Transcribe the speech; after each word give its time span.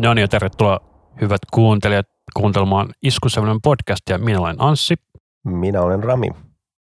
No 0.00 0.14
niin, 0.14 0.22
ja 0.22 0.28
tervetuloa 0.28 0.80
hyvät 1.20 1.40
kuuntelijat 1.52 2.06
kuuntelemaan 2.36 2.88
Iskusävelmän 3.02 3.60
podcastia. 3.62 4.18
Minä 4.18 4.40
olen 4.40 4.56
Anssi. 4.58 4.94
Minä 5.44 5.82
olen 5.82 6.04
Rami. 6.04 6.28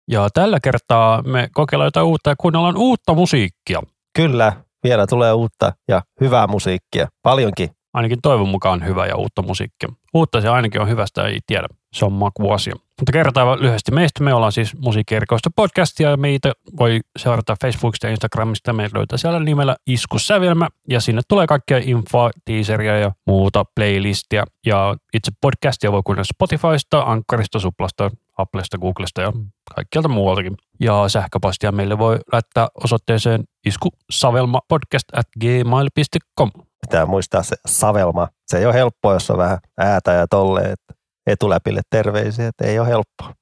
Ja 0.07 0.29
tällä 0.33 0.59
kertaa 0.63 1.21
me 1.21 1.49
kokeillaan 1.53 1.87
jotain 1.87 2.05
uutta 2.05 2.29
ja 2.29 2.35
kuunnellaan 2.39 2.77
uutta 2.77 3.13
musiikkia. 3.13 3.81
Kyllä, 4.15 4.53
vielä 4.83 5.07
tulee 5.07 5.33
uutta 5.33 5.73
ja 5.87 6.01
hyvää 6.21 6.47
musiikkia. 6.47 7.07
Paljonkin. 7.23 7.69
Ainakin 7.93 8.21
toivon 8.21 8.49
mukaan 8.49 8.85
hyvää 8.85 9.07
ja 9.07 9.15
uutta 9.15 9.41
musiikkia. 9.41 9.89
Uutta 10.13 10.41
se 10.41 10.49
ainakin 10.49 10.81
on 10.81 10.89
hyvästä, 10.89 11.27
ei 11.27 11.39
tiedä. 11.47 11.67
Se 11.93 12.05
on 12.05 12.13
makuasia. 12.13 12.75
Mutta 12.99 13.11
kerrotaan 13.11 13.61
lyhyesti 13.61 13.91
meistä. 13.91 14.23
Me 14.23 14.33
ollaan 14.33 14.51
siis 14.51 14.77
musiikkierikoista 14.77 15.49
podcastia 15.55 16.09
ja 16.09 16.17
meitä 16.17 16.51
voi 16.79 16.99
seurata 17.17 17.55
Facebookista 17.61 18.07
ja 18.07 18.11
Instagramista. 18.11 18.73
Meitä 18.73 18.97
löytää 18.97 19.17
siellä 19.17 19.39
nimellä 19.39 19.75
Iskussävelmä 19.87 20.67
ja 20.89 21.01
sinne 21.01 21.21
tulee 21.27 21.47
kaikkea 21.47 21.81
infoa, 21.83 22.29
teaseria 22.45 22.99
ja 22.99 23.11
muuta 23.27 23.65
playlistia. 23.75 24.43
Ja 24.65 24.95
itse 25.13 25.31
podcastia 25.41 25.91
voi 25.91 26.01
kuunnella 26.05 26.23
Spotifysta, 26.33 27.01
Ankkarista, 27.01 27.59
Suplasta, 27.59 28.11
Applesta, 28.37 28.77
Googlesta 28.77 29.21
ja 29.21 29.33
kaikkialta 29.75 30.09
muualtakin. 30.09 30.57
Ja 30.79 31.09
sähköpostia 31.09 31.71
meille 31.71 31.97
voi 31.97 32.19
laittaa 32.31 32.69
osoitteeseen 32.83 33.43
iskusavelmapodcast 33.65 35.05
at 35.13 35.27
gmail.com. 35.41 36.51
Pitää 36.81 37.05
muistaa 37.05 37.43
se 37.43 37.55
savelma. 37.65 38.27
Se 38.47 38.57
ei 38.57 38.65
ole 38.65 38.73
helppoa, 38.73 39.13
jos 39.13 39.31
on 39.31 39.37
vähän 39.37 39.57
äätä 39.77 40.11
ja 40.11 40.27
tolleen. 40.27 40.71
Että 40.71 40.93
etuläpille 41.27 41.81
terveisiä, 41.89 42.47
että 42.47 42.65
ei 42.65 42.79
ole 42.79 42.87
helppoa. 42.87 43.33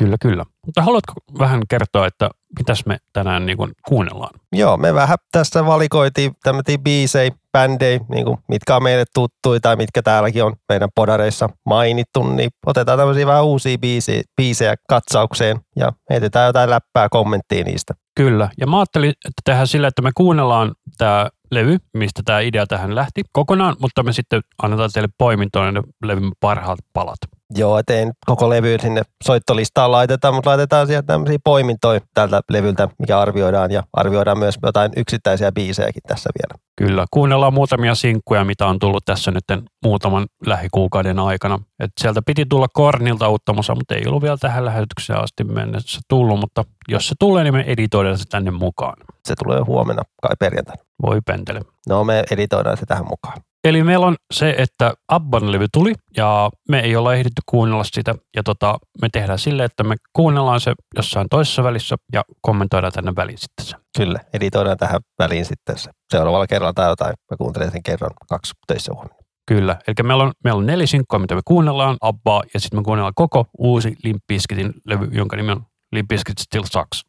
Kyllä, 0.00 0.16
kyllä. 0.20 0.44
Mutta 0.66 0.82
haluatko 0.82 1.12
vähän 1.38 1.62
kertoa, 1.68 2.06
että 2.06 2.30
mitäs 2.58 2.86
me 2.86 2.98
tänään 3.12 3.46
niin 3.46 3.58
kuin 3.58 3.72
kuunnellaan? 3.88 4.40
Joo, 4.52 4.76
me 4.76 4.94
vähän 4.94 5.18
tässä 5.32 5.66
valikoitiin 5.66 6.32
tämmöisiä 6.42 6.78
biisejä, 6.78 7.30
bändejä, 7.52 8.00
niin 8.08 8.24
kuin 8.24 8.38
mitkä 8.48 8.76
on 8.76 8.82
meille 8.82 9.04
tuttuja 9.14 9.60
tai 9.60 9.76
mitkä 9.76 10.02
täälläkin 10.02 10.44
on 10.44 10.56
meidän 10.68 10.88
podareissa 10.94 11.48
mainittu, 11.66 12.22
niin 12.22 12.50
otetaan 12.66 12.98
tämmöisiä 12.98 13.26
vähän 13.26 13.44
uusia 13.44 13.78
biisejä, 13.78 14.22
biisejä 14.36 14.74
katsaukseen 14.88 15.60
ja 15.76 15.92
heitetään 16.10 16.46
jotain 16.46 16.70
läppää 16.70 17.08
kommenttia 17.10 17.64
niistä. 17.64 17.94
Kyllä, 18.16 18.50
ja 18.60 18.66
mä 18.66 18.78
ajattelin, 18.78 19.10
että 19.10 19.42
tehdään 19.44 19.66
sillä, 19.66 19.88
että 19.88 20.02
me 20.02 20.10
kuunnellaan 20.14 20.74
tämä 20.98 21.28
levy, 21.50 21.78
mistä 21.94 22.22
tämä 22.24 22.40
idea 22.40 22.66
tähän 22.66 22.94
lähti 22.94 23.22
kokonaan, 23.32 23.76
mutta 23.80 24.02
me 24.02 24.12
sitten 24.12 24.40
annetaan 24.62 24.90
teille 24.92 25.08
poimintoon 25.18 25.74
ne 25.74 25.82
levyn 26.04 26.32
parhaat 26.40 26.78
palat. 26.92 27.18
Joo, 27.54 27.78
ettei 27.78 28.06
koko 28.26 28.48
levy 28.48 28.76
sinne 28.80 29.02
soittolistaan 29.24 29.92
laiteta, 29.92 30.32
mutta 30.32 30.50
laitetaan 30.50 30.86
sieltä 30.86 31.06
tämmöisiä 31.06 31.38
poimintoja 31.44 32.00
tältä 32.14 32.40
levyltä, 32.50 32.88
mikä 32.98 33.20
arvioidaan 33.20 33.70
ja 33.70 33.82
arvioidaan 33.92 34.38
myös 34.38 34.58
jotain 34.62 34.92
yksittäisiä 34.96 35.52
biisejäkin 35.52 36.02
tässä 36.08 36.30
vielä. 36.40 36.62
Kyllä, 36.76 37.04
kuunnellaan 37.10 37.54
muutamia 37.54 37.94
sinkkuja, 37.94 38.44
mitä 38.44 38.66
on 38.66 38.78
tullut 38.78 39.04
tässä 39.04 39.30
nyt 39.30 39.44
muutaman 39.84 40.26
lähikuukauden 40.46 41.18
aikana. 41.18 41.58
Et 41.80 41.90
sieltä 42.00 42.22
piti 42.26 42.46
tulla 42.46 42.66
Kornilta 42.72 43.28
uutta 43.28 43.52
musa, 43.52 43.74
mutta 43.74 43.94
ei 43.94 44.06
ollut 44.06 44.22
vielä 44.22 44.36
tähän 44.36 44.64
lähetykseen 44.64 45.22
asti 45.22 45.44
mennessä 45.44 46.00
tullut, 46.08 46.40
mutta 46.40 46.64
jos 46.88 47.08
se 47.08 47.14
tulee, 47.18 47.44
niin 47.44 47.54
me 47.54 47.64
editoidaan 47.66 48.18
se 48.18 48.24
tänne 48.28 48.50
mukaan. 48.50 48.96
Se 49.26 49.34
tulee 49.44 49.60
huomenna 49.60 50.02
kai 50.22 50.36
perjantaina. 50.38 50.82
Voi 51.02 51.20
pentele. 51.26 51.60
No 51.88 52.04
me 52.04 52.24
editoidaan 52.30 52.76
se 52.76 52.86
tähän 52.86 53.06
mukaan. 53.08 53.40
Eli 53.64 53.84
meillä 53.84 54.06
on 54.06 54.16
se, 54.34 54.54
että 54.58 54.94
Abban 55.08 55.52
levy 55.52 55.66
tuli 55.72 55.94
ja 56.16 56.50
me 56.68 56.80
ei 56.80 56.96
olla 56.96 57.14
ehditty 57.14 57.42
kuunnella 57.46 57.84
sitä. 57.84 58.14
Ja 58.36 58.42
tota, 58.42 58.78
me 59.00 59.08
tehdään 59.12 59.38
sille, 59.38 59.64
että 59.64 59.84
me 59.84 59.96
kuunnellaan 60.12 60.60
se 60.60 60.72
jossain 60.96 61.26
toisessa 61.30 61.62
välissä 61.62 61.96
ja 62.12 62.22
kommentoidaan 62.40 62.92
tänne 62.92 63.12
väliin 63.16 63.38
sitten 63.38 63.66
se. 63.66 63.76
Kyllä, 63.98 64.20
editoidaan 64.32 64.76
tähän 64.76 65.00
väliin 65.18 65.44
sitten 65.44 65.78
se. 65.78 65.90
Seuraavalla 66.12 66.46
kerralla 66.46 66.72
tai 66.72 66.90
jotain. 66.90 67.14
Mä 67.30 67.36
kuuntelen 67.36 67.70
sen 67.70 67.82
kerran 67.82 68.10
kaksi 68.28 68.52
töissä 68.66 68.92
huomenna. 68.94 69.16
Kyllä, 69.48 69.76
eli 69.86 69.94
meillä 70.02 70.24
on, 70.24 70.32
meillä 70.44 70.58
on 70.58 70.66
neljä 70.66 70.86
sinkkoa, 70.86 71.18
mitä 71.18 71.34
me 71.34 71.40
kuunnellaan, 71.44 71.96
Abbaa, 72.00 72.42
ja 72.54 72.60
sitten 72.60 72.80
me 72.80 72.84
kuunnellaan 72.84 73.12
koko 73.14 73.46
uusi 73.58 73.96
Limp 74.04 74.22
Bizkitin 74.28 74.74
levy, 74.84 75.08
jonka 75.12 75.36
nimi 75.36 75.52
on 75.52 75.62
Limp 75.92 76.08
Bizkit 76.08 76.38
Still 76.38 76.64
Sucks. 76.72 77.04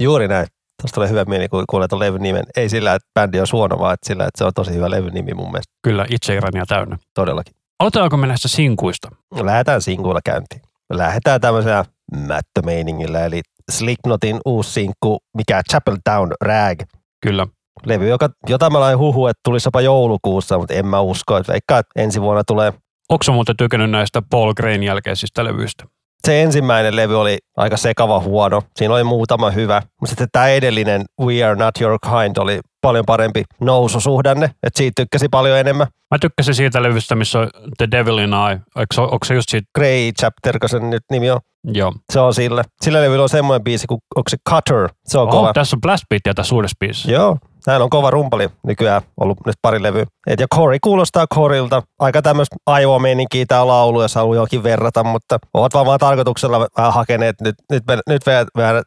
Juuri 0.00 0.28
näin. 0.28 0.46
Tuosta 0.80 0.94
tulee 0.94 1.08
hyvä 1.08 1.24
mieli, 1.24 1.48
kun 1.48 1.64
kuulee 1.70 1.88
tuon 1.88 2.00
levyn 2.00 2.22
nimen. 2.22 2.44
Ei 2.56 2.68
sillä, 2.68 2.94
että 2.94 3.08
bändi 3.14 3.40
on 3.40 3.46
huono, 3.52 3.78
vaan 3.78 3.94
että 3.94 4.06
sillä, 4.06 4.24
että 4.24 4.38
se 4.38 4.44
on 4.44 4.52
tosi 4.54 4.74
hyvä 4.74 4.90
levyn 4.90 5.14
nimi 5.14 5.34
mun 5.34 5.50
mielestä. 5.50 5.72
Kyllä, 5.82 6.06
itse 6.10 6.34
irania 6.34 6.66
täynnä. 6.66 6.96
Todellakin. 7.14 7.54
Aloitetaanko 7.78 8.16
me 8.16 8.26
näistä 8.26 8.48
sinkuista? 8.48 9.08
Lähdetään 9.42 9.82
sinkuilla 9.82 10.20
käyntiin. 10.24 10.62
Lähdetään 10.92 11.40
tämmöisellä 11.40 11.84
mättömeiningillä, 12.26 13.24
eli 13.24 13.40
Slipknotin 13.70 14.40
uusi 14.44 14.72
sinkku, 14.72 15.18
mikä 15.36 15.62
Chapel 15.70 15.96
Town 16.04 16.32
Rag. 16.40 16.82
Kyllä. 17.22 17.46
Levy, 17.86 18.08
joka, 18.08 18.28
jota 18.48 18.70
mä 18.70 18.80
lain 18.80 18.98
huhu, 18.98 19.26
että 19.26 19.40
tulisi 19.44 19.66
jopa 19.66 19.80
joulukuussa, 19.80 20.58
mutta 20.58 20.74
en 20.74 20.86
mä 20.86 21.00
usko, 21.00 21.36
että 21.36 21.52
veikkaa, 21.52 21.78
että 21.78 22.02
ensi 22.02 22.20
vuonna 22.20 22.44
tulee. 22.44 22.72
Onko 23.08 23.24
muuten 23.32 23.56
tykännyt 23.56 23.90
näistä 23.90 24.22
Paul 24.30 24.54
Grain 24.54 24.82
jälkeisistä 24.82 25.44
levyistä? 25.44 25.84
Se 26.24 26.42
ensimmäinen 26.42 26.96
levy 26.96 27.20
oli 27.20 27.38
aika 27.56 27.76
sekava 27.76 28.20
huono. 28.20 28.62
Siinä 28.76 28.94
oli 28.94 29.04
muutama 29.04 29.50
hyvä. 29.50 29.82
Mutta 30.00 30.10
sitten 30.10 30.28
tämä 30.32 30.48
edellinen 30.48 31.04
We 31.20 31.44
Are 31.44 31.56
Not 31.56 31.80
Your 31.80 31.98
Kind 31.98 32.36
oli 32.36 32.60
paljon 32.80 33.04
parempi 33.06 33.44
noususuhdanne. 33.60 34.46
Että 34.46 34.78
siitä 34.78 35.02
tykkäsi 35.02 35.28
paljon 35.30 35.58
enemmän. 35.58 35.86
Mä 36.10 36.18
tykkäsin 36.20 36.54
siitä 36.54 36.82
levystä, 36.82 37.14
missä 37.14 37.38
on 37.38 37.50
The 37.78 37.88
Devil 37.90 38.18
in 38.18 38.32
Eye. 38.32 38.60
Onko, 38.74 39.12
onko 39.12 39.24
se 39.24 39.34
just 39.34 39.48
siitä? 39.48 39.68
Grey 39.74 40.12
Chapter, 40.20 40.58
kun 40.58 40.68
sen 40.68 40.90
nyt 40.90 41.02
nimi 41.10 41.30
on. 41.30 41.40
Joo. 41.64 41.92
Se 42.12 42.20
on 42.20 42.34
sille. 42.34 42.62
Sillä 42.82 43.00
levyllä 43.00 43.22
on 43.22 43.28
semmoinen 43.28 43.64
biisi 43.64 43.86
kuin, 43.86 44.00
onko 44.16 44.28
se 44.28 44.36
Cutter? 44.48 44.88
Se 45.06 45.18
on 45.18 45.28
oh, 45.28 45.30
kova. 45.30 45.52
Tässä 45.52 45.76
on 45.76 45.80
Blast 45.80 46.04
Beat 46.10 46.36
tässä 46.36 46.54
uudessa 46.54 46.76
biisissä. 46.80 47.12
Joo, 47.12 47.38
hän 47.66 47.82
on 47.82 47.90
kova 47.90 48.10
rumpali 48.10 48.48
nykyään, 48.66 49.02
ollut 49.20 49.38
nyt 49.46 49.56
pari 49.62 49.82
levyä. 49.82 50.06
Et 50.26 50.40
ja 50.40 50.46
Corey 50.54 50.78
kuulostaa 50.82 51.26
Corilta. 51.34 51.82
Aika 51.98 52.22
tämmöistä 52.22 52.56
aivomeininkiä 52.66 53.44
tämä 53.48 53.66
laulu, 53.66 54.02
jos 54.02 54.14
haluaa 54.14 54.34
johonkin 54.34 54.62
verrata, 54.62 55.04
mutta 55.04 55.38
ovat 55.54 55.74
vaan, 55.74 55.86
vaan 55.86 55.98
tarkoituksella 55.98 56.60
vähän 56.76 56.92
hakeneet, 56.92 57.40
nyt, 57.40 57.54
nyt, 57.70 57.84
nyt 58.08 58.22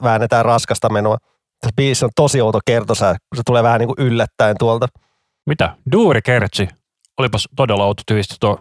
väännetään 0.03 0.45
raskasta 0.45 0.89
menoa. 0.89 1.17
Tässä 1.61 1.73
biisi 1.75 2.05
on 2.05 2.11
tosi 2.15 2.41
outo 2.41 2.59
kertosää, 2.65 3.11
kun 3.11 3.37
se 3.37 3.41
tulee 3.45 3.63
vähän 3.63 3.79
niin 3.79 3.95
kuin 3.95 4.07
yllättäen 4.07 4.55
tuolta. 4.59 4.87
Mitä? 5.45 5.75
Duuri 5.91 6.21
Kertsi? 6.21 6.67
Olipas 7.19 7.47
todella 7.55 7.85
outo 7.85 8.03
tyystä 8.07 8.35
tuo. 8.39 8.59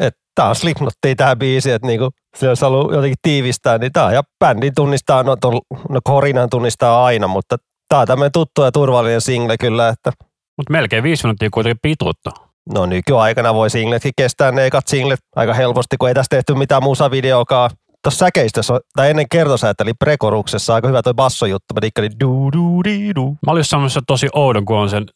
Että 0.00 0.20
tää 0.34 0.48
on 0.48 0.56
Slipknottia 0.56 1.14
tää 1.16 1.36
biisi, 1.36 1.70
että 1.70 1.86
niinku, 1.86 2.10
se 2.36 2.48
olisi 2.48 2.64
ollut 2.64 2.92
jotenkin 2.92 3.18
tiivistää, 3.22 3.78
niin 3.78 3.92
tää 3.92 4.12
ja 4.12 4.22
bändin 4.38 4.74
tunnistaa, 4.74 5.22
no, 5.22 5.36
ton, 5.36 5.60
no 5.88 6.00
Korinan 6.04 6.50
tunnistaa 6.50 7.04
aina, 7.04 7.28
mutta 7.28 7.56
Tämä 7.88 8.00
on 8.00 8.06
tämmöinen 8.06 8.32
tuttu 8.32 8.62
ja 8.62 8.72
turvallinen 8.72 9.20
single 9.20 9.56
kyllä. 9.60 9.88
Että... 9.88 10.12
Mutta 10.56 10.72
melkein 10.72 11.02
viisi 11.02 11.24
minuuttia 11.24 11.48
kuitenkin 11.52 11.78
pituutta. 11.82 12.30
No 12.74 12.86
nykyaikana 12.86 13.54
voi 13.54 13.70
singletkin 13.70 14.12
kestää 14.16 14.52
ne 14.52 14.66
ekat 14.66 14.86
singlet 14.88 15.20
aika 15.36 15.54
helposti, 15.54 15.96
kun 15.96 16.08
ei 16.08 16.14
tässä 16.14 16.30
tehty 16.30 16.54
mitään 16.54 16.82
musavideokaa 16.82 17.70
tuossa 18.04 18.18
säkeistössä, 18.18 18.80
tai 18.96 19.10
ennen 19.10 19.26
kertosäätä, 19.30 19.84
eli 19.84 19.92
prekoruksessa 19.94 20.74
aika 20.74 20.88
hyvä 20.88 21.02
toi 21.02 21.14
bassojuttu. 21.14 21.74
Mä 21.74 21.82
dikkasin 21.82 22.12
du 22.20 22.50
du 22.52 22.84
di 22.84 23.14
du. 23.14 23.36
Mä 23.46 23.52
olin 23.52 23.64
semmoisessa 23.64 24.00
tosi 24.06 24.28
oudon, 24.32 24.64
kun 24.64 24.76
on 24.76 24.90
sen 24.90 25.06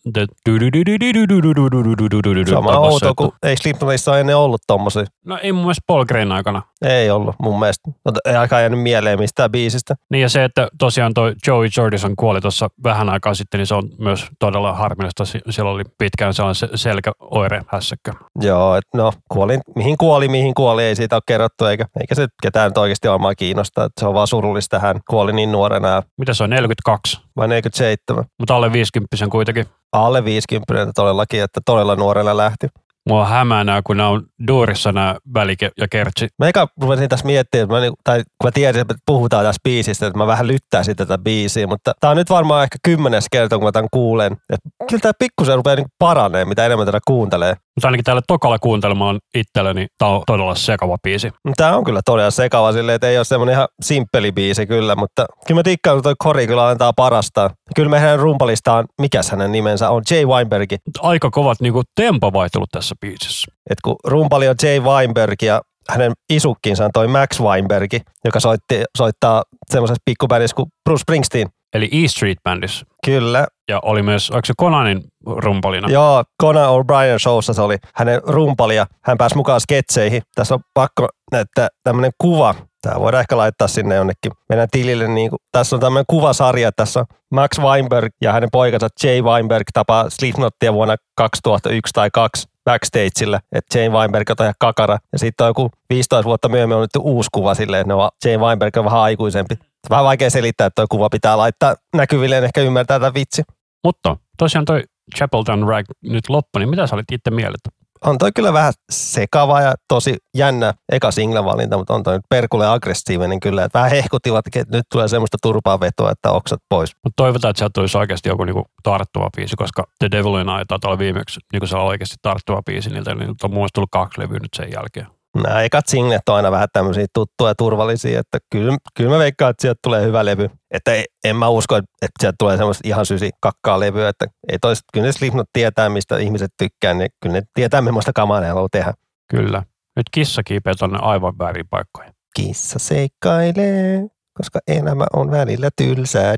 Sama 2.50 2.78
outo, 2.78 3.14
kun 3.14 3.32
ei 3.42 3.56
Slipknotissa 3.56 4.10
ole 4.10 4.20
ennen 4.20 4.36
ollut 4.36 4.60
tommosia. 4.66 5.04
No 5.26 5.38
ei 5.42 5.52
mun 5.52 5.62
mielestä 5.62 5.82
Paul 5.86 6.04
Grain 6.04 6.32
aikana. 6.32 6.62
Ei 6.82 7.10
ollut 7.10 7.34
mun 7.42 7.58
mielestä. 7.58 7.90
Ei 8.24 8.36
aika 8.36 8.60
jäänyt 8.60 8.80
mieleen 8.80 9.18
mistään 9.18 9.50
biisistä. 9.50 9.94
Niin 10.10 10.22
ja 10.22 10.28
se, 10.28 10.44
että 10.44 10.68
tosiaan 10.78 11.14
toi 11.14 11.34
Joey 11.46 11.68
Jordison 11.76 12.16
kuoli 12.16 12.40
tuossa 12.40 12.68
vähän 12.84 13.08
aikaa 13.08 13.34
sitten, 13.34 13.58
niin 13.58 13.66
se 13.66 13.74
on 13.74 13.88
myös 13.98 14.26
todella 14.38 14.72
harmillista. 14.72 15.24
Siellä 15.50 15.70
oli 15.70 15.82
pitkään 15.98 16.34
sellainen 16.34 16.78
selkäoire 16.78 17.62
hässäkkö. 17.66 18.12
Joo, 18.40 18.76
että 18.76 18.98
no 18.98 19.12
kuoli, 19.28 19.58
mihin 19.76 19.96
kuoli, 19.98 20.28
mihin 20.28 20.54
kuoli, 20.54 20.84
ei 20.84 20.96
siitä 20.96 21.16
ole 21.16 21.22
kerrottu, 21.26 21.64
eikä, 21.64 21.86
eikä 22.00 22.14
se 22.14 22.26
ketään 22.42 22.72
oikeasti 22.80 23.08
omaa 23.08 23.34
kiinnostaa. 23.34 23.84
Että 23.84 24.00
se 24.00 24.06
on 24.06 24.14
vaan 24.14 24.26
surullista, 24.26 24.78
hän 24.78 25.00
kuoli 25.10 25.32
niin 25.32 25.52
nuorena. 25.52 26.02
Mitä 26.18 26.34
se 26.34 26.44
on, 26.44 26.50
42? 26.50 27.20
Vai 27.36 27.48
47? 27.48 28.24
Mutta 28.38 28.56
alle 28.56 28.72
50 28.72 29.16
kuitenkin. 29.30 29.66
Alle 29.92 30.24
50 30.24 30.92
todellakin, 30.94 31.42
että 31.42 31.60
todella 31.66 31.96
nuorena 31.96 32.36
lähti. 32.36 32.66
Mua 33.08 33.26
hämää 33.26 33.64
nämä, 33.64 33.82
kun 33.84 33.96
nämä 33.96 34.08
on 34.08 34.22
duurissa 34.48 34.92
nämä 34.92 35.16
välike 35.34 35.70
ja 35.78 35.88
kertsi. 35.88 36.28
Mä 36.38 36.46
eikä 36.46 36.66
rupesin 36.80 37.08
tässä 37.08 37.26
miettimään, 37.26 37.64
että 37.64 37.74
mä, 37.74 37.80
niinku- 37.80 38.00
tai 38.04 38.18
kun 38.18 38.48
mä 38.48 38.50
tiesin, 38.50 38.80
että 38.80 38.94
puhutaan 39.06 39.44
tässä 39.44 39.60
biisistä, 39.64 40.06
että 40.06 40.18
mä 40.18 40.26
vähän 40.26 40.46
lyttäisin 40.46 40.96
tätä 40.96 41.18
biisiä, 41.18 41.66
mutta 41.66 41.92
tää 42.00 42.10
on 42.10 42.16
nyt 42.16 42.30
varmaan 42.30 42.62
ehkä 42.62 42.78
kymmenes 42.82 43.26
kerta, 43.32 43.56
kun 43.56 43.64
mä 43.64 43.72
tämän 43.72 43.88
kuulen. 43.92 44.32
Että 44.32 44.68
kyllä 44.88 45.00
tämä 45.00 45.12
pikkusen 45.18 45.56
rupeaa 45.56 45.76
niin 45.76 45.86
paranee, 45.98 46.44
mitä 46.44 46.66
enemmän 46.66 46.86
tätä 46.86 47.00
kuuntelee. 47.06 47.56
Mutta 47.78 47.88
ainakin 47.88 48.04
tällä 48.04 48.22
tokalla 48.26 48.58
kuuntelemaan 48.58 49.18
itselleni, 49.34 49.86
tämä 49.98 50.10
on 50.10 50.22
todella 50.26 50.54
sekava 50.54 50.96
biisi. 51.02 51.30
Tämä 51.56 51.76
on 51.76 51.84
kyllä 51.84 52.00
todella 52.04 52.30
sekava 52.30 52.72
silleen, 52.72 52.94
että 52.94 53.08
ei 53.08 53.16
ole 53.16 53.24
semmoinen 53.24 53.52
ihan 53.52 53.68
simppeli 53.82 54.32
biisi 54.32 54.66
kyllä, 54.66 54.96
mutta 54.96 55.26
kyllä 55.46 55.58
mä 55.58 55.62
tikkaan, 55.62 55.96
kun 55.96 56.02
toi 56.02 56.14
Kori 56.18 56.46
kyllä 56.46 56.68
antaa 56.68 56.92
parasta. 56.92 57.50
Kyllä 57.76 57.88
meidän 57.88 58.18
rumpalistaan, 58.18 58.84
mikäs 59.00 59.30
hänen 59.30 59.52
nimensä 59.52 59.90
on, 59.90 60.02
Jay 60.10 60.26
Weinberg. 60.26 60.72
Aika 61.00 61.30
kovat 61.30 61.60
niinku 61.60 61.82
tempovaihtelut 61.94 62.68
tässä 62.72 62.94
biisissä. 63.00 63.52
Et 63.70 63.80
kun 63.84 63.96
rumpali 64.04 64.48
on 64.48 64.54
Jay 64.62 64.80
Weinberg 64.80 65.42
ja 65.42 65.60
hänen 65.88 66.12
isukkinsa 66.30 66.84
on 66.84 66.90
toi 66.94 67.08
Max 67.08 67.40
Weinberg, 67.40 67.94
joka 68.24 68.40
soitti, 68.40 68.82
soittaa 68.98 69.42
semmoisessa 69.70 70.02
pikkubändissä 70.04 70.54
kuin 70.54 70.68
Bruce 70.84 71.00
Springsteen. 71.00 71.48
Eli 71.74 71.88
E 71.92 72.08
Street 72.08 72.38
Bandissa. 72.44 72.86
Kyllä. 73.04 73.46
Ja 73.68 73.80
oli 73.82 74.02
myös, 74.02 74.30
onko 74.30 74.46
se 74.46 74.52
Conanin 74.60 75.04
rumpalina? 75.26 75.88
Joo, 75.88 76.24
Conan 76.42 76.68
O'Brien 76.68 77.18
showssa 77.18 77.52
se 77.52 77.62
oli 77.62 77.76
hänen 77.94 78.20
rumpalia. 78.24 78.86
Hän 79.04 79.18
pääsi 79.18 79.36
mukaan 79.36 79.60
sketseihin. 79.60 80.22
Tässä 80.34 80.54
on 80.54 80.60
pakko 80.74 81.08
näyttää 81.32 81.68
tämmöinen 81.84 82.10
kuva. 82.18 82.54
Tämä 82.82 83.00
voidaan 83.00 83.20
ehkä 83.20 83.36
laittaa 83.36 83.68
sinne 83.68 83.94
jonnekin 83.94 84.32
meidän 84.48 84.68
tilille. 84.70 85.08
Niin 85.08 85.30
kuin, 85.30 85.40
tässä 85.52 85.76
on 85.76 85.80
tämmöinen 85.80 86.04
kuvasarja. 86.06 86.70
Tässä 86.76 87.00
on 87.00 87.06
Max 87.30 87.60
Weinberg 87.60 88.12
ja 88.20 88.32
hänen 88.32 88.48
poikansa 88.52 88.88
Jay 89.04 89.22
Weinberg 89.22 89.66
tapaa 89.72 90.10
Slipknottia 90.10 90.72
vuonna 90.72 90.96
2001 91.16 91.92
tai 91.92 92.10
2 92.12 92.48
backstageillä, 92.64 93.40
että 93.52 93.78
Jane 93.78 93.98
Weinberg 93.98 94.30
on 94.30 94.52
kakara. 94.58 94.98
Ja 95.12 95.18
sitten 95.18 95.44
on 95.44 95.50
joku 95.50 95.70
15 95.90 96.24
vuotta 96.24 96.48
myöhemmin 96.48 96.76
on 96.76 96.82
nyt 96.82 96.96
uusi 96.98 97.28
kuva 97.32 97.54
silleen, 97.54 97.80
että 97.80 97.88
ne 97.88 97.94
on, 97.94 98.08
Jane 98.24 98.44
Weinberg 98.44 98.76
on 98.76 98.84
vähän 98.84 99.00
aikuisempi. 99.00 99.58
Vähän 99.90 100.04
vaikea 100.04 100.30
selittää, 100.30 100.66
että 100.66 100.82
tuo 100.82 100.86
kuva 100.90 101.08
pitää 101.08 101.38
laittaa 101.38 101.74
näkyville, 101.96 102.38
en 102.38 102.44
ehkä 102.44 102.60
ymmärtää 102.60 103.00
tätä 103.00 103.14
vitsi. 103.14 103.42
Mutta 103.84 104.16
tosiaan 104.38 104.64
toi 104.64 104.82
Chapelton 105.16 105.68
Rag 105.68 105.86
nyt 106.02 106.28
loppu, 106.28 106.58
niin 106.58 106.68
mitä 106.68 106.86
sä 106.86 106.96
olit 106.96 107.12
itse 107.12 107.30
mieltä? 107.30 107.68
On 108.04 108.18
toi 108.18 108.30
kyllä 108.34 108.52
vähän 108.52 108.72
sekava 108.92 109.60
ja 109.60 109.74
tosi 109.88 110.16
jännä 110.36 110.74
eka 110.92 111.10
single-valinta, 111.10 111.76
mutta 111.78 111.94
on 111.94 112.02
toi 112.02 112.14
nyt 112.14 112.24
perkulle 112.28 112.66
aggressiivinen 112.66 113.40
kyllä. 113.40 113.64
Että 113.64 113.78
vähän 113.78 113.90
hehkuttivat, 113.90 114.46
että 114.56 114.76
nyt 114.76 114.86
tulee 114.92 115.08
semmoista 115.08 115.36
turpaa 115.42 115.80
vetoa, 115.80 116.10
että 116.10 116.30
oksat 116.30 116.60
pois. 116.68 116.96
Mutta 117.04 117.22
toivotaan, 117.22 117.50
että 117.50 117.58
sieltä 117.58 117.72
tulisi 117.74 117.98
oikeasti 117.98 118.28
joku 118.28 118.44
niinku 118.44 118.64
tarttuva 118.82 119.30
biisi, 119.36 119.56
koska 119.56 119.84
The 119.98 120.08
Devil 120.10 120.34
in 120.36 120.48
I 120.48 120.64
taitaa 120.68 120.90
olla 120.90 120.98
viimeksi 120.98 121.40
niinku 121.52 121.66
se 121.66 121.76
on 121.76 121.82
oikeasti 121.82 122.16
tarttuva 122.22 122.62
biisi 122.62 122.90
niiltä. 122.90 123.14
Niin 123.14 123.34
on 123.42 123.54
mun 123.54 123.68
tullut 123.74 123.90
kaksi 123.92 124.20
levyä 124.20 124.38
nyt 124.38 124.54
sen 124.56 124.72
jälkeen. 124.72 125.17
Nämä 125.34 125.62
ekat 125.62 125.88
singlet 125.88 126.28
on 126.28 126.36
aina 126.36 126.50
vähän 126.50 126.68
tämmöisiä 126.72 127.06
tuttuja 127.14 127.50
ja 127.50 127.54
turvallisia, 127.54 128.20
että 128.20 128.38
kyllä, 128.52 128.76
kyllä 128.96 129.10
mä 129.10 129.18
veikkaan, 129.18 129.50
että 129.50 129.62
sieltä 129.62 129.78
tulee 129.82 130.02
hyvä 130.04 130.24
levy. 130.24 130.50
Että 130.70 130.92
ei, 130.92 131.04
en 131.24 131.36
mä 131.36 131.48
usko, 131.48 131.76
että 131.76 132.08
sieltä 132.20 132.36
tulee 132.38 132.56
semmoista 132.56 132.88
ihan 132.88 133.06
sysi 133.06 133.30
kakkaa 133.40 133.80
levyä, 133.80 134.08
että 134.08 134.26
ei 134.48 134.58
tois, 134.58 134.80
kyllä 134.92 135.06
ne 135.06 135.12
Slipknot 135.12 135.46
tietää, 135.52 135.88
mistä 135.88 136.18
ihmiset 136.18 136.50
tykkää, 136.58 136.94
niin 136.94 137.10
kyllä 137.22 137.32
ne 137.32 137.42
tietää, 137.54 137.82
millaista 137.82 138.12
kamaa 138.12 138.40
ne 138.40 138.48
haluaa 138.48 138.68
tehdä. 138.72 138.94
Kyllä. 139.30 139.62
Nyt 139.96 140.06
kissa 140.10 140.42
kiipeä 140.42 140.74
tonne 140.78 140.98
aivan 141.02 141.38
väärin 141.38 141.68
paikkoihin. 141.70 142.12
Kissa 142.36 142.78
seikkailee, 142.78 144.06
koska 144.34 144.58
elämä 144.66 145.06
on 145.12 145.30
välillä 145.30 145.68
tylsää. 145.76 146.34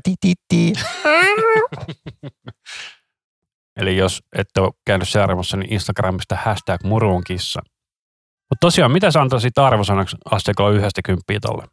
Di. 0.53 0.73
Eli 3.79 3.97
jos 3.97 4.19
ette 4.35 4.61
ole 4.61 4.71
käynyt 4.85 5.09
seuraamassa, 5.09 5.57
niin 5.57 5.73
Instagramista 5.73 6.35
hashtag 6.35 6.83
murunkissa. 6.83 7.61
Mutta 8.51 8.67
tosiaan, 8.67 8.91
mitä 8.91 9.11
sä 9.11 9.21
antaisit 9.21 9.57
arvosanaksi 9.57 10.17
asteikolla 10.31 10.71
yhdestä 10.71 11.01
kymppiä 11.05 11.39
tolle? 11.41 11.63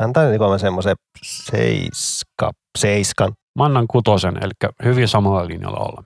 Nyt 0.00 0.38
kolme 0.38 0.58
semmoisen 0.58 0.96
seiska, 1.22 2.50
seiskan. 2.78 3.32
Mä 3.58 3.64
annan 3.64 3.86
kutosen, 3.90 4.36
eli 4.36 4.70
hyvin 4.84 5.08
samalla 5.08 5.46
linjalla 5.46 5.78
olla. 5.78 6.04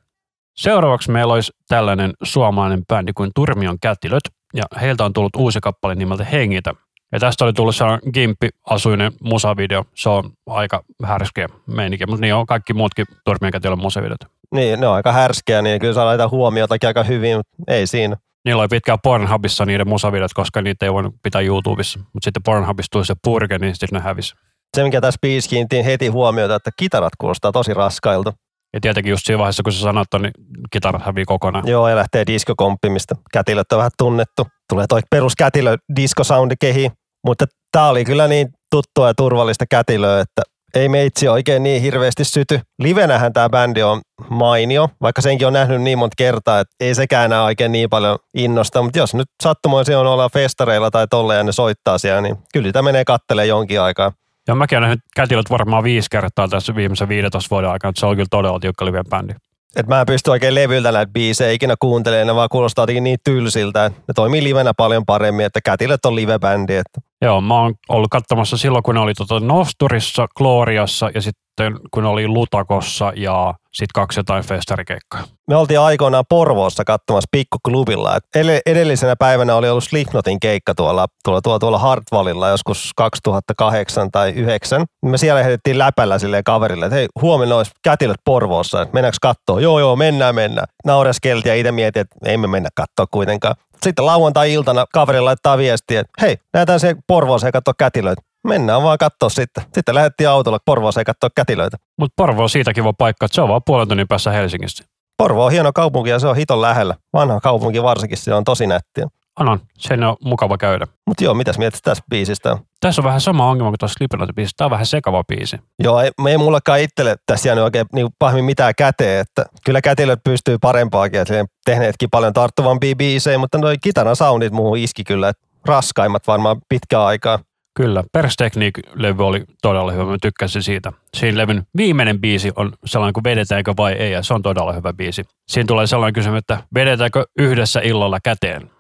Seuraavaksi 0.56 1.11
meillä 1.11 1.32
olisi 1.32 1.52
tällainen 1.69 2.12
suomalainen 2.23 2.82
bändi 2.88 3.12
kuin 3.12 3.31
Turmion 3.34 3.76
Kätilöt, 3.81 4.23
ja 4.55 4.64
heiltä 4.81 5.05
on 5.05 5.12
tullut 5.12 5.37
uusi 5.37 5.61
kappale 5.61 5.94
nimeltä 5.94 6.25
Hengitä. 6.25 6.75
Ja 7.12 7.20
tästä 7.20 7.44
oli 7.44 7.52
tullut 7.52 7.76
sellainen 7.76 8.11
gimppi-asuinen 8.12 9.12
musavideo. 9.23 9.85
Se 9.94 10.08
on 10.08 10.31
aika 10.46 10.82
härskeä 11.05 11.46
meininki, 11.67 12.06
mutta 12.06 12.20
niin 12.20 12.35
on 12.35 12.46
kaikki 12.46 12.75
muutkin 12.75 13.06
Turmion 13.25 13.52
Kätilön 13.52 13.78
musavideot. 13.78 14.20
Niin, 14.55 14.81
ne 14.81 14.87
on 14.87 14.94
aika 14.94 15.12
härskeä, 15.12 15.62
niin 15.62 15.81
kyllä 15.81 15.94
saa 15.94 16.06
laittaa 16.06 16.28
huomiotakin 16.28 16.87
aika 16.87 17.05
hyvin, 17.05 17.37
mutta 17.37 17.52
ei 17.69 17.87
siinä. 17.87 18.17
Niillä 18.44 18.61
oli 18.61 18.69
pitkään 18.69 18.99
Pornhubissa 19.03 19.67
niiden 19.67 19.89
musavideot, 19.89 20.33
koska 20.35 20.62
niitä 20.62 20.87
ei 20.87 20.93
voinut 20.93 21.15
pitää 21.23 21.41
YouTubessa. 21.41 21.99
Mutta 21.99 22.25
sitten 22.25 22.43
Pornhubissa 22.43 22.89
tuli 22.93 23.05
se 23.05 23.15
purke, 23.25 23.59
niin 23.59 23.75
sitten 23.75 23.89
ne 23.93 24.00
hävisi. 24.00 24.35
Se, 24.77 24.83
mikä 24.83 25.00
tässä 25.00 25.19
biisi 25.23 25.67
heti 25.85 26.09
huomiota, 26.09 26.55
että 26.55 26.71
kitarat 26.79 27.12
kuulostaa 27.19 27.53
tosi 27.53 27.75
raskailta. 27.75 28.33
Ja 28.75 28.81
tietenkin 28.81 29.11
just 29.11 29.27
siinä 29.27 29.39
vaiheessa, 29.39 29.62
kun 29.62 29.73
sä 29.73 29.81
sanot, 29.81 30.06
niin 30.19 30.33
kitarat 30.73 31.03
hävii 31.03 31.25
kokonaan. 31.25 31.69
Joo, 31.69 31.89
ja 31.89 31.97
lähtee 31.97 32.27
diskokomppimista. 32.27 33.15
Kätilöt 33.33 33.73
on 33.73 33.79
vähän 33.79 33.91
tunnettu. 33.99 34.47
Tulee 34.73 34.87
toi 34.88 35.00
perus 35.11 35.37
kätilö 35.37 35.77
disco-soundi 35.97 36.55
kehi. 36.61 36.91
Mutta 37.27 37.45
tää 37.73 37.88
oli 37.88 38.05
kyllä 38.05 38.29
niin 38.29 38.49
tuttua 38.71 39.09
ja 39.09 39.15
turvallista 39.15 39.65
kätilöä, 39.71 40.21
että 40.21 40.43
ei 40.75 40.89
meitsi 40.89 41.29
oikein 41.29 41.63
niin 41.63 41.83
hirveästi 41.83 42.25
syty. 42.25 42.61
Livenähän 42.79 43.33
tämä 43.33 43.49
bändi 43.49 43.83
on 43.83 44.01
mainio, 44.31 44.89
vaikka 45.01 45.23
senkin 45.23 45.47
on 45.47 45.53
nähnyt 45.53 45.83
niin 45.83 45.99
monta 45.99 46.15
kertaa, 46.19 46.61
että 46.61 46.75
ei 46.81 46.95
sekään 46.95 47.25
enää 47.25 47.45
oikein 47.45 47.73
niin 47.73 47.91
paljon 47.91 48.19
innosta. 48.35 48.83
Mutta 48.83 48.99
jos 48.99 49.15
nyt 49.15 49.29
sattumoisin 49.43 49.97
on 49.97 50.07
olla 50.07 50.29
festareilla 50.29 50.91
tai 50.91 51.07
tolle 51.09 51.35
ja 51.35 51.43
ne 51.43 51.53
soittaa 51.53 51.99
siellä, 51.99 52.21
niin 52.21 52.39
kyllä 52.53 52.69
sitä 52.69 52.83
menee 52.83 53.05
kattelee 53.05 53.47
jonkin 53.47 53.81
aikaa. 53.81 54.13
Ja 54.49 54.55
mäkin 54.55 54.79
olen 54.79 54.89
nähnyt 54.89 55.05
kätilöt 55.17 55.51
varmaan 55.51 55.85
viisi 55.85 56.09
kertaa 56.11 56.49
tässä 56.49 56.75
viimeisen 56.75 57.09
15 57.09 57.51
vuoden 57.51 57.71
aikana, 57.71 57.91
että 57.91 58.01
se 58.01 58.07
on 58.07 58.17
kyllä 58.17 58.29
todella 58.31 58.61
tiukka 58.61 58.85
liven 58.85 59.05
bändi. 59.11 59.33
Et 59.77 59.87
mä 59.87 60.01
en 60.01 60.07
pysty 60.07 60.31
oikein 60.31 60.55
levyltä 60.55 60.93
näitä 60.93 61.13
biisejä 61.13 61.53
ikinä 61.53 61.75
kuuntelemaan, 61.81 62.27
ne 62.27 62.35
vaan 62.35 62.49
kuulostaa 62.53 62.83
jotenkin 62.83 63.05
niin 63.05 63.19
tylsiltä. 63.25 63.85
että 63.87 64.01
Ne 64.09 64.15
toimii 64.15 64.45
livenä 64.45 64.73
paljon 64.77 65.07
paremmin, 65.07 65.47
että 65.47 65.61
kätilöt 65.65 66.05
on 66.05 66.17
livebändi. 66.17 66.77
Että 66.77 67.01
Joo, 67.23 67.41
mä 67.41 67.61
oon 67.61 67.75
ollut 67.89 68.11
katsomassa 68.11 68.57
silloin, 68.57 68.83
kun 68.83 68.97
oli 68.97 69.15
tota 69.15 69.41
Nosturissa, 69.41 70.27
Gloriassa 70.37 71.11
ja 71.15 71.23
sitten 71.23 71.79
kun 71.91 72.05
oli 72.05 72.29
Lutakossa 72.29 73.13
ja 73.17 73.55
sitten 73.73 73.93
kaksi 73.95 74.21
jotain 74.21 74.45
festarikeikkaa. 74.45 75.23
me 75.49 75.57
oltiin 75.57 75.81
aikoinaan 75.81 76.25
Porvoossa 76.29 76.85
katsomassa 76.85 77.29
pikkuklubilla. 77.31 78.19
Edellisenä 78.67 79.17
päivänä 79.19 79.55
oli 79.55 79.69
ollut 79.69 79.85
Slipknotin 79.85 80.41
keikka 80.41 80.75
tuolla, 80.75 81.07
tuolla, 81.25 81.41
tuolla, 81.41 81.59
tuolla 81.59 81.79
Hartwallilla 81.79 82.49
joskus 82.49 82.91
2008 82.97 84.11
tai 84.11 84.29
2009. 84.29 84.85
Me 85.07 85.19
siellä 85.19 85.43
heitettiin 85.43 85.79
läpällä 85.79 86.19
silleen 86.19 86.45
kaverille, 86.45 86.87
että 86.87 86.97
hei, 86.97 87.07
huomenna 87.23 87.57
olisi 87.57 87.73
kätilöt 87.85 88.21
Porvoossa, 88.25 88.83
että 88.83 88.95
mennäänkö 88.95 89.19
kattoo? 89.23 89.59
Joo, 89.59 89.81
joo, 89.81 89.97
mennään, 89.97 90.35
mennään. 90.35 90.67
Naureskeltiin 90.87 91.51
ja 91.51 91.57
itse 91.57 91.73
mietin, 91.73 92.01
että 92.01 92.17
ei 92.25 92.37
me 92.37 92.47
mennä 92.47 92.69
katsoa 92.75 93.07
kuitenkaan. 93.11 93.55
Sitten 93.82 94.06
lauantai-iltana 94.06 94.87
kaveri 94.93 95.20
laittaa 95.20 95.58
viestiä, 95.58 96.00
että 96.00 96.12
hei, 96.20 96.37
näetään 96.55 96.81
se 96.81 96.96
Porvoossa 97.06 97.49
ja 97.49 97.52
katsoa 97.52 97.75
kätilöitä. 97.79 98.23
Mennään 98.46 98.82
vaan 98.82 98.99
katsoa 98.99 99.29
sitten. 99.29 99.64
Sitten 99.75 99.94
lähdettiin 99.94 100.29
autolla 100.29 100.58
Porvooseen 100.64 101.05
katsoa 101.05 101.31
kätilöitä. 101.37 101.76
Mutta 101.99 102.14
Porvo 102.16 102.42
on 102.42 102.50
siitä 102.50 102.73
kiva 102.73 102.92
paikka, 102.92 103.26
että 103.26 103.35
se 103.35 103.40
on 103.40 103.49
vaan 103.49 103.62
puolen 103.66 103.88
tunnin 103.88 104.09
päässä 104.09 104.30
Helsingistä. 104.30 104.85
Porvo 105.16 105.45
on 105.45 105.52
hieno 105.52 105.73
kaupunki 105.73 106.11
ja 106.11 106.18
se 106.18 106.26
on 106.26 106.37
hiton 106.37 106.61
lähellä. 106.61 106.95
Vanha 107.12 107.40
kaupunki 107.40 107.83
varsinkin, 107.83 108.18
se 108.18 108.35
on 108.35 108.45
tosi 108.45 108.66
nättiä. 108.66 109.07
Anon, 109.37 109.61
sen 109.79 110.05
on 110.05 110.17
mukava 110.25 110.59
käydä. 110.59 110.87
Mutta 111.07 111.25
joo, 111.25 111.35
mitäs 111.35 111.59
mietit 111.59 111.81
tästä 111.83 112.05
biisistä? 112.11 112.59
Tässä 112.81 113.03
on 113.03 113.05
vähän 113.05 113.21
sama 113.21 113.51
ongelma 113.51 113.71
kuin 113.71 113.79
tuossa 113.79 113.95
Slipknot-biisissä. 113.99 114.55
Tämä 114.57 114.67
on 114.67 114.71
vähän 114.71 114.87
sekava 114.87 115.25
biisi. 115.25 115.57
Joo, 115.79 116.01
ei, 116.01 116.11
ei 116.29 116.39
mullakaan 116.39 116.81
itselle 116.81 117.17
tässä 117.27 117.49
jäänyt 117.49 117.65
oikein 117.65 117.87
niin 117.93 118.09
pahemmin 118.19 118.45
mitään 118.45 118.75
käteen, 118.79 119.21
että 119.21 119.45
kyllä 119.65 119.81
kätilöt 119.81 120.21
pystyy 120.25 120.59
parempaakin, 120.59 121.21
että 121.21 121.45
tehneetkin 121.65 122.11
paljon 122.11 122.33
tarttuvampia 122.33 122.97
biisejä, 122.97 123.39
mutta 123.39 123.59
noi 123.59 123.77
kitaran 123.83 124.17
soundit 124.17 124.53
muuhun 124.53 124.79
iski 124.79 125.05
kyllä, 125.05 125.29
että 125.29 125.47
raskaimmat 125.67 126.27
varmaan 126.27 126.57
pitkään 126.69 127.03
aikaa. 127.03 127.39
Kyllä, 127.77 128.05
Pers 128.12 128.35
Technique-levy 128.37 129.25
oli 129.25 129.45
todella 129.62 129.93
hyvä, 129.93 130.05
mä 130.05 130.17
tykkäsin 130.23 130.62
siitä. 130.62 130.93
Siinä 131.17 131.39
levyn 131.39 131.62
viimeinen 131.77 132.21
biisi 132.21 132.53
on 132.57 132.73
sellainen 132.85 133.12
kuin 133.12 133.25
vedetäänkö 133.25 133.75
vai 133.77 133.93
ei, 133.93 134.12
ja 134.12 134.23
se 134.23 134.35
on 134.35 134.43
todella 134.43 134.73
hyvä 134.73 134.93
biisi. 134.93 135.25
Siinä 135.49 135.67
tulee 135.67 135.87
sellainen 135.87 136.15
kysymys, 136.15 136.39
että 136.39 136.59
vedetäänkö 136.75 137.25
yhdessä 137.39 137.81
illalla 137.81 138.19
käteen? 138.25 138.71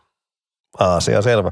Asia 0.78 1.22
selvä. 1.22 1.50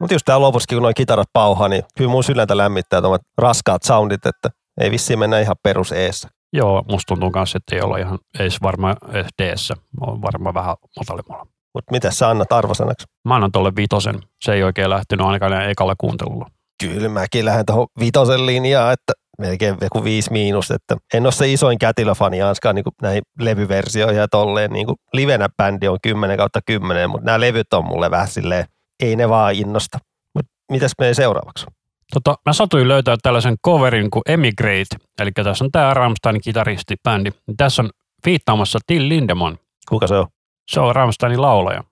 Mutta 0.00 0.14
just 0.14 0.24
tää 0.24 0.40
lopussakin, 0.40 0.76
kun 0.76 0.82
noin 0.82 0.94
kitarat 0.94 1.28
pauhaa, 1.32 1.68
niin 1.68 1.82
kyllä 1.96 2.10
mun 2.10 2.24
sydäntä 2.24 2.56
lämmittää 2.56 3.00
tuommoiset 3.00 3.26
raskaat 3.38 3.82
soundit, 3.82 4.26
että 4.26 4.48
ei 4.80 4.90
vissiin 4.90 5.18
mennä 5.18 5.40
ihan 5.40 5.56
perus 5.62 5.92
eessä. 5.92 6.28
Joo, 6.52 6.84
musta 6.88 7.08
tuntuu 7.08 7.30
kanssa, 7.30 7.56
että 7.58 7.76
ei 7.76 7.82
olla 7.82 7.96
ihan 7.96 8.18
edes 8.38 8.62
varmaan 8.62 8.96
edes 9.12 9.26
d 9.42 9.76
on 10.00 10.22
varmaan 10.22 10.54
vähän 10.54 10.76
matalimmalla. 10.98 11.46
Mutta 11.74 11.92
mitä 11.92 12.10
sä 12.10 12.28
annat 12.28 12.52
arvosanaksi? 12.52 13.06
Mä 13.24 13.34
annan 13.34 13.52
tuolle 13.52 13.72
vitosen. 13.76 14.20
Se 14.44 14.52
ei 14.52 14.62
oikein 14.62 14.90
lähtenyt 14.90 15.26
ainakaan 15.26 15.70
ekalla 15.70 15.94
kuuntelulla. 15.98 16.46
Kyllä 16.82 17.08
mäkin 17.08 17.44
lähden 17.44 17.66
tuohon 17.66 17.86
vitosen 18.00 18.46
linjaan, 18.46 18.92
että 18.92 19.12
melkein 19.40 19.76
joku 19.80 20.04
viisi 20.04 20.32
miinus, 20.32 20.70
että 20.70 20.96
en 21.14 21.26
ole 21.26 21.32
se 21.32 21.52
isoin 21.52 21.78
kätilöfani 21.78 22.42
Anskaan 22.42 22.74
niin 22.74 22.84
näihin 23.02 23.22
levyversioihin 23.40 24.18
ja 24.18 24.28
tolleen. 24.28 24.70
Niin 24.70 24.86
kuin 24.86 24.96
livenä 25.12 25.48
bändi 25.56 25.88
on 25.88 25.98
10 26.02 26.36
kautta 26.36 26.60
10, 26.66 27.10
mutta 27.10 27.26
nämä 27.26 27.40
levyt 27.40 27.72
on 27.72 27.84
mulle 27.84 28.10
vähän 28.10 28.28
silleen, 28.28 28.64
ei 29.00 29.16
ne 29.16 29.28
vaan 29.28 29.54
innosta. 29.54 29.98
Mutta 30.34 30.52
mitäs 30.70 30.92
menee 30.98 31.14
seuraavaksi? 31.14 31.66
Tota, 32.14 32.38
mä 32.46 32.52
satuin 32.52 32.88
löytää 32.88 33.16
tällaisen 33.22 33.56
coverin 33.66 34.10
kuin 34.10 34.22
Emigrate, 34.28 34.96
eli 35.20 35.32
tässä 35.32 35.64
on 35.64 35.70
tämä 35.70 35.94
Rammsteinin 35.94 36.42
kitaristi-bändi. 36.42 37.30
Tässä 37.56 37.82
on 37.82 37.90
viittaamassa 38.26 38.78
Till 38.86 39.08
Lindemann. 39.08 39.58
Kuka 39.88 40.06
se 40.06 40.14
on? 40.14 40.26
Se 40.70 40.80
on 40.80 40.94
Rammsteinin 40.94 41.42
laulaja. 41.42 41.84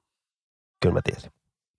Kyllä 0.82 0.94
mä 0.94 1.00
tiesin. 1.04 1.30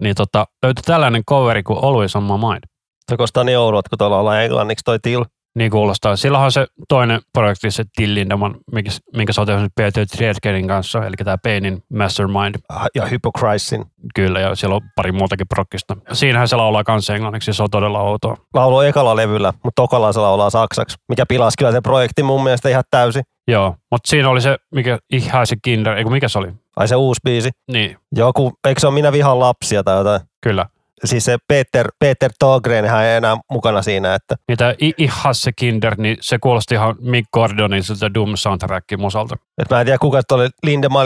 Niin 0.04 0.16
tota, 0.16 0.46
löytyi 0.64 0.84
tällainen 0.84 1.26
coveri 1.26 1.64
kuin 1.64 1.84
Always 1.84 2.16
on 2.16 2.24
my 2.24 2.38
mind. 2.38 2.64
Se 3.10 3.18
kostaa 3.18 3.44
niin 3.44 3.58
oudot, 3.58 3.90
kun 3.90 3.98
tuolla 3.98 4.20
ollaan 4.20 4.44
englanniksi 4.44 4.84
toi 4.86 5.00
til. 5.00 5.26
Niin 5.60 5.72
kuulostaa. 5.72 6.16
Silloinhan 6.16 6.46
on 6.46 6.52
se 6.52 6.68
toinen 6.90 7.22
projekti, 7.34 7.72
se 7.72 7.84
Till 7.96 8.16
Lindemann, 8.16 8.56
minkä, 8.72 8.92
minkä 9.16 9.34
sä 9.34 9.42
oot 9.42 9.48
tehnyt 9.48 9.72
Peter 9.76 10.06
Triedgenin 10.06 10.68
kanssa, 10.68 11.06
eli 11.06 11.16
tämä 11.16 11.38
Painin 11.38 11.84
Mastermind. 11.94 12.56
Ja 12.96 13.06
Hypocrisin. 13.06 13.86
Kyllä, 14.16 14.40
ja 14.40 14.56
siellä 14.56 14.76
on 14.76 14.82
pari 14.96 15.12
muutakin 15.12 15.48
prokkista. 15.48 15.98
Siinähän 16.14 16.48
se 16.48 16.56
laulaa 16.56 16.84
kanssa 16.84 17.16
englanniksi, 17.16 17.54
se 17.54 17.64
on 17.64 17.70
todella 17.70 18.02
outoa. 18.02 18.38
Laulu 18.54 18.80
ekalla 18.80 19.16
levyllä, 19.16 19.54
mutta 19.64 19.82
tokalla 19.82 20.14
se 20.14 20.20
laulaa 20.20 20.50
saksaksi, 20.50 20.98
mikä 21.10 21.26
pilasi 21.26 21.56
kyllä 21.58 21.72
sen 21.72 21.84
projektin 21.84 22.26
mun 22.26 22.44
mielestä 22.44 22.70
ihan 22.70 22.84
täysin. 22.92 23.24
Joo, 23.48 23.76
mutta 23.92 24.10
siinä 24.10 24.30
oli 24.30 24.42
se, 24.42 24.58
mikä 24.76 25.00
ihäisi 25.14 25.56
Kinder, 25.62 25.98
eikö 25.98 26.10
mikä 26.10 26.28
se 26.28 26.40
oli? 26.40 26.52
Ai 26.76 26.88
se 26.88 26.96
uusi 26.96 27.22
biisi. 27.24 27.50
Niin, 27.72 27.98
Joku, 28.16 28.54
eikö 28.68 28.80
se 28.80 28.88
ole 28.88 28.94
Minä 28.94 29.12
vihaan 29.12 29.40
lapsia 29.40 29.84
tai 29.84 29.98
jotain? 29.98 30.22
kyllä. 30.42 30.66
Siis 31.06 31.26
se 31.26 31.38
Peter, 31.48 31.88
Peter 32.00 32.32
Togren 32.40 32.86
ei 32.86 33.16
enää 33.16 33.38
mukana 33.52 33.82
siinä, 33.82 34.16
että 34.16 34.36
Niin 34.48 34.58
tämä 34.58 34.74
Ihasse 34.98 35.52
Kinder, 35.52 35.96
niin 35.98 36.18
se 36.22 36.38
kuulosti 36.40 36.76
ihan 36.76 36.96
Mick 37.02 37.32
Gordonin 37.34 37.84
siltä 37.84 38.14
Doom 38.14 38.32
soundtrackin 38.36 39.02
musalta. 39.02 39.36
Et 39.58 39.70
mä 39.70 39.80
en 39.80 39.86
tiedä 39.86 39.98
kuka 39.98 40.22
tuolle 40.24 40.50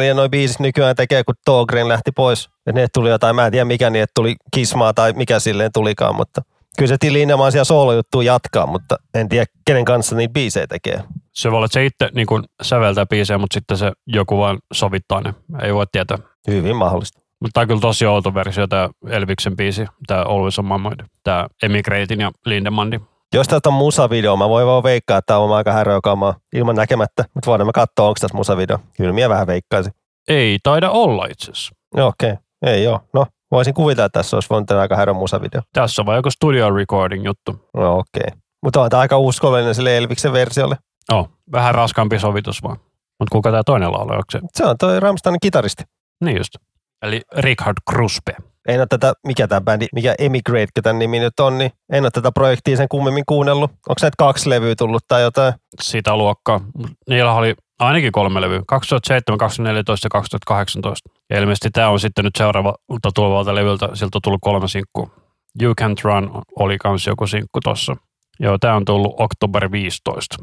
ja 0.08 0.14
noin 0.14 0.32
biisit 0.32 0.60
nykyään 0.60 0.96
tekee, 0.96 1.24
kun 1.24 1.36
Togren 1.46 1.88
lähti 1.88 2.12
pois. 2.12 2.50
Et 2.68 2.76
ne 2.76 2.88
tuli 2.94 3.10
jotain, 3.10 3.36
mä 3.36 3.46
en 3.46 3.52
tiedä 3.52 3.66
mikä 3.66 3.90
niin, 3.90 4.04
että 4.04 4.14
tuli 4.16 4.36
kismaa 4.54 4.94
tai 4.94 5.14
mikä 5.14 5.40
silleen 5.40 5.72
tulikaan, 5.74 6.16
mutta 6.16 6.42
kyllä 6.78 6.90
se 6.90 6.98
Till 7.00 7.14
Lindemann 7.14 7.52
siellä 7.52 7.64
soolojuttuu 7.64 8.22
jatkaa, 8.22 8.66
mutta 8.66 8.96
en 9.14 9.30
tiedä 9.30 9.46
kenen 9.66 9.86
kanssa 9.86 10.16
niitä 10.16 10.34
biisejä 10.34 10.68
tekee. 10.68 11.04
Se 11.34 11.52
voi 11.52 11.58
olla, 11.58 11.66
että 11.66 11.74
se 11.74 11.86
itse 11.86 12.10
niin 12.16 12.28
kuin 12.28 12.44
säveltää 12.62 13.06
biisejä, 13.06 13.38
mutta 13.38 13.54
sitten 13.54 13.78
se 13.78 13.92
joku 14.08 14.38
vaan 14.38 14.60
sovittaa 14.74 15.22
ne. 15.22 15.34
Ei 15.62 15.74
voi 15.74 15.86
tietää. 15.92 16.18
Hyvin 16.48 16.76
mahdollista. 16.76 17.23
Mutta 17.44 17.54
tämä 17.54 17.62
on 17.62 17.68
kyllä 17.68 17.82
tosi 17.82 18.06
outo 18.06 18.34
versio, 18.34 18.68
tämä 18.68 18.90
Elviksen 19.10 19.56
biisi, 19.56 19.86
tämä 20.08 20.22
Always 20.22 20.60
on 20.60 20.66
mind, 20.66 21.06
tämä 21.24 21.48
Emigratin 21.64 22.22
ja 22.22 22.32
Lindemandi. 22.46 23.00
Jos 23.34 23.48
tästä 23.48 23.70
on 23.70 23.74
musavideo, 23.74 24.38
mä 24.38 24.50
voin 24.50 24.68
vaan 24.68 24.84
veikkaa, 24.84 25.18
että 25.18 25.28
tämä 25.28 25.40
on 25.40 25.56
aika 25.56 25.72
härökamaa 25.72 26.36
ilman 26.56 26.76
näkemättä, 26.76 27.26
mutta 27.34 27.52
voidaan 27.52 27.68
me 27.68 27.72
katsoa, 27.74 28.08
onko 28.08 28.18
tässä 28.22 28.38
musavideo. 28.38 28.80
Kyllä 28.98 29.14
minä 29.14 29.30
vähän 29.30 29.48
veikkaisin. 29.48 29.94
Ei 30.28 30.60
taida 30.64 30.90
olla 30.90 31.26
itse 31.26 31.52
asiassa. 31.52 31.76
Joo, 31.98 32.08
okei. 32.08 32.32
Okay. 32.32 32.44
Ei 32.62 32.84
joo. 32.84 33.00
No, 33.14 33.26
voisin 33.52 33.74
kuvitella, 33.74 34.06
että 34.06 34.20
tässä 34.20 34.38
olisi 34.38 34.50
voinut 34.50 34.68
tehdä 34.68 34.82
aika 34.82 34.96
härön 34.96 35.16
musavideo. 35.16 35.62
Tässä 35.74 36.02
on 36.02 36.06
vaan 36.06 36.18
joku 36.18 36.32
studio 36.32 36.70
recording 36.70 37.26
juttu. 37.26 37.70
No 37.74 37.98
okei. 37.98 38.24
Okay. 38.28 38.40
Mutta 38.64 38.82
on 38.82 38.90
tämä 38.90 39.02
aika 39.02 39.18
uskollinen 39.18 39.76
sille 39.76 39.98
Elviksen 39.98 40.34
versiolle. 40.34 40.76
Oh, 41.12 41.30
vähän 41.52 41.76
raskaampi 41.76 42.20
sovitus 42.20 42.64
vaan. 42.64 42.78
Mutta 43.20 43.32
kuka 43.32 43.52
tämä 43.52 43.64
toinen 43.66 43.92
laulaja, 43.92 44.18
onko 44.18 44.32
se? 44.32 44.40
Se 44.54 44.66
on 44.66 44.78
toi 44.78 45.00
Ramsteinin 45.00 45.40
kitaristi. 45.42 45.84
Niin 46.24 46.38
just. 46.38 46.56
Eli 47.04 47.22
Richard 47.38 47.78
Kruspe. 47.90 48.36
En 48.68 48.80
ole 48.80 48.88
tätä, 48.90 49.14
mikä 49.28 49.48
tämä 49.48 49.62
bändi, 49.62 49.88
mikä 49.94 50.16
Emigrate, 50.20 50.82
tämän 50.84 51.00
nimi 51.00 51.20
nyt 51.20 51.40
on, 51.40 51.58
niin 51.58 51.72
en 51.92 52.04
ole 52.04 52.12
tätä 52.12 52.32
projektia 52.32 52.78
sen 52.78 52.88
kummemmin 52.90 53.24
kuunnellut. 53.26 53.72
Onko 53.72 53.96
näitä 54.02 54.16
kaksi 54.18 54.50
levyä 54.50 54.76
tullut 54.76 55.04
tai 55.08 55.22
jotain? 55.22 55.54
Sitä 55.82 56.16
luokkaa. 56.16 56.62
Niillä 57.10 57.34
oli 57.34 57.56
ainakin 57.80 58.12
kolme 58.12 58.42
levyä. 58.42 58.62
2007, 58.68 59.38
2014 59.38 60.06
ja 60.06 60.10
2018. 60.10 61.10
Ja 61.30 61.40
ilmeisesti 61.40 61.70
tämä 61.72 61.90
on 61.90 62.00
sitten 62.00 62.26
nyt 62.26 62.36
seuraavalta 62.38 63.12
tulevalta 63.16 63.56
levyltä. 63.56 63.90
Siltä 63.94 64.18
on 64.18 64.22
tullut 64.22 64.42
kolme 64.42 64.68
sinkkua. 64.68 65.10
You 65.62 65.74
Can't 65.82 66.02
Run 66.04 66.42
oli 66.60 66.78
kans 66.78 67.08
joku 67.08 67.28
sinkku 67.28 67.60
tossa. 67.64 67.96
Joo, 68.40 68.58
tämä 68.58 68.76
on 68.76 68.86
tullut 68.86 69.16
oktober 69.18 69.72
15. 69.72 70.36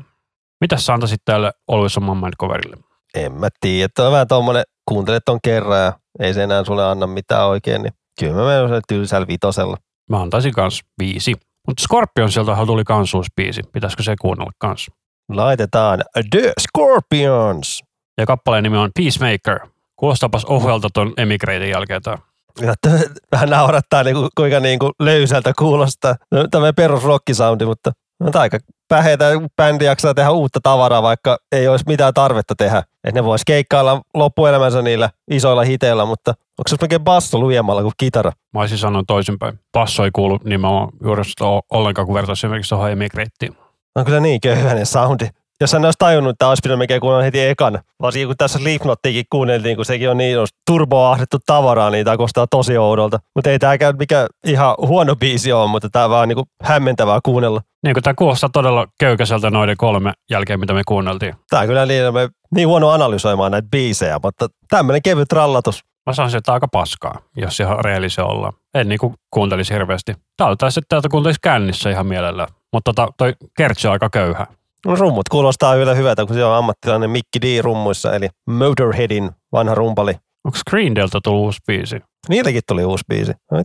Mitäs 0.61 0.87
sä 0.87 0.95
antaisit 0.95 1.21
tälle 1.25 1.53
Always 1.69 1.99
on 1.99 2.31
coverille? 2.41 2.77
En 3.15 3.33
mä 3.33 3.49
tiedä. 3.61 3.89
On 3.99 4.13
vähän 4.13 4.29
tommonen, 4.29 4.65
kuuntelet 4.89 5.23
ton 5.25 5.39
kerran 5.43 5.85
ja 5.85 5.93
ei 6.19 6.35
se 6.35 6.43
enää 6.43 6.65
sulle 6.65 6.85
anna 6.87 7.07
mitään 7.07 7.47
oikein, 7.47 7.83
niin 7.83 7.93
kyllä 8.21 8.35
mä 8.35 8.67
menen 8.67 8.83
tylsällä 8.89 9.27
vitosella. 9.27 9.77
Mä 10.11 10.21
antaisin 10.23 10.53
kans 10.53 10.81
viisi. 10.99 11.35
Mutta 11.67 11.83
Scorpion 11.83 12.33
sieltä 12.33 12.57
tuli 12.67 12.85
kans 12.85 13.15
uusi 13.15 13.31
biisi. 13.37 13.63
Pitäisikö 13.73 14.03
se 14.03 14.15
kuunnella 14.21 14.51
kans? 14.59 14.87
Laitetaan 15.29 16.03
The 16.31 16.53
Scorpions! 16.61 17.83
Ja 18.19 18.27
kappaleen 18.27 18.63
nimi 18.63 18.77
on 18.77 18.91
Peacemaker. 18.99 19.69
Kuulostaapas 19.97 20.45
ohjelta 20.45 20.89
ton 20.95 21.13
Emigratin 21.17 21.71
jälkeen 21.71 22.03
tää. 22.03 22.19
Ja 22.61 22.75
t- 22.75 23.13
vähän 23.33 23.51
naurattaa, 23.51 24.03
niinku, 24.03 24.29
kuinka 24.37 24.61
niinku 24.61 24.91
löysältä 25.01 25.53
kuulostaa. 25.59 26.15
No, 26.33 26.49
Tämä 26.51 26.73
perus 26.73 27.05
rockisoundi, 27.05 27.65
mutta 27.65 27.93
on 28.21 28.31
aika 28.35 28.59
päheitä 28.89 29.25
bändi 29.57 29.85
jaksaa 29.85 30.15
tehdä 30.15 30.31
uutta 30.31 30.61
tavaraa, 30.63 31.03
vaikka 31.03 31.39
ei 31.53 31.69
olisi 31.69 31.85
mitään 31.89 32.15
tarvetta 32.15 32.55
tehdä. 32.55 32.79
Että 32.79 33.21
ne 33.21 33.25
vois 33.25 33.43
keikkailla 33.47 34.03
loppuelämänsä 34.15 34.83
niillä 34.83 35.11
isoilla 35.31 35.63
hiteillä, 35.63 36.05
mutta 36.05 36.31
onko 36.31 36.69
se 36.69 36.77
melkein 36.81 37.05
basso 37.05 37.39
lujemmalla 37.39 37.83
kuin 37.83 37.95
kitara? 37.97 38.33
Mä 38.55 38.61
olisin 38.61 38.79
sanonut 38.79 39.07
toisinpäin. 39.07 39.61
Passo 39.73 40.05
ei 40.05 40.11
kuulu 40.13 40.39
nimenomaan 40.45 40.89
juuri 41.05 41.23
ollenkaan, 41.71 42.07
kun 42.07 42.15
vertaisi 42.15 42.47
esimerkiksi 42.47 42.69
tuohon 42.69 42.91
Emigratiin. 42.91 43.57
On 43.97 44.05
kyllä 44.05 44.21
niin 44.21 44.41
köyhäinen 44.41 44.87
soundi. 44.87 45.29
Jos 45.61 45.73
hän 45.73 45.85
olisi 45.85 45.99
tajunnut, 45.99 46.31
että 46.31 46.49
olisi 46.49 46.61
pitänyt 46.63 46.79
melkein 46.79 47.01
kuunnella 47.01 47.25
heti 47.25 47.41
ekana. 47.41 47.83
Varsinkin 48.03 48.29
kun 48.29 48.37
tässä 48.37 48.59
Slipknottikin 48.59 49.25
kuunneltiin, 49.31 49.77
kun 49.77 49.85
sekin 49.85 50.11
on 50.11 50.19
niin 50.19 50.39
turboahdettu 50.67 51.37
tavaraa, 51.47 51.91
niin 51.91 52.05
tämä 52.05 52.17
kostaa 52.17 52.47
tosi 52.47 52.79
oudolta. 52.79 53.19
Mutta 53.35 53.51
ei 53.51 53.59
tämäkään 53.59 53.97
mikä 53.99 54.27
ihan 54.47 54.75
huono 54.79 55.17
biisi 55.17 55.53
ole, 55.53 55.71
mutta 55.71 55.89
tämä 55.91 56.11
vaan 56.11 56.29
niinku 56.29 56.45
hämmentävää 56.63 57.21
kuunnella. 57.25 57.61
Niin 57.83 57.95
kuin 57.95 58.03
tämä 58.03 58.15
kuulostaa 58.15 58.51
todella 58.53 58.87
köykäiseltä 59.01 59.51
noiden 59.51 59.77
kolme 59.77 60.13
jälkeen, 60.31 60.61
mitä 60.61 60.75
me 60.75 60.83
kuunneltiin. 60.89 61.35
Tämä 61.51 61.61
on 61.61 61.67
kyllä 61.67 61.87
niin, 61.87 62.15
me 62.15 62.29
niin 62.55 62.69
huono 62.69 62.91
analysoimaan 62.91 63.53
näitä 63.53 63.69
biisejä, 63.71 64.21
mutta 64.23 64.49
tämmöinen 64.69 65.03
kevyt 65.03 65.33
rallatus. 65.33 65.85
Mä 66.07 66.13
sanoisin, 66.13 66.39
että 66.39 66.53
aika 66.53 66.69
paskaa, 66.69 67.21
jos 67.37 67.61
ihan 67.61 67.85
rehellisiä 67.85 68.25
ollaan. 68.25 68.53
En 68.75 68.89
niinku 68.89 69.15
kuuntelisi 69.31 69.75
hirveästi. 69.75 70.15
Tää 70.37 70.57
taisi, 70.57 70.81
että 70.81 70.89
täältä 70.89 71.09
kuuntelisi 71.09 71.41
kännissä 71.43 71.91
ihan 71.91 72.07
mielellä. 72.07 72.47
Mutta 72.73 72.93
tota, 72.93 73.13
toi 73.17 73.35
kertsi 73.57 73.89
on 73.89 73.93
aika 73.93 74.11
köyhä. 74.11 74.47
No, 74.87 74.97
rummut 74.97 75.29
kuulostaa 75.29 75.75
kyllä 75.75 75.95
hyvältä, 75.95 76.27
kun 76.27 76.35
se 76.37 76.45
on 76.45 76.57
ammattilainen 76.57 77.11
Mikki 77.11 77.41
D 77.43 77.63
rummuissa, 77.63 78.15
eli 78.15 78.29
Motorheadin 78.51 79.31
vanha 79.53 79.75
rumpali. 79.75 80.15
Onko 80.45 80.59
Green 80.71 80.95
Delta 80.95 81.21
tullut 81.25 81.41
uusi 81.45 81.59
biisi? 81.67 82.01
Niilläkin 82.29 82.63
tuli 82.69 82.85
uusi 82.85 83.05
biisi. 83.09 83.33
No, 83.53 83.63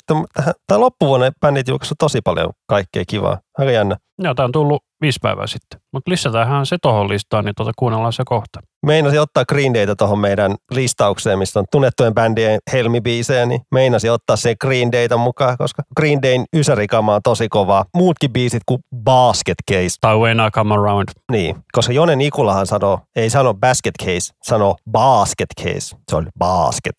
Tämä 0.67 0.79
loppuvuonna 0.79 1.31
bändit 1.41 1.67
julkaisivat 1.67 1.97
tosi 1.97 2.21
paljon 2.21 2.49
kaikkea 2.67 3.03
kivaa. 3.07 3.39
Aika 3.57 3.71
jännä. 3.71 3.97
Joo, 4.19 4.33
tää 4.33 4.45
on 4.45 4.51
tullut 4.51 4.83
viisi 5.01 5.19
päivää 5.21 5.47
sitten. 5.47 5.79
Mutta 5.93 6.11
lisätäänhän 6.11 6.65
se 6.65 6.77
tohon 6.81 7.09
listaan, 7.09 7.45
niin 7.45 7.55
tota 7.55 7.71
kuunnellaan 7.75 8.13
se 8.13 8.23
kohta. 8.25 8.59
Meinasin 8.85 9.21
ottaa 9.21 9.45
Green 9.45 9.73
Dayta 9.73 9.95
tuohon 9.95 10.19
meidän 10.19 10.55
listaukseen, 10.71 11.39
mistä 11.39 11.59
on 11.59 11.65
tunnettujen 11.71 12.13
bändien 12.13 12.59
helmibiisejä, 12.73 13.45
niin 13.45 13.61
meinasin 13.71 14.11
ottaa 14.11 14.35
se 14.35 14.55
Green 14.61 14.91
Dayta 14.91 15.17
mukaan, 15.17 15.57
koska 15.57 15.83
Green 15.97 16.21
Dayn 16.21 16.45
ysärikama 16.55 17.15
on 17.15 17.21
tosi 17.23 17.49
kovaa. 17.49 17.85
Muutkin 17.95 18.33
biisit 18.33 18.61
kuin 18.65 18.79
Basket 19.03 19.57
Case. 19.71 19.95
Tai 20.01 20.17
When 20.17 20.37
I 20.47 20.51
Come 20.51 20.73
Around. 20.73 21.07
Niin, 21.31 21.55
koska 21.71 21.93
Jone 21.93 22.15
Nikulahan 22.15 22.67
sanoo, 22.67 22.99
ei 23.15 23.29
sano 23.29 23.53
Basket 23.53 23.93
Case, 24.03 24.33
sanoo 24.43 24.75
Basket 24.91 25.49
Case. 25.61 25.97
Se 26.09 26.15
on 26.15 26.27
basket. 26.39 26.95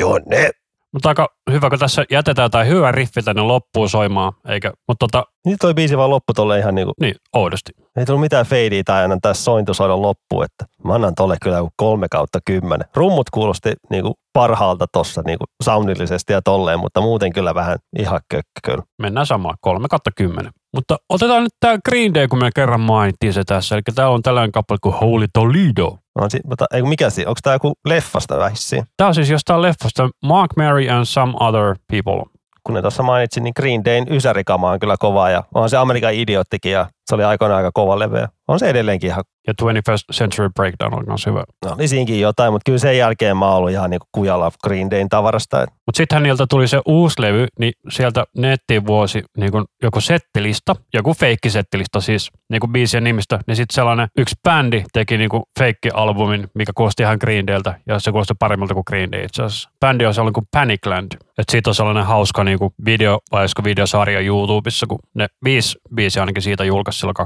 Jone. 0.00 0.50
Mutta 0.96 1.08
aika 1.08 1.28
hyvä, 1.50 1.70
kun 1.70 1.78
tässä 1.78 2.04
jätetään 2.10 2.50
tai 2.50 2.68
hyvä 2.68 2.92
riffi 2.92 3.22
tänne 3.22 3.42
loppuun 3.42 3.88
soimaan, 3.88 4.32
eikä, 4.48 4.72
mutta 4.88 5.06
tota, 5.06 5.24
Nyt 5.46 5.56
toi 5.60 5.74
biisi 5.74 5.96
vaan 5.96 6.10
loppu 6.10 6.32
tolle 6.32 6.58
ihan 6.58 6.74
niinku, 6.74 6.92
niin, 7.00 7.14
oudosti. 7.32 7.72
ei 7.96 8.06
tullut 8.06 8.20
mitään 8.20 8.46
feidiä 8.46 8.82
tai 8.84 9.02
aina 9.02 9.16
tässä 9.22 9.44
sointu 9.44 9.74
soida 9.74 10.02
loppuun, 10.02 10.44
että 10.44 10.64
mä 10.84 10.94
annan 10.94 11.14
tolle 11.14 11.36
kyllä 11.42 11.56
joku 11.56 11.70
kolme 11.76 12.06
kautta 12.10 12.38
kymmenen. 12.46 12.88
Rummut 12.94 13.30
kuulosti 13.30 13.72
niinku 13.90 14.14
parhaalta 14.32 14.86
tossa 14.92 15.22
niinku 15.26 15.44
soundillisesti 15.64 16.32
ja 16.32 16.42
tolleen, 16.42 16.80
mutta 16.80 17.00
muuten 17.00 17.32
kyllä 17.32 17.54
vähän 17.54 17.78
ihan 17.98 18.20
kökkö 18.28 18.60
kyllä. 18.64 18.82
Mennään 19.02 19.26
samaan, 19.26 19.54
3 19.60 19.88
kautta 19.88 20.10
10. 20.16 20.52
Mutta 20.74 20.96
otetaan 21.08 21.42
nyt 21.42 21.54
tämä 21.60 21.78
Green 21.88 22.14
Day, 22.14 22.28
kun 22.28 22.38
me 22.38 22.50
kerran 22.54 22.80
mainittiin 22.80 23.32
se 23.32 23.44
tässä. 23.44 23.74
Eli 23.74 23.82
täällä 23.94 24.14
on 24.14 24.22
tällainen 24.22 24.52
kappale 24.52 24.78
kuin 24.82 24.94
Holy 24.94 25.26
Toledo. 25.32 25.98
On 26.20 26.30
si- 26.30 26.40
mutta, 26.44 26.64
ei, 26.72 26.82
mikä 26.82 27.10
siinä? 27.10 27.28
Onko 27.30 27.38
tämä 27.42 27.54
joku 27.54 27.72
leffasta 27.84 28.38
vähissiin? 28.38 28.84
Tämä 28.96 29.08
on 29.08 29.14
siis 29.14 29.30
jostain 29.30 29.62
leffasta 29.62 30.08
Mark, 30.24 30.50
Mary 30.56 30.88
and 30.88 31.04
Some 31.04 31.32
Other 31.40 31.76
People. 31.90 32.22
Kun 32.64 32.74
ne 32.74 32.80
tuossa 32.82 33.02
mainitsin, 33.02 33.42
niin 33.44 33.52
Green 33.56 33.84
Dayn 33.84 34.06
ysärikama 34.10 34.70
on 34.70 34.78
kyllä 34.80 34.96
kova 34.98 35.30
ja 35.30 35.42
on 35.54 35.70
se 35.70 35.76
Amerikan 35.76 36.14
idioottikin 36.14 36.72
ja 36.72 36.86
se 37.06 37.14
oli 37.14 37.24
aikoinaan 37.24 37.56
aika 37.56 37.70
kova 37.74 37.98
leveä. 37.98 38.28
On 38.48 38.58
se 38.58 38.70
edelleenkin 38.70 39.10
ihan, 39.10 39.24
Ja 39.46 39.52
21st 39.62 40.12
Century 40.12 40.48
Breakdown 40.54 40.94
on 40.94 41.04
myös 41.06 41.26
hyvä. 41.26 41.44
no 41.64 41.72
oli 41.72 41.88
siinkin 41.88 42.20
jotain, 42.20 42.52
mutta 42.52 42.62
kyllä 42.66 42.78
sen 42.78 42.98
jälkeen 42.98 43.36
mä 43.36 43.46
oon 43.46 43.56
ollut 43.56 43.70
ihan 43.70 43.90
niinku 43.90 44.06
kujalla 44.12 44.50
Green 44.64 44.90
Dayn 44.90 45.08
tavarasta. 45.08 45.66
Mutta 45.86 45.96
sittenhän 45.96 46.22
niiltä 46.22 46.46
tuli 46.50 46.68
se 46.68 46.80
uusi 46.86 47.22
levy, 47.22 47.46
niin 47.58 47.72
sieltä 47.90 48.24
nettiin 48.36 48.86
vuosi 48.86 49.22
niin 49.36 49.52
joku 49.82 50.00
settilista, 50.00 50.76
joku 50.94 51.14
feikkisettilista 51.14 52.00
siis 52.00 52.30
niin 52.50 52.60
kuin 52.60 52.72
biisien 52.72 53.04
nimistä, 53.04 53.38
niin 53.46 53.56
sitten 53.56 53.74
sellainen 53.74 54.08
yksi 54.18 54.34
bändi 54.44 54.84
teki 54.92 55.18
niin 55.18 55.30
kuin 55.30 55.42
feikki-albumin, 55.58 56.48
mikä 56.54 56.72
kuulosti 56.74 57.02
ihan 57.02 57.18
Green 57.20 57.46
Dayltä, 57.46 57.74
ja 57.86 57.98
se 57.98 58.10
kuulosti 58.10 58.34
paremmalta 58.38 58.74
kuin 58.74 58.84
Green 58.86 59.12
Day 59.12 59.24
itse 59.24 59.42
asiassa. 59.42 59.70
Bändi 59.80 60.06
on 60.06 60.14
sellainen 60.14 60.32
kuin 60.32 60.48
Panicland, 60.50 61.12
että 61.12 61.52
siitä 61.52 61.70
on 61.70 61.74
sellainen 61.74 62.06
hauska 62.06 62.44
niin 62.44 62.58
kuin 62.58 62.74
video, 62.86 63.18
vai 63.32 63.40
olisiko 63.40 63.64
videosarja 63.64 64.20
YouTubessa, 64.20 64.86
kun 64.86 64.98
ne 65.14 65.26
viisi 65.44 65.78
biisiä 65.94 66.22
ainakin 66.22 66.42
siitä 66.42 66.64
julkaisi 66.64 66.95
silloin 66.98 67.16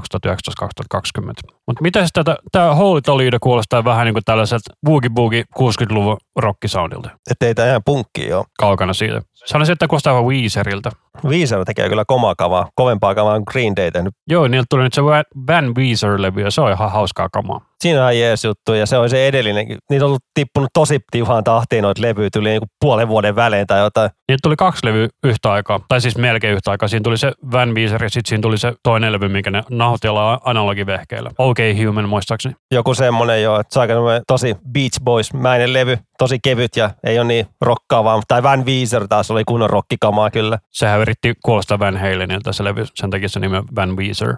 2019-2020. 0.95 1.53
Mutta 1.67 1.81
miten 1.81 2.07
tätä, 2.13 2.37
tämä 2.51 2.75
Holy 2.75 3.01
Toledo 3.01 3.37
kuulostaa 3.41 3.83
vähän 3.83 4.05
niin 4.05 4.13
kuin 4.13 4.23
tällaiselta 4.25 4.73
boogie 4.85 5.09
boogie 5.09 5.43
60-luvun 5.59 6.17
rockisoundilta 6.35 7.09
ei 7.41 7.55
tämä 7.55 7.67
ihan 7.69 7.81
punkki 7.85 8.33
ole. 8.33 8.45
kaukana 8.59 8.93
siitä. 8.93 9.21
Sanoisin, 9.45 9.73
että 9.73 9.87
kuulostaa 9.87 10.13
vähän 10.13 10.27
Weezeriltä. 10.27 10.91
Weezer 11.25 11.65
tekee 11.65 11.89
kyllä 11.89 12.03
komaa 12.07 12.35
kavaa, 12.37 12.67
kovempaa 12.75 13.15
kamaa 13.15 13.33
kuin 13.33 13.43
Green 13.51 13.75
Day 13.75 13.91
tehnyt. 13.91 14.13
Joo, 14.29 14.47
niiltä 14.47 14.65
tuli 14.69 14.83
nyt 14.83 14.93
se 14.93 15.01
Van 15.47 15.75
Weezer-levy 15.77 16.41
ja 16.41 16.51
se 16.51 16.61
on 16.61 16.71
ihan 16.71 16.91
hauskaa 16.91 17.29
kamaa. 17.29 17.61
Siinä 17.81 18.05
on 18.05 18.19
jees 18.19 18.43
juttu 18.43 18.73
ja 18.73 18.85
se 18.85 18.97
on 18.97 19.09
se 19.09 19.27
edellinen. 19.27 19.67
Niitä 19.89 20.05
on 20.05 20.07
ollut 20.07 20.23
tippunut 20.33 20.69
tosi 20.73 20.99
tiuhaan 21.11 21.43
tahtiin 21.43 21.81
noita 21.81 22.01
levyjä, 22.01 22.29
tuli 22.33 22.49
niin 22.49 22.61
puolen 22.81 23.07
vuoden 23.07 23.35
välein 23.35 23.67
tai 23.67 23.79
jotain. 23.79 24.09
Niitä 24.27 24.39
tuli 24.43 24.55
kaksi 24.55 24.85
levyä 24.85 25.07
yhtä 25.23 25.51
aikaa, 25.51 25.79
tai 25.87 26.01
siis 26.01 26.17
melkein 26.17 26.53
yhtä 26.53 26.71
aikaa. 26.71 26.87
Siinä 26.87 27.03
tuli 27.03 27.17
se 27.17 27.31
Van 27.51 27.75
Weezer 27.75 28.03
ja 28.03 28.09
sitten 28.09 28.29
siinä 28.29 28.41
tuli 28.41 28.57
se 28.57 28.73
toinen 28.83 29.11
levy, 29.11 29.29
minkä 29.29 29.51
ne 29.51 29.63
nauhoitti 29.69 30.07
analogivehkeillä. 30.43 31.31
OK 31.37 31.57
Human 31.85 32.09
muistaakseni. 32.09 32.55
Joku 32.71 32.93
semmonen 32.93 33.43
jo, 33.43 33.59
että 33.59 33.73
se 33.73 33.79
on 33.79 34.21
tosi 34.27 34.55
Beach 34.73 34.99
Boys-mäinen 35.03 35.73
levy, 35.73 35.97
tosi 36.17 36.39
kevyt 36.43 36.75
ja 36.75 36.89
ei 37.03 37.19
ole 37.19 37.27
niin 37.27 37.45
rokkaavaa. 37.61 38.21
Tai 38.27 38.43
Van 38.43 38.65
Weezer 38.65 39.07
taas 39.07 39.31
oli 39.31 39.43
kunnon 39.43 39.69
rokkikamaa 39.69 40.29
kyllä. 40.31 40.57
Sehän 40.69 41.00
yritti 41.01 41.33
kuulostaa 41.45 41.79
Van 41.79 41.97
Halenilta 41.97 42.53
se 42.53 42.63
levy, 42.63 42.85
sen 42.95 43.09
takia 43.09 43.29
se 43.29 43.39
nimi 43.39 43.57
Van 43.75 43.97
Weezer. 43.97 44.35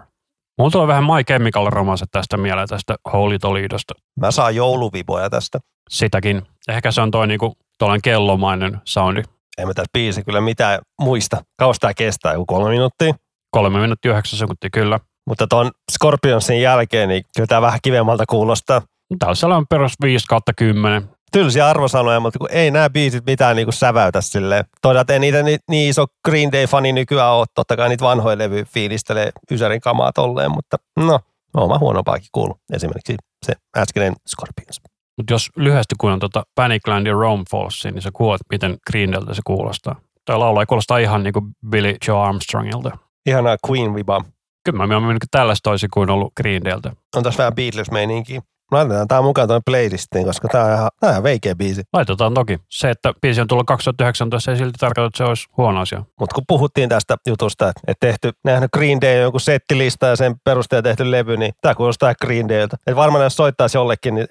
Mulla 0.58 0.70
tulee 0.70 0.86
vähän 0.86 1.04
My 1.04 1.24
Chemical 1.24 1.70
Romance 1.70 2.04
tästä 2.10 2.36
mieleen 2.36 2.68
tästä 2.68 2.96
Holy 3.12 3.38
Toledosta. 3.38 3.94
Mä 4.20 4.30
saan 4.30 4.56
jouluviboja 4.56 5.30
tästä. 5.30 5.58
Sitäkin. 5.90 6.42
Ehkä 6.68 6.90
se 6.90 7.00
on 7.00 7.10
toi 7.10 7.26
niinku 7.26 7.52
tuollainen 7.78 8.02
kellomainen 8.02 8.80
soundi. 8.84 9.22
En 9.58 9.66
mä 9.66 9.74
tässä 9.74 9.90
biisi 9.92 10.24
kyllä 10.24 10.40
mitään 10.40 10.78
muista. 11.00 11.44
Kauas 11.58 11.78
tää 11.78 11.94
kestää, 11.94 12.32
joku 12.32 12.46
kolme 12.46 12.70
minuuttia. 12.70 13.14
Kolme 13.50 13.80
minuuttia 13.80 14.10
yhdeksän 14.10 14.38
sekuntia, 14.38 14.70
kyllä. 14.72 15.00
Mutta 15.28 15.46
tuon 15.46 15.70
Scorpionsin 15.92 16.62
jälkeen, 16.62 17.08
niin 17.08 17.24
kyllä 17.36 17.46
tämä 17.46 17.62
vähän 17.62 17.78
kivemmalta 17.82 18.24
kuulostaa. 18.28 18.82
Täällä 19.18 19.56
on 19.56 19.66
perus 19.70 19.92
5 20.02 20.26
kautta 20.26 20.52
10 20.52 21.08
tylsiä 21.34 21.68
arvosanoja, 21.68 22.20
mutta 22.20 22.38
kun 22.38 22.48
ei 22.50 22.70
nämä 22.70 22.90
biisit 22.90 23.26
mitään 23.26 23.56
niin 23.56 23.66
kuin 23.66 23.74
säväytä 23.74 24.20
silleen. 24.20 24.64
Toisaalta 24.82 25.12
ei 25.12 25.18
niitä 25.18 25.42
niin, 25.42 25.58
niin 25.70 25.90
iso 25.90 26.06
Green 26.24 26.52
Day-fani 26.52 26.92
nykyään 26.92 27.32
ole. 27.32 27.46
Totta 27.54 27.76
kai 27.76 27.88
niitä 27.88 28.04
vanhoja 28.04 28.38
levy 28.38 28.64
fiilistelee 28.64 29.30
Ysärin 29.50 29.80
kamaa 29.80 30.12
tolleen, 30.12 30.50
mutta 30.50 30.76
no, 30.96 31.20
oma 31.56 31.78
huonompaakin 31.78 32.28
kuulu. 32.32 32.54
Esimerkiksi 32.72 33.16
se 33.46 33.52
äskeinen 33.76 34.14
Scorpions. 34.28 34.80
Mutta 35.16 35.32
jos 35.32 35.50
lyhyesti 35.56 35.94
kuulen 36.00 36.20
tuota 36.20 36.42
Panicland 36.54 37.06
ja 37.06 37.12
Rome 37.12 37.44
Fallsia, 37.50 37.90
niin 37.90 38.02
sä 38.02 38.10
kuulet, 38.12 38.40
miten 38.50 38.76
Green 38.90 39.12
Dayltä 39.12 39.34
se 39.34 39.40
kuulostaa. 39.46 39.96
Tämä 40.24 40.38
laula 40.38 40.62
ei 40.62 40.66
kuulostaa 40.66 40.98
ihan 40.98 41.22
niin 41.22 41.32
kuin 41.32 41.44
Billy 41.70 41.96
Joe 42.08 42.18
Armstrongilta. 42.18 42.98
Ihanaa 43.26 43.56
Queen 43.70 43.94
Viba. 43.94 44.24
Kyllä 44.64 44.76
mä 44.78 44.86
mieluummin 44.86 45.18
tällaista 45.30 45.70
toisin 45.70 45.88
kuin 45.94 46.10
ollut 46.10 46.32
Green 46.36 46.64
Dayltä. 46.64 46.92
On 47.16 47.22
tässä 47.22 47.38
vähän 47.38 47.54
Beatles-meininkiä. 47.54 48.42
Laitetaan 48.74 49.08
tämä 49.08 49.22
mukaan 49.22 49.48
tuon 49.48 49.60
playlistiin, 49.66 50.24
koska 50.24 50.48
tämä 50.48 50.64
on 50.64 50.72
ihan, 50.72 50.90
tämä 51.00 51.10
on 51.10 51.12
ihan 51.12 51.22
veikeä 51.22 51.54
biisi. 51.54 51.82
Laitetaan 51.92 52.34
toki. 52.34 52.58
Se, 52.70 52.90
että 52.90 53.12
biisi 53.22 53.40
on 53.40 53.46
tullut 53.46 53.66
2019, 53.66 54.50
ei 54.50 54.56
silti 54.56 54.78
tarkoita, 54.80 55.06
että 55.06 55.18
se 55.18 55.24
olisi 55.24 55.46
huono 55.56 55.80
asia. 55.80 56.02
Mutta 56.20 56.34
kun 56.34 56.44
puhuttiin 56.48 56.88
tästä 56.88 57.16
jutusta, 57.26 57.68
että 57.68 57.92
tehty, 58.00 58.30
nähnyt 58.44 58.70
Green 58.72 59.00
Day 59.00 59.20
joku 59.20 59.38
settilista 59.38 60.06
ja 60.06 60.16
sen 60.16 60.34
perusteella 60.44 60.82
tehty 60.82 61.10
levy, 61.10 61.36
niin 61.36 61.52
tämä 61.60 61.74
kuulostaa 61.74 62.14
Green 62.14 62.48
Dayltä. 62.48 62.76
Että 62.76 62.96
varmaan 62.96 63.24
jos 63.24 63.36
soittaisi 63.36 63.78
jollekin, 63.78 64.14
niin 64.14 64.26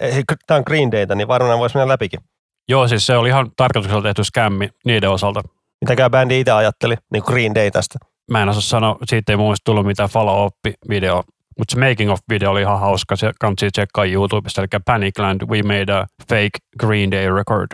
tämä 0.48 0.58
on 0.58 0.64
Green 0.68 0.92
Dayta, 0.92 1.16
niin 1.16 1.28
varmaan 1.28 1.60
voisi 1.60 1.76
mennä 1.76 1.88
läpikin. 1.88 2.20
Joo, 2.70 2.88
siis 2.88 3.06
se 3.06 3.18
oli 3.18 3.30
ihan 3.30 3.52
tarkoituksella 3.58 4.04
tehty 4.04 4.24
skämmi 4.24 4.70
niiden 4.86 5.10
osalta. 5.10 5.42
Mitäkään 5.82 6.12
bändi 6.12 6.40
itse 6.40 6.52
ajatteli, 6.52 6.96
niin 7.12 7.24
Green 7.26 7.56
Day 7.56 7.72
tästä? 7.72 8.00
Mä 8.32 8.42
en 8.42 8.50
osaa 8.50 8.62
sanoa, 8.62 8.98
siitä 9.06 9.32
ei 9.32 9.38
mun 9.38 9.46
mielestä 9.46 9.64
tullut 9.66 9.86
mitään 9.86 10.10
follow-up-video 10.10 11.24
mutta 11.58 11.74
se 11.74 11.90
making 11.90 12.12
of 12.12 12.20
video 12.30 12.52
oli 12.52 12.62
ihan 12.62 12.80
hauska, 12.80 13.16
se 13.16 13.32
kannattaa 13.40 13.70
tsekkaa 13.72 14.06
YouTubesta, 14.06 14.62
eli 14.62 14.68
Panicland, 14.86 15.42
we 15.50 15.64
made 15.64 15.94
a 15.94 16.06
fake 16.30 16.58
Green 16.80 17.12
Day 17.12 17.36
record. 17.36 17.68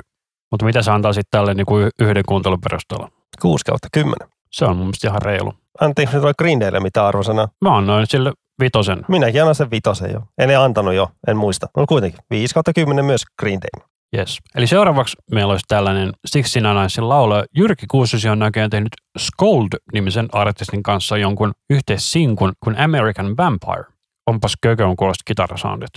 Mutta 0.51 0.65
mitä 0.65 0.81
se 0.81 0.91
antaa 0.91 1.13
sitten 1.13 1.39
tälle 1.39 1.53
niinku 1.53 1.75
yhden 2.01 2.24
kuuntelun 2.27 2.62
perusteella? 2.62 3.09
6 3.41 3.65
kautta 3.65 3.88
10. 3.93 4.17
Se 4.51 4.65
on 4.65 4.77
mun 4.77 4.86
mielestä 4.86 5.07
ihan 5.07 5.21
reilu. 5.21 5.53
Anteeksi 5.81 6.15
nyt 6.15 6.38
Green 6.38 6.59
Daylle 6.59 6.79
mitä 6.79 7.07
arvosana? 7.07 7.48
Mä 7.62 7.77
annoin 7.77 8.07
sille 8.07 8.33
vitosen. 8.59 9.05
Minäkin 9.07 9.41
annan 9.41 9.55
sen 9.55 9.71
vitosen 9.71 10.12
jo. 10.13 10.21
En 10.38 10.59
antanut 10.59 10.93
jo, 10.93 11.09
en 11.27 11.38
muista. 11.38 11.67
Mutta 11.77 11.88
kuitenkin 11.88 12.19
5 12.29 12.53
kautta 12.53 12.74
10 12.74 13.05
myös 13.05 13.24
Green 13.39 13.59
Day. 13.61 13.85
Yes. 14.17 14.37
Eli 14.55 14.67
seuraavaksi 14.67 15.15
meillä 15.31 15.51
olisi 15.51 15.65
tällainen 15.67 16.11
Sixty 16.25 16.61
Ninesin 16.61 17.09
laulaja 17.09 17.43
Jyrki 17.55 17.85
Kuusosi 17.91 18.29
on 18.29 18.39
näköjään 18.39 18.69
tehnyt 18.69 18.91
Scold-nimisen 19.19 20.27
artistin 20.31 20.83
kanssa 20.83 21.17
jonkun 21.17 21.53
yhteissinkun 21.69 22.53
kuin 22.63 22.79
American 22.79 23.37
Vampire. 23.37 23.83
Onpas 24.27 24.53
kökön 24.61 24.95
kuulosta 24.95 25.24
kitarasoundit. 25.25 25.89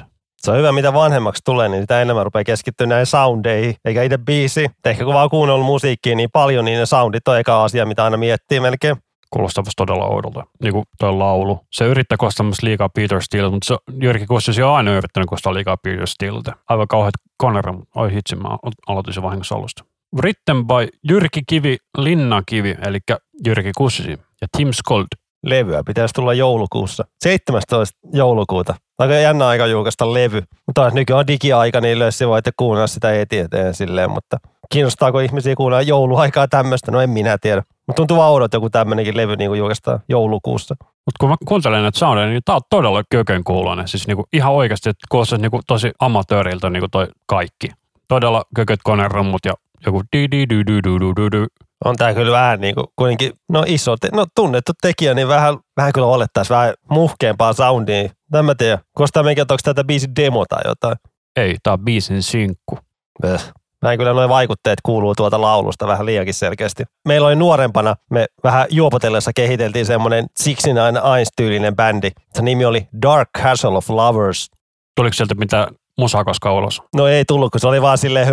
Se 0.43 0.51
on 0.51 0.59
hyvä, 0.59 0.73
mitä 0.73 0.93
vanhemmaksi 0.93 1.43
tulee, 1.45 1.69
niin 1.69 1.83
sitä 1.83 2.03
enemmän 2.03 2.25
rupeaa 2.25 2.45
keskittyä 2.45 2.87
näihin 2.87 3.07
soundeihin, 3.07 3.75
eikä 3.85 4.03
itse 4.03 4.19
biisi. 4.19 4.71
Ehkä 4.85 5.05
kun 5.05 5.15
vaan 5.15 5.31
kuunnellut 5.31 5.67
musiikkia 5.67 6.17
niin 6.17 6.31
paljon, 6.33 6.65
niin 6.65 6.79
ne 6.79 6.87
soundit 6.87 7.29
on 7.29 7.39
eka 7.39 7.65
asia, 7.65 7.87
mitä 7.87 8.05
aina 8.05 8.17
miettii 8.17 8.61
melkein 8.61 8.97
kuulostaa 9.31 9.65
todella 9.77 10.07
oudolta, 10.07 10.45
niin 10.63 10.73
kuin 10.73 10.85
tuo 10.99 11.19
laulu. 11.19 11.61
Se 11.71 11.85
yrittää 11.85 12.19
kostaa 12.19 12.47
liikaa 12.63 12.89
Peter 12.89 13.23
Steele, 13.23 13.51
mutta 13.51 13.67
se, 13.67 13.77
Jyrki 14.03 14.27
Kussisi 14.27 14.63
on 14.63 14.75
aina 14.75 14.91
yrittänyt 14.91 15.29
kostaa 15.29 15.55
liikaa 15.55 15.77
Peter 15.77 16.07
Steeltä. 16.07 16.53
Aivan 16.69 16.89
kauheat 16.89 17.15
Conner, 17.43 17.65
oi 17.97 18.13
hitsi, 18.13 18.37
mä 18.37 18.49
aloitin 18.87 19.15
sen 19.15 19.23
vahingossa 19.23 19.55
alusta. 19.55 19.85
Written 20.17 20.67
by 20.67 20.89
Jyrki 21.09 21.41
Kivi, 21.47 21.77
Linna 21.99 22.43
Kivi, 22.47 22.77
eli 22.87 22.99
Jyrki 23.47 23.71
Kussisi 23.77 24.11
ja 24.11 24.47
Tim 24.57 24.69
Skold. 24.73 25.07
Levyä 25.47 25.83
pitäisi 25.87 26.15
tulla 26.15 26.35
joulukuussa. 26.35 27.05
17. 27.23 27.99
joulukuuta. 28.13 28.75
Aika 28.99 29.15
jännä 29.15 29.47
aika 29.47 29.67
julkaista 29.67 30.15
levy. 30.15 30.43
Mutta 30.67 30.91
nykyään 30.91 31.21
on 31.21 31.27
digiaika, 31.27 31.81
niin 31.81 31.99
löysi 31.99 32.29
voitte 32.29 32.51
kuunnella 32.57 32.87
sitä 32.87 33.21
etieteen 33.21 33.75
silleen, 33.75 34.11
mutta 34.11 34.37
kiinnostaako 34.73 35.21
ihmisiä 35.21 35.55
kuunnella 35.57 35.83
jouluaikaa 35.83 36.49
tämmöistä? 36.49 36.91
No 36.91 37.01
en 37.01 37.11
minä 37.11 37.39
tiedä. 37.41 37.63
Mutta 37.87 38.01
tuntuu 38.01 38.21
oudot 38.21 38.53
joku 38.53 38.71
tämmöinenkin 38.71 39.17
levy 39.17 39.37
niin 39.37 39.57
julkaistaan 39.59 40.01
joulukuussa. 40.09 40.75
Mutta 40.81 41.17
kun 41.21 41.29
mä 41.29 41.37
kuuntelen 41.49 41.83
näitä 41.83 41.99
soundeja, 41.99 42.29
niin 42.29 42.43
tää 42.45 42.55
on 42.55 42.61
todella 42.71 43.03
kökön 43.11 43.45
kuulonen. 43.45 43.89
Siis 43.89 44.07
niinku 44.07 44.25
ihan 44.33 44.53
oikeasti, 44.53 44.91
että 44.91 45.07
kuulostaa 45.11 45.39
niinku 45.39 45.61
tosi 45.67 45.93
amatööriltä 45.99 46.71
niinku 46.71 46.89
toi 46.89 47.09
kaikki. 47.27 47.69
Todella 48.09 48.45
kököt 48.57 48.81
konerummut 48.85 49.41
ja 49.45 49.55
joku 49.87 50.03
di 50.17 50.31
di 50.31 50.49
di 50.49 50.67
di 50.67 50.81
di 50.83 50.99
di 51.17 51.31
di 51.33 51.47
on 51.85 51.97
tää 51.97 52.15
kyllä 52.15 52.33
vähän 52.33 52.61
niin 52.61 52.75
kuin 52.75 52.87
kuitenkin, 52.97 53.33
no 53.49 53.65
iso, 53.67 53.97
te, 53.97 54.09
no 54.13 54.27
tunnettu 54.35 54.73
tekijä, 54.83 55.15
niin 55.15 55.29
vähän, 55.29 55.59
vähän 55.77 55.93
kyllä 55.93 56.07
olettaisiin 56.07 56.57
vähän 56.57 56.75
muhkeampaa 56.91 57.53
soundia. 57.53 58.09
Tämä 58.31 58.43
mä 58.43 58.55
tiedän. 58.55 58.79
Koska 58.93 59.23
mikä, 59.23 59.43
onko 59.43 59.57
tätä 59.63 59.85
biisin 59.85 60.17
demo 60.17 60.45
tai 60.49 60.63
jotain? 60.65 60.97
Ei, 61.37 61.57
tää 61.63 61.73
on 61.73 61.85
biisin 61.85 62.23
sinkku. 62.23 62.79
Bäh. 63.23 63.53
Näin 63.83 63.99
kyllä 63.99 64.13
nuo 64.13 64.29
vaikutteet 64.29 64.79
kuuluu 64.83 65.15
tuolta 65.15 65.41
laulusta 65.41 65.87
vähän 65.87 66.07
liiankin 66.07 66.35
selkeästi. 66.35 66.85
Meillä 67.09 67.27
oli 67.27 67.37
nuorempana, 67.37 67.97
me 68.11 68.27
vähän 68.45 68.67
juopotellessa 68.71 69.31
kehiteltiin 69.37 69.87
semmoinen 69.87 70.27
Sixty 70.37 70.69
Nine 70.69 71.01
Eyes-tyylinen 71.17 71.77
bändi. 71.77 72.11
Se 72.35 72.43
nimi 72.43 72.65
oli 72.65 72.89
Dark 73.03 73.29
Castle 73.39 73.77
of 73.77 73.91
Lovers. 73.91 74.51
Tuliko 74.97 75.15
sieltä 75.15 75.35
mitä 75.35 75.69
musaa 75.99 76.25
koskaan 76.25 76.55
ulos? 76.55 76.83
No 76.97 77.07
ei 77.07 77.25
tullut, 77.25 77.53
kun 77.53 77.61
se 77.61 77.69
oli 77.69 77.83
vaan 77.83 77.99
silleen, 77.99 78.29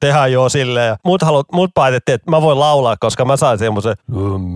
tehdään 0.00 0.32
joo 0.32 0.48
silleen. 0.48 0.96
Mut, 1.04 1.22
halu, 1.22 1.42
mut 1.52 1.70
päätettiin, 1.74 2.14
että 2.14 2.30
mä 2.30 2.42
voin 2.42 2.60
laulaa, 2.60 2.96
koska 3.00 3.24
mä 3.24 3.36
sain 3.36 3.58
semmoisen, 3.58 3.94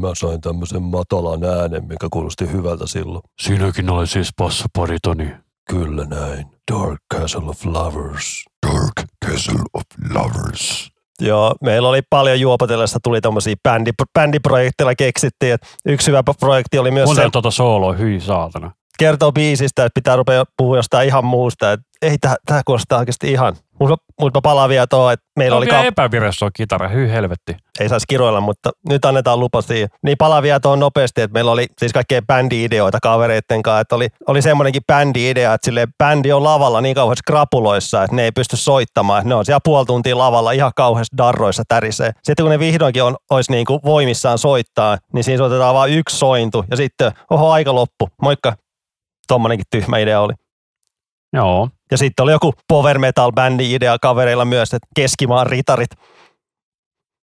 mä 0.00 0.08
sain 0.16 0.40
tämmöisen 0.40 0.82
matalan 0.82 1.44
äänen, 1.44 1.84
mikä 1.84 2.08
kuulosti 2.12 2.52
hyvältä 2.52 2.86
silloin. 2.86 3.22
Sinäkin 3.40 3.90
olet 3.90 4.10
siis 4.10 4.30
bassoparitoni. 4.38 5.34
Kyllä 5.70 6.04
näin. 6.04 6.46
Dark 6.72 7.00
Castle 7.14 7.50
of 7.50 7.64
Lovers. 7.64 8.44
Dark 8.66 9.03
Castle 9.34 9.60
of 9.74 9.82
Lovers. 10.14 10.90
Joo, 11.20 11.54
meillä 11.62 11.88
oli 11.88 12.02
paljon 12.10 12.40
juopotellessa, 12.40 12.98
tuli 13.02 13.20
tämmöisiä 13.20 13.54
bändi, 13.62 13.90
bändiprojekteilla 14.14 14.94
keksittiin. 14.94 15.52
Että 15.52 15.66
yksi 15.86 16.06
hyvä 16.06 16.22
projekti 16.40 16.78
oli 16.78 16.90
myös 16.90 17.04
Kuuntele 17.04 17.26
se... 17.26 17.30
tuota 17.30 17.50
sooloa, 17.50 17.92
hyi 17.92 18.20
saatana. 18.20 18.70
Kertoo 19.04 19.32
biisistä, 19.32 19.84
että 19.84 19.94
pitää 19.94 20.16
rupea 20.16 20.44
puhua 20.56 20.76
jostain 20.76 21.08
ihan 21.08 21.24
muusta. 21.24 21.72
Että 21.72 21.86
ei, 22.02 22.16
tämä 22.46 22.62
kuulostaa 22.64 22.98
oikeasti 22.98 23.32
ihan 23.32 23.56
mutta 23.78 23.96
mut 24.20 24.34
mä 24.34 24.40
palaan 24.42 24.68
vielä 24.68 24.86
tuohon, 24.86 25.12
että 25.12 25.26
meillä 25.36 25.54
no, 25.54 25.58
oli... 25.58 25.66
Ka- 25.66 25.84
epäviressä 25.84 26.44
on 26.44 26.50
kitara, 26.56 26.88
hyy 26.88 27.10
helvetti. 27.10 27.56
Ei 27.80 27.88
saisi 27.88 28.06
kiroilla, 28.08 28.40
mutta 28.40 28.70
nyt 28.88 29.04
annetaan 29.04 29.40
lupa 29.40 29.62
siihen. 29.62 29.88
Niin 30.02 30.16
palaan 30.18 30.42
vielä 30.42 30.60
tuohon 30.60 30.78
nopeasti, 30.78 31.20
että 31.20 31.32
meillä 31.32 31.50
oli 31.50 31.66
siis 31.78 31.92
kaikkea 31.92 32.22
bändi-ideoita 32.22 32.98
kavereitten 33.02 33.62
kanssa. 33.62 33.80
Että 33.80 33.94
oli, 33.94 34.08
oli 34.26 34.42
semmoinenkin 34.42 34.82
bändi-idea, 34.92 35.54
että 35.54 35.64
sille 35.64 35.88
bändi 35.98 36.32
on 36.32 36.44
lavalla 36.44 36.80
niin 36.80 36.94
kauheassa 36.94 37.22
krapuloissa, 37.26 38.02
että 38.02 38.16
ne 38.16 38.22
ei 38.22 38.32
pysty 38.32 38.56
soittamaan. 38.56 39.18
Että 39.18 39.28
ne 39.28 39.34
on 39.34 39.44
siellä 39.44 39.60
puoli 39.64 39.86
tuntia 39.86 40.18
lavalla 40.18 40.52
ihan 40.52 40.72
kauheassa 40.76 41.16
darroissa 41.16 41.62
tärisee. 41.68 42.12
Sitten 42.22 42.44
kun 42.44 42.50
ne 42.50 42.58
vihdoinkin 42.58 43.02
on, 43.02 43.16
olisi 43.30 43.52
niin 43.52 43.66
kuin 43.66 43.80
voimissaan 43.84 44.38
soittaa, 44.38 44.98
niin 45.12 45.24
siinä 45.24 45.38
soitetaan 45.38 45.74
vain 45.74 45.92
yksi 45.92 46.18
sointu 46.18 46.64
ja 46.70 46.76
sitten, 46.76 47.12
oho, 47.30 47.50
aika 47.50 47.74
loppu. 47.74 48.08
Moikka. 48.22 48.52
Tuommoinenkin 49.28 49.66
tyhmä 49.70 49.98
idea 49.98 50.20
oli. 50.20 50.32
Joo. 51.32 51.68
Ja 51.90 51.98
sitten 51.98 52.22
oli 52.22 52.32
joku 52.32 52.52
power 52.68 52.98
metal 52.98 53.32
bändi 53.32 53.74
idea 53.74 53.98
kavereilla 53.98 54.44
myös, 54.44 54.74
että 54.74 54.88
keskimaan 54.96 55.46
ritarit. 55.46 55.90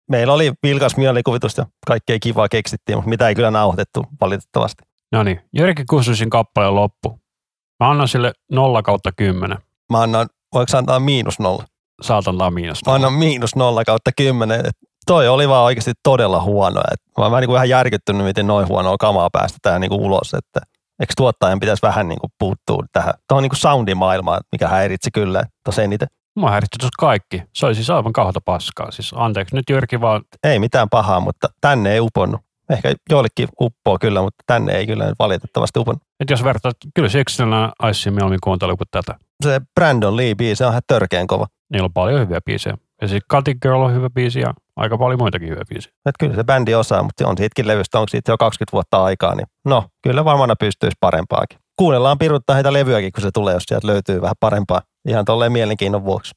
Meillä 0.10 0.34
oli 0.34 0.54
vilkas 0.64 0.98
mielikuvitus 0.98 1.58
ja 1.58 1.66
kaikkea 1.88 2.20
kivaa 2.20 2.50
keksittiin, 2.50 2.98
mutta 2.98 3.10
mitä 3.10 3.28
ei 3.28 3.36
kyllä 3.36 3.52
nauhoitettu 3.52 4.06
valitettavasti. 4.22 4.84
No 5.12 5.24
niin, 5.24 5.42
Jyrki 5.54 5.84
Kussusin 5.90 6.30
kappaleen 6.30 6.76
loppu. 6.76 7.20
Mä 7.80 7.90
annan 7.90 8.08
sille 8.08 8.34
0 8.52 8.84
kautta 8.84 9.12
10. 9.18 9.58
Mä 9.92 10.02
annan, 10.02 10.30
voiko 10.54 10.78
antaa 10.78 11.00
miinus 11.00 11.40
nolla? 11.40 11.66
Saat 12.02 12.28
antaa 12.28 12.52
miinus 12.52 12.86
nolla. 12.86 13.00
Mä 13.00 13.06
annan 13.06 13.20
miinus 13.20 13.56
nolla 13.56 13.84
kautta 13.86 14.12
10. 14.18 14.62
toi 15.06 15.28
oli 15.28 15.50
vaan 15.50 15.66
oikeasti 15.66 15.92
todella 16.04 16.42
huono. 16.42 16.82
Et 16.92 17.00
mä 17.18 17.24
oon 17.26 17.42
niin 17.42 17.48
kuin 17.48 17.56
ihan 17.56 17.70
järkyttynyt, 17.70 18.26
miten 18.26 18.48
noin 18.48 18.68
huonoa 18.68 18.98
kamaa 19.00 19.30
päästetään 19.30 19.82
niin 19.82 19.90
kuin 19.90 20.02
ulos, 20.02 20.34
että 20.34 20.62
eikö 21.00 21.14
tuottajan 21.18 21.60
pitäisi 21.60 21.82
vähän 21.82 22.08
niin 22.08 22.20
kuin 22.20 22.32
puuttua 22.40 22.84
tähän. 22.94 23.14
Tuo 23.28 23.38
on 23.38 23.44
niin 23.44 23.50
kuin 23.50 23.60
soundimaailmaa, 23.60 24.40
mikä 24.52 24.68
häiritsi 24.68 25.10
kyllä 25.14 25.44
tuossa 25.64 25.82
eniten. 25.82 26.08
Mä 26.40 26.52
häiritti 26.52 26.78
tuossa 26.80 26.96
kaikki. 27.00 27.44
Se 27.56 27.66
oli 27.66 27.76
siis 27.76 27.90
aivan 27.90 28.14
kauheata 28.14 28.42
paskaa. 28.46 28.92
Siis 28.92 29.12
anteeksi 29.16 29.56
nyt 29.56 29.70
Jyrki 29.70 30.02
vaan, 30.02 30.22
Ei 30.44 30.60
mitään 30.60 30.90
pahaa, 30.90 31.20
mutta 31.20 31.48
tänne 31.62 31.94
ei 31.94 32.00
uponnut. 32.00 32.42
Ehkä 32.70 32.94
joillekin 33.10 33.48
uppoo 33.62 33.98
kyllä, 34.02 34.22
mutta 34.22 34.44
tänne 34.48 34.74
ei 34.74 34.88
kyllä 34.88 35.06
nyt 35.06 35.16
valitettavasti 35.20 35.80
uponnut. 35.80 36.04
että 36.20 36.34
jos 36.34 36.44
vertaat, 36.44 36.78
kyllä 36.96 37.10
Sixtenä 37.10 37.72
Ice 37.90 38.12
mieluummin 38.12 38.40
kuuntelu 38.44 38.78
kuin 38.78 38.88
tätä. 38.92 39.16
Se 39.44 39.62
Brandon 39.76 40.18
Lee 40.18 40.36
biisi 40.36 40.64
on 40.64 40.70
ihan 40.70 40.82
törkeän 40.88 41.28
kova. 41.28 41.48
Niillä 41.74 41.86
on 41.86 41.94
paljon 41.94 42.20
hyviä 42.20 42.40
biisejä. 42.46 42.78
Ja 43.02 43.08
siis 43.08 43.24
Cutting 43.32 43.60
Girl 43.62 43.82
on 43.82 43.94
hyvä 43.94 44.10
biisi 44.10 44.40
ja 44.40 44.54
aika 44.82 44.98
paljon 44.98 45.20
muitakin 45.20 45.50
hyviä 45.50 45.64
biisejä. 45.70 45.94
Et 46.06 46.16
kyllä 46.20 46.36
se 46.36 46.44
bändi 46.44 46.76
osaa, 46.76 47.04
mutta 47.04 47.28
on 47.28 47.38
siitäkin 47.38 47.68
levystä, 47.68 48.00
onko 48.00 48.08
siitä 48.08 48.32
jo 48.32 48.38
20 48.38 48.72
vuotta 48.74 49.04
aikaa, 49.04 49.36
niin 49.36 49.48
no, 49.66 49.86
kyllä 50.04 50.26
varmaan 50.26 50.56
pystyisi 50.60 50.98
parempaakin. 51.00 51.60
Kuunnellaan 51.78 52.18
piruttaa 52.18 52.54
heitä 52.56 52.74
levyäkin, 52.74 53.12
kun 53.12 53.22
se 53.22 53.30
tulee, 53.34 53.54
jos 53.54 53.64
sieltä 53.64 53.88
löytyy 53.88 54.22
vähän 54.22 54.36
parempaa. 54.40 54.82
Ihan 55.08 55.26
tolleen 55.26 55.52
mielenkiinnon 55.52 56.06
vuoksi. 56.06 56.32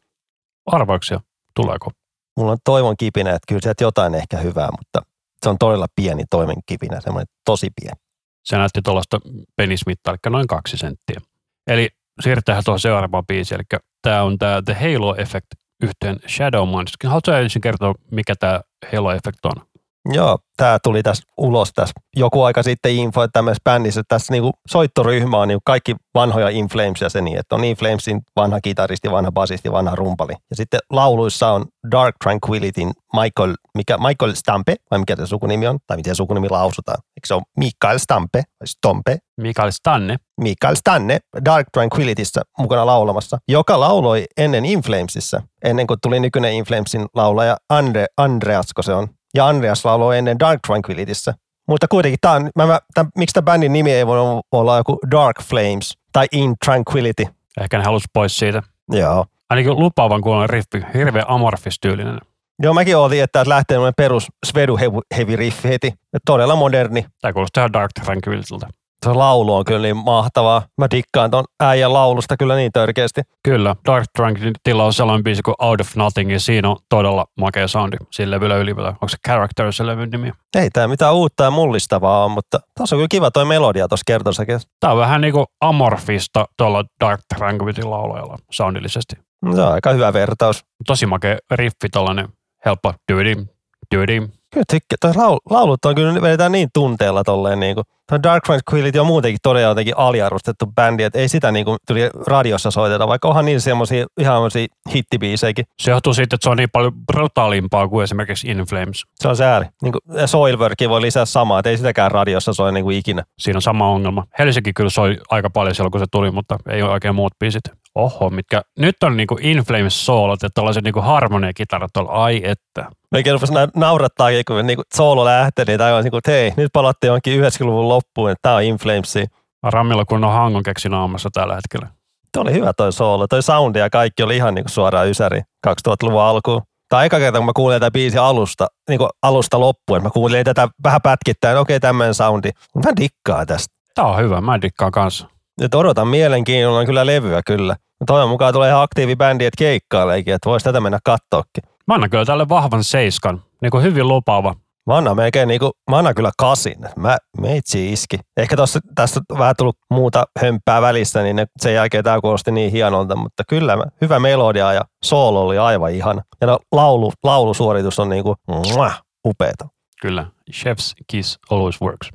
Arvauksia, 0.66 1.20
tuleeko? 1.57 1.90
Mulla 2.37 2.52
on 2.52 2.59
toivon 2.64 2.94
kipinä, 2.96 3.30
että 3.30 3.46
kyllä 3.48 3.61
sieltä 3.62 3.85
jotain 3.85 4.14
ehkä 4.14 4.37
hyvää, 4.37 4.68
mutta 4.78 5.11
se 5.42 5.48
on 5.48 5.59
todella 5.59 5.87
pieni 5.96 6.24
toivon 6.30 6.57
kipinä, 6.66 7.00
semmoinen 7.00 7.26
tosi 7.44 7.68
pieni. 7.80 8.00
Se 8.44 8.57
näytti 8.57 8.83
tuollaista 8.83 9.18
penismittaa, 9.57 10.14
eli 10.14 10.33
noin 10.33 10.46
kaksi 10.46 10.76
senttiä. 10.76 11.20
Eli 11.66 11.88
siirrytään 12.20 12.62
tuohon 12.64 12.80
seuraavaan 12.80 13.26
biisiin, 13.26 13.61
eli 13.61 13.80
tämä 14.02 14.22
on 14.22 14.38
tämä 14.38 14.62
The 14.64 14.74
Halo 14.74 15.16
Effect 15.16 15.46
yhteen 15.82 16.16
Shadow 16.28 16.68
Monster. 16.68 17.08
Haluatko 17.08 17.32
ensin 17.32 17.62
kertoa, 17.62 17.94
mikä 18.10 18.34
tämä 18.34 18.60
Halo 18.92 19.12
Effect 19.12 19.44
on? 19.44 19.66
Joo, 20.12 20.38
tämä 20.56 20.78
tuli 20.82 21.02
tässä 21.02 21.24
ulos 21.36 21.70
tässä 21.74 21.92
joku 22.16 22.42
aika 22.42 22.62
sitten 22.62 22.92
info, 22.92 23.22
että 23.22 23.32
tämmöisessä 23.32 23.60
bändissä 23.64 24.02
tässä 24.08 24.32
niinku 24.32 24.50
soittoryhmä 24.68 25.38
on 25.38 25.48
niinku 25.48 25.62
kaikki 25.66 25.96
vanhoja 26.14 26.48
Inflames 26.48 27.00
jäseniä, 27.00 27.40
että 27.40 27.54
on 27.54 27.64
Inflamesin 27.64 28.20
vanha 28.36 28.60
kitaristi, 28.60 29.10
vanha 29.10 29.32
basisti, 29.32 29.72
vanha 29.72 29.94
rumpali. 29.94 30.32
Ja 30.50 30.56
sitten 30.56 30.80
lauluissa 30.90 31.52
on 31.52 31.64
Dark 31.90 32.16
Tranquilityn 32.24 32.92
Michael, 33.12 33.54
mikä, 33.74 33.98
Michael 33.98 34.34
Stampe, 34.34 34.76
vai 34.90 34.98
mikä 34.98 35.16
se 35.16 35.26
sukunimi 35.26 35.66
on, 35.66 35.78
tai 35.86 35.96
miten 35.96 36.14
sukunimi 36.14 36.48
lausutaan. 36.48 36.98
Eikö 37.16 37.26
se 37.26 37.34
on 37.34 37.42
Mikael 37.56 37.98
Stampe, 37.98 38.38
vai 38.38 38.66
Stompe, 38.66 39.18
Mikael 39.40 39.70
Stanne. 39.70 40.16
Mikael 40.40 40.74
Stanne 40.74 41.18
Dark 41.44 41.66
Tranquilityssä 41.72 42.42
mukana 42.58 42.86
laulamassa, 42.86 43.38
joka 43.48 43.80
lauloi 43.80 44.24
ennen 44.36 44.64
Inflamesissa, 44.64 45.42
ennen 45.64 45.86
kuin 45.86 45.98
tuli 46.02 46.20
nykyinen 46.20 46.52
Inflamesin 46.52 47.06
laulaja 47.14 47.56
Andre, 47.70 48.06
Andreasko 48.16 48.82
se 48.82 48.94
on. 48.94 49.08
Ja 49.34 49.46
Andreas 49.46 49.84
lauloi 49.84 50.18
ennen 50.18 50.38
Dark 50.38 50.60
Tranquilityssä. 50.66 51.34
Mutta 51.68 51.88
kuitenkin, 51.88 52.18
tää 52.20 52.32
on, 52.32 52.50
mä, 52.56 52.66
mä, 52.66 52.80
tämän, 52.94 53.12
miksi 53.18 53.34
tämä 53.34 53.44
bändin 53.44 53.72
nimi 53.72 53.92
ei 53.92 54.06
voi 54.06 54.18
olla 54.52 54.76
joku 54.76 54.98
Dark 55.10 55.42
Flames 55.42 55.98
tai 56.12 56.26
In 56.32 56.54
Tranquility. 56.64 57.26
Ehkä 57.60 57.78
ne 57.78 57.84
halusi 57.84 58.06
pois 58.12 58.38
siitä. 58.38 58.62
Joo. 58.90 59.26
Ainakin 59.50 59.78
lupaavan 59.78 60.20
kuulonen 60.20 60.50
riffi, 60.50 60.84
hirveän 60.94 61.24
amorfistyylinen. 61.28 62.18
Joo, 62.62 62.74
mäkin 62.74 62.96
ootin, 62.96 63.22
että 63.22 63.44
lähtee 63.46 63.78
perus 63.96 64.26
Svedu 64.46 64.78
heavy 65.16 65.36
riffi 65.36 65.68
heti. 65.68 65.86
Et 65.86 66.22
todella 66.26 66.56
moderni. 66.56 67.06
Tämä 67.20 67.32
kuulostaa 67.32 67.72
Dark 67.72 67.90
Tranquilityltä. 68.04 68.66
Se 69.04 69.12
laulu 69.12 69.54
on 69.54 69.64
kyllä 69.64 69.82
niin 69.82 69.96
mahtavaa. 69.96 70.62
Mä 70.78 70.86
dikkaan 70.90 71.30
ton 71.30 71.44
äijän 71.62 71.92
laulusta 71.92 72.36
kyllä 72.36 72.56
niin 72.56 72.72
törkeästi. 72.72 73.20
Kyllä, 73.44 73.76
Dark 73.86 74.04
Tranquilitilla 74.16 74.84
on 74.84 74.92
sellainen 74.92 75.24
biisi 75.24 75.42
kuin 75.42 75.54
Out 75.58 75.80
of 75.80 75.96
Nothing, 75.96 76.32
ja 76.32 76.40
siinä 76.40 76.70
on 76.70 76.76
todella 76.88 77.24
makea 77.40 77.68
soundi 77.68 77.96
sillä 78.10 78.34
levyllä 78.34 78.56
ylipäätään. 78.56 78.94
Onko 78.94 79.08
se 79.08 79.16
Character 79.26 79.72
se 79.72 79.86
levyn 79.86 80.10
nimi? 80.10 80.32
Ei 80.56 80.70
tää 80.70 80.88
mitään 80.88 81.14
uutta 81.14 81.44
ja 81.44 81.50
mullistavaa 81.50 82.24
on, 82.24 82.30
mutta 82.30 82.60
tuossa 82.76 82.96
on 82.96 82.98
kyllä 82.98 83.08
kiva 83.10 83.30
toi 83.30 83.44
melodia 83.44 83.88
tuossa 83.88 84.04
kertossakin. 84.06 84.60
Tämä 84.80 84.92
on 84.92 84.98
vähän 84.98 85.20
niinku 85.20 85.44
amorfista 85.60 86.44
tuolla 86.56 86.84
Dark 87.00 87.20
Tranquility 87.34 87.82
laulajalla 87.82 88.38
soundillisesti. 88.50 89.16
Se 89.54 89.62
on 89.62 89.72
aika 89.72 89.90
hyvä 89.90 90.12
vertaus. 90.12 90.64
Tosi 90.86 91.06
makea 91.06 91.38
riffi, 91.50 91.88
tollanen 91.92 92.28
helppo 92.64 92.92
dydim, 93.12 93.46
dydim. 93.94 94.28
Kyllä 94.54 94.64
tykkää. 94.70 94.96
Toi 95.00 95.12
laul, 95.14 95.38
laulut 95.50 95.84
on 95.84 95.94
kyllä 95.94 96.22
vedetään 96.22 96.52
niin 96.52 96.68
tunteella 96.74 97.24
tolleen 97.24 97.60
niinku. 97.60 97.82
Toi 98.08 98.22
Dark 98.22 98.44
Tranquility 98.44 98.98
on 98.98 99.06
muutenkin 99.06 99.38
todella 99.42 99.68
jotenkin 99.68 99.98
aliarvostettu 99.98 100.66
bändi, 100.66 101.02
että 101.02 101.18
ei 101.18 101.28
sitä 101.28 101.52
niinku 101.52 101.76
tuli 101.86 102.10
radiossa 102.26 102.70
soiteta, 102.70 103.08
vaikka 103.08 103.28
onhan 103.28 103.44
niin 103.44 103.60
semmosia 103.60 104.06
ihan 104.20 104.36
semmosia 104.36 104.66
hittibiisejäkin. 104.94 105.64
Se 105.78 105.90
johtuu 105.90 106.14
siitä, 106.14 106.36
että 106.36 106.44
se 106.44 106.50
on 106.50 106.56
niin 106.56 106.70
paljon 106.72 106.92
brutaalimpaa 107.12 107.88
kuin 107.88 108.04
esimerkiksi 108.04 108.48
In 108.48 108.58
Flames. 108.58 109.04
Se 109.14 109.28
on 109.28 109.36
sääli. 109.36 109.64
Niinku, 109.82 109.98
Soilworkin 110.26 110.90
voi 110.90 111.02
lisää 111.02 111.24
samaa, 111.24 111.58
että 111.58 111.70
ei 111.70 111.76
sitäkään 111.76 112.10
radiossa 112.10 112.52
soi 112.52 112.72
niinku 112.72 112.90
ikinä. 112.90 113.24
Siinä 113.38 113.58
on 113.58 113.62
sama 113.62 113.88
ongelma. 113.88 114.24
Helsinki 114.38 114.72
kyllä 114.72 114.90
soi 114.90 115.18
aika 115.28 115.50
paljon 115.50 115.74
silloin, 115.74 115.92
kun 115.92 116.00
se 116.00 116.06
tuli, 116.10 116.30
mutta 116.30 116.58
ei 116.68 116.82
ole 116.82 116.90
oikein 116.90 117.14
muut 117.14 117.32
biisit. 117.38 117.64
Oho, 117.94 118.30
mitkä 118.30 118.62
nyt 118.78 119.02
on 119.02 119.16
niinku 119.16 119.38
In 119.40 119.59
Flames 119.59 120.07
soolot 120.07 120.42
ja 120.42 120.48
tällaiset 120.54 120.85
niinku 120.85 121.00
harmoniakitarat 121.00 121.90
tuolla, 121.92 122.11
ai 122.11 122.40
että. 122.44 122.90
Meikin 123.11 123.33
rupesi 123.33 123.52
na- 123.52 123.68
naurattaa, 123.76 124.28
kun 124.46 124.66
niinku 124.66 124.83
soolo 124.94 125.24
lähti, 125.24 125.64
niin 125.64 125.78
tämä 125.78 125.96
on 125.96 126.04
niinku, 126.04 126.16
että 126.16 126.30
hei, 126.30 126.52
nyt 126.57 126.72
palattiin 126.72 127.09
johonkin 127.09 127.42
90-luvun 127.42 127.88
loppuun, 127.88 128.30
että 128.30 128.42
tämä 128.42 128.54
on 128.54 128.62
In 128.62 128.76
Flamesi. 128.76 129.26
Rammilla 129.62 130.04
kun 130.04 130.24
on 130.24 130.33
hangon 130.33 130.62
keksi 130.62 130.88
naamassa 130.88 131.28
tällä 131.33 131.54
hetkellä. 131.54 131.88
Tuo 132.33 132.42
oli 132.42 132.52
hyvä 132.52 132.72
toi 132.72 132.92
soolo. 132.92 133.26
Toi 133.26 133.42
soundi 133.42 133.78
ja 133.78 133.90
kaikki 133.90 134.22
oli 134.22 134.37
ihan 134.37 134.54
niinku 134.54 134.68
suoraan 134.68 135.09
ysäri 135.09 135.40
2000-luvun 135.66 136.20
alkuun. 136.20 136.62
Tämä 136.88 137.00
on 137.00 137.07
eka 137.07 137.18
kerta, 137.18 137.38
kun 137.38 137.46
mä 137.46 137.52
kuulin 137.57 137.80
tätä 137.80 137.90
biisi 137.90 138.18
alusta, 138.18 138.66
niin 138.88 139.00
alusta 139.22 139.61
loppuun. 139.61 140.02
Mä 140.02 140.11
kuulin 140.11 140.44
tätä 140.44 140.68
vähän 140.85 141.02
pätkittäin, 141.02 141.59
okei 141.59 141.80
tämmöinen 141.80 142.14
soundi. 142.14 142.50
Mä 142.85 142.92
dikkaan 143.00 143.46
tästä. 143.46 143.74
Tää 143.94 144.04
on 144.04 144.18
hyvä, 144.18 144.40
mä 144.40 144.61
dikkaan 144.62 144.92
kanssa. 144.92 145.28
Nyt 145.61 145.74
odotan 145.74 146.09
mielenkiinnolla 146.09 146.85
kyllä 146.85 147.07
levyä 147.07 147.40
kyllä. 147.46 147.76
Toivon 148.06 148.28
mukaan 148.28 148.52
tulee 148.52 148.70
ihan 148.70 148.82
aktiivi 148.82 149.16
bändi, 149.16 149.44
että 149.44 149.58
keikkaileekin, 149.58 150.34
että 150.34 150.50
voisi 150.50 150.64
tätä 150.64 150.80
mennä 150.80 150.98
kattoakin. 151.04 151.64
Mä 151.86 151.94
annan 151.94 152.10
kyllä 152.10 152.24
tälle 152.24 152.48
vahvan 152.48 152.84
seiskan. 152.84 153.42
Niin 153.62 153.70
kuin 153.70 153.82
hyvin 153.82 154.08
lupaava. 154.08 154.54
Mä 154.86 154.96
annan 154.96 155.16
melkein 155.16 155.48
niinku, 155.48 155.70
mä 155.90 155.98
annan 155.98 156.14
kyllä 156.14 156.30
kasin. 156.38 156.78
Mä 156.96 157.16
meitsi 157.40 157.92
iski. 157.92 158.18
Ehkä 158.36 158.56
tossa, 158.56 158.80
tästä 158.94 159.20
on 159.30 159.38
vähän 159.38 159.54
tullut 159.58 159.76
muuta 159.90 160.24
hömppää 160.40 160.82
välissä, 160.82 161.22
niin 161.22 161.36
ne, 161.36 161.46
sen 161.60 161.74
jälkeen 161.74 162.04
tämä 162.04 162.20
kuulosti 162.20 162.52
niin 162.52 162.72
hienolta, 162.72 163.16
mutta 163.16 163.42
kyllä 163.48 163.76
mä, 163.76 163.84
hyvä 164.00 164.18
melodia 164.18 164.72
ja 164.72 164.80
soolo 165.04 165.42
oli 165.42 165.58
aivan 165.58 165.92
ihana. 165.92 166.22
Ja 166.40 166.46
no, 166.46 166.58
laulu, 166.72 167.12
laulusuoritus 167.22 167.98
on 167.98 168.08
niinku, 168.08 168.34
muah, 168.46 169.02
upeeta. 169.26 169.68
Kyllä, 170.00 170.26
Chef's 170.52 170.92
Kiss 171.06 171.38
Always 171.50 171.80
Works. 171.80 172.10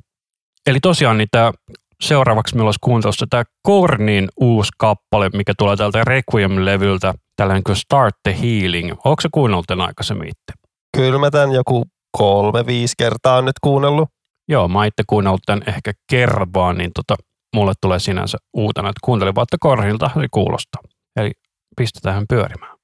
Eli 0.66 0.80
tosiaan 0.80 1.18
niin 1.18 1.28
tämä 1.30 1.52
seuraavaksi 2.00 2.54
meillä 2.54 2.68
olisi 2.68 2.78
kuuntelussa 2.80 3.26
tämä 3.30 3.44
Kornin 3.62 4.28
uusi 4.40 4.70
kappale, 4.78 5.30
mikä 5.34 5.52
tulee 5.58 5.76
tältä 5.76 6.04
Requiem-levyltä, 6.04 7.14
tällainen 7.36 7.64
kuin 7.64 7.76
Start 7.76 8.16
the 8.22 8.36
Healing. 8.42 8.90
Onko 8.90 9.20
se 9.20 9.28
kuunnellut 9.32 9.66
tämän 9.66 9.86
aikaisemmin 9.86 10.28
itse? 10.28 10.68
Kyllä 10.96 11.18
mä 11.18 11.30
tän 11.30 11.52
joku 11.52 11.84
kolme, 12.18 12.66
viisi 12.66 12.94
kertaa 12.98 13.36
on 13.36 13.44
nyt 13.44 13.58
kuunnellut. 13.60 14.08
Joo, 14.48 14.68
mä 14.68 14.86
itse 14.86 15.02
kuunnellut 15.06 15.42
tämän 15.46 15.62
ehkä 15.66 15.92
kerran 16.10 16.48
vaan, 16.54 16.78
niin 16.78 16.90
tota, 16.94 17.22
mulle 17.56 17.72
tulee 17.80 17.98
sinänsä 17.98 18.38
uutena, 18.54 18.88
että 18.88 19.00
kuuntelin 19.04 19.34
vaan, 19.34 19.42
että 19.42 19.56
Kornilta 19.60 20.10
se 20.14 20.26
kuulostaa. 20.30 20.82
Eli 21.16 21.32
pistetään 21.76 22.24
pyörimään. 22.28 22.76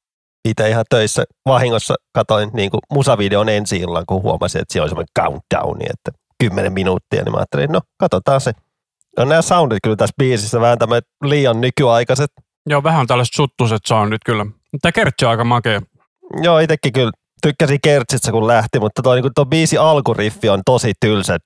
Itse 0.49 0.69
ihan 0.69 0.85
töissä 0.91 1.25
vahingossa 1.47 1.95
katoin 2.15 2.51
niin 2.53 2.71
kuin 2.71 2.81
musavideon 2.93 3.49
ensi 3.49 3.77
illan, 3.77 4.05
kun 4.09 4.23
huomasin, 4.23 4.61
että 4.61 4.73
siellä 4.73 4.85
oli 4.85 4.91
semmoinen 4.91 5.13
countdown, 5.19 5.83
että 5.83 6.11
10 6.41 6.73
minuuttia, 6.73 7.23
niin 7.23 7.33
mä 7.33 7.39
ajattelin, 7.39 7.73
no 7.73 7.81
katsotaan 7.99 8.41
se. 8.41 8.53
On 9.19 9.29
nämä 9.29 9.43
soundit 9.43 9.79
kyllä 9.83 9.97
tässä 9.97 10.15
biisissä 10.19 10.61
vähän 10.61 10.79
tämmöiset 10.79 11.05
liian 11.25 11.61
nykyaikaiset. 11.61 12.31
Joo, 12.69 12.83
vähän 12.83 13.07
tällaiset 13.07 13.35
suttuset 13.35 13.81
soundit 13.87 14.21
kyllä. 14.27 14.47
Tämä 14.83 14.93
kertsi 14.93 15.25
on 15.25 15.31
aika 15.31 15.45
makea. 15.45 15.81
Joo, 16.43 16.59
itsekin 16.59 16.93
kyllä 16.93 17.11
tykkäsin 17.43 17.79
Kertsissä 17.83 18.33
kun 18.33 18.47
lähti, 18.47 18.81
mutta 18.81 19.03
tuo, 19.03 19.15
niin 19.15 19.49
biisi 19.49 19.79
alkuriffi 19.79 20.49
on 20.49 20.63
tosi 20.67 20.93
tylsä. 21.01 21.37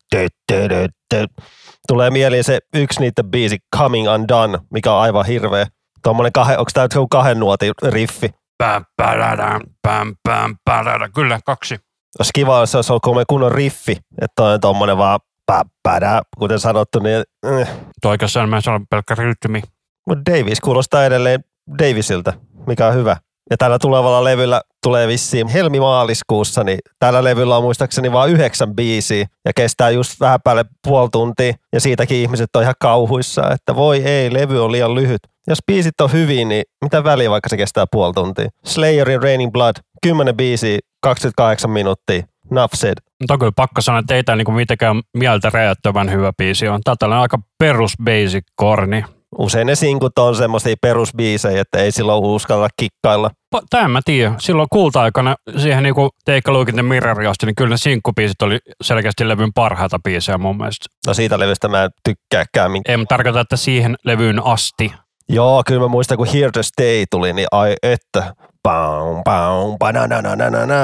Tulee 1.88 2.10
mieliin 2.10 2.44
se 2.44 2.58
yksi 2.74 3.00
niitä 3.00 3.24
biisi 3.24 3.58
Coming 3.76 4.08
Undone, 4.08 4.58
mikä 4.70 4.92
on 4.92 5.00
aivan 5.00 5.26
hirveä. 5.26 5.66
Tuommoinen 6.02 6.32
kahden, 6.32 6.58
onko 6.58 6.70
tämä 6.74 6.88
joku 6.94 7.08
kahden 7.08 7.40
nuotin 7.40 7.72
riffi? 7.88 8.30
Päm, 8.58 8.84
pärädän, 8.96 9.60
päm, 9.82 10.14
päm, 10.28 10.56
pärädän. 10.64 11.12
Kyllä, 11.12 11.40
kaksi. 11.46 11.74
Olisi 12.18 12.30
kiva, 12.34 12.60
jos 12.60 12.70
se 12.70 12.78
olisi 12.78 12.92
ollut 12.92 13.24
kunnon 13.28 13.52
riffi, 13.52 13.96
että 14.22 14.42
on 14.42 14.60
tuommoinen 14.60 14.98
vaan 14.98 15.20
päppärä, 15.50 16.22
kuten 16.38 16.58
sanottu, 16.58 16.98
niin 16.98 17.22
eh. 17.60 17.68
Tuo 18.02 18.10
oikeastaan 18.10 18.48
mä 18.48 18.60
sanon 18.60 18.86
pelkkä 18.90 19.14
rytmi. 19.14 19.62
Mutta 20.06 20.32
Davis 20.32 20.60
kuulostaa 20.60 21.04
edelleen 21.04 21.44
Davisilta, 21.78 22.32
mikä 22.66 22.86
on 22.86 22.94
hyvä. 22.94 23.16
Ja 23.50 23.56
tällä 23.56 23.78
tulevalla 23.78 24.24
levyllä 24.24 24.60
tulee 24.82 25.08
vissiin 25.08 25.48
helmimaaliskuussa, 25.48 26.64
niin 26.64 26.78
tällä 26.98 27.24
levyllä 27.24 27.56
on 27.56 27.62
muistaakseni 27.62 28.12
vain 28.12 28.32
yhdeksän 28.32 28.74
biisiä 28.74 29.26
ja 29.44 29.52
kestää 29.56 29.90
just 29.90 30.20
vähän 30.20 30.40
päälle 30.44 30.64
puoli 30.86 31.08
tuntia 31.12 31.52
ja 31.72 31.80
siitäkin 31.80 32.16
ihmiset 32.16 32.56
on 32.56 32.62
ihan 32.62 32.74
kauhuissa, 32.80 33.50
että 33.50 33.74
voi 33.76 34.02
ei, 34.02 34.32
levy 34.32 34.64
on 34.64 34.72
liian 34.72 34.94
lyhyt. 34.94 35.20
Jos 35.46 35.58
biisit 35.66 36.00
on 36.00 36.12
hyviä, 36.12 36.44
niin 36.44 36.64
mitä 36.84 37.04
väliä 37.04 37.30
vaikka 37.30 37.48
se 37.48 37.56
kestää 37.56 37.84
puoli 37.92 38.12
tuntia? 38.14 38.48
Slayerin 38.64 39.22
Raining 39.22 39.52
Blood, 39.52 39.76
kymmenen 40.02 40.36
biisiä, 40.36 40.78
28 41.02 41.70
minuuttia. 41.70 42.22
Enough 42.50 42.74
said. 42.74 42.94
Mutta 43.20 43.34
on 43.34 43.38
kyllä 43.38 43.52
pakko 43.56 43.80
sanoa, 43.80 43.98
että 44.00 44.14
ei 44.14 44.24
tämä 44.24 44.36
niinku 44.36 44.52
mitenkään 44.52 45.00
mieltä 45.16 45.50
räjäyttävän 45.50 46.10
hyvä 46.12 46.32
biisi 46.38 46.68
on. 46.68 46.80
Tää 46.84 46.94
on 47.02 47.12
aika 47.12 47.38
perus 47.58 47.92
basic 48.04 48.44
korni. 48.54 49.04
Usein 49.38 49.66
ne 49.66 49.74
sinkut 49.74 50.18
on 50.18 50.36
semmoisia 50.36 50.74
perusbiisejä, 50.82 51.60
että 51.60 51.78
ei 51.78 51.92
silloin 51.92 52.24
uskalla 52.24 52.68
kikkailla. 52.76 53.30
Tämä 53.70 53.84
en 53.84 53.90
mä 53.90 54.00
tiedä. 54.04 54.34
Silloin 54.38 54.68
kulta-aikana 54.72 55.36
siihen 55.58 55.82
niinku 55.82 56.10
Take 56.24 56.40
a 56.48 56.52
Look 56.52 56.68
in 56.68 56.74
the 56.74 56.82
Mirror 56.82 57.26
asti, 57.26 57.46
niin 57.46 57.54
kyllä 57.54 57.70
ne 57.70 57.76
sinkkubiisit 57.76 58.42
oli 58.42 58.58
selkeästi 58.82 59.28
levyn 59.28 59.52
parhaita 59.54 59.98
biisejä 60.04 60.38
mun 60.38 60.56
mielestä. 60.56 60.86
No 61.06 61.14
siitä 61.14 61.38
levystä 61.38 61.68
mä 61.68 61.84
en 61.84 61.90
tykkääkään. 62.04 62.70
Min- 62.70 62.82
Ei 62.88 62.96
mä 62.96 63.04
tarkoita, 63.08 63.40
että 63.40 63.56
siihen 63.56 63.96
levyyn 64.04 64.46
asti. 64.46 64.92
Joo, 65.28 65.62
kyllä 65.66 65.80
mä 65.80 65.88
muistan, 65.88 66.18
kun 66.18 66.26
Here 66.26 66.50
to 66.50 66.62
Stay 66.62 67.04
tuli, 67.10 67.32
niin 67.32 67.48
ai 67.52 67.74
että. 67.82 68.34
Baum, 69.24 69.76
banananananana. 69.78 70.74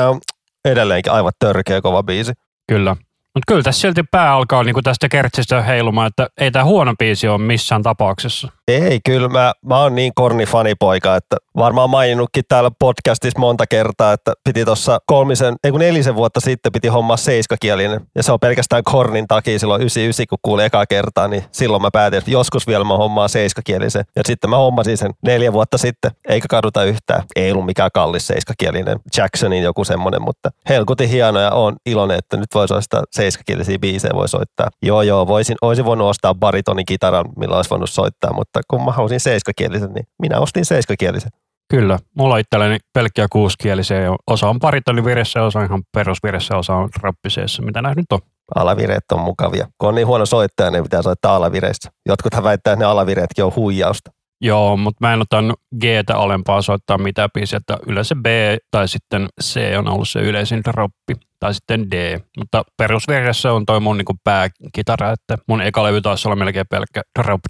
Edelleenkin 0.66 1.12
aivan 1.12 1.32
törkeä 1.38 1.80
kova 1.80 2.02
biisi. 2.02 2.32
Kyllä. 2.68 2.96
Mutta 3.34 3.44
kyllä 3.48 3.62
tässä 3.62 3.80
silti 3.80 4.02
pää 4.10 4.32
alkaa 4.32 4.64
niinku 4.64 4.82
tästä 4.82 5.08
kertsistä 5.08 5.62
heilumaan, 5.62 6.06
että 6.06 6.28
ei 6.40 6.50
tämä 6.50 6.64
huono 6.64 6.94
biisi 6.98 7.28
ole 7.28 7.38
missään 7.38 7.82
tapauksessa. 7.82 8.48
Ei, 8.68 9.00
kyllä 9.04 9.28
mä, 9.28 9.52
mä 9.66 9.80
oon 9.80 9.94
niin 9.94 10.12
korni 10.14 10.46
fanipoika, 10.46 11.16
että 11.16 11.36
varmaan 11.56 11.90
maininnutkin 11.90 12.44
täällä 12.48 12.70
podcastissa 12.78 13.38
monta 13.38 13.66
kertaa, 13.66 14.12
että 14.12 14.32
piti 14.44 14.64
tuossa 14.64 14.98
kolmisen, 15.06 15.54
ei 15.64 15.70
kun 15.70 15.80
nelisen 15.80 16.14
vuotta 16.14 16.40
sitten 16.40 16.72
piti 16.72 16.88
hommaa 16.88 17.16
seiskakielinen. 17.16 18.00
Ja 18.14 18.22
se 18.22 18.32
on 18.32 18.40
pelkästään 18.40 18.84
kornin 18.84 19.28
takia 19.28 19.58
silloin 19.58 19.80
99, 19.80 20.26
kun 20.26 20.38
kuuli 20.42 20.64
ekaa 20.64 20.86
kertaa, 20.86 21.28
niin 21.28 21.44
silloin 21.52 21.82
mä 21.82 21.90
päätin, 21.92 22.18
että 22.18 22.30
joskus 22.30 22.66
vielä 22.66 22.84
mä 22.84 22.96
hommaan 22.96 23.28
seiskakielisen. 23.28 24.04
Ja 24.16 24.22
sitten 24.26 24.50
mä 24.50 24.56
hommasin 24.56 24.96
sen 24.96 25.10
neljä 25.22 25.52
vuotta 25.52 25.78
sitten, 25.78 26.10
eikä 26.28 26.48
kaduta 26.50 26.84
yhtään. 26.84 27.22
Ei 27.36 27.52
ollut 27.52 27.66
mikään 27.66 27.90
kallis 27.94 28.26
seiskakielinen, 28.26 28.98
Jacksonin 29.16 29.62
joku 29.62 29.84
semmonen, 29.84 30.22
mutta 30.22 30.50
helkutin 30.68 31.08
hieno 31.08 31.40
ja 31.40 31.50
on 31.50 31.76
iloinen, 31.86 32.18
että 32.18 32.36
nyt 32.36 32.54
voi 32.54 32.68
soittaa 32.68 33.02
seiskakielisiä 33.10 33.78
biisejä, 33.78 34.14
voi 34.14 34.28
soittaa. 34.28 34.68
Joo, 34.82 35.02
joo, 35.02 35.26
voisin, 35.26 35.56
olisin 35.62 35.84
voinut 35.84 36.08
ostaa 36.08 36.34
baritonin 36.34 36.86
kitaran, 36.86 37.26
millä 37.36 37.56
olisi 37.56 37.70
voinut 37.70 37.90
soittaa, 37.90 38.32
mutta 38.32 38.55
kun 38.68 38.84
mä 38.84 38.92
halusin 38.92 39.20
seiskakielisen, 39.20 39.92
niin 39.92 40.06
minä 40.22 40.38
ostin 40.38 40.64
seiskakielisen. 40.64 41.30
Kyllä. 41.70 41.98
Mulla 42.14 42.34
on 42.34 42.40
itselläni 42.40 42.78
pelkkiä 42.92 43.26
kuuskielisiä 43.32 44.00
ja 44.00 44.16
osa 44.26 44.48
on 44.48 44.58
paritoniviressä 44.58 45.42
osa 45.42 45.58
on 45.58 45.64
ihan 45.64 45.82
perusviressä 45.94 46.56
osa 46.56 46.74
on 46.74 46.88
rappiseessa, 47.02 47.62
mitä 47.62 47.82
näin 47.82 47.96
nyt 47.96 48.12
on. 48.12 48.20
Alavireet 48.54 49.04
on 49.12 49.20
mukavia. 49.20 49.66
Kun 49.78 49.88
on 49.88 49.94
niin 49.94 50.06
huono 50.06 50.26
soittaja, 50.26 50.70
niin 50.70 50.82
pitää 50.82 51.02
soittaa 51.02 51.36
alavireistä. 51.36 51.90
Jotkuthan 52.08 52.44
väittää, 52.44 52.72
että 52.72 52.84
ne 52.84 52.90
alavireetkin 52.90 53.44
on 53.44 53.52
huijausta. 53.56 54.10
Joo, 54.40 54.76
mutta 54.76 55.06
mä 55.06 55.12
en 55.12 55.22
ottanut 55.22 55.60
g 55.80 55.84
alempaa 56.14 56.62
soittaa 56.62 56.98
mitään 56.98 57.30
biisiä, 57.34 57.56
että 57.56 57.78
yleensä 57.86 58.14
B 58.14 58.26
tai 58.70 58.88
sitten 58.88 59.28
C 59.42 59.60
on 59.78 59.88
ollut 59.88 60.08
se 60.08 60.20
yleisin 60.20 60.62
droppi, 60.64 61.14
tai 61.40 61.54
sitten 61.54 61.90
D. 61.90 62.20
Mutta 62.38 62.62
perusvirjassa 62.76 63.52
on 63.52 63.66
toi 63.66 63.80
mun 63.80 63.98
niinku 63.98 64.14
pääkitara, 64.24 65.12
että 65.12 65.38
mun 65.48 65.62
eka 65.62 65.82
levy 65.82 66.00
taisi 66.00 66.28
olla 66.28 66.36
melkein 66.36 66.66
pelkkä 66.70 67.02
drop 67.18 67.40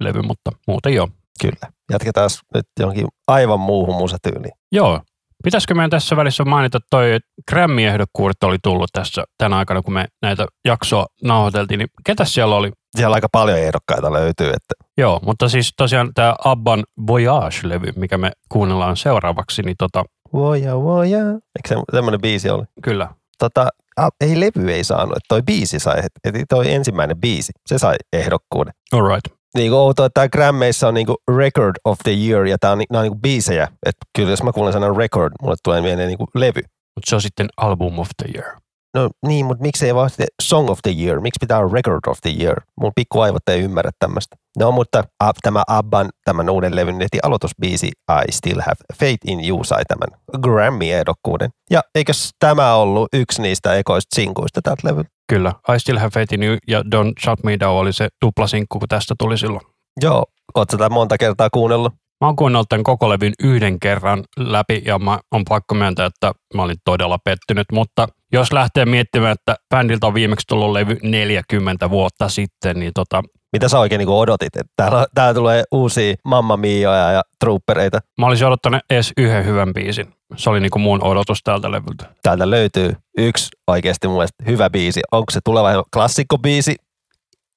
D-levy, 0.00 0.22
mutta 0.22 0.50
muuten 0.66 0.94
joo. 0.94 1.08
Kyllä. 1.40 1.72
Jatketaan 1.90 2.30
nyt 2.54 2.66
johonkin 2.80 3.06
aivan 3.28 3.60
muuhun 3.60 3.96
musatyyliin. 3.96 4.52
Joo. 4.72 5.00
Pitäisikö 5.44 5.74
meidän 5.74 5.90
tässä 5.90 6.16
välissä 6.16 6.44
mainita 6.44 6.80
toi, 6.90 7.12
että 7.12 7.28
Grammy-ehdokkuudet 7.50 8.42
oli 8.44 8.56
tullut 8.62 8.90
tässä 8.92 9.24
tänä 9.38 9.56
aikana, 9.56 9.82
kun 9.82 9.94
me 9.94 10.06
näitä 10.22 10.46
jaksoa 10.64 11.06
nauhoiteltiin, 11.22 11.78
niin 11.78 11.88
ketä 12.06 12.24
siellä 12.24 12.56
oli? 12.56 12.72
Siellä 12.96 13.14
aika 13.14 13.28
paljon 13.32 13.58
ehdokkaita 13.58 14.12
löytyy, 14.12 14.46
että 14.46 14.74
Joo, 14.98 15.20
mutta 15.22 15.48
siis 15.48 15.72
tosiaan 15.76 16.10
tämä 16.14 16.34
Abban 16.44 16.84
Voyage-levy, 17.06 17.92
mikä 17.96 18.18
me 18.18 18.32
kuunnellaan 18.48 18.96
seuraavaksi, 18.96 19.62
niin 19.62 19.76
tota, 19.78 20.04
voja, 20.32 20.76
voja. 20.76 21.18
Eikö 21.18 21.68
se, 21.68 21.76
semmoinen 21.92 22.20
biisi 22.20 22.50
oli? 22.50 22.64
kyllä, 22.82 23.08
Tota, 23.38 23.68
a, 23.96 24.08
ei 24.20 24.40
levy 24.40 24.72
ei 24.72 24.84
saanut, 24.84 25.16
että 25.16 25.28
toi 25.28 25.42
biisi 25.42 25.78
sai, 25.78 25.98
että 25.98 26.44
toi 26.48 26.72
ensimmäinen 26.72 27.20
biisi, 27.20 27.52
se 27.66 27.78
sai 27.78 27.96
ehdokkuuden. 28.12 28.74
all 28.92 29.08
right. 29.08 29.35
Niin 29.56 29.70
kuin 29.70 29.80
outoa, 29.80 30.06
että 30.06 30.14
tämä 30.20 30.28
Grammeissa 30.28 30.88
on 30.88 30.94
niinku 30.94 31.16
Record 31.36 31.74
of 31.84 31.98
the 32.04 32.12
Year 32.12 32.46
ja 32.46 32.58
tämä 32.58 32.72
on, 32.72 32.82
nää 32.90 33.00
on 33.00 33.02
niinku 33.02 33.18
biisejä. 33.18 33.64
Että 33.64 34.06
kyllä 34.16 34.30
jos 34.30 34.42
mä 34.42 34.52
kuulen 34.52 34.72
sanan 34.72 34.96
record, 34.96 35.32
mulle 35.42 35.56
tulee 35.64 35.80
mieleen 35.80 36.08
niinku 36.08 36.26
levy. 36.34 36.60
Mutta 36.94 37.08
se 37.08 37.14
on 37.14 37.22
sitten 37.22 37.48
Album 37.56 37.98
of 37.98 38.08
the 38.22 38.32
Year. 38.34 38.65
No 38.96 39.10
niin, 39.26 39.46
mutta 39.46 39.62
miksei 39.62 39.94
vaan 39.94 40.10
sitten 40.10 40.26
Song 40.42 40.70
of 40.70 40.78
the 40.82 40.94
Year? 40.98 41.20
Miksi 41.20 41.38
pitää 41.40 41.58
olla 41.58 41.72
Record 41.72 42.00
of 42.06 42.18
the 42.22 42.34
Year? 42.40 42.60
Mun 42.80 42.92
pikkuaivot 42.94 43.48
ei 43.48 43.60
ymmärrä 43.60 43.90
tämmöistä. 43.98 44.36
No 44.58 44.72
mutta 44.72 45.04
a, 45.20 45.32
tämä 45.42 45.62
Abban, 45.68 46.08
tämän 46.24 46.50
uuden 46.50 46.76
levyn 46.76 47.00
heti 47.00 47.18
aloitusbiisi 47.22 47.86
I 48.10 48.32
Still 48.32 48.60
Have 48.60 48.76
Faith 48.98 49.18
in 49.26 49.48
You 49.48 49.64
sai 49.64 49.82
tämän 49.88 50.20
Grammy-ehdokkuuden. 50.42 51.50
Ja 51.70 51.82
eikös 51.94 52.30
tämä 52.38 52.74
ollut 52.74 53.08
yksi 53.12 53.42
niistä 53.42 53.74
ekoista 53.74 54.16
sinkuista 54.16 54.60
tältä 54.62 54.88
levyltä? 54.88 55.10
Kyllä, 55.28 55.52
I 55.74 55.80
Still 55.80 55.98
Have 55.98 56.10
Faith 56.10 56.34
in 56.34 56.42
You 56.42 56.56
ja 56.68 56.80
Don't 56.80 57.12
Shut 57.24 57.44
Me 57.44 57.56
Down 57.60 57.80
oli 57.80 57.92
se 57.92 58.08
tuplasinkku, 58.20 58.78
kun 58.78 58.88
tästä 58.88 59.14
tuli 59.18 59.38
silloin. 59.38 59.66
Joo, 60.02 60.24
oot 60.54 60.70
sä 60.70 60.88
monta 60.88 61.18
kertaa 61.18 61.48
kuunnellut? 61.52 61.92
Mä 62.20 62.28
oon 62.28 62.36
kuunnellut 62.36 62.68
tämän 62.68 62.84
koko 62.84 63.08
levyn 63.08 63.32
yhden 63.42 63.80
kerran 63.80 64.24
läpi 64.38 64.82
ja 64.84 64.98
mä 64.98 65.18
on 65.32 65.44
pakko 65.48 65.74
myöntää, 65.74 66.06
että 66.06 66.32
mä 66.54 66.62
olin 66.62 66.76
todella 66.84 67.18
pettynyt, 67.24 67.66
mutta 67.72 68.08
jos 68.32 68.52
lähtee 68.52 68.84
miettimään, 68.84 69.32
että 69.32 69.56
bändiltä 69.74 70.06
on 70.06 70.14
viimeksi 70.14 70.46
tullut 70.48 70.72
levy 70.72 70.96
40 71.02 71.90
vuotta 71.90 72.28
sitten, 72.28 72.78
niin 72.78 72.92
tota, 72.94 73.22
Mitä 73.52 73.68
sä 73.68 73.78
oikein 73.78 73.98
niinku 73.98 74.18
odotit? 74.18 74.56
Että 74.56 74.72
täällä, 74.76 75.06
täällä 75.14 75.34
tulee 75.34 75.64
uusia 75.72 76.14
Mamma 76.24 76.56
Mioja 76.56 77.10
ja 77.10 77.22
Troopereita. 77.40 77.98
mä 78.18 78.26
olisin 78.26 78.46
odottanut 78.46 78.80
edes 78.90 79.12
yhden 79.16 79.44
hyvän 79.44 79.72
biisin. 79.74 80.06
Se 80.36 80.50
oli 80.50 80.60
niinku 80.60 80.78
mun 80.78 81.04
odotus 81.04 81.38
tältä 81.44 81.70
levyltä. 81.70 82.06
Täältä 82.22 82.50
löytyy 82.50 82.92
yksi 83.18 83.48
oikeasti 83.66 84.08
mun 84.08 84.16
mielestä 84.16 84.44
hyvä 84.46 84.70
biisi. 84.70 85.00
Onko 85.12 85.30
se 85.32 85.40
tuleva 85.44 85.84
klassikkobiisi? 85.92 86.76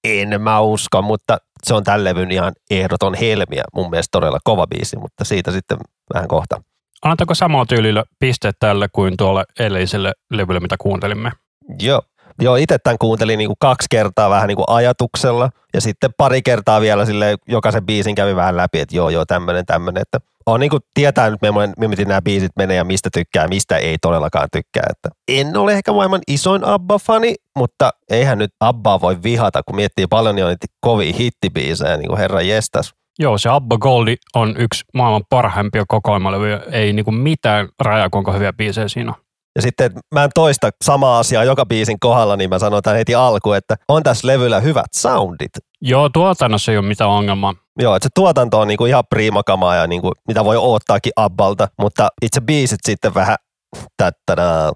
En 0.04 0.42
mä 0.42 0.60
usko, 0.60 1.02
mutta 1.02 1.38
se 1.64 1.74
on 1.74 1.84
tämän 1.84 2.04
levyn 2.04 2.32
ihan 2.32 2.54
ehdoton 2.70 3.16
helmiä. 3.16 3.64
Mun 3.74 3.90
mielestä 3.90 4.12
todella 4.12 4.40
kova 4.44 4.68
biisi, 4.68 4.98
mutta 4.98 5.26
siitä 5.26 5.52
sitten 5.52 5.78
vähän 6.14 6.28
kohta. 6.28 6.62
Annetaanko 7.02 7.36
samalla 7.36 7.66
tyylillä 7.66 8.04
pisteet 8.20 8.56
tälle 8.60 8.88
kuin 8.94 9.18
tuolle 9.18 9.44
edelliselle 9.60 10.14
levylle, 10.32 10.60
mitä 10.60 10.76
kuuntelimme? 10.80 11.32
Joo. 11.80 12.02
Joo, 12.42 12.56
itse 12.56 12.78
tämän 12.84 12.98
kuuntelin 12.98 13.38
niinku 13.38 13.56
kaksi 13.60 13.88
kertaa 13.90 14.30
vähän 14.30 14.48
niinku 14.48 14.64
ajatuksella 14.68 15.50
ja 15.74 15.82
sitten 15.82 16.10
pari 16.18 16.42
kertaa 16.42 16.82
vielä 16.82 17.06
sille 17.06 17.36
jokaisen 17.48 17.86
biisin 17.86 18.16
kävi 18.16 18.36
vähän 18.36 18.58
läpi, 18.58 18.80
että 18.80 18.96
joo, 18.96 19.10
joo, 19.10 19.26
tämmöinen, 19.26 19.66
tämmöinen, 19.66 20.02
että 20.02 20.20
on 20.46 20.60
niinku 20.60 20.78
tietää 20.94 21.30
nyt, 21.30 21.40
miten 21.88 22.08
nämä 22.08 22.22
biisit 22.22 22.52
menee 22.56 22.78
ja 22.78 22.84
mistä 22.84 23.10
tykkää, 23.14 23.48
mistä 23.48 23.78
ei 23.78 23.98
todellakaan 24.02 24.48
tykkää. 24.52 24.84
Että 24.90 25.10
en 25.28 25.58
ole 25.58 25.74
ehkä 25.74 25.94
maailman 25.94 26.22
isoin 26.28 26.64
Abba-fani, 26.64 27.36
mutta 27.58 27.92
eihän 28.10 28.38
nyt 28.38 28.52
Abbaa 28.60 29.02
voi 29.02 29.24
vihata, 29.24 29.62
kun 29.64 29.76
miettii 29.76 30.08
paljon 30.08 30.36
niin 30.36 30.46
on 30.46 30.50
niitä 30.50 30.68
kovia 30.82 31.14
hittibiisejä, 31.14 31.98
niin 31.98 32.08
kuin 32.08 32.18
herra 32.18 32.42
jestas. 32.42 32.94
Joo, 33.20 33.38
se 33.38 33.50
Abba 33.50 33.78
Goldi 33.78 34.16
on 34.36 34.56
yksi 34.58 34.84
maailman 34.94 35.24
parhaimpia 35.30 35.84
kokoelmalevyjä. 35.88 36.62
Ei 36.72 36.94
niinku 36.94 37.12
mitään 37.12 37.70
rajaa, 37.80 38.10
kuinka 38.10 38.32
hyviä 38.32 38.54
biisejä 38.54 38.88
siinä 38.88 39.12
on. 39.12 39.29
Ja 39.56 39.62
sitten 39.62 39.92
mä 40.14 40.24
en 40.24 40.30
toista 40.36 40.70
samaa 40.84 41.20
asiaa 41.20 41.44
joka 41.44 41.66
biisin 41.66 42.00
kohdalla, 42.00 42.36
niin 42.36 42.50
mä 42.50 42.60
sanon 42.60 42.82
tämän 42.82 42.98
heti 42.98 43.16
alkuun, 43.16 43.56
että 43.58 43.76
on 43.88 44.04
tässä 44.04 44.28
levyllä 44.28 44.60
hyvät 44.60 44.94
soundit. 44.96 45.52
Joo, 45.82 46.10
tuotannossa 46.10 46.72
ei 46.72 46.78
ole 46.78 46.88
mitään 46.88 47.10
ongelmaa. 47.10 47.54
Joo, 47.80 47.96
että 47.96 48.06
se 48.06 48.10
tuotanto 48.16 48.60
on 48.60 48.68
niinku 48.68 48.86
ihan 48.86 49.04
priimakamaa 49.10 49.76
ja 49.76 49.88
niinku, 49.88 50.12
mitä 50.28 50.46
voi 50.46 50.58
oottaakin 50.58 51.12
Abbalta, 51.16 51.68
mutta 51.82 52.08
itse 52.22 52.42
biisit 52.42 52.80
sitten 52.86 53.14
vähän 53.14 53.38
tättädää. 53.98 54.72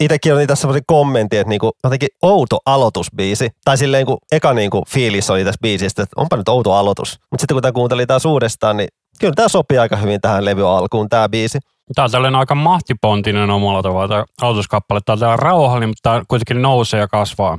Itekin 0.00 0.34
oli 0.34 0.46
tässä 0.46 0.60
semmoisen 0.60 0.82
kommentin, 0.86 1.40
että 1.40 1.48
niinku, 1.48 1.70
jotenkin 1.84 2.08
outo 2.22 2.58
aloitusbiisi. 2.66 3.50
Tai 3.64 3.78
silleen 3.78 4.06
kun 4.06 4.18
eka 4.32 4.54
niinku 4.54 4.82
fiilis 4.88 5.30
oli 5.30 5.44
tässä 5.44 5.58
biisistä, 5.62 6.02
että 6.02 6.20
onpa 6.20 6.36
nyt 6.36 6.48
outo 6.48 6.72
aloitus. 6.72 7.18
Mutta 7.30 7.42
sitten 7.42 7.54
kun 7.54 7.62
tämä 7.62 7.72
kuuntelin 7.72 8.06
taas 8.06 8.24
uudestaan, 8.24 8.76
niin 8.76 8.88
kyllä 9.20 9.34
tämä 9.36 9.48
sopii 9.48 9.78
aika 9.78 9.96
hyvin 9.96 10.20
tähän 10.20 10.44
levy 10.44 10.68
alkuun 10.68 11.08
tämä 11.08 11.28
biisi. 11.28 11.58
Tämä 11.94 12.04
on 12.04 12.10
tällainen 12.10 12.38
aika 12.38 12.54
mahtipontinen 12.54 13.50
omalla 13.50 13.82
tavalla 13.82 14.08
tämä 14.08 14.24
aloituskappale. 14.42 15.00
Tämä 15.06 15.32
on 15.32 15.38
rauhallinen, 15.38 15.88
mutta 15.88 16.10
tämä 16.10 16.22
kuitenkin 16.28 16.62
nousee 16.62 17.00
ja 17.00 17.08
kasvaa. 17.08 17.58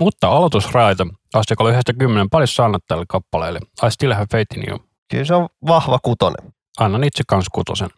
Mutta 0.00 0.28
aloitusraita, 0.28 1.06
asteikolla 1.34 1.70
yhdestä 1.70 1.92
kymmenen, 1.92 2.30
paljon 2.30 2.48
sä 2.48 2.64
annat 2.64 2.82
tälle 2.88 3.04
kappaleelle? 3.08 3.60
I 3.86 3.90
still 3.90 4.12
have 4.12 4.26
faith 4.32 4.58
in 4.58 4.64
you. 4.68 4.78
Kyllä 5.10 5.24
se 5.24 5.34
on 5.34 5.48
vahva 5.66 5.98
kutonen. 6.02 6.52
Annan 6.78 7.04
itse 7.04 7.22
kanssa 7.26 7.50
kutosen. 7.54 7.88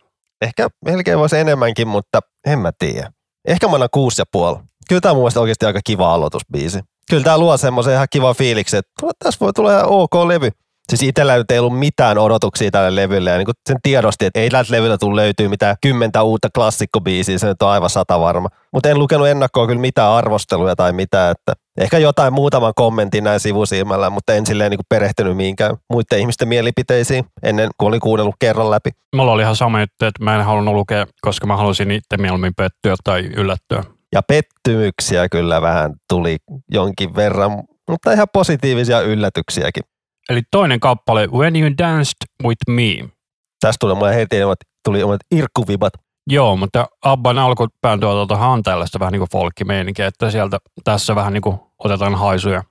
Ehkä 0.42 0.68
melkein 0.84 1.18
voisi 1.18 1.38
enemmänkin, 1.38 1.88
mutta 1.88 2.20
en 2.46 2.58
mä 2.58 2.72
tiedä. 2.78 3.12
Ehkä 3.48 3.68
mä 3.68 3.74
annan 3.74 3.88
kuusi 3.92 4.20
ja 4.20 4.24
puoli. 4.32 4.58
Kyllä 4.88 5.00
tämä 5.00 5.10
on 5.10 5.16
mun 5.16 5.22
mielestä 5.22 5.40
oikeasti 5.40 5.66
aika 5.66 5.80
kiva 5.84 6.14
aloitusbiisi. 6.14 6.80
Kyllä 7.10 7.24
tämä 7.24 7.38
luo 7.38 7.56
semmoisen 7.56 7.94
ihan 7.94 8.06
kivan 8.10 8.34
fiiliksen, 8.34 8.78
että 8.78 9.06
tässä 9.24 9.40
voi 9.40 9.52
tulla 9.52 9.72
ihan 9.72 9.88
ok 9.88 10.14
levy. 10.14 10.50
Siis 10.88 11.02
itsellä 11.02 11.36
nyt 11.36 11.50
ei 11.50 11.58
ollut 11.58 11.78
mitään 11.78 12.18
odotuksia 12.18 12.70
tälle 12.70 13.02
levylle 13.02 13.30
ja 13.30 13.36
niin 13.36 13.44
kuin 13.44 13.54
sen 13.68 13.76
tiedosti, 13.82 14.24
että 14.26 14.40
ei 14.40 14.50
tältä 14.50 14.72
levyllä 14.72 14.98
tule 14.98 15.22
löytyy 15.22 15.48
mitään 15.48 15.76
kymmentä 15.82 16.22
uutta 16.22 16.48
klassikkobiisiä, 16.54 17.38
se 17.38 17.46
nyt 17.46 17.62
on 17.62 17.68
aivan 17.68 17.90
sata 17.90 18.20
varma. 18.20 18.48
Mutta 18.72 18.88
en 18.88 18.98
lukenut 18.98 19.28
ennakkoa 19.28 19.66
kyllä 19.66 19.80
mitään 19.80 20.12
arvosteluja 20.12 20.76
tai 20.76 20.92
mitään, 20.92 21.30
että 21.30 21.52
ehkä 21.80 21.98
jotain 21.98 22.32
muutaman 22.32 22.72
kommentin 22.76 23.24
näin 23.24 23.40
sivusilmällä, 23.40 24.10
mutta 24.10 24.34
en 24.34 24.46
silleen 24.46 24.70
niin 24.70 24.78
kuin 24.78 24.86
perehtynyt 24.88 25.36
mihinkään 25.36 25.76
muiden 25.92 26.18
ihmisten 26.18 26.48
mielipiteisiin 26.48 27.24
ennen 27.42 27.70
kuin 27.78 27.88
olin 27.88 28.00
kuunnellut 28.00 28.36
kerran 28.38 28.70
läpi. 28.70 28.90
Mulla 29.16 29.32
oli 29.32 29.42
ihan 29.42 29.56
sama 29.56 29.80
juttu, 29.80 30.04
että 30.04 30.24
mä 30.24 30.34
en 30.34 30.44
halunnut 30.44 30.74
lukea, 30.74 31.06
koska 31.20 31.46
mä 31.46 31.56
halusin 31.56 31.90
itse 31.90 32.16
mieluummin 32.18 32.54
pettyä 32.56 32.94
tai 33.04 33.20
yllättyä. 33.36 33.84
Ja 34.12 34.22
pettymyksiä 34.22 35.28
kyllä 35.28 35.62
vähän 35.62 35.92
tuli 36.08 36.36
jonkin 36.70 37.16
verran, 37.16 37.62
mutta 37.88 38.12
ihan 38.12 38.26
positiivisia 38.32 39.00
yllätyksiäkin. 39.00 39.82
Eli 40.28 40.42
toinen 40.50 40.80
kappale, 40.80 41.26
When 41.26 41.56
You 41.56 41.70
Danced 41.78 42.16
With 42.44 42.62
Me. 42.70 43.08
Tästä 43.60 43.78
tuli 43.80 43.94
mulle 43.94 44.14
heti 44.14 44.42
omat, 44.42 44.58
tuli 44.84 45.02
omat 45.02 45.20
irkkuvibat. 45.30 45.92
Joo, 46.30 46.56
mutta 46.56 46.86
Abban 47.02 47.38
alkupään 47.38 48.00
tuotolta 48.00 48.46
on 48.46 48.62
tällaista 48.62 48.98
vähän 48.98 49.12
niin 49.12 49.20
kuin 49.20 49.30
folkkimeininkiä, 49.32 50.06
että 50.06 50.30
sieltä 50.30 50.58
tässä 50.84 51.14
vähän 51.14 51.32
niin 51.32 51.42
kuin 51.42 51.60
otetaan 51.84 52.14
haisuja. 52.14 52.62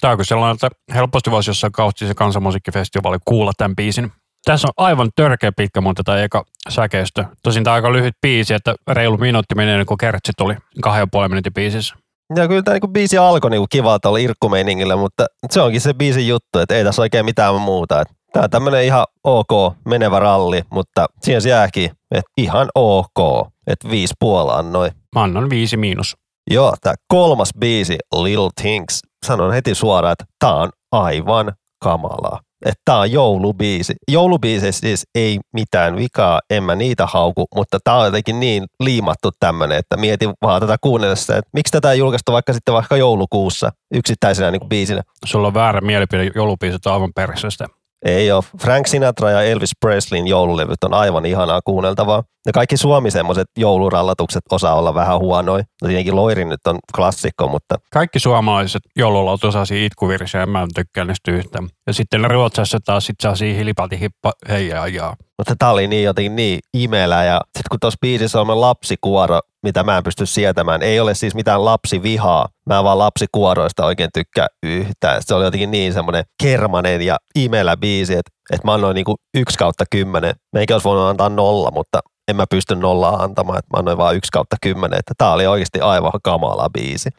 Tämä 0.00 0.12
on 0.12 0.24
sellainen, 0.24 0.54
että 0.54 0.68
helposti 0.94 1.30
voisi 1.30 1.50
jossain 1.50 1.72
kaustissa 1.72 2.14
kansanmusiikkifestivaali 2.14 3.18
kuulla 3.24 3.52
tämän 3.56 3.76
biisin. 3.76 4.12
Tässä 4.44 4.68
on 4.68 4.86
aivan 4.86 5.08
törkeä 5.16 5.52
pitkä 5.56 5.80
mun 5.80 5.94
tätä 5.94 6.22
eka 6.22 6.44
säkeistö. 6.68 7.24
Tosin 7.42 7.64
tämä 7.64 7.72
on 7.72 7.76
aika 7.76 7.92
lyhyt 7.92 8.14
biisi, 8.22 8.54
että 8.54 8.74
reilu 8.90 9.16
minuutti 9.16 9.54
menee 9.54 9.84
kuin 9.84 9.98
kertsi 9.98 10.32
tuli 10.38 10.56
kahden 10.82 11.00
ja 11.00 11.06
puolen 11.06 11.30
minuutin 11.30 11.54
biisissä. 11.54 11.96
Ja 12.36 12.48
kyllä 12.48 12.62
tämä 12.62 12.74
niinku 12.74 12.88
biisi 12.88 13.18
alkoi 13.18 13.50
niinku 13.50 13.66
kivalta 13.70 13.98
tuolla 14.00 14.18
irkkumeiningillä, 14.18 14.96
mutta 14.96 15.26
se 15.50 15.60
onkin 15.60 15.80
se 15.80 15.94
biisin 15.94 16.28
juttu, 16.28 16.58
että 16.58 16.74
ei 16.74 16.84
tässä 16.84 17.02
oikein 17.02 17.24
mitään 17.24 17.54
muuta. 17.54 18.04
Tämä 18.32 18.44
on 18.44 18.50
tämmöinen 18.50 18.84
ihan 18.84 19.06
ok 19.24 19.74
menevä 19.84 20.20
ralli, 20.20 20.62
mutta 20.70 21.06
siihen 21.22 21.42
se 21.42 21.48
jääkin, 21.48 21.90
että 22.10 22.30
ihan 22.36 22.68
ok, 22.74 23.48
että 23.66 23.90
viisi 23.90 24.14
puola 24.20 24.62
noin. 24.62 24.92
Mä 25.14 25.22
annan 25.22 25.50
viisi 25.50 25.76
miinus. 25.76 26.16
Joo, 26.50 26.74
tämä 26.80 26.94
kolmas 27.08 27.50
biisi, 27.58 27.98
Little 28.14 28.48
Things, 28.60 29.00
sanon 29.26 29.52
heti 29.52 29.74
suoraan, 29.74 30.12
että 30.12 30.24
tämä 30.38 30.54
on 30.54 30.70
aivan 30.92 31.52
kamalaa 31.82 32.40
että 32.66 32.82
tämä 32.84 33.00
on 33.00 33.12
joulubiisi. 33.12 33.94
Joulubiiseissä 34.08 34.80
siis 34.80 35.06
ei 35.14 35.38
mitään 35.52 35.96
vikaa, 35.96 36.40
en 36.50 36.62
mä 36.62 36.74
niitä 36.74 37.06
hauku, 37.06 37.46
mutta 37.54 37.78
tämä 37.84 37.96
on 37.96 38.04
jotenkin 38.04 38.40
niin 38.40 38.64
liimattu 38.80 39.30
tämmöinen, 39.40 39.78
että 39.78 39.96
mietin 39.96 40.32
vaan 40.42 40.60
tätä 40.60 40.76
kuunnellessa, 40.80 41.36
että 41.36 41.50
miksi 41.52 41.72
tätä 41.72 41.92
ei 41.92 41.98
julkaistu 41.98 42.32
vaikka 42.32 42.52
sitten 42.52 42.74
vaikka 42.74 42.96
joulukuussa 42.96 43.70
yksittäisenä 43.94 44.50
niin 44.50 44.60
kuin 44.60 44.68
biisinä. 44.68 45.02
Sulla 45.24 45.46
on 45.46 45.54
väärä 45.54 45.80
mielipide, 45.80 46.30
joulubiisit 46.34 46.86
on 46.86 46.92
aivan 46.92 47.12
peräisestä. 47.14 47.66
Ei 48.04 48.32
ole. 48.32 48.44
Frank 48.60 48.86
Sinatra 48.86 49.30
ja 49.30 49.42
Elvis 49.42 49.70
Presleyn 49.80 50.26
joululevyt 50.26 50.84
on 50.84 50.94
aivan 50.94 51.26
ihanaa 51.26 51.60
kuunneltavaa. 51.64 52.22
Ja 52.46 52.52
kaikki 52.52 52.76
Suomi 52.76 53.10
semmoiset 53.10 53.48
joulurallatukset 53.58 54.42
osaa 54.50 54.74
olla 54.74 54.94
vähän 54.94 55.18
huonoja. 55.18 55.64
No 55.82 55.88
tietenkin 55.88 56.16
Loiri 56.16 56.44
nyt 56.44 56.66
on 56.66 56.78
klassikko, 56.96 57.48
mutta... 57.48 57.74
Kaikki 57.92 58.18
suomalaiset 58.18 58.82
joululaut 58.96 59.44
osaisi 59.44 59.86
itkuvirsiä 59.86 60.40
ja 60.40 60.46
mä 60.46 60.62
en 60.62 60.68
tykkää 60.74 61.04
niistä 61.04 61.30
yhtään. 61.30 61.68
Ja 61.86 61.92
sitten 61.92 62.30
Ruotsissa 62.30 62.78
taas 62.84 63.06
sit 63.06 63.16
saa 63.22 63.36
siihen 63.36 63.58
hilipati 63.58 64.00
hippa 64.00 64.32
heijaa 64.48 64.88
ja 64.88 65.16
mutta 65.38 65.54
tää 65.58 65.70
oli 65.70 65.86
niin 65.86 66.04
jotenkin 66.04 66.36
niin 66.36 66.60
imelä 66.74 67.24
ja 67.24 67.40
sitten 67.44 67.68
kun 67.70 67.80
tuossa 67.80 67.98
biisissä 68.00 68.40
on 68.40 68.60
lapsikuoro, 68.60 69.40
mitä 69.62 69.82
mä 69.82 69.96
en 69.96 70.04
pysty 70.04 70.26
sietämään, 70.26 70.82
ei 70.82 71.00
ole 71.00 71.14
siis 71.14 71.34
mitään 71.34 71.64
lapsivihaa, 71.64 72.48
mä 72.66 72.84
vaan 72.84 72.98
lapsikuoroista 72.98 73.86
oikein 73.86 74.10
tykkää 74.14 74.46
yhtään. 74.62 75.22
Se 75.24 75.34
oli 75.34 75.44
jotenkin 75.44 75.70
niin 75.70 75.92
semmoinen 75.92 76.24
kermanen 76.42 77.02
ja 77.02 77.16
imelä 77.36 77.76
biisi, 77.76 78.12
että, 78.12 78.30
että 78.52 78.68
mä 78.68 78.74
annoin 78.74 78.94
niinku 78.94 79.16
yksi 79.34 79.58
kautta 79.58 79.84
kymmenen. 79.90 80.34
Meikä 80.52 80.74
olisi 80.74 80.84
voinut 80.84 81.08
antaa 81.08 81.28
nolla, 81.28 81.70
mutta 81.70 82.00
en 82.28 82.36
mä 82.36 82.44
pysty 82.50 82.74
nollaa 82.74 83.22
antamaan, 83.22 83.58
että 83.58 83.76
mä 83.76 83.78
annoin 83.78 83.98
vaan 83.98 84.16
yksi 84.16 84.32
kautta 84.32 84.56
kymmenen, 84.62 84.98
että 84.98 85.14
tää 85.18 85.32
oli 85.32 85.46
oikeasti 85.46 85.80
aivan 85.80 86.12
kamala 86.22 86.70
biisi. 86.70 87.10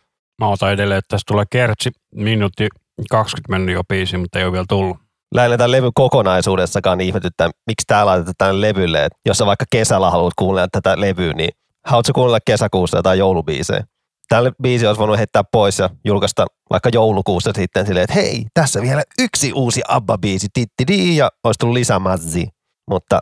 Mä 0.41 0.47
otan 0.47 0.71
edelleen, 0.71 0.97
että 0.97 1.07
tässä 1.15 1.25
tulee 1.27 1.45
kertsi, 1.51 1.89
minuutti 2.15 2.67
20 3.09 3.49
mennyt 3.49 3.75
jo 3.75 3.81
biisi, 3.89 4.17
mutta 4.17 4.39
ei 4.39 4.45
ole 4.45 4.51
vielä 4.51 4.65
tullut 4.69 4.97
lähinnä 5.35 5.57
tämän 5.57 5.71
levyn 5.71 5.91
kokonaisuudessakaan 5.93 7.01
ihmetyttää, 7.01 7.49
miksi 7.67 7.83
tää 7.87 8.05
laitetaan 8.05 8.61
levylle. 8.61 9.05
Et 9.05 9.13
jos 9.25 9.37
sä 9.37 9.45
vaikka 9.45 9.65
kesällä 9.71 10.09
haluat 10.09 10.33
kuunnella 10.37 10.67
tätä 10.71 11.01
levyä, 11.01 11.33
niin 11.33 11.49
haluatko 11.85 12.13
kuunnella 12.13 12.39
kesäkuussa 12.45 12.97
jotain 12.97 13.19
joulubiisejä? 13.19 13.83
Tälle 14.29 14.51
biisi 14.63 14.87
olisi 14.87 14.99
voinut 14.99 15.17
heittää 15.17 15.43
pois 15.51 15.79
ja 15.79 15.89
julkaista 16.05 16.45
vaikka 16.69 16.89
joulukuussa 16.93 17.51
sitten 17.55 17.85
silleen, 17.85 18.03
että 18.03 18.13
hei, 18.13 18.45
tässä 18.53 18.81
vielä 18.81 19.03
yksi 19.19 19.53
uusi 19.53 19.81
ABBA-biisi, 19.87 20.47
tittidi, 20.53 21.15
ja 21.15 21.29
olisi 21.43 21.57
tullut 21.59 21.73
lisämazzi. 21.73 22.47
Mutta 22.89 23.19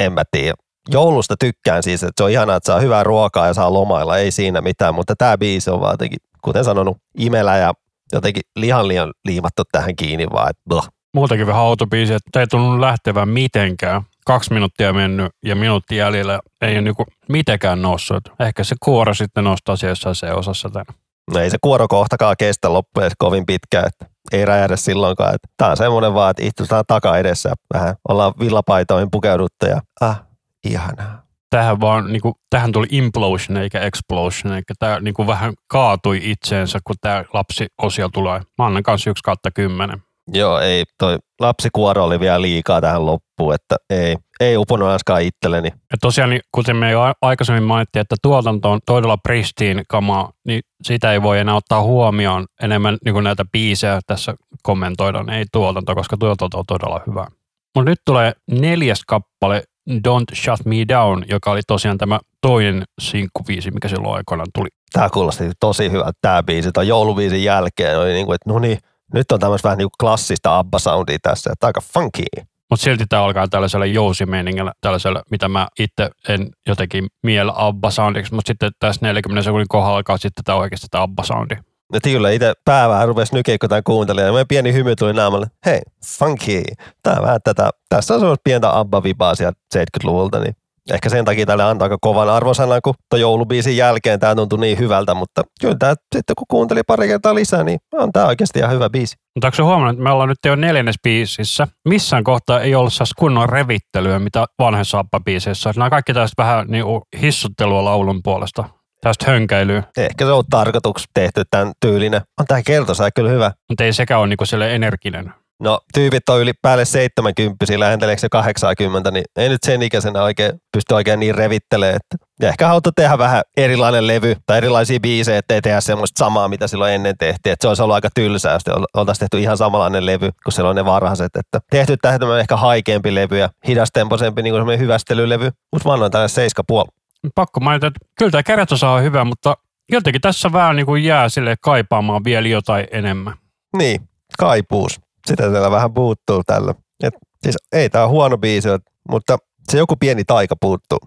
en 0.00 0.12
mä 0.12 0.22
tiedä. 0.30 0.54
Joulusta 0.90 1.34
tykkään 1.40 1.82
siis, 1.82 2.02
että 2.02 2.12
se 2.16 2.24
on 2.24 2.30
ihanaa, 2.30 2.56
että 2.56 2.66
saa 2.66 2.80
hyvää 2.80 3.04
ruokaa 3.04 3.46
ja 3.46 3.54
saa 3.54 3.72
lomailla, 3.72 4.18
ei 4.18 4.30
siinä 4.30 4.60
mitään, 4.60 4.94
mutta 4.94 5.16
tämä 5.16 5.38
biisi 5.38 5.70
on 5.70 5.80
vaan 5.80 5.92
jotenkin, 5.92 6.18
kuten 6.42 6.64
sanonut, 6.64 6.96
imelä 7.18 7.56
ja 7.56 7.72
jotenkin 8.12 8.42
lihan 8.56 8.88
liian 8.88 9.12
liimattu 9.24 9.62
tähän 9.72 9.96
kiinni 9.96 10.26
vaan, 10.32 10.50
että 10.50 10.90
muutakin 11.14 11.46
vähän 11.46 11.62
autobiisi, 11.62 12.14
että 12.14 12.40
ei 12.40 12.46
tullut 12.46 12.80
lähtevän 12.80 13.28
mitenkään. 13.28 14.02
Kaksi 14.26 14.52
minuuttia 14.52 14.92
mennyt 14.92 15.32
ja 15.42 15.56
minuutti 15.56 15.96
jäljellä 15.96 16.40
ei 16.62 16.72
ole 16.72 16.80
niinku 16.80 17.04
mitenkään 17.28 17.82
noussut. 17.82 18.22
Ehkä 18.40 18.64
se 18.64 18.76
kuoro 18.84 19.14
sitten 19.14 19.44
nostaa 19.44 19.76
siellä 19.76 20.14
se 20.14 20.32
osassa 20.32 20.70
tänne. 20.70 20.94
No 21.32 21.40
ei 21.40 21.50
se 21.50 21.58
kuoro 21.60 21.88
kohtakaan 21.88 22.36
kestä 22.38 22.72
loppujen 22.72 23.10
kovin 23.18 23.46
pitkään, 23.46 23.86
että 23.86 24.06
ei 24.32 24.44
räjähdä 24.44 24.76
silloinkaan. 24.76 25.34
Että 25.34 25.48
tämä 25.56 25.70
on 25.70 25.76
semmoinen 25.76 26.14
vaan, 26.14 26.30
että 26.30 26.42
istutaan 26.42 26.84
taka 26.86 27.18
edessä 27.18 27.48
ja 27.48 27.54
vähän 27.74 27.94
ollaan 28.08 28.32
villapaitoihin 28.40 29.10
pukeudutta 29.10 29.66
ja 29.66 29.80
ah, 30.00 30.22
ihanaa. 30.64 31.24
Tähän 31.50 31.80
vaan, 31.80 32.12
niin 32.12 32.22
kuin, 32.22 32.34
tähän 32.50 32.72
tuli 32.72 32.86
implosion 32.90 33.56
eikä 33.56 33.80
explosion, 33.80 34.54
eli 34.54 34.62
tämä 34.78 35.00
niin 35.00 35.14
kuin 35.14 35.26
vähän 35.26 35.52
kaatui 35.66 36.20
itseensä, 36.22 36.78
kun 36.84 36.96
tämä 37.00 37.24
lapsi 37.32 37.66
osia 37.82 38.08
tulee. 38.08 38.40
Mä 38.58 38.66
annan 38.66 38.82
kanssa 38.82 39.10
yksi 39.10 39.22
kautta 39.22 39.50
kymmenen. 39.50 40.02
Joo, 40.32 40.58
ei, 40.60 40.84
toi 40.98 41.18
lapsikuoro 41.40 42.04
oli 42.04 42.20
vielä 42.20 42.42
liikaa 42.42 42.80
tähän 42.80 43.06
loppuun, 43.06 43.54
että 43.54 43.76
ei, 43.90 44.16
ei 44.40 44.56
uponut 44.56 44.88
äsken 44.88 45.22
itselleni. 45.22 45.68
Ja 45.68 45.96
tosiaan, 46.00 46.30
niin 46.30 46.40
kuten 46.52 46.76
me 46.76 46.90
jo 46.90 47.00
aikaisemmin 47.22 47.62
mainittiin, 47.62 48.00
että 48.00 48.16
tuotanto 48.22 48.70
on 48.70 48.80
todella 48.86 49.16
pristiin 49.16 49.82
kama, 49.88 50.30
niin 50.46 50.60
sitä 50.82 51.12
ei 51.12 51.22
voi 51.22 51.38
enää 51.38 51.54
ottaa 51.54 51.82
huomioon 51.82 52.46
enemmän 52.62 52.98
niin 53.04 53.12
kuin 53.12 53.24
näitä 53.24 53.44
biisejä 53.52 54.00
tässä 54.06 54.34
kommentoidaan, 54.62 55.30
ei 55.30 55.44
tuotanto, 55.52 55.94
koska 55.94 56.16
tuotanto 56.16 56.58
on 56.58 56.64
todella 56.66 57.00
hyvä. 57.06 57.26
Mutta 57.74 57.90
nyt 57.90 57.98
tulee 58.06 58.32
neljäs 58.50 59.00
kappale, 59.06 59.62
Don't 59.90 60.34
Shut 60.34 60.64
Me 60.64 60.76
Down, 60.88 61.24
joka 61.28 61.50
oli 61.50 61.60
tosiaan 61.66 61.98
tämä 61.98 62.20
toinen 62.40 62.84
sinkkuviisi, 63.00 63.70
mikä 63.70 63.88
silloin 63.88 64.16
aikoinaan 64.16 64.48
tuli. 64.54 64.68
Tämä 64.92 65.10
kuulosti 65.10 65.44
tosi 65.60 65.90
hyvä, 65.90 66.12
tämä 66.20 66.42
biisi. 66.42 66.72
Tuon 66.72 66.88
jouluviisin 66.88 67.44
jälkeen 67.44 67.98
oli 68.00 68.12
niin 68.12 68.26
kuin, 68.26 68.34
että 68.34 68.50
no 68.50 68.58
niin, 68.58 68.78
nyt 69.14 69.32
on 69.32 69.40
tämmöistä 69.40 69.68
vähän 69.68 69.78
niin 69.78 69.86
kuin 69.90 69.98
klassista 70.00 70.58
ABBA-soundia 70.58 71.18
tässä, 71.22 71.50
että 71.52 71.66
aika 71.66 71.80
funky. 71.80 72.22
Mutta 72.70 72.84
silti 72.84 73.04
tämä 73.08 73.22
alkaa 73.22 73.48
tällaisella 73.48 73.86
jousimeiningillä, 73.86 74.72
tällaisella, 74.80 75.22
mitä 75.30 75.48
mä 75.48 75.68
itse 75.78 76.10
en 76.28 76.48
jotenkin 76.66 77.06
miellä 77.22 77.52
ABBA-soundiksi, 77.56 78.34
mutta 78.34 78.48
sitten 78.48 78.72
tässä 78.78 79.06
40 79.06 79.42
sekunnin 79.42 79.68
kohdalla 79.68 79.96
alkaa 79.96 80.16
sitten 80.16 80.44
tämä 80.44 80.58
oikeasti 80.58 80.86
tämä 80.90 81.02
ABBA-soundi. 81.02 81.56
Ja 81.92 82.00
kyllä 82.00 82.30
itse 82.30 82.52
pää 82.64 82.88
vähän 82.88 83.08
rupesi 83.08 83.34
nykeä, 83.34 83.56
kun 83.60 83.68
tämän 83.68 83.82
kuuntelin, 83.84 84.24
ja 84.24 84.32
meidän 84.32 84.48
pieni 84.48 84.72
hymy 84.72 84.96
tuli 84.96 85.12
naamalle, 85.12 85.46
hei, 85.66 85.80
funky, 86.18 86.62
tämä 87.02 87.22
vähän 87.22 87.40
tätä, 87.44 87.70
tässä 87.88 88.14
on 88.14 88.20
semmoista 88.20 88.42
pientä 88.44 88.78
ABBA-vipaa 88.78 89.34
sieltä 89.34 89.58
70-luvulta, 89.76 90.40
niin 90.40 90.56
Ehkä 90.92 91.08
sen 91.08 91.24
takia 91.24 91.46
tälle 91.46 91.64
antaa 91.64 91.86
aika 91.86 91.98
kovan 92.00 92.28
arvosanan, 92.28 92.80
kun 92.84 92.94
tuon 93.10 93.20
joulubiisin 93.20 93.76
jälkeen 93.76 94.20
tämä 94.20 94.34
tuntui 94.34 94.58
niin 94.58 94.78
hyvältä, 94.78 95.14
mutta 95.14 95.42
kyllä 95.60 95.76
tämä 95.78 95.94
sitten 96.14 96.36
kun 96.38 96.46
kuunteli 96.50 96.82
pari 96.86 97.08
kertaa 97.08 97.34
lisää, 97.34 97.64
niin 97.64 97.78
on 97.92 98.12
tämä 98.12 98.26
oikeasti 98.26 98.58
ihan 98.58 98.72
hyvä 98.72 98.90
biisi. 98.90 99.16
Mutta 99.34 99.46
onko 99.46 99.64
huomannut, 99.64 99.92
että 99.92 100.02
me 100.02 100.10
ollaan 100.10 100.28
nyt 100.28 100.38
jo 100.46 100.56
neljännes 100.56 100.96
biisissä. 101.02 101.68
Missään 101.88 102.24
kohtaa 102.24 102.60
ei 102.60 102.74
ollut 102.74 102.92
saas 102.92 103.12
kunnon 103.18 103.48
revittelyä, 103.48 104.18
mitä 104.18 104.46
vanhassa 104.58 104.98
appa-biiseissä. 104.98 105.70
Nämä 105.76 105.84
on 105.84 105.90
kaikki 105.90 106.14
tästä 106.14 106.42
vähän 106.42 106.66
niin 106.68 106.84
hissuttelua 107.20 107.84
laulun 107.84 108.20
puolesta 108.24 108.64
tästä 109.00 109.30
hönkäilyä. 109.30 109.82
Ehkä 109.96 110.24
se 110.24 110.32
on 110.32 110.44
tarkoituksi 110.50 111.04
tehty 111.14 111.42
tämän 111.50 111.72
tyylinen. 111.80 112.20
On 112.40 112.46
tämä 112.46 112.62
kertosa 112.62 113.10
kyllä 113.10 113.30
hyvä. 113.30 113.52
Mutta 113.68 113.84
ei 113.84 113.92
sekään 113.92 114.20
ole 114.20 114.28
niinku 114.28 114.44
energinen. 114.70 115.34
No 115.60 115.80
tyypit 115.94 116.28
on 116.28 116.40
yli 116.40 116.52
päälle 116.62 116.84
70, 116.84 117.80
lähenteleekö 117.80 118.20
se 118.20 118.28
80, 118.28 119.10
niin 119.10 119.24
ei 119.36 119.48
nyt 119.48 119.62
sen 119.66 119.82
ikäisenä 119.82 120.22
oikein 120.22 120.52
pysty 120.72 120.94
oikein 120.94 121.20
niin 121.20 121.34
revittelemään. 121.34 121.96
Että 121.96 122.26
ja 122.40 122.48
ehkä 122.48 122.68
haluta 122.68 122.90
tehdä 122.96 123.18
vähän 123.18 123.42
erilainen 123.56 124.06
levy 124.06 124.36
tai 124.46 124.58
erilaisia 124.58 125.00
biisejä, 125.00 125.38
ettei 125.38 125.62
tehdä 125.62 125.80
semmoista 125.80 126.24
samaa, 126.24 126.48
mitä 126.48 126.68
silloin 126.68 126.94
ennen 126.94 127.18
tehtiin. 127.18 127.52
Että 127.52 127.64
se 127.64 127.68
olisi 127.68 127.82
ollut 127.82 127.94
aika 127.94 128.08
tylsää, 128.14 128.52
jos 128.52 128.62
oltaisiin 128.94 129.20
tehty 129.20 129.42
ihan 129.42 129.56
samanlainen 129.56 130.06
levy 130.06 130.30
kuin 130.44 130.52
silloin 130.52 130.74
ne 130.74 130.84
varhaiset. 130.84 131.36
Että 131.36 131.60
tehty 131.70 131.96
tähän 132.02 132.20
ehkä 132.40 132.56
haikeampi 132.56 133.14
levy 133.14 133.38
ja 133.38 133.48
hidastempoisempi 133.68 134.42
niin 134.42 134.52
kuin 134.52 134.60
semmoinen 134.60 134.80
hyvästelylevy. 134.80 135.50
Mutta 135.72 135.88
mä 135.88 135.92
annoin 135.92 136.12
tällainen 136.12 136.50
7,5. 136.72 137.30
Pakko 137.34 137.60
mainita, 137.60 137.86
että 137.86 138.00
kyllä 138.18 138.30
tämä 138.30 138.42
kertosa 138.42 138.90
on 138.90 139.02
hyvä, 139.02 139.24
mutta 139.24 139.56
jotenkin 139.92 140.20
tässä 140.20 140.52
vähän 140.52 140.76
niin 140.76 140.86
kuin 140.86 141.04
jää 141.04 141.28
sille 141.28 141.56
kaipaamaan 141.60 142.24
vielä 142.24 142.48
jotain 142.48 142.86
enemmän. 142.90 143.34
Niin, 143.76 144.00
kaipuus 144.38 145.00
sitä 145.26 145.50
siellä 145.50 145.70
vähän 145.70 145.94
puuttuu 145.94 146.42
tällä. 146.46 146.74
Et, 147.02 147.14
siis 147.42 147.56
ei 147.72 147.90
tää 147.90 148.08
huono 148.08 148.38
biisi, 148.38 148.68
mutta 149.08 149.38
se 149.70 149.78
joku 149.78 149.96
pieni 149.96 150.24
taika 150.24 150.54
puuttuu. 150.60 150.98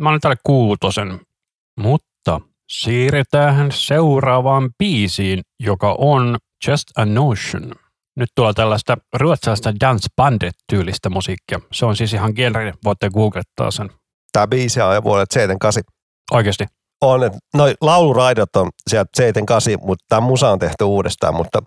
Mä 0.00 0.08
olen 0.08 0.20
tälle 0.20 0.36
kuutosen, 0.42 1.20
mutta 1.80 2.40
siirretään 2.68 3.72
seuraavaan 3.72 4.70
biisiin, 4.78 5.40
joka 5.60 5.96
on 5.98 6.36
Just 6.68 6.84
a 6.96 7.04
Notion. 7.04 7.72
Nyt 8.16 8.28
tulee 8.34 8.52
tällaista 8.52 8.96
ruotsalaista 9.14 9.72
dance 9.80 10.08
bandit-tyylistä 10.16 11.10
musiikkia. 11.10 11.60
Se 11.72 11.86
on 11.86 11.96
siis 11.96 12.12
ihan 12.12 12.32
genre, 12.36 12.74
voitte 12.84 13.10
googlettaa 13.10 13.70
sen. 13.70 13.90
Tää 14.32 14.46
biisi 14.46 14.80
on 14.80 14.94
jo 14.94 15.02
vuodet 15.02 15.30
78. 15.30 15.82
Oikeasti. 16.32 16.64
On, 17.00 17.24
että 17.24 17.38
noi 17.54 17.74
lauluraidot 17.80 18.56
on 18.56 18.70
sieltä 18.90 19.10
78, 19.16 19.74
mutta 19.82 20.04
tämä 20.08 20.20
musa 20.20 20.50
on 20.50 20.58
tehty 20.58 20.84
uudestaan, 20.84 21.34
mutta 21.34 21.62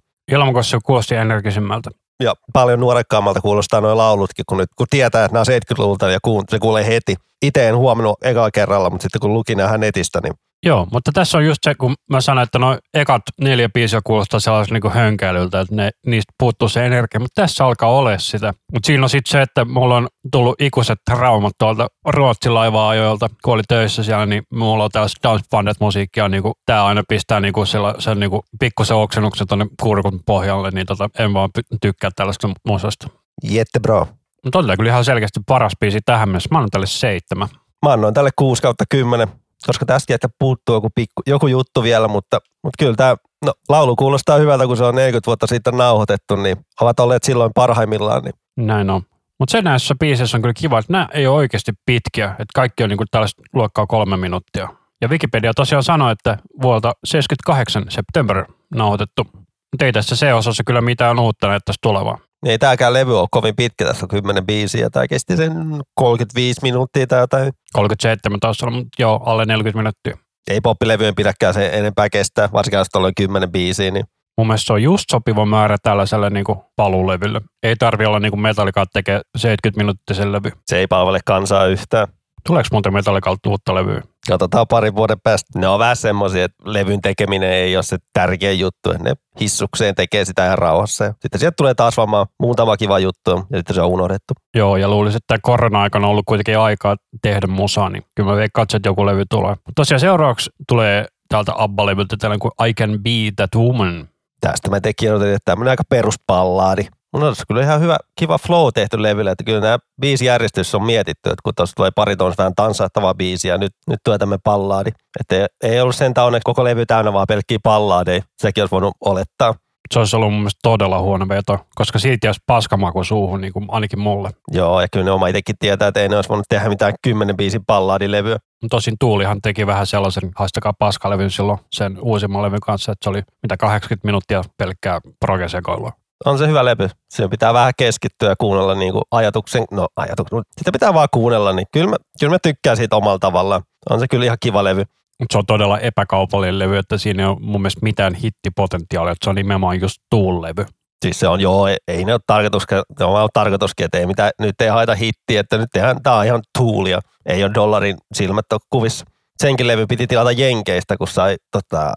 Se 0.61 0.77
kuulosti 0.85 1.15
energisimmältä. 1.15 1.89
ja 2.23 2.33
paljon 2.53 2.79
nuorekkaammalta 2.79 3.41
kuulostaa 3.41 3.81
nuo 3.81 3.97
laulutkin, 3.97 4.45
kun, 4.49 4.57
nyt, 4.57 4.69
kun 4.77 4.87
tietää, 4.89 5.25
että 5.25 5.33
nämä 5.33 5.43
on 5.47 5.53
70-luvulta 5.53 6.11
ja 6.11 6.19
kuun, 6.21 6.43
se 6.49 6.59
kuulee 6.59 6.87
heti. 6.87 7.15
Itse 7.41 7.69
en 7.69 7.77
huomannut 7.77 8.17
ekalla 8.23 8.51
kerralla, 8.51 8.89
mutta 8.89 9.03
sitten 9.03 9.21
kun 9.21 9.33
lukin 9.33 9.57
nähdään 9.57 9.79
netistä, 9.79 10.19
niin 10.23 10.33
Joo, 10.65 10.87
mutta 10.91 11.11
tässä 11.11 11.37
on 11.37 11.45
just 11.45 11.59
se, 11.63 11.75
kun 11.75 11.95
mä 12.09 12.21
sanoin, 12.21 12.43
että 12.43 12.59
noin 12.59 12.79
ekat 12.93 13.21
neljä 13.41 13.69
biisiä 13.69 13.99
kuulostaa 14.03 14.39
sellaisen 14.39 14.79
niin 14.83 14.93
hönkäilyltä, 14.93 15.59
että 15.59 15.75
ne, 15.75 15.89
niistä 16.05 16.33
puuttuu 16.39 16.69
se 16.69 16.85
energia, 16.85 17.19
mutta 17.19 17.41
tässä 17.41 17.65
alkaa 17.65 17.89
olla 17.89 18.17
sitä. 18.17 18.53
Mutta 18.73 18.87
siinä 18.87 19.03
on 19.03 19.09
sitten 19.09 19.31
se, 19.31 19.41
että 19.41 19.65
mulla 19.65 19.95
on 19.95 20.07
tullut 20.31 20.61
ikuiset 20.61 20.99
traumat 21.11 21.53
tuolta 21.59 21.87
Ruotsin 22.07 22.53
laiva-ajoilta, 22.53 23.29
kun 23.43 23.53
oli 23.53 23.61
töissä 23.67 24.03
siellä, 24.03 24.25
niin 24.25 24.43
mulla 24.53 24.83
on 24.83 24.89
tällaista 24.91 25.29
dance 25.29 25.45
bandet 25.51 25.79
musiikkia, 25.79 26.29
niin 26.29 26.43
kuin, 26.43 26.53
tää 26.65 26.85
aina 26.85 27.03
pistää 27.09 27.39
niin 27.39 27.53
kuin 27.53 27.67
sen 27.99 28.19
niin 28.19 28.29
kuin 28.29 28.41
pikkusen 28.59 28.97
oksennuksen 28.97 29.47
tuonne 29.47 29.65
kurkun 29.81 30.19
pohjalle, 30.25 30.71
niin 30.71 30.85
tota, 30.87 31.09
en 31.19 31.33
vaan 31.33 31.49
tykkää 31.81 32.09
tällaista 32.15 32.49
musasta. 32.67 33.07
jette 33.43 33.79
bro. 33.79 34.07
Mutta 34.43 34.59
oli 34.59 34.77
kyllä 34.77 34.89
ihan 34.89 35.05
selkeästi 35.05 35.39
paras 35.47 35.73
biisi 35.79 35.99
tähän 36.05 36.29
mennessä. 36.29 36.49
Mä 36.51 36.57
annan 36.57 36.69
tälle 36.69 36.87
seitsemän. 36.87 37.47
Mä 37.85 37.93
annoin 37.93 38.13
tälle 38.13 38.29
6 38.35 38.61
kautta 38.61 38.83
10, 38.89 39.27
koska 39.67 39.85
tästäkin 39.85 40.13
ehkä 40.13 40.29
puuttuu 40.39 40.75
joku, 40.75 40.89
pikku, 40.95 41.21
joku 41.27 41.47
juttu 41.47 41.83
vielä, 41.83 42.07
mutta, 42.07 42.39
mutta 42.63 42.75
kyllä 42.79 42.95
tämä 42.95 43.15
no, 43.45 43.53
laulu 43.69 43.95
kuulostaa 43.95 44.37
hyvältä, 44.37 44.67
kun 44.67 44.77
se 44.77 44.83
on 44.83 44.95
40 44.95 45.27
vuotta 45.27 45.47
sitten 45.47 45.77
nauhoitettu, 45.77 46.35
niin 46.35 46.57
ovat 46.81 46.99
olleet 46.99 47.23
silloin 47.23 47.51
parhaimmillaan. 47.55 48.23
Niin 48.23 48.33
Näin 48.57 48.89
on. 48.89 49.01
Mutta 49.39 49.51
se 49.51 49.61
näissä 49.61 49.95
biiseissä 49.99 50.37
on 50.37 50.41
kyllä 50.41 50.53
kiva, 50.53 50.79
että 50.79 50.93
nämä 50.93 51.07
ei 51.13 51.27
ole 51.27 51.35
oikeasti 51.35 51.71
pitkiä, 51.85 52.29
että 52.29 52.45
kaikki 52.55 52.83
on 52.83 52.89
niinku 52.89 53.05
tällaista 53.11 53.41
luokkaa 53.53 53.87
kolme 53.87 54.17
minuuttia. 54.17 54.69
Ja 55.01 55.07
Wikipedia 55.07 55.53
tosiaan 55.53 55.83
sanoi, 55.83 56.11
että 56.11 56.37
vuodelta 56.61 56.93
78 57.03 57.85
September 57.89 58.45
nauhoitettu. 58.75 59.23
Mutta 59.71 59.85
ei 59.85 59.93
tässä 59.93 60.15
se 60.15 60.33
osassa 60.33 60.63
kyllä 60.63 60.81
mitään 60.81 61.19
uutta 61.19 61.47
näyttäisi 61.47 61.79
tulevaa. 61.81 62.17
Niin 62.43 62.51
ei 62.51 62.59
tämäkään 62.59 62.93
levy 62.93 63.19
ole 63.19 63.27
kovin 63.31 63.55
pitkä, 63.55 63.85
tässä 63.85 64.05
on 64.05 64.09
10 64.09 64.45
biisiä, 64.45 64.89
tai 64.89 65.07
kesti 65.07 65.37
sen 65.37 65.53
35 65.95 66.59
minuuttia 66.63 67.07
tai 67.07 67.19
jotain. 67.19 67.51
37 67.73 68.39
taas 68.39 68.63
olla, 68.63 68.75
mutta 68.75 69.01
joo, 69.01 69.21
alle 69.25 69.45
40 69.45 69.77
minuuttia. 69.77 70.25
Ei 70.49 70.61
poppilevyjen 70.61 71.15
pidäkään 71.15 71.53
se 71.53 71.69
enempää 71.73 72.09
kestää, 72.09 72.49
varsinkin 72.53 72.77
jos 72.77 72.87
on 72.95 73.11
10 73.15 73.51
biisiä, 73.51 73.91
niin 73.91 74.05
Mun 74.39 74.47
mielestä 74.47 74.65
se 74.67 74.73
on 74.73 74.83
just 74.83 75.05
sopiva 75.11 75.45
määrä 75.45 75.77
tällaiselle 75.83 76.29
niinku 76.29 76.65
paluulevylle. 76.75 77.41
Ei 77.63 77.75
tarvi 77.75 78.05
olla 78.05 78.19
niinku 78.19 78.37
Metallica 78.37 78.85
tekee 78.93 79.21
70 79.37 79.77
minuuttisen 79.77 80.31
levy. 80.31 80.51
se 80.65 80.77
ei 80.77 80.87
palvele 80.87 81.19
kansaa 81.25 81.65
yhtään. 81.65 82.07
Tuleeko 82.47 82.67
muuten 82.71 82.93
Metallicalta 82.93 83.49
uutta 83.49 83.75
levyä? 83.75 84.01
Katsotaan 84.29 84.67
parin 84.67 84.95
vuoden 84.95 85.19
päästä. 85.23 85.59
Ne 85.59 85.67
on 85.67 85.79
vähän 85.79 85.95
semmoisia, 85.95 86.45
että 86.45 86.63
levyn 86.65 87.01
tekeminen 87.01 87.51
ei 87.51 87.75
ole 87.77 87.83
se 87.83 87.97
tärkein 88.13 88.59
juttu. 88.59 88.91
että 88.91 89.03
Ne 89.03 89.13
hissukseen 89.39 89.95
tekee 89.95 90.25
sitä 90.25 90.45
ihan 90.45 90.57
rauhassa. 90.57 91.13
Sitten 91.19 91.39
sieltä 91.39 91.55
tulee 91.55 91.73
taas 91.73 91.97
vaan 91.97 92.27
muutama 92.39 92.77
kiva 92.77 92.99
juttu 92.99 93.31
ja 93.31 93.57
sitten 93.57 93.75
se 93.75 93.81
on 93.81 93.89
unohdettu. 93.89 94.33
Joo, 94.55 94.77
ja 94.77 94.87
luulisin, 94.89 95.17
että 95.17 95.37
korona-aikana 95.41 96.07
on 96.07 96.11
ollut 96.11 96.25
kuitenkin 96.25 96.59
aikaa 96.59 96.95
tehdä 97.21 97.47
musaa, 97.47 97.89
niin 97.89 98.03
kyllä 98.15 98.29
mä 98.31 98.35
veikkaan, 98.35 98.67
että 98.73 98.89
joku 98.89 99.05
levy 99.05 99.23
tulee. 99.29 99.49
Mutta 99.49 99.71
tosiaan 99.75 99.99
seuraavaksi 99.99 100.49
tulee 100.67 101.05
täältä 101.29 101.51
Abba-levyltä 101.55 102.17
tällainen 102.19 102.39
kuin 102.39 102.69
I 102.69 102.73
Can 102.73 102.99
Be 103.03 103.31
That 103.35 103.55
Woman. 103.55 104.07
Tästä 104.41 104.69
mä 104.69 104.81
tekin 104.81 105.11
odotin, 105.11 105.33
että 105.33 105.51
tämmöinen 105.51 105.69
aika 105.69 105.83
peruspallaadi. 105.89 106.87
Mun 107.13 107.23
on 107.23 107.35
kyllä 107.47 107.61
ihan 107.61 107.81
hyvä, 107.81 107.97
kiva 108.19 108.37
flow 108.37 108.67
tehty 108.73 109.01
levylle, 109.01 109.31
että 109.31 109.43
kyllä 109.43 109.59
nämä 109.59 109.79
biisijärjestys 110.01 110.75
on 110.75 110.83
mietitty, 110.83 111.29
että 111.29 111.41
kun 111.43 111.53
tuossa 111.55 111.75
tulee 111.75 111.91
pari 111.95 112.15
tuossa 112.15 112.37
vähän 112.37 112.55
tanssahtavan 112.55 113.17
biisiä, 113.17 113.57
nyt, 113.57 113.73
nyt 113.87 113.99
tulee 114.03 114.17
tämmöinen 114.17 114.41
pallaadi. 114.43 114.89
Että 115.19 115.35
ei, 115.35 115.71
ei 115.71 115.81
ollut 115.81 115.95
sentään 115.95 116.27
onneksi 116.27 116.43
koko 116.45 116.63
levy 116.63 116.85
täynnä 116.85 117.13
vaan 117.13 117.27
pelkkiä 117.27 117.57
pallaadeja, 117.63 118.21
sekin 118.37 118.61
olisi 118.63 118.71
voinut 118.71 118.93
olettaa. 119.05 119.53
Se 119.93 119.99
olisi 119.99 120.15
ollut 120.15 120.31
mun 120.31 120.39
mielestä 120.39 120.59
todella 120.63 121.01
huono 121.01 121.27
veto, 121.29 121.59
koska 121.75 121.99
siitä 121.99 122.27
jäisi 122.27 122.39
paskamaku 122.47 123.03
suuhun, 123.03 123.41
niin 123.41 123.53
kuin 123.53 123.65
ainakin 123.67 123.99
mulle. 123.99 124.29
Joo, 124.51 124.81
ja 124.81 124.87
kyllä 124.91 125.05
ne 125.05 125.11
oma 125.11 125.27
itsekin 125.27 125.55
tietää, 125.59 125.87
että 125.87 125.99
ei 125.99 126.09
ne 126.09 126.15
olisi 126.15 126.29
voinut 126.29 126.45
tehdä 126.49 126.69
mitään 126.69 126.93
kymmenen 127.01 127.37
biisin 127.37 127.65
pallaadilevyä. 127.67 128.37
Tosin 128.69 128.95
Tuulihan 128.99 129.41
teki 129.41 129.67
vähän 129.67 129.87
sellaisen 129.87 130.31
haistakaa 130.35 130.73
paskalevyn 130.79 131.31
silloin 131.31 131.59
sen 131.71 131.97
uusimman 132.01 132.41
levyn 132.41 132.59
kanssa, 132.59 132.91
että 132.91 133.03
se 133.03 133.09
oli 133.09 133.21
mitä 133.43 133.57
80 133.57 134.07
minuuttia 134.07 134.41
pelkkää 134.57 135.01
progesekoilua. 135.19 135.91
On 136.25 136.37
se 136.37 136.47
hyvä 136.47 136.65
levy. 136.65 136.89
Siinä 137.09 137.29
pitää 137.29 137.53
vähän 137.53 137.73
keskittyä 137.77 138.29
ja 138.29 138.35
kuunnella 138.35 138.75
niin 138.75 138.93
kuin 138.93 139.03
ajatuksen, 139.11 139.63
no 139.71 139.87
ajatuksen, 139.95 140.41
sitä 140.57 140.71
pitää 140.71 140.93
vaan 140.93 141.07
kuunnella, 141.13 141.53
niin 141.53 141.67
kyllä 141.73 141.89
mä, 141.89 141.95
kyllä 142.19 142.31
mä 142.33 142.39
tykkään 142.43 142.77
siitä 142.77 142.95
omalla 142.95 143.19
tavallaan. 143.19 143.61
On 143.89 143.99
se 143.99 144.07
kyllä 144.07 144.25
ihan 144.25 144.37
kiva 144.39 144.63
levy. 144.63 144.83
Se 145.31 145.37
on 145.37 145.45
todella 145.45 145.79
epäkaupallinen 145.79 146.59
levy, 146.59 146.77
että 146.77 146.97
siinä 146.97 147.23
ei 147.23 147.29
ole 147.29 147.37
mun 147.39 147.61
mielestä 147.61 147.79
mitään 147.83 148.13
hittipotentiaalia, 148.13 149.11
että 149.11 149.25
se 149.25 149.29
on 149.29 149.35
nimenomaan 149.35 149.81
just 149.81 149.97
Tuul-levy. 150.09 150.65
Siis 151.05 151.19
se 151.19 151.27
on 151.27 151.41
joo, 151.41 151.67
ei, 151.67 151.77
ei 151.87 152.05
ne 152.05 152.13
ole 152.13 152.21
tarkoituskin, 152.27 152.77
ne 152.99 153.05
on 153.05 153.13
vaan 153.13 153.29
tarkoituskin, 153.33 153.85
että 153.85 153.97
ei 153.97 154.05
mitään, 154.05 154.31
nyt 154.39 154.61
ei 154.61 154.67
haeta 154.67 154.95
hittiä, 154.95 155.39
että 155.39 155.57
nyt 155.57 155.69
tehdään, 155.73 156.03
tää 156.03 156.15
on 156.15 156.25
ihan 156.25 156.41
tuulia. 156.57 156.99
Ei 157.25 157.43
ole 157.43 157.51
dollarin 157.53 157.97
silmät 158.13 158.45
ole 158.53 158.61
kuvissa. 158.69 159.05
Senkin 159.41 159.67
levy 159.67 159.87
piti 159.87 160.07
tilata 160.07 160.31
Jenkeistä, 160.31 160.97
kun 160.97 161.07
sai 161.07 161.35
tota, 161.51 161.93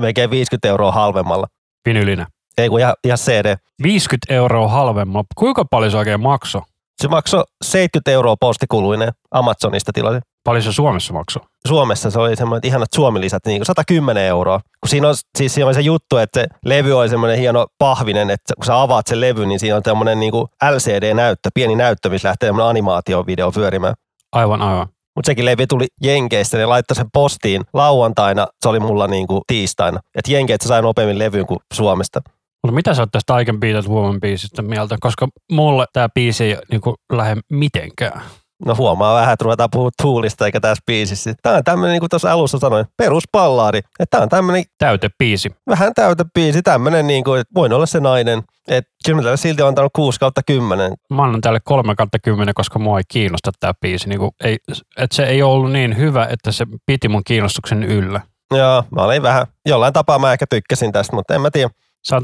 melkein 0.00 0.30
50 0.30 0.68
euroa 0.68 0.92
halvemmalla. 0.92 1.46
Vinylinen. 1.88 2.26
Ei 2.62 2.68
kun 2.68 2.80
ihan, 2.80 2.94
ihan 3.04 3.18
CD. 3.18 3.56
50 3.82 4.34
euroa 4.34 4.68
halvemmalla. 4.68 5.24
Kuinka 5.34 5.64
paljon 5.64 5.90
se 5.90 5.96
oikein 5.96 6.20
maksoi? 6.20 6.62
Se 7.02 7.08
maksoi 7.08 7.44
70 7.64 8.10
euroa 8.10 8.36
postikuluinen 8.40 9.12
Amazonista 9.30 9.92
tilasin. 9.94 10.22
Paljon 10.44 10.62
se 10.62 10.72
Suomessa 10.72 11.12
maksoi? 11.12 11.42
Suomessa 11.66 12.10
se 12.10 12.18
oli 12.18 12.36
semmoinen 12.36 12.66
ihanat 12.68 12.88
suomilisät, 12.94 13.46
niin 13.46 13.58
kuin 13.58 13.66
110 13.66 14.24
euroa. 14.24 14.60
Kun 14.80 14.88
siinä 14.88 15.08
on, 15.08 15.14
siis 15.38 15.54
siinä 15.54 15.68
on 15.68 15.74
se 15.74 15.80
juttu, 15.80 16.16
että 16.16 16.40
se 16.40 16.46
levy 16.64 16.92
on 16.92 17.08
semmoinen 17.08 17.38
hieno 17.38 17.66
pahvinen, 17.78 18.30
että 18.30 18.54
kun 18.54 18.64
sä 18.64 18.82
avaat 18.82 19.06
sen 19.06 19.20
levyn, 19.20 19.48
niin 19.48 19.60
siinä 19.60 19.76
on 19.76 19.82
semmoinen 19.84 20.20
niin 20.20 20.32
LCD-näyttö, 20.70 21.50
pieni 21.54 21.76
näyttö, 21.76 22.08
missä 22.08 22.28
lähtee 22.28 22.48
semmoinen 22.48 22.68
animaatiovideo 22.70 23.52
pyörimään. 23.52 23.94
Aivan, 24.32 24.62
aivan. 24.62 24.86
Mutta 25.16 25.26
sekin 25.26 25.44
levy 25.44 25.66
tuli 25.66 25.86
Jenkeistä, 26.02 26.56
ne 26.56 26.66
laittoi 26.66 26.96
sen 26.96 27.10
postiin 27.12 27.62
lauantaina, 27.72 28.46
se 28.62 28.68
oli 28.68 28.80
mulla 28.80 29.06
niin 29.06 29.26
kuin 29.26 29.40
tiistaina. 29.46 30.00
Että 30.14 30.32
Jenkeistä 30.32 30.68
sai 30.68 30.82
nopeammin 30.82 31.18
levyyn 31.18 31.46
kuin 31.46 31.58
Suomesta. 31.74 32.20
Mutta 32.62 32.74
mitä 32.74 32.94
sä 32.94 33.02
oot 33.02 33.08
tästä 33.12 33.38
I 33.38 33.44
Can 33.44 33.60
Be 33.60 33.72
That 33.72 33.88
Woman 33.88 34.20
biisistä 34.20 34.62
mieltä? 34.62 34.96
Koska 35.00 35.28
mulle 35.52 35.86
tämä 35.92 36.08
biisi 36.14 36.44
ei 36.44 36.58
niin 36.70 36.80
lähde 37.12 37.40
mitenkään. 37.52 38.22
No 38.66 38.74
huomaa 38.74 39.14
vähän, 39.14 39.32
että 39.32 39.42
ruvetaan 39.42 39.68
puhua 39.72 39.90
tuulista 40.02 40.46
eikä 40.46 40.60
tässä 40.60 40.82
biisissä. 40.86 41.34
Tämä 41.42 41.56
on 41.56 41.64
tämmöinen, 41.64 41.92
niin 41.92 42.00
kuin 42.00 42.10
tuossa 42.10 42.32
alussa 42.32 42.58
sanoin, 42.58 42.86
peruspallaadi. 42.96 43.78
Että 43.78 44.06
tämä 44.10 44.22
on 44.22 44.28
tämmöinen 44.28 44.64
Täytebiisi. 44.78 45.50
vähän 45.68 45.94
täytä 45.94 46.24
biisi, 46.34 46.62
tämmöinen, 46.62 47.06
niin 47.06 47.24
kuin, 47.24 47.40
että 47.40 47.54
voin 47.54 47.72
olla 47.72 47.86
se 47.86 48.00
nainen. 48.00 48.42
Että 48.68 48.90
kyllä 49.04 49.16
mä 49.16 49.22
tälle 49.22 49.36
silti 49.36 49.62
on 49.62 49.68
antanut 49.68 49.92
6 49.92 50.20
kautta 50.20 50.42
10. 50.46 50.92
Mä 51.10 51.22
annan 51.22 51.40
tälle 51.40 51.60
3 51.64 51.94
kautta 51.94 52.18
10, 52.18 52.54
koska 52.54 52.78
mua 52.78 52.98
ei 52.98 53.04
kiinnosta 53.08 53.50
tämä 53.60 53.72
biisi. 53.80 54.08
Niin 54.08 54.18
kuin, 54.18 54.30
ei, 54.44 54.58
että 54.96 55.16
se 55.16 55.22
ei 55.22 55.42
ollut 55.42 55.72
niin 55.72 55.96
hyvä, 55.96 56.26
että 56.30 56.52
se 56.52 56.66
piti 56.86 57.08
mun 57.08 57.22
kiinnostuksen 57.26 57.82
yllä. 57.82 58.20
Joo, 58.54 58.84
mä 58.96 59.02
olin 59.02 59.22
vähän, 59.22 59.46
jollain 59.66 59.92
tapaa 59.92 60.18
mä 60.18 60.32
ehkä 60.32 60.46
tykkäsin 60.50 60.92
tästä, 60.92 61.16
mutta 61.16 61.34
en 61.34 61.40
mä 61.40 61.50
tiedä. 61.50 61.70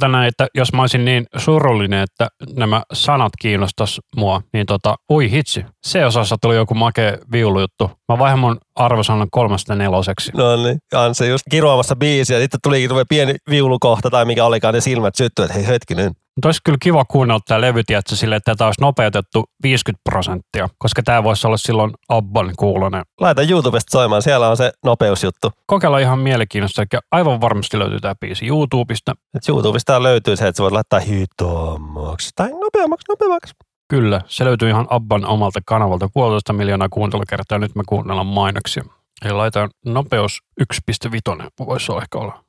Näin, 0.09 0.29
että 0.29 0.47
jos 0.55 0.73
mä 0.73 0.83
olisin 0.83 1.05
niin 1.05 1.27
surullinen, 1.37 2.03
että 2.03 2.29
nämä 2.57 2.83
sanat 2.93 3.33
kiinnostas 3.41 4.01
mua, 4.17 4.43
niin 4.53 4.67
tota, 4.67 4.95
ui 5.11 5.31
hitsi, 5.31 5.65
se 5.87 6.07
osassa 6.07 6.37
tuli 6.43 6.57
joku 6.57 6.75
makea 6.75 7.19
viulujuttu. 7.33 7.91
Mä 8.13 8.19
vaihan 8.19 8.39
mun 8.39 8.59
arvosanan 8.75 9.29
kolmesta 9.31 9.75
neloseksi. 9.75 10.33
No 10.35 10.57
niin, 10.65 10.79
Anse 10.95 11.27
just 11.27 11.45
kiroamassa 11.51 11.97
biisiä, 11.97 12.41
sitten 12.41 12.61
tulikin 12.63 12.89
tulee 12.89 13.05
pieni 13.09 13.35
viulukohta 13.51 14.11
tai 14.11 14.25
mikä 14.25 14.45
olikaan, 14.45 14.75
ne 14.75 14.81
silmät 14.81 15.15
syttyy, 15.15 15.45
että 15.45 15.55
hei 15.55 15.67
hetkinen. 15.67 16.13
Mutta 16.37 16.49
olisi 16.49 16.61
kyllä 16.65 16.79
kiva 16.83 17.05
kuunnella 17.05 17.41
tämä 17.47 17.61
levy, 17.61 17.85
tiedätkö, 17.85 18.17
sille, 18.17 18.37
että 18.37 18.55
tämä 18.55 18.69
olisi 18.69 18.81
nopeutettu 18.81 19.45
50 19.63 20.03
prosenttia, 20.11 20.69
koska 20.79 21.03
tämä 21.03 21.25
voisi 21.25 21.47
olla 21.47 21.57
silloin 21.57 21.91
Abban 22.09 22.53
kuulonen. 22.57 23.03
Laita 23.21 23.43
YouTubesta 23.43 23.91
soimaan, 23.91 24.23
siellä 24.23 24.49
on 24.49 24.57
se 24.57 24.73
nopeusjuttu. 24.85 25.53
Kokeilla 25.67 25.99
ihan 25.99 26.19
mielenkiinnosta, 26.19 26.83
eikä 26.83 27.01
aivan 27.11 27.41
varmasti 27.41 27.79
löytyy 27.79 28.01
tämä 28.01 28.15
biisi 28.15 28.47
YouTubesta. 28.47 29.15
Et 29.35 29.49
YouTubesta 29.49 30.03
löytyy 30.03 30.37
se, 30.37 30.49
että 30.49 30.57
sä 30.57 30.63
voit 30.63 30.73
laittaa 30.73 31.01
hitaammaksi 31.01 32.31
tai 32.35 32.51
nopeammaksi, 32.51 33.05
nopeammaksi. 33.09 33.55
Kyllä, 33.89 34.21
se 34.27 34.45
löytyy 34.45 34.69
ihan 34.69 34.87
Abban 34.91 35.27
omalta 35.27 35.61
kanavalta 35.67 36.09
puolitoista 36.15 36.53
miljoonaa 36.53 36.89
kuuntelukertaa, 36.89 37.59
nyt 37.59 37.75
me 37.75 37.83
kuunnellaan 37.89 38.27
mainoksia. 38.27 38.85
Eli 39.25 39.33
laitetaan 39.33 39.71
nopeus 39.85 40.43
1.5, 40.61 41.67
voisi 41.67 41.93
olla 41.93 42.03
ehkä 42.03 42.19
olla. 42.19 42.46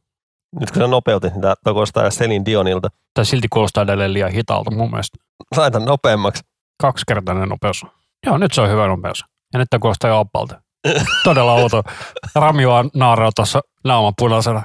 Nyt 0.59 0.71
kun 0.71 0.81
sä 0.81 0.87
nopeutit, 0.87 1.33
niin 1.33 1.41
tää 1.41 1.55
kuulostaa 1.63 2.11
Selin 2.11 2.45
Dionilta. 2.45 2.87
Tai 3.13 3.25
silti 3.25 3.47
kuulostaa 3.47 3.83
edelleen 3.83 4.13
liian 4.13 4.31
hitaalta 4.31 4.71
mun 4.71 4.89
mielestä. 4.89 5.17
Laita 5.57 5.79
nopeammaksi. 5.79 6.43
Kaksikertainen 6.81 7.49
nopeus. 7.49 7.85
Joo, 8.25 8.37
nyt 8.37 8.53
se 8.53 8.61
on 8.61 8.69
hyvä 8.69 8.87
nopeus. 8.87 9.25
Ja 9.53 9.59
nyt 9.59 9.67
tämä 9.69 9.79
kuulostaa 9.79 10.09
jo 10.09 10.19
appalta. 10.19 10.61
Todella 11.23 11.53
outo. 11.53 11.83
Rami 12.35 12.67
vaan 12.67 12.89
naaraa 12.95 13.31
tuossa 13.35 13.61
naaman 13.83 14.13
punaisena. 14.17 14.63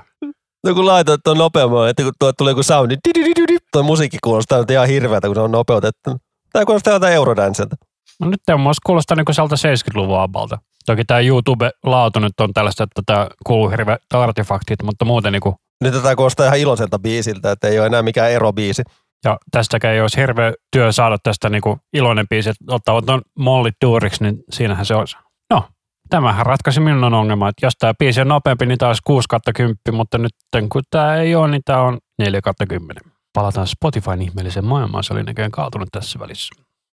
No 0.66 0.74
kun 0.74 0.86
laitoit 0.86 1.20
tuon 1.24 1.38
nopeamman, 1.38 1.88
että 1.88 2.02
kun 2.02 2.12
tuo 2.18 2.32
tulee 2.32 2.50
joku 2.50 2.62
soundi, 2.62 2.96
dididididi, 3.08 3.56
tuo 3.72 3.82
musiikki 3.82 4.18
kuulostaa 4.24 4.58
nyt 4.58 4.70
ihan 4.70 4.88
hirveätä, 4.88 5.28
kun 5.28 5.34
se 5.34 5.40
on 5.40 5.52
nopeutettu. 5.52 6.16
Tämä 6.52 6.64
kuulostaa 6.64 6.92
jotain 6.92 7.14
Eurodancelta. 7.14 7.76
No 8.20 8.30
nyt 8.30 8.40
tämä 8.46 8.56
mun 8.56 8.74
kuulostaa 8.86 9.16
niin 9.16 9.24
kuin 9.24 9.34
sieltä 9.34 9.54
70-luvun 9.54 10.20
appalta. 10.20 10.58
Toki 10.86 11.04
tämä 11.04 11.20
YouTube-laatu 11.20 12.20
nyt 12.20 12.40
on 12.40 12.52
tällaista, 12.52 12.84
että 12.84 13.02
tämä 13.06 13.28
kuuluu 13.46 13.68
hirveät 13.68 14.02
artefaktit, 14.14 14.82
mutta 14.82 15.04
muuten 15.04 15.32
niin 15.32 15.40
kuin, 15.40 15.54
Nyt 15.82 15.94
tätä 15.94 16.16
kuulostaa 16.16 16.46
ihan 16.46 16.58
iloiselta 16.58 16.98
biisiltä, 16.98 17.50
että 17.52 17.68
ei 17.68 17.78
ole 17.78 17.86
enää 17.86 18.02
mikään 18.02 18.30
erobiisi. 18.30 18.82
ja 19.24 19.38
tästäkään 19.50 19.94
ei 19.94 20.00
olisi 20.00 20.20
hirveä 20.20 20.52
työ 20.72 20.92
saada 20.92 21.16
tästä 21.22 21.48
niin 21.48 21.62
kuin 21.62 21.80
iloinen 21.92 22.28
biisi, 22.28 22.50
että 22.50 22.64
ottaa 22.68 23.02
tuon 23.02 23.22
mollit 23.38 23.74
duuriksi, 23.84 24.24
niin 24.24 24.36
siinähän 24.50 24.86
se 24.86 24.94
olisi. 24.94 25.16
No, 25.50 25.64
tämähän 26.10 26.46
ratkaisi 26.46 26.80
minun 26.80 27.14
ongelma, 27.14 27.48
että 27.48 27.66
jos 27.66 27.72
tämä 27.78 27.94
biisi 27.98 28.20
on 28.20 28.28
nopeampi, 28.28 28.66
niin 28.66 28.78
tämä 28.78 28.88
olisi 28.88 29.02
6 29.04 29.28
10, 29.54 29.76
mutta 29.92 30.18
nyt 30.18 30.32
kun 30.72 30.82
tämä 30.90 31.16
ei 31.16 31.34
ole, 31.34 31.50
niin 31.50 31.62
tämä 31.64 31.82
on 31.82 31.98
4 32.18 32.40
10. 32.68 32.96
Palataan 33.32 33.66
Spotifyn 33.66 34.22
ihmeelliseen 34.22 34.64
maailmaan, 34.64 35.04
se 35.04 35.12
oli 35.12 35.22
näköjään 35.22 35.50
kaatunut 35.50 35.88
tässä 35.92 36.18
välissä. 36.18 36.54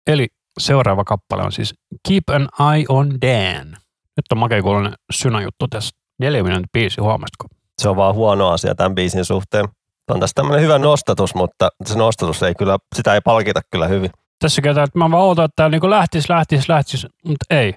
Eli 0.07 0.29
seuraava 0.59 1.05
kappale 1.05 1.43
on 1.43 1.53
siis 1.53 1.75
Keep 2.09 2.25
an 2.31 2.49
Eye 2.73 2.85
on 2.89 3.11
Dan. 3.21 3.69
Nyt 4.17 4.33
on 4.33 4.39
makeikuuloinen 4.39 4.95
synäjuttu 5.13 5.69
tässä. 5.69 5.91
Neljä 6.21 6.43
minuutin 6.43 6.69
biisi, 6.73 7.01
huomasitko? 7.01 7.47
Se 7.83 7.89
on 7.89 7.97
vaan 7.97 8.15
huono 8.15 8.49
asia 8.49 8.75
tämän 8.75 8.95
biisin 8.95 9.25
suhteen. 9.25 9.65
On 10.11 10.21
tässä 10.21 10.35
tämmöinen 10.35 10.63
hyvä 10.63 10.79
nostatus, 10.79 11.35
mutta 11.35 11.69
se 11.85 11.99
nostatus 11.99 12.43
ei 12.43 12.55
kyllä, 12.55 12.79
sitä 12.97 13.15
ei 13.15 13.21
palkita 13.21 13.61
kyllä 13.71 13.89
hyvin. 13.89 14.11
Tässä 14.39 14.63
kertaa, 14.63 14.85
että 14.85 14.99
mä 14.99 15.11
vaan 15.11 15.23
ootan, 15.23 15.45
että 15.45 15.57
tämä 15.57 15.69
niin 15.69 15.91
lähtisi, 15.91 16.33
lähtisi, 16.33 16.65
lähtisi, 16.69 17.09
mutta 17.27 17.45
ei. 17.51 17.75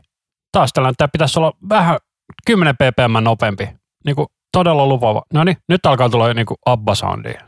Taas 0.51 0.73
tällainen, 0.73 0.95
tämä 0.97 1.07
pitäisi 1.07 1.39
olla 1.39 1.53
vähän 1.69 1.97
10 2.45 2.75
ppm 2.75 3.23
nopeampi. 3.23 3.69
Niin 4.05 4.15
kuin 4.15 4.27
todella 4.51 4.87
lupaava. 4.87 5.21
No 5.33 5.43
niin, 5.43 5.57
nyt 5.69 5.85
alkaa 5.85 6.09
tulla 6.09 6.33
niin 6.33 6.45
kuin 6.45 6.57
Abba-soundia. 6.65 7.41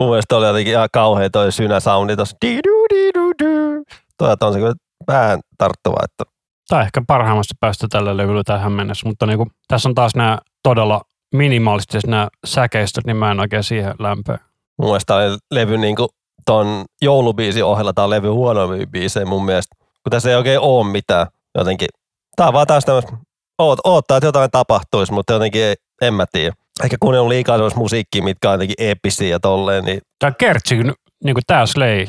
Mun 0.00 0.10
mielestä 0.10 0.36
oli 0.36 0.46
jotenkin 0.46 0.72
ihan 0.72 0.88
kauhea 0.92 1.30
toi 1.30 1.52
synäsoundi. 1.52 2.12
Di-du-di-du-du. 2.16 3.84
Toi 4.18 4.36
on 4.40 4.52
se 4.52 4.58
kyllä 4.58 4.74
vähän 5.08 5.40
tarttuva, 5.58 5.96
että 6.04 6.24
Tai 6.68 6.82
ehkä 6.82 7.02
parhaimmasta 7.06 7.54
päästä 7.60 7.86
tällä 7.90 8.16
levyllä 8.16 8.42
tähän 8.44 8.72
mennessä, 8.72 9.08
mutta 9.08 9.26
niin 9.26 9.38
kuin, 9.38 9.50
tässä 9.68 9.88
on 9.88 9.94
taas 9.94 10.14
nämä 10.14 10.38
todella 10.62 11.00
minimalistiset 11.34 12.06
nämä 12.06 12.28
säkeistöt, 12.46 13.06
niin 13.06 13.16
mä 13.16 13.30
en 13.30 13.40
oikein 13.40 13.64
siihen 13.64 13.94
lämpöä. 13.98 14.38
mun 14.78 14.88
mielestä 14.88 15.14
oli 15.14 15.36
levy 15.50 15.78
niinku 15.78 16.08
ton 16.46 16.84
joulubiisin 17.02 17.64
ohella, 17.64 17.92
tää 17.92 18.04
on 18.04 18.10
levy 18.10 18.28
huonoimpia 18.28 18.86
biisejä 18.86 19.26
mun 19.26 19.44
mielestä. 19.44 19.76
Kun 19.78 20.10
tässä 20.10 20.30
ei 20.30 20.36
oikein 20.36 20.60
oo 20.60 20.84
mitään 20.84 21.26
jotenkin. 21.58 21.88
Tää 22.36 22.46
on 22.46 22.52
vaan 22.52 22.66
taas 22.66 22.84
tämmöistä, 22.84 23.12
oot, 23.58 23.78
oottaa, 23.84 24.16
että 24.16 24.26
jotain 24.26 24.50
tapahtuisi, 24.50 25.12
mutta 25.12 25.32
jotenkin 25.32 25.62
ei, 25.62 25.74
en 26.02 26.14
mä 26.14 26.26
tiedä. 26.32 26.52
Ehkä 26.84 26.96
kuunnellut 27.00 27.28
liikaa 27.28 27.56
semmoista 27.56 27.80
musiikkia, 27.80 28.22
mitkä 28.22 28.48
on 28.48 28.54
jotenkin 28.54 28.76
eeppisiä 28.78 29.28
ja 29.28 29.40
tolleen, 29.40 29.84
niin 29.84 30.00
Tämä 30.18 30.32
Kertsi, 30.32 30.76
niin 31.24 31.34
kuin 31.34 31.42
tämä 31.46 31.66
Slay, 31.66 32.06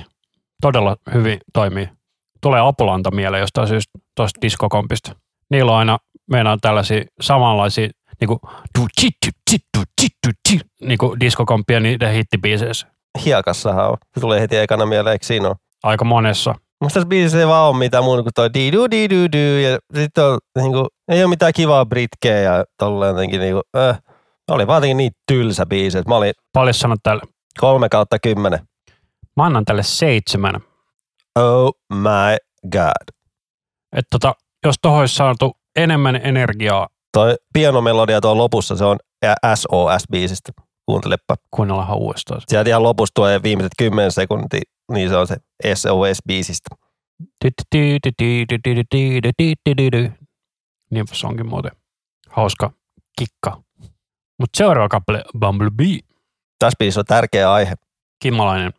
todella 0.61 0.95
hyvin 1.13 1.39
toimii. 1.53 1.89
Tulee 2.41 2.61
Apulanta 2.61 3.11
mieleen 3.11 3.41
jostain 3.41 3.67
syystä 3.67 3.99
tuosta 4.15 4.41
diskokompista. 4.41 5.15
Niillä 5.49 5.71
on 5.71 5.77
aina, 5.77 5.97
meinaa 6.31 6.57
tällaisia 6.61 7.03
samanlaisia 7.21 7.89
niin 8.21 8.27
kuin, 8.27 8.39
niin 10.81 10.97
kuin 10.97 11.19
diskokomppia 11.19 11.79
niiden 11.79 12.13
hittibiiseissä. 12.13 12.87
hiekassahan 13.25 13.89
on. 13.89 13.97
Se 14.13 14.19
tulee 14.21 14.41
heti 14.41 14.57
ekana 14.57 14.85
mieleen, 14.85 15.11
eikö 15.13 15.25
siinä 15.25 15.47
ole? 15.47 15.55
Aika 15.83 16.05
monessa. 16.05 16.55
Musta 16.81 16.93
tässä 16.93 17.07
biisissä 17.07 17.39
ei 17.39 17.47
vaan 17.47 17.69
ole 17.69 17.77
mitään 17.77 18.03
muuta 18.03 18.23
kuin 18.23 18.33
toi 18.35 18.53
di 18.53 18.71
du 18.71 18.91
di 18.91 19.09
du 19.09 19.15
du 19.33 19.37
ja 19.37 19.79
sitten 19.95 20.23
on 20.23 20.37
niinku, 20.57 20.87
ei 21.11 21.23
ole 21.23 21.29
mitään 21.29 21.53
kivaa 21.53 21.85
britkeä 21.85 22.39
ja 22.39 22.65
tolleen 22.77 23.09
jotenkin 23.09 23.39
niinku, 23.39 23.61
äh, 23.77 23.99
oli 24.51 24.67
vaan 24.67 24.77
jotenkin 24.77 24.97
niin 24.97 25.11
tylsä 25.31 25.65
biisi, 25.65 25.97
että 25.97 26.09
mä 26.09 26.15
olin 26.15 26.33
Paljon 26.53 26.73
sanot 26.73 26.99
täällä. 27.03 27.21
kolme 27.59 27.89
kautta 27.89 28.19
kymmenen. 28.19 28.59
Mä 29.37 29.43
annan 29.45 29.65
tälle 29.65 29.83
seitsemän. 29.83 30.53
Oh 31.39 31.71
my 31.93 32.37
god. 32.71 33.15
Että 33.95 34.07
tota, 34.11 34.33
jos 34.65 34.75
tohon 34.81 34.99
olisi 34.99 35.15
saatu 35.15 35.57
enemmän 35.75 36.15
energiaa, 36.23 36.87
Toi 37.17 37.35
pianomelodia 37.53 38.21
tuo 38.21 38.37
lopussa, 38.37 38.75
se 38.75 38.85
on 38.85 38.97
SOS-biisistä. 39.55 40.63
Kuuntelepa. 40.85 41.35
kuunnellaanhan 41.51 41.97
uudestaan. 41.97 42.41
Sieltä 42.47 42.69
ihan 42.69 42.83
lopussa 42.83 43.13
tuo 43.13 43.27
viimeiset 43.43 43.71
10 43.77 44.11
sekuntia, 44.11 44.61
niin 44.91 45.09
se 45.09 45.15
on 45.15 45.27
se 45.27 45.35
SOS-biisistä. 45.65 46.87
Niinpä 50.91 51.15
se 51.15 51.27
onkin 51.27 51.49
muuten 51.49 51.71
hauska 52.29 52.71
kikka. 53.19 53.61
Mutta 54.39 54.57
seuraava 54.57 54.89
kappale, 54.89 55.23
Bumblebee. 55.39 55.99
Tässä 56.59 56.77
biisissä 56.79 56.99
on 56.99 57.05
tärkeä 57.05 57.53
aihe. 57.53 57.73
Kimmalainen. 58.21 58.73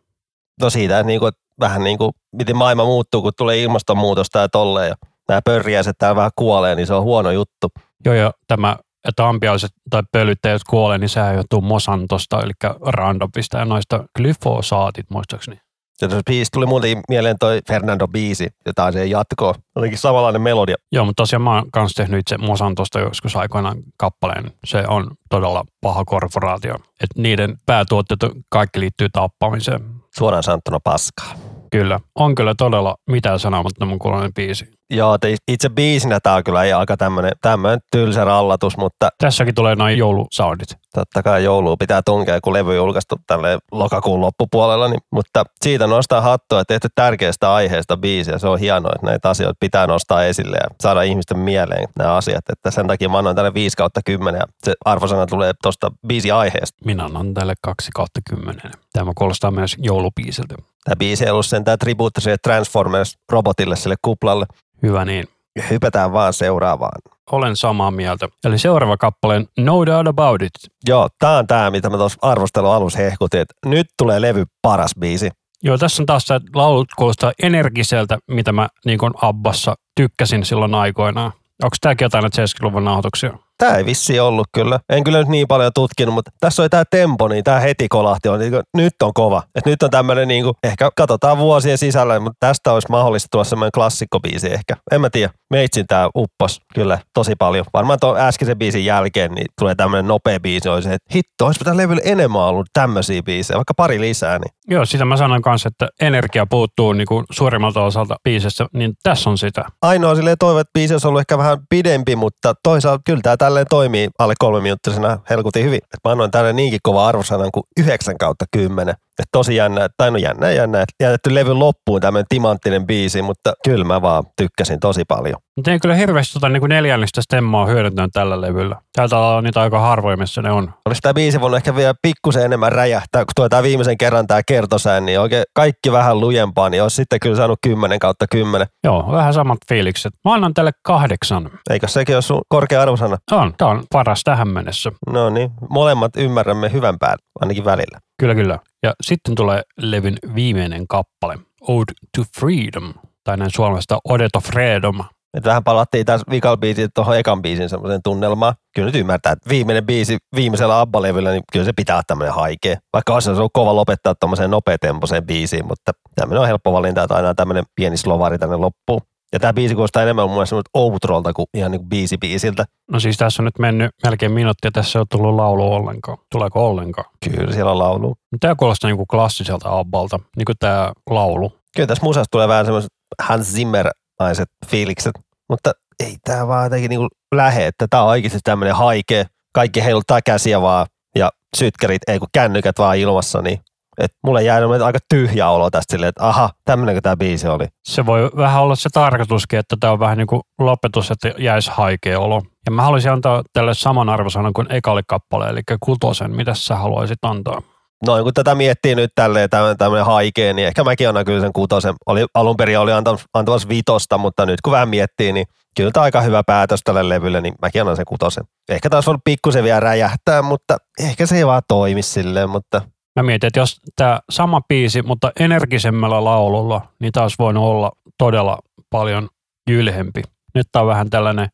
No 0.61 0.69
siitä, 0.69 0.99
että 0.99 1.07
niinku, 1.07 1.29
vähän 1.59 1.83
niin 1.83 1.97
kuin, 1.97 2.11
miten 2.31 2.57
maailma 2.57 2.85
muuttuu, 2.85 3.21
kun 3.21 3.31
tulee 3.37 3.61
ilmastonmuutosta 3.61 4.39
ja 4.39 4.49
tolleen. 4.49 4.89
Ja 4.89 4.95
nämä 5.29 5.41
pörjäiset 5.45 5.95
täällä 5.97 6.15
vähän 6.15 6.31
kuolee, 6.35 6.75
niin 6.75 6.87
se 6.87 6.93
on 6.93 7.03
huono 7.03 7.31
juttu. 7.31 7.67
Joo, 8.05 8.15
ja 8.15 8.31
tämä, 8.47 8.77
että 9.07 9.27
ampiaiset 9.27 9.71
tai 9.89 10.03
pölyttäjät 10.11 10.61
kuolee, 10.69 10.97
niin 10.97 11.09
sehän 11.09 11.35
johtuu 11.35 11.61
Mosantosta, 11.61 12.41
eli 12.41 12.51
Roundupista 12.85 13.57
ja 13.57 13.65
noista 13.65 14.03
glyfosaatit, 14.15 15.05
muistaakseni. 15.09 15.59
Ja 16.01 16.07
tuossa 16.07 16.23
biisi 16.25 16.51
tuli 16.51 16.65
muuten 16.65 17.01
mieleen 17.09 17.35
toi 17.39 17.59
Fernando 17.67 18.07
biisi, 18.07 18.47
jota 18.65 18.91
se 18.91 19.05
jatkoa. 19.05 19.55
Olikin 19.75 19.97
samanlainen 19.97 20.41
melodia. 20.41 20.75
Joo, 20.91 21.05
mutta 21.05 21.21
tosiaan 21.21 21.41
mä 21.41 21.55
oon 21.55 21.71
kanssa 21.71 22.03
tehnyt 22.03 22.19
itse 22.19 22.37
Mosantosta 22.37 22.99
joskus 22.99 23.35
aikoinaan 23.35 23.77
kappaleen. 23.97 24.51
Se 24.65 24.83
on 24.87 25.11
todella 25.29 25.65
paha 25.81 26.05
korporaatio. 26.05 26.75
Että 26.75 27.21
niiden 27.21 27.57
päätuotteet 27.65 28.19
kaikki 28.49 28.79
liittyy 28.79 29.09
tappamiseen. 29.09 29.81
Suoraan 30.17 30.43
sanottuna 30.43 30.79
paskaa. 30.79 31.48
Kyllä, 31.71 31.99
on 32.15 32.35
kyllä 32.35 32.53
todella 32.57 32.95
mitään 33.07 33.39
mun 33.85 33.99
kuulonen 33.99 34.33
biisi. 34.33 34.79
Joo, 34.93 35.17
itse 35.47 35.69
biisinä 35.69 36.19
tää 36.19 36.35
on 36.35 36.43
kyllä 36.43 36.63
ei 36.63 36.73
aika 36.73 36.97
tämmönen, 36.97 37.31
tämmönen 37.41 37.79
tylsä 37.91 38.23
rallatus, 38.23 38.77
mutta 38.77 39.09
Tässäkin 39.17 39.55
tulee 39.55 39.75
noin 39.75 39.97
joulusoundit. 39.97 40.69
totta 40.93 41.23
kai 41.23 41.43
joulua 41.43 41.77
pitää 41.77 42.01
tunkea, 42.05 42.41
kun 42.41 42.53
levy 42.53 42.75
julkaistu 42.75 43.15
tälle 43.27 43.57
lokakuun 43.71 44.21
loppupuolella. 44.21 44.87
Niin, 44.87 45.01
mutta 45.11 45.43
siitä 45.61 45.87
nostaa 45.87 46.21
hattua, 46.21 46.61
että 46.61 46.73
tehty 46.73 46.87
tärkeästä 46.95 47.53
aiheesta 47.53 47.97
biisiä. 47.97 48.37
Se 48.37 48.47
on 48.47 48.59
hienoa, 48.59 48.91
että 48.95 49.07
näitä 49.07 49.29
asioita 49.29 49.57
pitää 49.59 49.87
nostaa 49.87 50.23
esille 50.23 50.57
ja 50.57 50.67
saada 50.81 51.01
ihmisten 51.01 51.39
mieleen 51.39 51.87
nämä 51.97 52.15
asiat. 52.15 52.43
Että 52.49 52.71
sen 52.71 52.87
takia 52.87 53.09
mä 53.09 53.17
annoin 53.17 53.35
tälle 53.35 53.53
5 53.53 53.77
kautta 53.77 54.01
10 54.05 54.39
ja 54.39 54.45
se 54.63 54.73
arvosana 54.85 55.25
tulee 55.25 55.53
tuosta 55.63 55.91
biisi 56.07 56.31
aiheesta. 56.31 56.77
Minä 56.85 57.05
annan 57.05 57.33
tälle 57.33 57.53
2 57.61 57.91
kautta 57.95 58.19
10. 58.29 58.61
Tämä 58.93 59.11
kuulostaa 59.15 59.51
myös 59.51 59.75
joulubiisiltä. 59.79 60.55
Tämä 60.83 60.95
biisi 60.95 61.25
ei 61.25 61.31
ollut 61.31 61.45
sen 61.45 61.63
tämä 61.63 61.77
tribuutti 61.77 62.21
sille 62.21 62.37
Transformers-robotille, 62.47 63.75
sille 63.75 63.95
kuplalle. 64.01 64.45
Hyvä 64.83 65.05
niin. 65.05 65.25
Hypätään 65.69 66.13
vaan 66.13 66.33
seuraavaan. 66.33 67.01
Olen 67.31 67.55
samaa 67.55 67.91
mieltä. 67.91 68.27
Eli 68.45 68.57
seuraava 68.57 68.97
kappale, 68.97 69.45
No 69.57 69.85
Doubt 69.85 70.07
About 70.07 70.41
It. 70.41 70.51
Joo, 70.87 71.07
tää 71.19 71.37
on 71.37 71.47
tää, 71.47 71.71
mitä 71.71 71.89
mä 71.89 71.97
tuossa 71.97 72.19
arvostelun 72.21 72.73
alussa 72.73 72.99
hehkutin, 72.99 73.39
että 73.39 73.53
nyt 73.65 73.87
tulee 73.97 74.21
levy 74.21 74.45
paras 74.61 74.91
biisi. 74.99 75.29
Joo, 75.63 75.77
tässä 75.77 76.01
on 76.01 76.05
taas 76.05 76.27
se, 76.27 76.35
että 76.35 76.49
laulut 76.55 76.87
kuulostaa 76.97 77.31
energiseltä, 77.43 78.17
mitä 78.27 78.51
mä 78.51 78.67
niin 78.85 78.99
Abbassa 79.21 79.75
tykkäsin 79.95 80.45
silloin 80.45 80.75
aikoinaan. 80.75 81.31
Onko 81.63 81.75
tämäkin 81.81 82.05
jotain 82.05 82.21
näitä 82.21 82.43
70-luvun 82.43 82.85
nauhoituksia? 82.85 83.37
Tää 83.59 83.77
ei 83.77 83.85
vissi 83.85 84.19
ollut 84.19 84.47
kyllä. 84.53 84.79
En 84.89 85.03
kyllä 85.03 85.19
nyt 85.19 85.27
niin 85.27 85.47
paljon 85.47 85.71
tutkinut, 85.75 86.13
mutta 86.13 86.31
tässä 86.39 86.61
oli 86.61 86.69
tää 86.69 86.83
tempo, 86.91 87.27
niin 87.27 87.43
tää 87.43 87.59
heti 87.59 87.87
kolahti. 87.87 88.29
On, 88.29 88.39
niin 88.39 88.51
kuin, 88.51 88.63
nyt 88.77 88.93
on 89.03 89.11
kova. 89.13 89.43
Et 89.55 89.65
nyt 89.65 89.83
on 89.83 89.89
tämmönen, 89.89 90.27
niin 90.27 90.43
kuin, 90.43 90.53
ehkä 90.63 90.89
katsotaan 90.95 91.37
vuosien 91.37 91.77
sisällä, 91.77 92.19
mutta 92.19 92.37
tästä 92.39 92.73
olisi 92.73 92.87
mahdollista 92.89 93.27
tulla 93.31 93.43
semmoinen 93.43 93.71
klassikkobiisi 93.71 94.53
ehkä. 94.53 94.75
En 94.91 95.01
mä 95.01 95.09
tiedä. 95.09 95.33
Meitsin 95.49 95.87
tää 95.87 96.09
uppos 96.15 96.61
kyllä 96.73 96.99
tosi 97.13 97.35
paljon. 97.35 97.65
Varmaan 97.73 97.99
tuon 98.01 98.19
äskeisen 98.19 98.57
biisin 98.57 98.85
jälkeen 98.85 99.31
niin 99.31 99.45
tulee 99.59 99.75
tämmöinen 99.75 100.07
nopea 100.07 100.39
biisi. 100.39 100.69
Olisi, 100.69 100.93
että 100.93 101.13
hitto, 101.15 101.45
olisi 101.45 101.59
tällä 101.59 101.81
levyllä 101.81 102.01
enemmän 102.05 102.41
ollut 102.41 102.67
tämmöisiä 102.73 103.23
biisejä, 103.23 103.57
vaikka 103.57 103.73
pari 103.73 103.99
lisää. 103.99 104.39
Niin. 104.39 104.51
Joo, 104.67 104.85
sitä 104.85 105.05
mä 105.05 105.17
sanoin 105.17 105.41
kanssa, 105.41 105.67
että 105.67 105.87
energia 106.01 106.45
puuttuu 106.49 106.93
niin 106.93 107.07
kuin 107.07 107.25
suurimmalta 107.31 107.81
osalta 107.81 108.15
biisessä, 108.23 108.65
niin 108.73 108.93
tässä 109.03 109.29
on 109.29 109.37
sitä. 109.37 109.65
Ainoa 109.81 110.15
silleen 110.15 110.37
toive, 110.39 110.61
että 110.61 110.71
biisi 110.73 110.93
olisi 110.93 111.07
ollut 111.07 111.19
ehkä 111.19 111.37
vähän 111.37 111.57
pidempi, 111.69 112.15
mutta 112.15 112.53
toisaalta 112.63 113.01
kyllä 113.05 113.21
tämä 113.21 113.37
tälleen 113.49 113.65
toimii 113.69 114.09
alle 114.19 114.33
kolme 114.39 114.61
minuuttisena 114.61 115.19
helkutin 115.29 115.63
hyvin. 115.63 115.77
Et 115.77 115.99
mä 116.05 116.11
annoin 116.11 116.31
tälle 116.31 116.53
niinkin 116.53 116.79
kova 116.83 117.07
arvosanan 117.07 117.51
kuin 117.51 117.63
9 117.79 118.17
kautta 118.17 118.45
10. 118.51 118.95
Et 119.19 119.25
tosi 119.31 119.55
jännä, 119.55 119.87
tai 119.97 120.11
no 120.11 120.17
jännä 120.17 120.51
jännä, 120.51 120.85
jätetty 121.03 121.35
levyn 121.35 121.59
loppuun 121.59 122.01
tämmöinen 122.01 122.25
timanttinen 122.29 122.87
biisi, 122.87 123.21
mutta 123.21 123.53
kyllä 123.65 123.85
mä 123.85 124.01
vaan 124.01 124.23
tykkäsin 124.37 124.79
tosi 124.79 125.05
paljon. 125.07 125.35
Mutta 125.55 125.71
ei 125.71 125.79
kyllä 125.79 125.95
hirveästi 125.95 126.33
tota 126.33 126.49
niin 126.49 126.59
kuin 126.59 126.69
neljännistä 126.69 127.21
stemmaa 127.21 127.65
hyödyntänyt 127.65 128.11
tällä 128.13 128.41
levyllä. 128.41 128.75
Täältä 128.95 129.17
on 129.17 129.43
niitä 129.43 129.61
aika 129.61 129.79
harvoin, 129.79 130.19
missä 130.19 130.41
ne 130.41 130.51
on. 130.51 130.73
Olisi 130.85 131.01
tämä 131.01 131.13
biisi 131.13 131.41
voinut 131.41 131.57
ehkä 131.57 131.75
vielä 131.75 131.93
pikkusen 132.01 132.45
enemmän 132.45 132.71
räjähtää, 132.71 133.25
kun 133.25 133.31
tuo 133.35 133.49
tämä 133.49 133.63
viimeisen 133.63 133.97
kerran 133.97 134.27
tämä 134.27 134.41
kertosään, 134.47 135.05
niin 135.05 135.19
oikein 135.19 135.43
kaikki 135.55 135.91
vähän 135.91 136.19
lujempaa, 136.19 136.69
niin 136.69 136.83
olisi 136.83 136.95
sitten 136.95 137.19
kyllä 137.19 137.35
saanut 137.35 137.59
10 137.63 137.99
kautta 137.99 138.25
10. 138.31 138.67
Joo, 138.83 139.11
vähän 139.11 139.33
samat 139.33 139.57
fiilikset. 139.69 140.13
Mä 140.25 140.33
annan 140.33 140.53
tälle 140.53 140.71
kahdeksan. 140.83 141.49
Eikö 141.69 141.87
sekin 141.87 142.15
ole 142.15 142.21
sun 142.21 142.41
korkea 142.49 142.81
arvosana? 142.81 143.17
On, 143.31 143.53
tää 143.57 143.67
on 143.67 143.83
paras 143.93 144.21
tähän 144.23 144.47
mennessä. 144.47 144.91
No 145.13 145.29
niin, 145.29 145.51
molemmat 145.69 146.11
ymmärrämme 146.17 146.71
hyvän 146.73 146.99
päin, 146.99 147.15
ainakin 147.41 147.65
välillä. 147.65 147.99
Kyllä, 148.19 148.35
kyllä. 148.35 148.59
Ja 148.83 148.93
sitten 149.03 149.35
tulee 149.35 149.61
levyn 149.77 150.17
viimeinen 150.35 150.87
kappale, 150.87 151.37
Ode 151.61 151.93
to 152.17 152.23
Freedom, 152.39 152.93
tai 153.23 153.37
näin 153.37 153.51
suomesta 153.55 153.99
Ode 154.03 154.27
to 154.33 154.39
Freedom. 154.39 154.99
Et 155.37 155.43
vähän 155.43 155.63
palattiin 155.63 156.05
tässä 156.05 156.25
vikal 156.31 156.57
biisin 156.57 156.89
tuohon 156.95 157.17
ekan 157.17 157.41
biisin 157.41 157.69
semmoiseen 157.69 158.01
tunnelmaan. 158.03 158.53
Kyllä 158.75 158.85
nyt 158.85 158.95
ymmärtää, 158.95 159.31
että 159.31 159.49
viimeinen 159.49 159.85
biisi 159.85 160.17
viimeisellä 160.35 160.79
Abba-levyllä, 160.79 161.31
niin 161.31 161.43
kyllä 161.51 161.65
se 161.65 161.73
pitää 161.73 161.95
olla 161.95 162.03
tämmöinen 162.07 162.33
haikea. 162.33 162.77
Vaikka 162.93 163.13
olisi 163.13 163.31
ollut 163.31 163.53
kova 163.53 163.75
lopettaa 163.75 164.15
tuommoiseen 164.15 164.51
nopeatempoiseen 164.51 165.25
biisiin, 165.25 165.67
mutta 165.67 165.91
tämmöinen 166.15 166.41
on 166.41 166.47
helppo 166.47 166.73
valinta, 166.73 167.03
että 167.03 167.15
aina 167.15 167.33
tämmöinen 167.35 167.63
pieni 167.75 167.97
slovari 167.97 168.37
tänne 168.37 168.55
loppuun. 168.55 169.01
Ja 169.33 169.39
tämä 169.39 169.53
biisi 169.53 169.75
kuulostaa 169.75 170.03
enemmän 170.03 170.25
mun 170.25 170.35
mielestä 170.35 170.55
outrolta 170.73 171.33
kuin 171.33 171.47
ihan 171.53 171.71
niin 171.71 171.79
kuin 171.79 171.89
biisi 171.89 172.17
biisiltä. 172.17 172.65
No 172.91 172.99
siis 172.99 173.17
tässä 173.17 173.41
on 173.41 173.45
nyt 173.45 173.59
mennyt 173.59 173.91
melkein 174.03 174.31
minuutti 174.31 174.67
ja 174.67 174.71
tässä 174.71 174.99
ei 174.99 175.01
ole 175.01 175.07
tullut 175.11 175.35
laulu 175.35 175.73
ollenkaan. 175.73 176.17
Tuleeko 176.31 176.69
ollenkaan? 176.69 177.11
Kyllä 177.25 177.53
siellä 177.53 177.71
on 177.71 177.79
laulu. 177.79 178.15
Tämä 178.39 178.55
kuulostaa 178.55 178.87
niin 178.89 178.97
kuin 178.97 179.07
klassiselta 179.07 179.79
Abbalta, 179.79 180.19
niin 180.37 180.45
kuin 180.45 180.55
tämä 180.59 180.91
laulu. 181.09 181.53
Kyllä 181.75 181.87
tässä 181.87 182.03
musasta 182.03 182.31
tulee 182.31 182.47
vähän 182.47 182.65
semmoiset 182.65 182.91
Hans 183.21 183.53
Zimmer-aiset 183.53 184.49
fiilikset, 184.67 185.11
mutta 185.49 185.71
ei 185.99 186.15
tämä 186.23 186.47
vaan 186.47 186.65
jotenkin 186.65 186.89
niin 186.89 187.07
lähe, 187.35 187.67
että 187.67 187.87
tämä 187.89 188.03
on 188.03 188.09
oikeasti 188.09 188.39
tämmöinen 188.43 188.75
haikea. 188.75 189.25
Kaikki 189.53 189.83
heiluttaa 189.83 190.19
käsiä 190.25 190.61
vaan 190.61 190.85
ja 191.15 191.29
sytkerit, 191.57 192.01
ei 192.07 192.19
kun 192.19 192.27
kännykät 192.33 192.75
vaan 192.77 192.97
ilmassa, 192.97 193.41
niin 193.41 193.59
et 193.99 194.11
mulle 194.23 194.43
jäi 194.43 194.61
aika 194.85 194.99
tyhjä 195.09 195.49
olo 195.49 195.69
tästä 195.69 195.91
silleen, 195.91 196.09
että 196.09 196.27
aha, 196.27 196.49
tämmöinenkö 196.65 197.01
tämä 197.01 197.17
biisi 197.17 197.47
oli. 197.47 197.67
Se 197.87 198.05
voi 198.05 198.29
vähän 198.37 198.61
olla 198.61 198.75
se 198.75 198.89
tarkoituskin, 198.93 199.59
että 199.59 199.75
tämä 199.79 199.93
on 199.93 199.99
vähän 199.99 200.17
niin 200.17 200.27
kuin 200.27 200.41
lopetus, 200.59 201.11
että 201.11 201.33
jäisi 201.37 201.71
haikea 201.73 202.19
olo. 202.19 202.41
Ja 202.65 202.71
mä 202.71 202.81
haluaisin 202.81 203.11
antaa 203.11 203.43
tälle 203.53 203.73
saman 203.73 204.09
arvosanan 204.09 204.53
kuin 204.53 204.67
ekali 204.69 205.01
kappale, 205.07 205.49
eli 205.49 205.61
kutosen. 205.79 206.35
Mitä 206.35 206.53
sä 206.53 206.75
haluaisit 206.75 207.19
antaa? 207.21 207.61
No 208.05 208.23
kun 208.23 208.33
tätä 208.33 208.55
miettii 208.55 208.95
nyt 208.95 209.11
tälleen 209.15 209.49
tämmöinen 209.77 210.05
haikea, 210.05 210.53
niin 210.53 210.67
ehkä 210.67 210.83
mäkin 210.83 211.09
annan 211.09 211.25
kyllä 211.25 211.41
sen 211.41 211.53
kutosen. 211.53 211.93
Oli, 212.05 212.25
alun 212.33 212.57
perin 212.57 212.79
oli 212.79 212.91
antamassa 213.33 213.69
vitosta, 213.69 214.17
mutta 214.17 214.45
nyt 214.45 214.61
kun 214.61 214.71
vähän 214.71 214.89
miettii, 214.89 215.33
niin 215.33 215.45
kyllä 215.77 215.91
tämä 215.91 216.03
aika 216.03 216.21
hyvä 216.21 216.43
päätös 216.43 216.79
tälle 216.83 217.09
levylle, 217.09 217.41
niin 217.41 217.53
mäkin 217.61 217.81
annan 217.81 217.95
sen 217.95 218.05
kutosen. 218.05 218.43
Ehkä 218.69 218.89
taas 218.89 219.05
voinut 219.05 219.21
pikkusen 219.23 219.63
vielä 219.63 219.79
räjähtää, 219.79 220.41
mutta 220.41 220.77
ehkä 220.99 221.25
se 221.25 221.37
ei 221.37 221.47
vaan 221.47 221.61
toimi 221.67 222.01
silleen, 222.01 222.49
mutta 222.49 222.81
Mä 223.15 223.23
mietin, 223.23 223.47
että 223.47 223.59
jos 223.59 223.81
tämä 223.95 224.19
sama 224.29 224.61
biisi, 224.61 225.01
mutta 225.01 225.31
energisemmällä 225.39 226.23
laululla, 226.23 226.81
niin 226.99 227.11
taas 227.11 227.33
voinut 227.39 227.63
olla 227.63 227.91
todella 228.17 228.59
paljon 228.89 229.29
jylhempi. 229.69 230.21
Nyt 230.55 230.67
tää 230.71 230.81
on 230.81 230.87
vähän 230.87 231.09
tällainen 231.09 231.47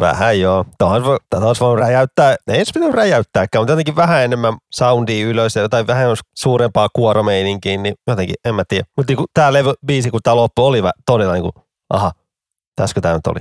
Vähän 0.00 0.40
joo. 0.40 0.64
Tätä 0.78 1.46
olisi 1.46 1.60
voinut 1.60 1.78
räjäyttää, 1.78 2.30
ei 2.30 2.56
edes 2.56 2.72
pitänyt 2.74 2.94
räjäyttääkään, 2.94 3.62
mutta 3.62 3.72
jotenkin 3.72 3.96
vähän 3.96 4.24
enemmän 4.24 4.58
soundia 4.74 5.26
ylös 5.26 5.56
ja 5.56 5.62
jotain 5.62 5.86
vähän 5.86 6.16
suurempaa 6.36 6.88
kuoromeininkiä, 6.92 7.76
niin 7.76 7.94
jotenkin, 8.06 8.34
en 8.44 8.54
mä 8.54 8.62
tiedä. 8.68 8.84
Mutta 8.96 9.12
niin 9.12 9.26
tämä 9.34 9.52
levy, 9.52 9.72
biisi, 9.86 10.10
kun 10.10 10.20
tämä 10.22 10.36
loppu 10.36 10.66
oli 10.66 10.82
todella 11.06 11.32
niin 11.32 11.42
kuin, 11.42 11.52
aha, 11.90 12.12
täskö 12.76 13.00
tämä 13.00 13.14
nyt 13.14 13.26
oli? 13.26 13.40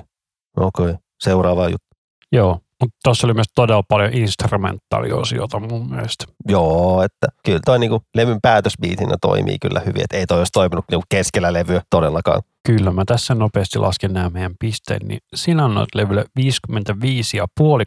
Okei, 0.58 0.86
okay, 0.86 0.98
seuraava 1.20 1.70
juttu. 1.70 1.88
Joo, 2.32 2.60
mutta 2.82 2.98
tuossa 3.04 3.28
oli 3.28 3.34
myös 3.34 3.48
todella 3.56 3.84
paljon 3.88 4.14
instrumentaaliosiota 4.14 5.60
mun 5.60 5.90
mielestä. 5.90 6.26
Joo, 6.48 7.04
että 7.04 7.28
kyllä 7.46 7.60
toi 7.66 7.80
niinku 7.80 8.04
levyn 8.16 8.42
päätösbiitinä 8.42 9.16
toimii 9.22 9.60
kyllä 9.62 9.80
hyvin, 9.80 10.04
että 10.04 10.18
ei 10.18 10.26
toi 10.26 10.38
olisi 10.38 10.52
toiminut 10.52 10.86
niinku 10.92 11.06
keskellä 11.10 11.54
levyä 11.54 11.82
todellakaan. 11.90 12.42
Kyllä, 12.66 12.92
mä 12.92 13.06
tässä 13.06 13.36
nopeasti 13.36 13.80
lasken 13.80 14.14
nämä 14.14 14.30
meidän 14.30 14.56
pisteet, 14.60 15.04
niin 15.04 15.20
sinä 15.36 15.66
annoit 15.66 15.96
levylle 15.96 16.26
55,5 16.40 16.46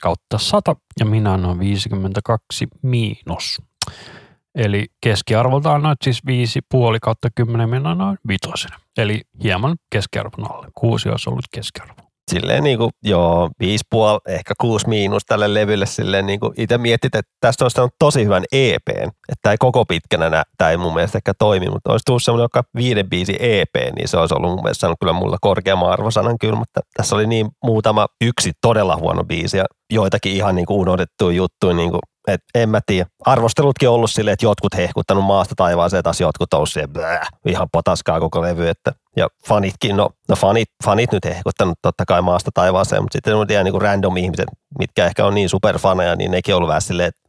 kautta 0.00 0.38
100 0.38 0.76
ja 1.00 1.06
minä 1.06 1.32
annoin 1.32 1.58
52 1.58 2.66
miinus. 2.82 3.62
Eli 4.54 4.86
keskiarvolta 5.00 5.74
annoit 5.74 5.98
siis 6.04 6.22
5,5 6.26 6.98
kautta 7.02 7.28
10, 7.34 7.68
minä 7.70 7.90
annoin 7.90 8.18
vitosen. 8.28 8.70
Eli 8.98 9.20
hieman 9.42 9.76
keskiarvon 9.90 10.52
alle. 10.52 10.68
Kuusi 10.74 11.08
olisi 11.08 11.30
ollut 11.30 11.44
keskiarvo 11.54 12.11
silleen 12.32 12.64
niin 12.64 12.78
kuin, 12.78 12.90
joo, 13.02 13.50
5,5, 13.62 14.00
ehkä 14.28 14.54
6 14.60 14.88
miinus 14.88 15.22
tälle 15.26 15.54
levylle 15.54 15.86
silleen 15.86 16.26
niin 16.26 16.40
kuin 16.40 16.52
itse 16.56 16.78
mietit, 16.78 17.14
että 17.14 17.32
tästä 17.40 17.64
olisi 17.64 17.74
saanut 17.74 17.94
tosi 17.98 18.24
hyvän 18.24 18.44
EPn, 18.52 19.10
että 19.28 19.50
ei 19.50 19.56
koko 19.58 19.84
pitkänä 19.84 20.30
nää, 20.30 20.42
tämä 20.58 20.70
ei 20.70 20.76
mun 20.76 20.94
mielestä 20.94 21.18
ehkä 21.18 21.32
toimi, 21.38 21.66
mutta 21.70 21.90
olisi 21.90 22.02
tullut 22.06 22.22
semmoinen 22.22 22.44
joka 22.44 22.62
viiden 22.76 23.08
biisi 23.08 23.36
EP, 23.40 23.94
niin 23.96 24.08
se 24.08 24.16
olisi 24.16 24.34
ollut 24.34 24.50
mun 24.50 24.62
mielestä 24.62 24.80
saanut 24.80 24.98
kyllä 25.00 25.12
mulla 25.12 25.36
korkeamman 25.40 25.92
arvosanan 25.92 26.38
kyllä, 26.38 26.56
mutta 26.56 26.80
tässä 26.96 27.16
oli 27.16 27.26
niin 27.26 27.48
muutama 27.64 28.06
yksi 28.20 28.52
todella 28.60 28.96
huono 28.96 29.24
biisi 29.24 29.56
ja 29.56 29.64
joitakin 29.92 30.32
ihan 30.32 30.54
niin 30.54 30.66
kuin 30.66 30.80
unohdettuja 30.80 31.36
juttuja, 31.36 31.74
niin 31.74 31.90
kuin 31.90 32.00
et 32.28 32.40
en 32.54 32.68
mä 32.68 32.80
tiedä. 32.86 33.06
Arvostelutkin 33.26 33.88
on 33.88 33.94
ollut 33.94 34.10
silleen, 34.10 34.32
että 34.32 34.46
jotkut 34.46 34.76
hehkuttanut 34.76 35.24
maasta 35.24 35.54
taivaaseen, 35.56 36.02
taas 36.02 36.20
jotkut 36.20 36.54
on 36.54 36.66
blää, 36.92 37.26
ihan 37.46 37.68
potaskaa 37.72 38.20
koko 38.20 38.42
levy. 38.42 38.68
Että, 38.68 38.92
ja 39.16 39.28
fanitkin, 39.48 39.96
no, 39.96 40.10
no 40.28 40.36
fanit, 40.36 40.68
fanit 40.84 41.12
nyt 41.12 41.24
hehkuttanut 41.24 41.78
totta 41.82 42.04
kai 42.06 42.22
maasta 42.22 42.50
taivaaseen, 42.54 43.02
mutta 43.02 43.16
sitten 43.16 43.36
on 43.36 43.46
ihan 43.50 43.64
niin 43.64 43.82
random 43.82 44.16
ihmiset, 44.16 44.46
mitkä 44.78 45.06
ehkä 45.06 45.26
on 45.26 45.34
niin 45.34 45.48
superfaneja, 45.48 46.16
niin 46.16 46.30
nekin 46.30 46.54
on 46.54 46.56
ollut 46.56 46.68
vähän 46.68 46.82
silleen, 46.82 47.08
että 47.08 47.22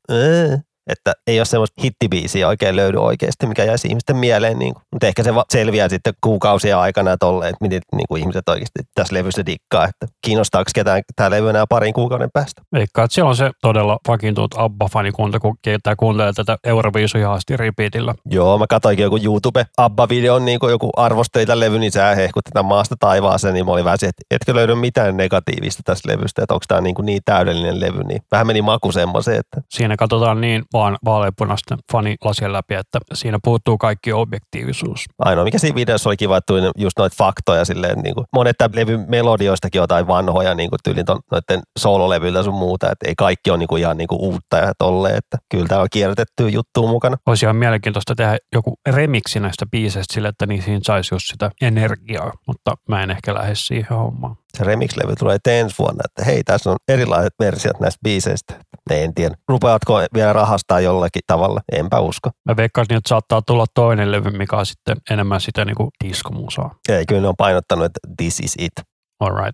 että 0.87 1.13
ei 1.27 1.39
ole 1.39 1.45
semmoista 1.45 1.81
hittibiisiä 1.81 2.47
oikein 2.47 2.75
löydy 2.75 2.97
oikeasti, 2.97 3.47
mikä 3.47 3.63
jäisi 3.63 3.87
ihmisten 3.87 4.15
mieleen. 4.15 4.59
Niin 4.59 4.73
kuin. 4.73 4.83
Mutta 4.91 5.07
ehkä 5.07 5.23
se 5.23 5.31
selviää 5.51 5.89
sitten 5.89 6.13
kuukausia 6.21 6.81
aikana 6.81 7.17
tolle, 7.17 7.49
että 7.49 7.57
miten 7.61 7.81
niin 7.95 8.07
kuin 8.09 8.21
ihmiset 8.21 8.49
oikeasti 8.49 8.79
tässä 8.95 9.15
levyssä 9.15 9.45
dikkaa, 9.45 9.85
että 9.85 10.07
kiinnostaako 10.21 10.71
ketään 10.75 11.01
tämä 11.15 11.29
levy 11.29 11.49
enää 11.49 11.65
parin 11.69 11.93
kuukauden 11.93 12.29
päästä. 12.33 12.61
Veikkaa, 12.73 13.05
että 13.05 13.15
siellä 13.15 13.29
on 13.29 13.35
se 13.35 13.51
todella 13.61 13.99
vakiintunut 14.07 14.55
Abba-fanikunta, 14.57 15.39
kun 15.41 15.55
ketä 15.61 15.95
kuuntelee 15.95 16.33
tätä 16.33 16.57
Euroviisuja 16.63 17.33
asti 17.33 17.57
repeatillä. 17.57 18.15
Joo, 18.25 18.57
mä 18.57 18.65
katsoinkin 18.69 19.03
joku 19.03 19.19
YouTube 19.23 19.65
Abba-videon, 19.77 20.45
niin 20.45 20.59
kuin 20.59 20.71
joku 20.71 20.89
arvosteli 20.97 21.45
tämän 21.45 21.59
levyn, 21.59 21.79
niin 21.79 21.91
sä 21.91 22.15
hehkut 22.15 22.43
tätä 22.43 22.63
maasta 22.63 22.95
taivaaseen, 22.99 23.53
niin 23.53 23.65
mä 23.65 23.71
olin 23.71 23.85
vähän 23.85 23.99
se, 23.99 24.07
että 24.07 24.21
etkö 24.31 24.55
löydy 24.55 24.75
mitään 24.75 25.17
negatiivista 25.17 25.81
tästä 25.85 26.11
levystä, 26.11 26.43
että 26.43 26.53
onko 26.53 26.65
tämä 26.67 26.81
niin, 26.81 26.95
kuin 26.95 27.05
niin 27.05 27.21
täydellinen 27.25 27.79
levy, 27.79 28.03
niin 28.03 28.21
vähän 28.31 28.47
meni 28.47 28.61
maku 28.61 28.91
semmoiseen. 28.91 29.39
Että... 29.39 29.61
Siinä 29.69 29.97
katsotaan 29.97 30.41
niin 30.41 30.63
vaan 30.73 30.97
vaaleanpunaisten 31.05 31.77
fanilasien 31.91 32.53
läpi, 32.53 32.73
että 32.73 32.99
siinä 33.13 33.39
puuttuu 33.43 33.77
kaikki 33.77 34.13
objektiivisuus. 34.13 35.05
Ainoa, 35.19 35.43
mikä 35.43 35.57
siinä 35.57 35.75
videossa 35.75 36.09
oli 36.09 36.17
kiva, 36.17 36.37
että 36.37 36.53
just 36.77 36.97
noita 36.97 37.15
faktoja 37.17 37.65
silleen, 37.65 37.99
niin 37.99 38.15
kuin, 38.15 38.25
monet 38.33 38.57
tämän 38.57 38.75
levyn 38.75 39.05
melodioistakin 39.07 39.79
jotain 39.79 40.07
vanhoja, 40.07 40.53
niin 40.55 40.69
kuin 40.69 40.79
tyylin 40.83 41.05
ton, 41.05 41.19
noiden 41.31 41.61
soololevyiltä 41.79 42.43
sun 42.43 42.53
muuta, 42.53 42.91
että 42.91 43.07
ei 43.07 43.15
kaikki 43.17 43.49
ole 43.49 43.57
niin 43.57 43.67
kuin, 43.67 43.81
ihan 43.81 43.97
niin 43.97 44.07
kuin 44.07 44.21
uutta 44.21 44.57
ja 44.57 44.73
tolleen, 44.77 45.17
että 45.17 45.37
kyllä 45.49 45.67
tämä 45.67 45.81
on 45.81 45.87
kierrätetty 45.91 46.49
juttu 46.49 46.87
mukana. 46.87 47.17
Olisi 47.25 47.45
ihan 47.45 47.55
mielenkiintoista 47.55 48.15
tehdä 48.15 48.37
joku 48.55 48.73
remiksi 48.89 49.39
näistä 49.39 49.65
biiseistä 49.65 50.13
sille, 50.13 50.27
että 50.27 50.45
niin 50.45 50.61
siinä 50.61 50.79
saisi 50.83 51.15
just 51.15 51.27
sitä 51.27 51.51
energiaa, 51.61 52.31
mutta 52.47 52.75
mä 52.89 53.03
en 53.03 53.11
ehkä 53.11 53.33
lähde 53.33 53.55
siihen 53.55 53.97
hommaan 53.97 54.35
se 54.57 54.63
remix-levy 54.63 55.15
tulee 55.15 55.37
ensi 55.47 55.75
vuonna, 55.79 56.03
että 56.05 56.25
hei, 56.25 56.43
tässä 56.43 56.69
on 56.71 56.77
erilaiset 56.87 57.33
versiot 57.39 57.79
näistä 57.79 57.99
biiseistä. 58.03 58.53
En 58.89 59.13
tiedä, 59.13 59.35
rupeatko 59.47 59.93
vielä 60.13 60.33
rahastaa 60.33 60.79
jollakin 60.79 61.21
tavalla, 61.27 61.61
enpä 61.71 61.99
usko. 61.99 62.29
Mä 62.49 62.57
veikkaisin, 62.57 62.97
että 62.97 63.09
saattaa 63.09 63.41
tulla 63.41 63.65
toinen 63.73 64.11
levy, 64.11 64.31
mikä 64.31 64.57
on 64.57 64.65
sitten 64.65 64.97
enemmän 65.09 65.41
sitä 65.41 65.65
niin 65.65 65.75
kuin 65.75 65.89
diskomusaa. 66.03 66.75
Ei, 66.89 67.05
kyllä 67.05 67.21
ne 67.21 67.27
on 67.27 67.35
painottanut, 67.37 67.85
että 67.85 67.99
this 68.17 68.39
is 68.39 68.55
it. 68.59 68.73
All 69.19 69.35
right. 69.35 69.53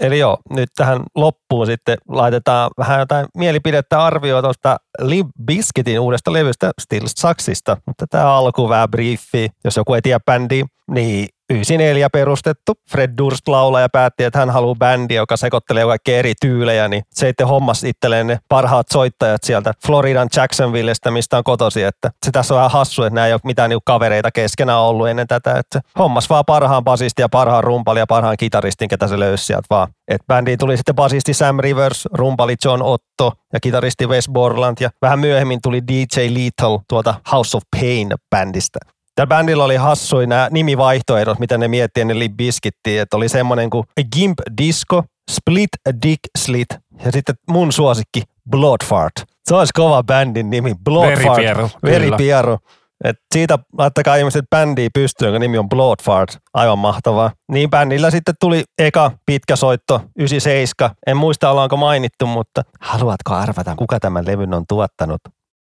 Eli 0.00 0.18
joo, 0.18 0.38
nyt 0.50 0.68
tähän 0.76 1.02
loppuun 1.14 1.66
sitten 1.66 1.98
laitetaan 2.08 2.70
vähän 2.78 2.98
jotain 2.98 3.26
mielipidettä 3.36 4.04
arvioa 4.04 4.42
tuosta 4.42 4.76
Limp 5.00 5.30
Bizkitin 5.44 6.00
uudesta 6.00 6.32
levystä 6.32 6.70
Still 6.80 7.06
Saksista. 7.06 7.76
Mutta 7.86 8.06
tämä 8.10 8.34
alku 8.34 8.68
vähän 8.68 8.90
briefi, 8.90 9.48
jos 9.64 9.76
joku 9.76 9.94
ei 9.94 10.02
tiedä 10.02 10.20
bändiä, 10.26 10.64
niin 10.90 11.28
94 11.50 12.10
perustettu. 12.10 12.72
Fred 12.90 13.10
Durst 13.18 13.48
laulaja 13.48 13.88
päätti, 13.88 14.24
että 14.24 14.38
hän 14.38 14.50
haluaa 14.50 14.74
bändi, 14.74 15.14
joka 15.14 15.36
sekoittelee 15.36 15.84
kaikkia 15.84 16.18
eri 16.18 16.32
tyylejä, 16.40 16.88
niin 16.88 17.02
se 17.10 17.28
itse 17.28 17.44
hommas 17.44 17.84
itselleen 17.84 18.26
ne 18.26 18.38
parhaat 18.48 18.86
soittajat 18.92 19.42
sieltä 19.42 19.72
Floridan 19.86 20.28
Jacksonvillestä, 20.36 21.10
mistä 21.10 21.38
on 21.38 21.44
kotosi. 21.44 21.82
Että 21.82 22.10
se 22.24 22.30
tässä 22.30 22.54
on 22.54 22.58
vähän 22.58 22.70
hassu, 22.70 23.02
että 23.02 23.14
nämä 23.14 23.26
ei 23.26 23.32
ole 23.32 23.40
mitään 23.44 23.70
niinku 23.70 23.82
kavereita 23.84 24.30
keskenään 24.30 24.80
ollut 24.80 25.08
ennen 25.08 25.26
tätä. 25.26 25.58
Että 25.58 25.80
hommas 25.98 26.30
vaan 26.30 26.44
parhaan 26.44 26.84
basisti 26.84 27.22
ja 27.22 27.28
parhaan 27.28 27.64
rumpali 27.64 27.98
ja 27.98 28.06
parhaan 28.06 28.36
kitaristin, 28.36 28.88
ketä 28.88 29.06
se 29.06 29.18
löysi 29.18 29.46
sieltä 29.46 29.66
vaan. 29.70 29.88
Et 30.08 30.22
bändiin 30.26 30.58
tuli 30.58 30.76
sitten 30.76 30.94
basisti 30.94 31.34
Sam 31.34 31.58
Rivers, 31.58 32.08
rumpali 32.12 32.56
John 32.64 32.82
Otto 32.82 33.32
ja 33.52 33.60
kitaristi 33.60 34.06
Wes 34.06 34.28
Borland 34.28 34.76
ja 34.80 34.90
vähän 35.02 35.18
myöhemmin 35.18 35.58
tuli 35.62 35.82
DJ 35.88 36.20
Lethal 36.28 36.78
tuolta 36.88 37.14
House 37.32 37.56
of 37.56 37.62
Pain-bändistä. 37.76 38.78
Tällä 39.20 39.28
bändillä 39.28 39.64
oli 39.64 39.76
hassui 39.76 40.26
nämä 40.26 40.48
nimivaihtoehdot, 40.50 41.38
mitä 41.38 41.58
ne 41.58 41.68
miettii 41.68 42.00
ennen 42.00 42.18
Limp 42.18 42.36
Bizkittiä, 42.36 43.02
että 43.02 43.16
oli 43.16 43.28
semmoinen 43.28 43.70
kuin 43.70 43.84
Gimp 44.12 44.38
Disco, 44.62 45.04
Split 45.30 45.68
Dick 46.02 46.18
Slit 46.38 46.68
ja 47.04 47.12
sitten 47.12 47.34
mun 47.50 47.72
suosikki 47.72 48.22
Bloodfart. 48.50 49.12
Se 49.44 49.54
olisi 49.54 49.70
kova 49.74 50.02
bändin 50.02 50.50
nimi, 50.50 50.74
Bloodfart. 50.84 51.36
Veripieru, 51.36 51.70
Veri 51.84 52.04
kyllä. 52.04 52.16
Pieru. 52.16 52.58
Et 53.04 53.16
siitä 53.34 53.58
laittakaa 53.78 54.16
ihmiset 54.16 54.44
bändiä 54.50 54.88
pystyyn, 54.94 55.26
jonka 55.26 55.38
nimi 55.38 55.58
on 55.58 55.68
Bloodfart. 55.68 56.38
Aivan 56.54 56.78
mahtavaa. 56.78 57.30
Niin 57.52 57.70
bändillä 57.70 58.10
sitten 58.10 58.34
tuli 58.40 58.64
eka 58.78 59.12
pitkä 59.26 59.56
soitto, 59.56 60.02
97. 60.18 60.96
En 61.06 61.16
muista 61.16 61.50
ollaanko 61.50 61.76
mainittu, 61.76 62.26
mutta 62.26 62.62
haluatko 62.80 63.34
arvata, 63.34 63.74
kuka 63.76 64.00
tämän 64.00 64.26
levyn 64.26 64.54
on 64.54 64.64
tuottanut? 64.68 65.20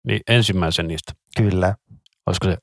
Niin 0.08 0.20
ensimmäisen 0.28 0.88
niistä. 0.88 1.14
Kyllä. 1.38 1.76
Olisiko 2.28 2.48
se 2.48 2.58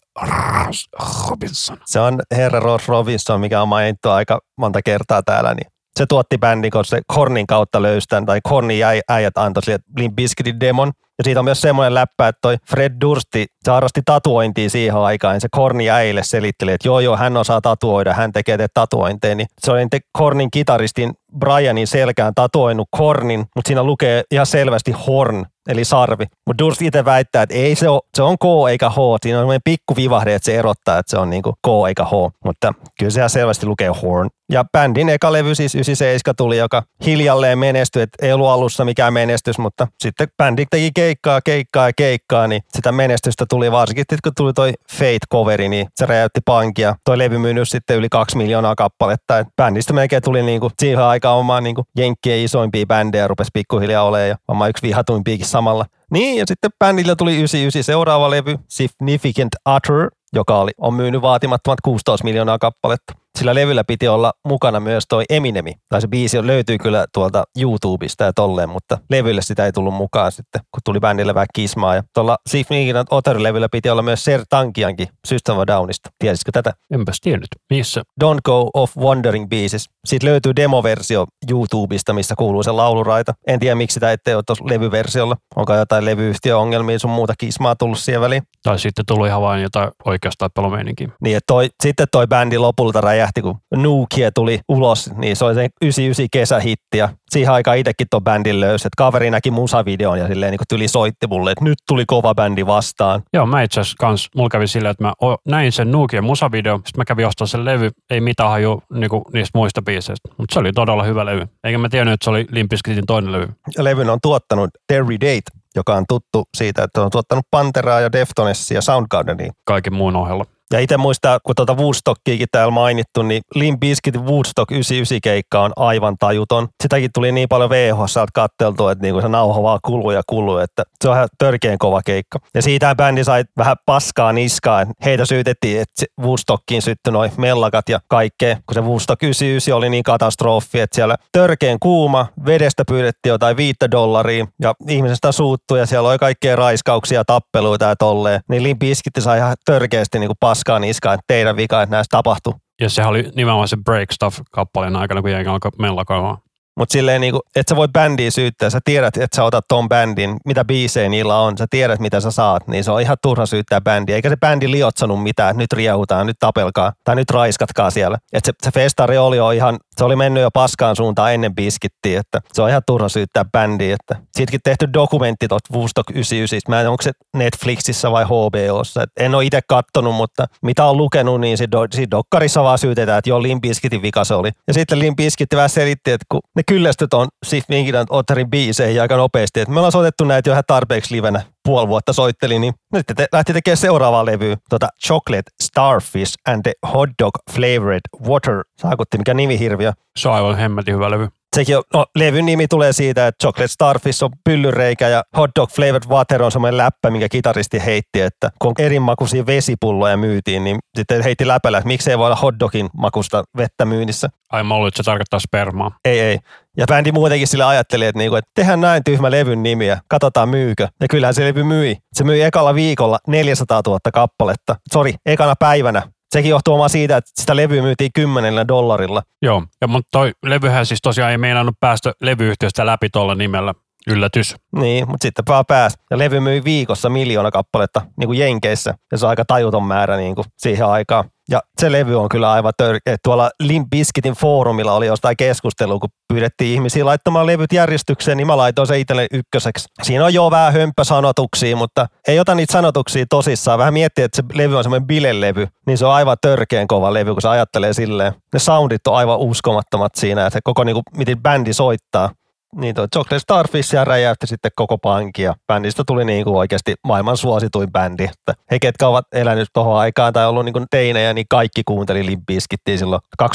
Robinson? 1.28 1.78
Se 1.86 2.00
on 2.00 2.20
herra 2.32 2.60
Ross 2.60 2.88
Robinson, 2.88 3.40
mikä 3.40 3.62
on 3.62 3.68
mainittu 3.68 4.08
aika 4.08 4.40
monta 4.56 4.82
kertaa 4.82 5.22
täällä. 5.22 5.54
Niin 5.54 5.66
se 5.98 6.06
tuotti 6.06 6.38
bändin, 6.38 6.70
kun 6.70 6.84
se 6.84 7.00
Kornin 7.06 7.46
kautta 7.46 7.82
löystän, 7.82 8.26
tai 8.26 8.40
Kornin 8.42 8.84
äijät 9.08 9.38
antoi 9.38 9.62
sille 9.62 9.78
Limp 9.96 10.16
Bizkitin 10.16 10.60
demon. 10.60 10.92
Ja 11.18 11.24
siitä 11.24 11.40
on 11.40 11.44
myös 11.44 11.60
semmoinen 11.60 11.94
läppä, 11.94 12.28
että 12.28 12.38
toi 12.42 12.56
Fred 12.70 12.92
Dursti, 13.00 13.46
se 13.68 13.72
harrasti 13.72 14.02
tatuointia 14.04 14.70
siihen 14.70 14.96
aikaan, 14.96 15.34
ja 15.34 15.40
se 15.40 15.48
Korni 15.50 15.90
äille 15.90 16.22
selitteli, 16.22 16.72
että 16.72 16.88
joo 16.88 17.00
joo, 17.00 17.16
hän 17.16 17.36
osaa 17.36 17.60
tatuoida, 17.60 18.14
hän 18.14 18.32
tekee 18.32 18.56
te 18.56 18.66
tatuointeja. 18.74 19.34
Niin 19.34 19.46
se 19.60 19.72
oli 19.72 19.86
te 19.90 19.98
Kornin 20.12 20.50
kitaristin 20.50 21.14
Brianin 21.38 21.86
selkään 21.86 22.34
tatuoinut 22.34 22.88
Kornin, 22.90 23.40
mutta 23.40 23.68
siinä 23.68 23.82
lukee 23.82 24.22
ihan 24.30 24.46
selvästi 24.46 24.92
Horn, 24.92 25.44
eli 25.68 25.84
sarvi. 25.84 26.24
Mutta 26.46 26.64
Durst 26.64 26.82
itse 26.82 27.04
väittää, 27.04 27.42
että 27.42 27.54
ei 27.54 27.74
se, 27.74 27.88
ole, 27.88 28.00
se 28.14 28.22
on 28.22 28.38
K 28.38 28.44
eikä 28.70 28.90
H. 28.90 28.96
Siinä 29.22 29.38
on 29.38 29.42
semmoinen 29.42 29.60
pikku 29.64 29.96
vivahde, 29.96 30.34
että 30.34 30.46
se 30.46 30.58
erottaa, 30.58 30.98
että 30.98 31.10
se 31.10 31.18
on 31.18 31.30
niinku 31.30 31.52
K 31.52 31.68
eikä 31.88 32.04
H. 32.04 32.10
Mutta 32.44 32.72
kyllä 32.98 33.10
se 33.10 33.28
selvästi 33.28 33.66
lukee 33.66 33.88
Horn. 34.02 34.28
Ja 34.52 34.64
bändin 34.72 35.08
eka 35.08 35.32
levy 35.32 35.54
siis 35.54 35.74
97 35.74 36.36
tuli, 36.36 36.58
joka 36.58 36.82
hiljalleen 37.06 37.58
menestyi. 37.58 38.02
Et 38.02 38.10
ei 38.22 38.32
ollut 38.32 38.48
alussa 38.48 38.84
mikään 38.84 39.12
menestys, 39.12 39.58
mutta 39.58 39.86
sitten 40.00 40.28
bändi 40.36 40.66
teki 40.70 40.90
keikkaa, 40.94 41.40
keikkaa 41.40 41.88
ja 41.88 41.92
keikkaa, 41.96 42.46
niin 42.46 42.62
sitä 42.76 42.92
menestystä 42.92 43.44
tuli 43.48 43.57
varsinkin, 43.70 44.02
sitten 44.02 44.18
kun 44.24 44.32
tuli 44.36 44.52
toi 44.52 44.72
Fate-coveri, 44.92 45.68
niin 45.68 45.86
se 45.94 46.06
räjäytti 46.06 46.40
pankia. 46.44 46.94
Toi 47.04 47.18
levy 47.18 47.38
myynyt 47.38 47.68
sitten 47.68 47.96
yli 47.96 48.08
kaksi 48.08 48.36
miljoonaa 48.36 48.74
kappaletta. 48.74 49.38
Et 49.38 49.48
bändistä 49.56 49.92
melkein 49.92 50.22
tuli 50.22 50.42
niinku 50.42 50.70
siihen 50.78 51.04
aikaan 51.04 51.38
omaan 51.38 51.64
niinku 51.64 51.84
jenkkien 51.96 52.44
isoimpia 52.44 52.86
bändejä, 52.86 53.28
rupesi 53.28 53.50
pikkuhiljaa 53.54 54.02
olemaan 54.02 54.28
ja 54.28 54.36
varmaan 54.48 54.70
yksi 54.70 54.82
vihatuimpiakin 54.82 55.46
samalla. 55.46 55.84
Niin, 56.10 56.38
ja 56.38 56.44
sitten 56.48 56.70
bändillä 56.78 57.16
tuli 57.16 57.32
99 57.32 57.84
seuraava 57.84 58.30
levy, 58.30 58.58
Significant 58.68 59.56
Utter, 59.76 60.10
joka 60.32 60.58
oli, 60.58 60.70
on 60.78 60.94
myynyt 60.94 61.22
vaatimattomat 61.22 61.80
16 61.80 62.24
miljoonaa 62.24 62.58
kappaletta. 62.58 63.14
Sillä 63.38 63.54
levyllä 63.54 63.84
piti 63.84 64.08
olla 64.08 64.32
mukana 64.48 64.80
myös 64.80 65.04
toi 65.08 65.24
Eminemi. 65.30 65.74
Tai 65.88 66.00
se 66.00 66.08
biisi 66.08 66.46
löytyy 66.46 66.78
kyllä 66.78 67.06
tuolta 67.14 67.44
YouTubesta 67.60 68.24
ja 68.24 68.32
tolleen, 68.32 68.68
mutta 68.68 68.98
levylle 69.10 69.42
sitä 69.42 69.64
ei 69.64 69.72
tullut 69.72 69.94
mukaan 69.94 70.32
sitten, 70.32 70.60
kun 70.70 70.80
tuli 70.84 71.00
bändille 71.00 71.34
vähän 71.34 71.46
kismaa. 71.54 71.94
Ja 71.94 72.02
tuolla 72.14 72.36
Significant 72.48 73.08
Otter-levyllä 73.10 73.68
piti 73.72 73.90
olla 73.90 74.02
myös 74.02 74.24
Ser 74.24 74.44
Tankiankin 74.48 75.08
System 75.26 75.58
of 75.58 75.64
Downista. 75.66 76.10
Tiesitkö 76.18 76.52
tätä? 76.52 76.72
Enpäs 76.90 77.20
tiennyt. 77.20 77.48
Missä? 77.70 78.02
Don't 78.24 78.38
Go 78.44 78.70
Off 78.74 78.96
Wandering 78.96 79.48
Pieces. 79.48 79.88
Siitä 80.04 80.26
löytyy 80.26 80.56
demoversio 80.56 81.26
YouTubesta, 81.50 82.12
missä 82.12 82.34
kuuluu 82.38 82.62
se 82.62 82.70
lauluraita. 82.70 83.34
En 83.46 83.60
tiedä, 83.60 83.74
miksi 83.74 83.94
sitä 83.94 84.12
ettei 84.12 84.34
ole 84.34 84.42
tuossa 84.46 84.64
levyversiolla. 84.68 85.36
Onko 85.56 85.74
jotain 85.74 86.04
levyyhtiöongelmia 86.04 86.98
sun 86.98 87.10
muuta 87.10 87.34
kismaa 87.38 87.76
tullut 87.76 87.98
siihen 87.98 88.20
väliin? 88.20 88.42
Tai 88.62 88.78
sitten 88.78 89.06
tuli 89.06 89.28
ihan 89.28 89.42
vain 89.42 89.62
jotain 89.62 89.90
oikeastaan 90.04 90.50
pelomeininkiä. 90.54 91.08
Niin, 91.20 91.36
että 91.36 91.46
toi, 91.46 91.68
sitten 91.82 92.06
toi 92.12 92.26
bändi 92.26 92.58
lopulta 92.58 93.00
räjähti, 93.00 93.27
kun 93.42 93.56
Nukie 93.76 94.30
tuli 94.30 94.60
ulos, 94.68 95.10
niin 95.16 95.36
se 95.36 95.44
oli 95.44 95.54
se 95.54 95.68
99 95.82 96.28
kesähitti 96.32 96.98
ja 96.98 97.08
siihen 97.30 97.52
aikaan 97.52 97.78
itsekin 97.78 98.06
ton 98.10 98.24
bändin 98.24 98.60
löysi, 98.60 98.88
että 98.88 98.96
kaveri 98.96 99.30
näki 99.30 99.50
musavideon 99.50 100.18
ja 100.18 100.28
silleen 100.28 100.50
niin 100.50 100.60
tyli 100.68 100.88
soitti 100.88 101.26
mulle, 101.26 101.52
että 101.52 101.64
nyt 101.64 101.78
tuli 101.88 102.04
kova 102.06 102.34
bändi 102.34 102.66
vastaan. 102.66 103.22
Joo, 103.32 103.46
mä 103.46 103.62
itse 103.62 103.80
asiassa 103.80 103.96
kans, 103.98 104.28
mulla 104.36 104.48
kävi 104.48 104.66
silleen, 104.66 104.90
että 104.90 105.04
mä 105.04 105.12
näin 105.44 105.72
sen 105.72 105.90
Nukien 105.90 106.24
musavideo, 106.24 106.76
sitten 106.76 107.00
mä 107.00 107.04
kävin 107.04 107.26
ostamaan 107.26 107.48
sen 107.48 107.64
levy, 107.64 107.90
ei 108.10 108.20
mitään 108.20 108.50
haju 108.50 108.82
niinku, 108.92 109.24
niistä 109.32 109.58
muista 109.58 109.82
biiseistä, 109.82 110.28
mutta 110.36 110.54
se 110.54 110.60
oli 110.60 110.72
todella 110.72 111.02
hyvä 111.02 111.26
levy. 111.26 111.46
Eikä 111.64 111.78
mä 111.78 111.88
tiennyt, 111.88 112.14
että 112.14 112.24
se 112.24 112.30
oli 112.30 112.46
Limpiskitin 112.50 113.06
toinen 113.06 113.32
levy. 113.32 113.48
Ja 113.76 113.84
levyn 113.84 114.10
on 114.10 114.18
tuottanut 114.22 114.70
Terry 114.86 115.20
Date, 115.20 115.50
joka 115.74 115.94
on 115.94 116.04
tuttu 116.08 116.48
siitä, 116.56 116.82
että 116.82 117.02
on 117.02 117.10
tuottanut 117.10 117.46
Panteraa 117.50 118.00
ja 118.00 118.12
Deftonesia 118.12 118.78
ja 118.78 118.82
Soundgardenia. 118.82 119.52
Kaiken 119.64 119.94
muun 119.94 120.16
ohella. 120.16 120.44
Ja 120.72 120.80
itse 120.80 120.96
muistaa, 120.96 121.40
kun 121.42 121.54
tuota 121.54 121.74
Woodstockiakin 121.74 122.46
täällä 122.52 122.70
mainittu, 122.70 123.22
niin 123.22 123.42
Limp 123.54 123.80
Bizkitin 123.80 124.26
Woodstock 124.26 124.70
99 124.70 125.20
keikka 125.22 125.60
on 125.60 125.72
aivan 125.76 126.16
tajuton. 126.18 126.68
Sitäkin 126.82 127.10
tuli 127.14 127.32
niin 127.32 127.48
paljon 127.48 127.70
VHS 127.70 128.14
katteltua, 128.34 128.92
että 128.92 129.02
niinku 129.02 129.20
se 129.20 129.28
nauha 129.28 129.62
vaan 129.62 129.78
kuluu 129.84 130.10
ja 130.10 130.22
kuluu, 130.26 130.58
että 130.58 130.82
se 131.02 131.08
on 131.08 131.16
ihan 131.16 131.28
törkeän 131.38 131.78
kova 131.78 132.00
keikka. 132.04 132.38
Ja 132.54 132.62
siitä 132.62 132.94
bändi 132.94 133.24
sai 133.24 133.44
vähän 133.56 133.76
paskaa 133.86 134.32
niskaa, 134.32 134.80
että 134.80 134.94
heitä 135.04 135.24
syytettiin, 135.24 135.80
että 135.80 136.04
Woodstockiin 136.20 136.82
syttyi 136.82 137.12
noin 137.12 137.32
mellakat 137.36 137.88
ja 137.88 138.00
kaikkea, 138.08 138.54
kun 138.54 138.74
se 138.74 138.80
Woodstock 138.80 139.22
99 139.22 139.76
oli 139.76 139.88
niin 139.88 140.02
katastrofi, 140.02 140.80
että 140.80 140.94
siellä 140.94 141.16
törkeän 141.32 141.78
kuuma, 141.80 142.26
vedestä 142.46 142.84
pyydettiin 142.88 143.30
jotain 143.30 143.56
viittä 143.56 143.90
dollaria 143.90 144.46
ja 144.60 144.74
ihmisestä 144.88 145.32
suuttui 145.32 145.78
ja 145.78 145.86
siellä 145.86 146.08
oli 146.08 146.18
kaikkea 146.18 146.56
raiskauksia, 146.56 147.24
tappeluita 147.24 147.84
ja 147.84 147.96
tolleen. 147.96 148.40
Niin 148.48 148.62
Limp 148.62 148.78
Bizkit 148.78 149.12
sai 149.18 149.38
ihan 149.38 149.56
törkeästi 149.64 150.18
niinku 150.18 150.34
paskaa 150.40 150.57
niskaa, 150.80 151.14
että 151.14 151.24
teidän 151.26 151.56
vika, 151.56 151.82
että 151.82 151.96
näistä 151.96 152.16
tapahtui. 152.16 152.54
Ja 152.80 152.90
sehän 152.90 153.10
oli 153.10 153.30
nimenomaan 153.34 153.68
se 153.68 153.76
Break 153.76 154.12
Stuff-kappaleen 154.12 154.96
aikana, 154.96 155.20
kun 155.20 155.30
jengi 155.30 155.48
alkoi 155.48 155.70
mellakoimaan. 155.78 156.38
Mutta 156.78 156.92
silleen 156.92 157.20
niinku, 157.20 157.40
että 157.56 157.70
sä 157.70 157.76
voit 157.76 157.92
bändiä 157.92 158.30
syyttää, 158.30 158.70
sä 158.70 158.80
tiedät, 158.84 159.16
että 159.16 159.36
sä 159.36 159.44
otat 159.44 159.64
ton 159.68 159.88
bändin, 159.88 160.36
mitä 160.44 160.64
biisejä 160.64 161.08
niillä 161.08 161.38
on, 161.38 161.58
sä 161.58 161.66
tiedät, 161.70 162.00
mitä 162.00 162.20
sä 162.20 162.30
saat, 162.30 162.68
niin 162.68 162.84
se 162.84 162.90
on 162.90 163.00
ihan 163.00 163.16
turha 163.22 163.46
syyttää 163.46 163.80
bändiä. 163.80 164.16
Eikä 164.16 164.28
se 164.28 164.36
bändi 164.36 164.70
liotsanut 164.70 165.22
mitään, 165.22 165.56
nyt 165.56 165.72
riehutaan, 165.72 166.26
nyt 166.26 166.36
tapelkaa 166.40 166.92
tai 167.04 167.16
nyt 167.16 167.30
raiskatkaa 167.30 167.90
siellä. 167.90 168.18
Et 168.32 168.44
se, 168.44 168.52
se 168.62 168.70
festari 168.70 169.18
oli 169.18 169.36
jo 169.36 169.50
ihan, 169.50 169.78
se 169.96 170.04
oli 170.04 170.16
mennyt 170.16 170.42
jo 170.42 170.50
paskaan 170.50 170.96
suuntaan 170.96 171.34
ennen 171.34 171.54
biskittiä, 171.54 172.20
että 172.20 172.40
se 172.52 172.62
on 172.62 172.68
ihan 172.68 172.82
turha 172.86 173.08
syyttää 173.08 173.44
bändiä. 173.44 173.94
Että 173.94 174.24
siitäkin 174.32 174.60
tehty 174.64 174.88
dokumentti 174.92 175.48
tuosta 175.48 175.74
Woodstock 175.74 176.10
99, 176.10 176.60
mä 176.68 176.80
en 176.80 176.90
onko 176.90 177.02
se 177.02 177.10
Netflixissä 177.36 178.10
vai 178.10 178.24
HBOssa. 178.24 179.02
Et 179.02 179.10
en 179.16 179.34
ole 179.34 179.44
itse 179.44 179.60
kattonut, 179.68 180.14
mutta 180.14 180.46
mitä 180.62 180.84
on 180.84 180.96
lukenut, 180.96 181.40
niin 181.40 181.58
siinä, 181.58 181.70
do, 181.70 181.86
siinä 181.90 182.10
dokkarissa 182.10 182.62
vaan 182.62 182.78
syytetään, 182.78 183.18
että 183.18 183.30
joo, 183.30 183.42
Limp 183.42 183.62
Bizkitin 183.62 184.02
vika 184.02 184.24
se 184.24 184.34
oli. 184.34 184.50
Ja 184.66 184.74
sitten 184.74 184.98
Limp 184.98 185.16
Bizkit 185.16 185.48
vähän 185.54 185.70
selitti, 185.70 186.10
että 186.10 186.26
kun 186.28 186.40
ne 186.56 186.62
kyllästyt 186.68 187.14
on 187.14 187.28
Sif 187.46 187.64
Vinkilän 187.68 188.06
Otterin 188.10 188.50
biiseihin 188.50 189.02
aika 189.02 189.16
nopeasti, 189.16 189.60
että 189.60 189.72
me 189.72 189.78
ollaan 189.80 189.92
soitettu 189.92 190.24
näitä 190.24 190.50
jo 190.50 190.52
ihan 190.52 190.64
tarpeeksi 190.66 191.14
livenä 191.14 191.42
puoli 191.64 191.88
vuotta 191.88 192.12
soitteli, 192.12 192.58
niin 192.58 192.74
nyt 192.92 193.06
te 193.16 193.26
lähti 193.32 193.52
tekemään 193.52 193.76
seuraavaa 193.76 194.26
levyä, 194.26 194.56
tota 194.70 194.88
Chocolate 195.06 195.50
Starfish 195.62 196.34
and 196.46 196.62
the 196.62 196.72
Hot 196.92 197.10
Dog 197.22 197.32
Flavored 197.52 198.00
Water. 198.28 198.64
Saakutti, 198.80 199.18
mikä 199.18 199.34
nimi 199.34 199.58
hirviö. 199.58 199.92
Se 200.18 200.28
on 200.28 200.34
aivan 200.34 200.56
hemmetin 200.56 200.94
hyvä 200.94 201.10
levy. 201.10 201.28
Sekin 201.56 201.76
on, 201.76 201.82
no, 201.94 202.06
levyn 202.16 202.46
nimi 202.46 202.68
tulee 202.68 202.92
siitä, 202.92 203.26
että 203.26 203.44
Chocolate 203.46 203.68
Starfish 203.68 204.24
on 204.24 204.30
pyllyreikä 204.44 205.08
ja 205.08 205.22
Hot 205.36 205.50
Dog 205.56 205.70
Flavored 205.70 206.08
Water 206.08 206.42
on 206.42 206.52
semmoinen 206.52 206.76
läppä, 206.76 207.10
minkä 207.10 207.28
kitaristi 207.28 207.84
heitti, 207.84 208.20
että 208.20 208.50
kun 208.58 208.72
erimakuisia 208.78 209.46
vesipulloja 209.46 210.16
myytiin, 210.16 210.64
niin 210.64 210.78
sitten 210.96 211.22
heitti 211.22 211.46
läpällä, 211.46 211.78
että 211.78 211.88
miksei 211.88 212.18
voi 212.18 212.26
olla 212.26 212.36
hot 212.36 212.54
dogin 212.60 212.88
makusta 212.92 213.44
vettä 213.56 213.84
myynnissä. 213.84 214.28
Ai 214.52 214.64
mä 214.64 214.74
luulen, 214.74 214.88
että 214.88 214.96
se 214.96 215.02
tarkoittaa 215.02 215.40
spermaa. 215.40 215.90
Ei, 216.04 216.20
ei. 216.20 216.38
Ja 216.76 216.86
bändi 216.86 217.12
muutenkin 217.12 217.48
sille 217.48 217.64
ajatteli, 217.64 218.04
että, 218.04 218.18
niinku, 218.18 218.36
että 218.36 218.50
tehdään 218.54 218.80
näin 218.80 219.04
tyhmä 219.04 219.30
levyn 219.30 219.62
nimiä, 219.62 219.98
katsotaan 220.08 220.48
myykö. 220.48 220.88
Ja 221.00 221.08
kyllähän 221.08 221.34
se 221.34 221.44
levy 221.44 221.62
myi. 221.62 221.96
Se 222.12 222.24
myi 222.24 222.42
ekalla 222.42 222.74
viikolla 222.74 223.18
400 223.26 223.82
000 223.86 223.98
kappaletta. 224.12 224.76
Sori, 224.92 225.14
ekana 225.26 225.54
päivänä. 225.58 226.02
Sekin 226.32 226.50
johtuu 226.50 226.78
vaan 226.78 226.90
siitä, 226.90 227.16
että 227.16 227.30
sitä 227.40 227.56
levyä 227.56 227.82
myytiin 227.82 228.10
kymmenellä 228.14 228.68
dollarilla. 228.68 229.22
Joo, 229.42 229.62
ja 229.80 229.88
mutta 229.88 230.08
toi 230.12 230.32
levyhän 230.46 230.86
siis 230.86 231.00
tosiaan 231.02 231.30
ei 231.30 231.38
meinannut 231.38 231.74
päästä 231.80 232.12
levyyhtiöstä 232.22 232.86
läpi 232.86 233.08
tuolla 233.12 233.34
nimellä. 233.34 233.74
Yllätys. 234.06 234.56
Niin, 234.72 235.08
mutta 235.08 235.22
sitten 235.22 235.44
vaan 235.48 235.64
pääsi. 235.68 235.96
Ja 236.10 236.18
levy 236.18 236.40
myi 236.40 236.64
viikossa 236.64 237.08
miljoona 237.08 237.50
kappaletta 237.50 238.02
niin 238.16 238.26
kuin 238.26 238.38
Jenkeissä. 238.38 238.94
Ja 239.12 239.18
se 239.18 239.26
on 239.26 239.30
aika 239.30 239.44
tajuton 239.44 239.84
määrä 239.84 240.16
niin 240.16 240.34
kuin 240.34 240.46
siihen 240.56 240.86
aikaan. 240.86 241.24
Ja 241.50 241.62
se 241.78 241.92
levy 241.92 242.20
on 242.20 242.28
kyllä 242.28 242.52
aivan 242.52 242.72
törkeä. 242.76 243.16
Tuolla 243.24 243.50
Limp 243.60 243.90
Bizkitin 243.90 244.34
foorumilla 244.34 244.92
oli 244.92 245.06
jostain 245.06 245.36
keskustelua, 245.36 245.98
kun 245.98 246.08
pyydettiin 246.28 246.74
ihmisiä 246.74 247.04
laittamaan 247.04 247.46
levyt 247.46 247.72
järjestykseen, 247.72 248.36
niin 248.36 248.46
mä 248.46 248.56
laitoin 248.56 248.88
se 248.88 248.98
itselle 248.98 249.26
ykköseksi. 249.32 249.88
Siinä 250.02 250.24
on 250.24 250.34
jo 250.34 250.50
vähän 250.50 250.72
hömppäsanotuksia, 250.72 251.76
mutta 251.76 252.06
ei 252.28 252.40
ota 252.40 252.54
niitä 252.54 252.72
sanotuksia 252.72 253.24
tosissaan. 253.30 253.78
Vähän 253.78 253.94
miettiä, 253.94 254.24
että 254.24 254.36
se 254.36 254.42
levy 254.52 254.76
on 254.76 254.84
semmoinen 254.84 255.06
bilelevy, 255.06 255.68
niin 255.86 255.98
se 255.98 256.06
on 256.06 256.14
aivan 256.14 256.36
törkeän 256.40 256.86
kova 256.86 257.14
levy, 257.14 257.32
kun 257.32 257.42
se 257.42 257.48
ajattelee 257.48 257.92
silleen. 257.92 258.32
Ne 258.52 258.58
soundit 258.58 259.06
on 259.06 259.16
aivan 259.16 259.38
uskomattomat 259.38 260.14
siinä, 260.14 260.46
että 260.46 260.56
se 260.56 260.60
koko 260.64 260.84
niinku, 260.84 261.02
miten 261.16 261.42
bändi 261.42 261.72
soittaa 261.72 262.30
niin 262.76 262.94
toi 262.94 263.08
Chocolate 263.14 263.38
Starfish 263.38 263.94
ja 263.94 264.04
räjäytti 264.04 264.46
sitten 264.46 264.70
koko 264.74 264.98
pankin 264.98 265.44
ja 265.44 265.54
bändistä 265.66 266.02
tuli 266.06 266.24
niin 266.24 266.44
kuin 266.44 266.56
oikeasti 266.56 266.94
maailman 267.06 267.36
suosituin 267.36 267.92
bändi. 267.92 268.24
Että 268.24 268.54
he, 268.70 268.78
ketkä 268.78 269.08
ovat 269.08 269.24
elänyt 269.32 269.68
tuohon 269.72 269.98
aikaan 269.98 270.32
tai 270.32 270.46
ollut 270.46 270.64
niin 270.64 270.72
kuin 270.72 270.86
teinejä, 270.90 271.34
niin 271.34 271.46
kaikki 271.50 271.82
kuunteli 271.84 272.26
Limp 272.26 272.46
Bizkittiä 272.46 272.96
silloin 272.96 273.20
2000-2001, 273.42 273.46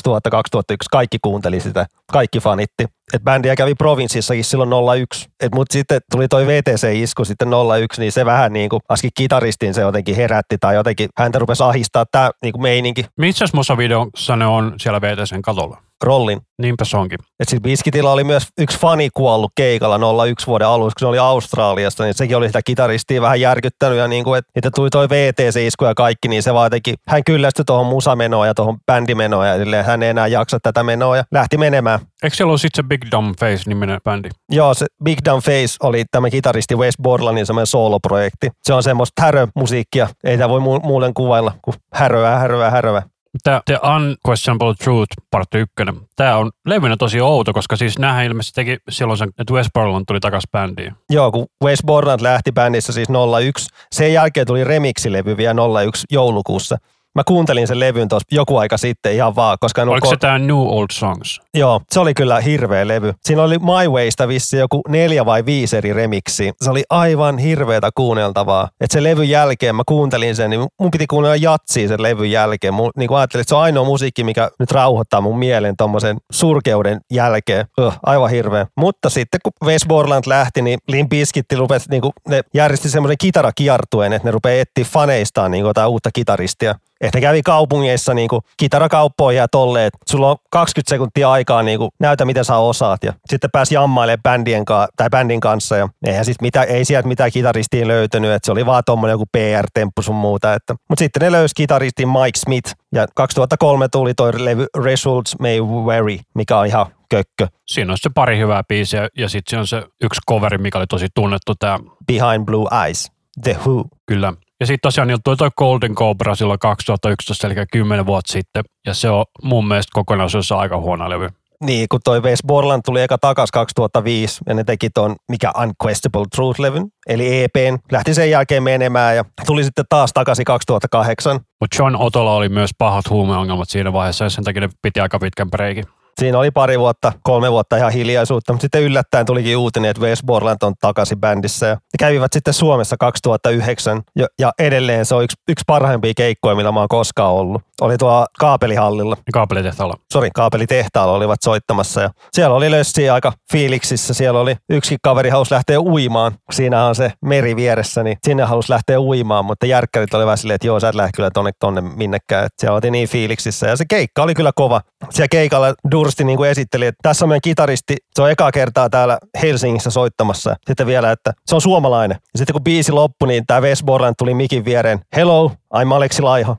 kaikki 0.91 1.17
kuunteli 1.21 1.59
sitä, 1.59 1.85
kaikki 2.11 2.39
fanitti. 2.39 2.85
Et 3.13 3.23
bändiä 3.23 3.55
kävi 3.55 3.75
provinssissakin 3.75 4.43
silloin 4.43 4.99
01, 5.01 5.29
mutta 5.55 5.73
sitten 5.73 6.01
tuli 6.11 6.27
toi 6.27 6.47
VTC-isku 6.47 7.25
sitten 7.25 7.49
01, 7.81 8.01
niin 8.01 8.11
se 8.11 8.25
vähän 8.25 8.53
niin 8.53 8.69
kuin 8.69 8.81
aski 8.89 9.09
kitaristiin 9.17 9.73
se 9.73 9.81
jotenkin 9.81 10.15
herätti 10.15 10.57
tai 10.57 10.75
jotenkin 10.75 11.09
häntä 11.17 11.39
rupesi 11.39 11.63
ahistaa 11.63 12.05
tämä 12.11 12.31
niin 12.41 12.51
kuin 12.51 12.61
meininki. 12.61 13.05
Missä 13.17 13.45
musavideossa 13.53 14.35
ne 14.35 14.45
on 14.45 14.73
siellä 14.77 15.01
VTCn 15.01 15.41
katolla? 15.41 15.77
Rollin. 16.03 16.41
Niinpä 16.61 16.85
se 16.85 16.97
onkin. 16.97 17.19
Et 17.39 17.49
siis 17.49 17.61
Biskitillä 17.61 18.11
oli 18.11 18.23
myös 18.23 18.47
yksi 18.59 18.79
fani 18.79 19.09
kuollut 19.13 19.51
keikalla 19.55 20.25
01 20.25 20.47
vuoden 20.47 20.67
alussa, 20.67 20.95
kun 20.95 20.99
se 20.99 21.05
oli 21.05 21.17
Australiasta, 21.17 22.03
niin 22.03 22.13
sekin 22.13 22.37
oli 22.37 22.47
sitä 22.47 22.61
kitaristia 22.65 23.21
vähän 23.21 23.41
järkyttänyt 23.41 23.97
ja 23.97 24.07
niin 24.07 24.23
kuin, 24.23 24.37
että, 24.37 24.51
että 24.55 24.69
tuli 24.75 24.89
toi 24.89 25.09
VTC-isku 25.09 25.85
ja 25.85 25.93
kaikki, 25.95 26.27
niin 26.27 26.43
se 26.43 26.53
vaan 26.53 26.71
teki, 26.71 26.93
hän 27.07 27.23
kyllästyi 27.23 27.65
tuohon 27.65 27.85
musamenoon 27.85 28.47
ja 28.47 28.53
tuohon 28.53 28.77
bändimenoon 28.85 29.47
ja 29.47 29.57
silleen, 29.57 29.85
hän 29.85 30.03
ei 30.03 30.09
enää 30.09 30.27
jaksa 30.27 30.59
tätä 30.63 30.83
menoa 30.83 31.17
ja 31.17 31.23
lähti 31.31 31.57
menemään. 31.57 31.99
Eikö 32.23 32.35
siellä 32.35 32.51
ole 32.51 32.57
sitten 32.57 32.83
se 32.83 32.87
Big 32.87 33.01
Dumb 33.11 33.35
Face-niminen 33.39 33.99
bändi? 34.03 34.29
Joo, 34.51 34.73
se 34.73 34.85
Big 35.03 35.19
Dumb 35.25 35.43
Face 35.43 35.77
oli 35.83 36.03
tämä 36.11 36.29
kitaristi 36.29 36.75
Wes 36.75 36.95
Borlandin 37.01 37.45
semmoinen 37.45 37.67
soloprojekti. 37.67 38.49
Se 38.63 38.73
on 38.73 38.83
semmoista 38.83 39.21
härömusiikkia, 39.21 40.07
ei 40.23 40.37
tämä 40.37 40.49
voi 40.49 40.59
mu- 40.59 40.85
muuten 40.85 41.13
kuvailla 41.13 41.51
kuin 41.61 41.75
häröä, 41.93 42.35
häröä, 42.35 42.69
häröä. 42.69 43.03
Tämä 43.43 43.61
The 43.65 43.79
Unquestionable 43.95 44.73
Truth, 44.83 45.13
part 45.31 45.55
1. 45.55 45.73
Tämä 46.15 46.37
on 46.37 46.51
levynä 46.65 46.97
tosi 46.97 47.21
outo, 47.21 47.53
koska 47.53 47.75
siis 47.75 47.99
nämähän 47.99 48.25
ilmeisesti 48.25 48.55
teki 48.55 48.77
silloin 48.89 49.17
sen, 49.17 49.29
että 49.37 49.53
Wes 49.53 49.67
Borland 49.73 50.03
tuli 50.07 50.19
takaisin 50.19 50.51
bändiin. 50.51 50.93
Joo, 51.09 51.31
kun 51.31 51.47
Wes 51.63 51.79
Borland 51.85 52.21
lähti 52.21 52.51
bändissä 52.51 52.93
siis 52.93 53.07
01. 53.39 53.69
Sen 53.91 54.13
jälkeen 54.13 54.47
tuli 54.47 54.63
remixilevy 54.63 55.37
vielä 55.37 55.81
01 55.83 56.05
joulukuussa. 56.11 56.77
Mä 57.15 57.23
kuuntelin 57.27 57.67
sen 57.67 57.79
levyn 57.79 58.07
tuossa 58.07 58.27
joku 58.31 58.57
aika 58.57 58.77
sitten 58.77 59.13
ihan 59.13 59.35
vaan, 59.35 59.57
koska... 59.59 59.81
Oliko 59.81 60.09
se 60.09 60.17
tämä 60.17 60.39
New 60.39 60.55
Old 60.55 60.87
Songs? 60.91 61.41
Joo, 61.53 61.81
se 61.91 61.99
oli 61.99 62.13
kyllä 62.13 62.39
hirveä 62.39 62.87
levy. 62.87 63.13
Siinä 63.25 63.43
oli 63.43 63.59
My 63.59 63.89
Waysta 63.89 64.27
vissi 64.27 64.57
joku 64.57 64.81
neljä 64.87 65.25
vai 65.25 65.45
viisi 65.45 65.77
eri 65.77 65.93
remiksi. 65.93 66.51
Se 66.61 66.71
oli 66.71 66.83
aivan 66.89 67.37
hirveätä 67.37 67.89
kuunneltavaa. 67.95 68.69
Et 68.81 68.91
se 68.91 69.03
levyn 69.03 69.29
jälkeen 69.29 69.75
mä 69.75 69.83
kuuntelin 69.85 70.35
sen, 70.35 70.49
niin 70.49 70.67
mun 70.79 70.91
piti 70.91 71.07
kuunnella 71.07 71.35
jatsia 71.35 71.87
sen 71.87 72.01
levyn 72.03 72.31
jälkeen. 72.31 72.73
Mun, 72.73 72.91
niin 72.97 73.13
ajattelin, 73.13 73.41
että 73.41 73.49
se 73.49 73.55
on 73.55 73.61
ainoa 73.61 73.83
musiikki, 73.85 74.23
mikä 74.23 74.49
nyt 74.59 74.71
rauhoittaa 74.71 75.21
mun 75.21 75.39
mielen 75.39 75.77
tommosen 75.77 76.17
surkeuden 76.31 77.01
jälkeen. 77.11 77.65
Öh, 77.79 77.99
aivan 78.03 78.29
hirveä. 78.29 78.67
Mutta 78.77 79.09
sitten 79.09 79.39
kun 79.43 79.53
Wes 79.65 79.85
Borland 79.87 80.23
lähti, 80.27 80.61
niin 80.61 80.79
Limp 80.87 81.09
Bizkitti 81.09 81.55
rupesi, 81.55 81.89
niin 81.89 82.01
kuin, 82.01 82.11
ne 82.27 82.41
järjesti 82.53 82.89
semmoisen 82.89 83.17
kitarakiertueen, 83.19 84.13
että 84.13 84.27
ne 84.27 84.31
rupeaa 84.31 84.61
etsiä 84.61 84.91
faneistaan 84.93 85.51
niin 85.51 85.63
kuin, 85.63 85.85
uutta 85.87 86.09
kitaristia. 86.13 86.75
Että 87.03 87.21
kävi 87.21 87.41
kaupungeissa 87.41 88.13
niin 88.13 88.27
kuin 88.27 88.41
kitarakauppoja 88.57 89.37
ja 89.37 89.47
tolleen, 89.47 89.87
että 89.87 89.97
sulla 90.09 90.31
on 90.31 90.37
20 90.51 90.89
sekuntia 90.89 91.31
aikaa 91.31 91.63
niin 91.63 91.79
kuin, 91.79 91.91
näytä 91.99 92.25
mitä 92.25 92.43
sä 92.43 92.57
osaat. 92.57 93.03
Ja 93.03 93.13
sitten 93.29 93.49
pääsi 93.51 93.75
jammailemaan 93.75 94.23
bändien 94.23 94.65
ka- 94.65 94.87
tai 94.97 95.09
bändin 95.09 95.39
kanssa 95.39 95.77
ja 95.77 95.89
eihän 96.05 96.25
sit 96.25 96.41
mitä, 96.41 96.63
ei 96.63 96.85
sieltä 96.85 97.07
mitään 97.07 97.31
kitaristia 97.31 97.87
löytynyt, 97.87 98.31
että 98.31 98.45
se 98.45 98.51
oli 98.51 98.65
vaan 98.65 98.83
tuommoinen 98.85 99.13
joku 99.13 99.25
PR-temppu 99.37 100.01
sun 100.01 100.15
muuta. 100.15 100.53
Että. 100.53 100.75
Mutta 100.89 100.99
sitten 100.99 101.21
ne 101.21 101.31
löysi 101.31 101.55
kitaristin 101.55 102.09
Mike 102.09 102.39
Smith 102.39 102.75
ja 102.93 103.07
2003 103.15 103.87
tuli 103.87 104.13
toi 104.13 104.31
levy 104.45 104.65
Results 104.83 105.35
May 105.39 105.61
Vary, 105.61 106.17
mikä 106.35 106.57
on 106.57 106.67
ihan 106.67 106.85
kökkö. 107.09 107.47
Siinä 107.67 107.91
on 107.91 107.97
se 108.01 108.09
pari 108.15 108.37
hyvää 108.37 108.63
biisiä 108.63 109.09
ja 109.17 109.29
sitten 109.29 109.49
siinä 109.49 109.61
on 109.61 109.67
se 109.67 109.83
yksi 110.03 110.21
coveri, 110.29 110.57
mikä 110.57 110.77
oli 110.77 110.87
tosi 110.87 111.07
tunnettu 111.15 111.55
tämä 111.55 111.79
Behind 112.07 112.45
Blue 112.45 112.67
Eyes, 112.85 113.11
The 113.43 113.57
Who. 113.65 113.85
Kyllä. 114.05 114.33
Ja 114.63 114.67
sitten 114.67 114.87
tosiaan 114.87 115.07
niillä 115.07 115.21
tuli 115.23 115.35
toi 115.35 115.49
Golden 115.57 115.95
Cobra 115.95 116.35
silloin 116.35 116.59
2011, 116.59 117.47
eli 117.47 117.55
10 117.71 118.05
vuotta 118.05 118.33
sitten. 118.33 118.63
Ja 118.87 118.93
se 118.93 119.09
on 119.09 119.25
mun 119.43 119.67
mielestä 119.67 119.89
kokonaisuudessa 119.93 120.57
aika 120.57 120.77
huono 120.77 121.09
levy. 121.09 121.29
Niin, 121.63 121.87
kun 121.89 121.99
toi 122.03 122.21
Wes 122.21 122.39
Borland 122.47 122.81
tuli 122.85 123.01
eka 123.01 123.17
takas 123.17 123.51
2005 123.51 124.41
ja 124.47 124.53
ne 124.53 124.63
teki 124.63 124.89
ton 124.89 125.15
mikä 125.31 125.51
Unquestionable 125.61 126.25
Truth-levyn, 126.35 126.87
eli 127.07 127.43
EPn. 127.43 127.77
Lähti 127.91 128.13
sen 128.13 128.29
jälkeen 128.29 128.63
menemään 128.63 129.15
ja 129.15 129.25
tuli 129.45 129.63
sitten 129.63 129.85
taas 129.89 130.13
takaisin 130.13 130.45
2008. 130.45 131.39
Mutta 131.61 131.77
John 131.79 131.95
Otolla 131.95 132.33
oli 132.33 132.49
myös 132.49 132.71
pahat 132.77 133.09
huumeongelmat 133.09 133.69
siinä 133.69 133.93
vaiheessa 133.93 134.23
ja 134.23 134.29
sen 134.29 134.43
takia 134.43 134.61
ne 134.61 134.69
piti 134.81 134.99
aika 134.99 135.19
pitkän 135.19 135.49
breikin. 135.49 135.85
Siinä 136.19 136.37
oli 136.39 136.51
pari 136.51 136.79
vuotta, 136.79 137.11
kolme 137.23 137.51
vuotta 137.51 137.77
ihan 137.77 137.91
hiljaisuutta, 137.91 138.53
mutta 138.53 138.61
sitten 138.61 138.81
yllättäen 138.81 139.25
tulikin 139.25 139.57
uutinen, 139.57 139.91
että 139.91 140.01
Wes 140.01 140.23
Borland 140.25 140.57
on 140.63 140.73
takaisin 140.81 141.19
bändissä. 141.19 141.67
Ja 141.67 141.73
ne 141.73 141.97
kävivät 141.99 142.33
sitten 142.33 142.53
Suomessa 142.53 142.95
2009 142.99 144.01
ja, 144.15 144.27
ja 144.39 144.51
edelleen 144.59 145.05
se 145.05 145.15
on 145.15 145.23
yksi, 145.23 145.37
yksi 145.49 145.63
parhaimpia 145.67 146.13
keikkoja, 146.17 146.55
millä 146.55 146.71
mä 146.71 146.79
oon 146.79 146.87
koskaan 146.87 147.31
ollut. 147.31 147.61
Oli 147.81 147.97
tuo 147.97 148.25
kaapelihallilla. 148.39 149.17
Kaapelitehtaalla. 149.33 149.93
Sori, 150.13 150.29
kaapelitehtaalla 150.35 151.13
olivat 151.13 151.41
soittamassa 151.41 152.01
ja 152.01 152.09
siellä 152.33 152.55
oli 152.55 152.71
lössiä 152.71 153.13
aika 153.13 153.33
fiiliksissä. 153.51 154.13
Siellä 154.13 154.39
oli 154.39 154.55
yksi 154.69 154.97
kaveri 155.03 155.29
halusi 155.29 155.53
lähteä 155.53 155.79
uimaan. 155.79 156.31
Siinä 156.51 156.85
on 156.85 156.95
se 156.95 157.11
meri 157.25 157.55
vieressä, 157.55 158.03
niin 158.03 158.17
sinne 158.23 158.43
halusi 158.43 158.71
lähteä 158.71 158.99
uimaan, 158.99 159.45
mutta 159.45 159.65
järkkärit 159.65 160.13
oli 160.13 160.25
vähän 160.25 160.37
silleen, 160.37 160.55
että 160.55 160.67
joo, 160.67 160.79
sä 160.79 160.89
et 160.89 160.95
lähde 160.95 161.11
kyllä 161.15 161.31
tonne, 161.31 161.51
tonne 161.59 161.81
minnekään. 161.81 162.45
Että 162.45 162.61
siellä 162.61 162.75
oltiin 162.75 162.91
niin 162.91 163.09
fiiliksissä 163.09 163.67
ja 163.67 163.75
se 163.75 163.85
keikka 163.89 164.23
oli 164.23 164.33
kyllä 164.33 164.51
kova. 164.55 164.81
Siellä 165.09 165.27
keikalla 165.27 165.73
Dursti 166.03 166.23
niin 166.23 166.37
kuin 166.37 166.49
esitteli, 166.49 166.85
että 166.85 166.99
tässä 167.01 167.25
on 167.25 167.29
meidän 167.29 167.41
kitaristi, 167.41 167.97
se 168.15 168.21
on 168.21 168.31
ekaa 168.31 168.51
kertaa 168.51 168.89
täällä 168.89 169.17
Helsingissä 169.41 169.89
soittamassa. 169.89 170.55
Sitten 170.67 170.87
vielä, 170.87 171.11
että 171.11 171.33
se 171.45 171.55
on 171.55 171.61
suomalainen. 171.61 172.17
Ja 172.33 172.37
sitten 172.37 172.53
kun 172.53 172.63
biisi 172.63 172.91
loppui, 172.91 173.27
niin 173.27 173.43
tämä 173.47 173.61
Wes 173.61 173.83
Borland 173.83 174.15
tuli 174.17 174.33
mikin 174.33 174.65
viereen. 174.65 174.99
Hello, 175.15 175.51
I'm 175.75 175.93
Aleksi 175.93 176.21
Laiho. 176.21 176.57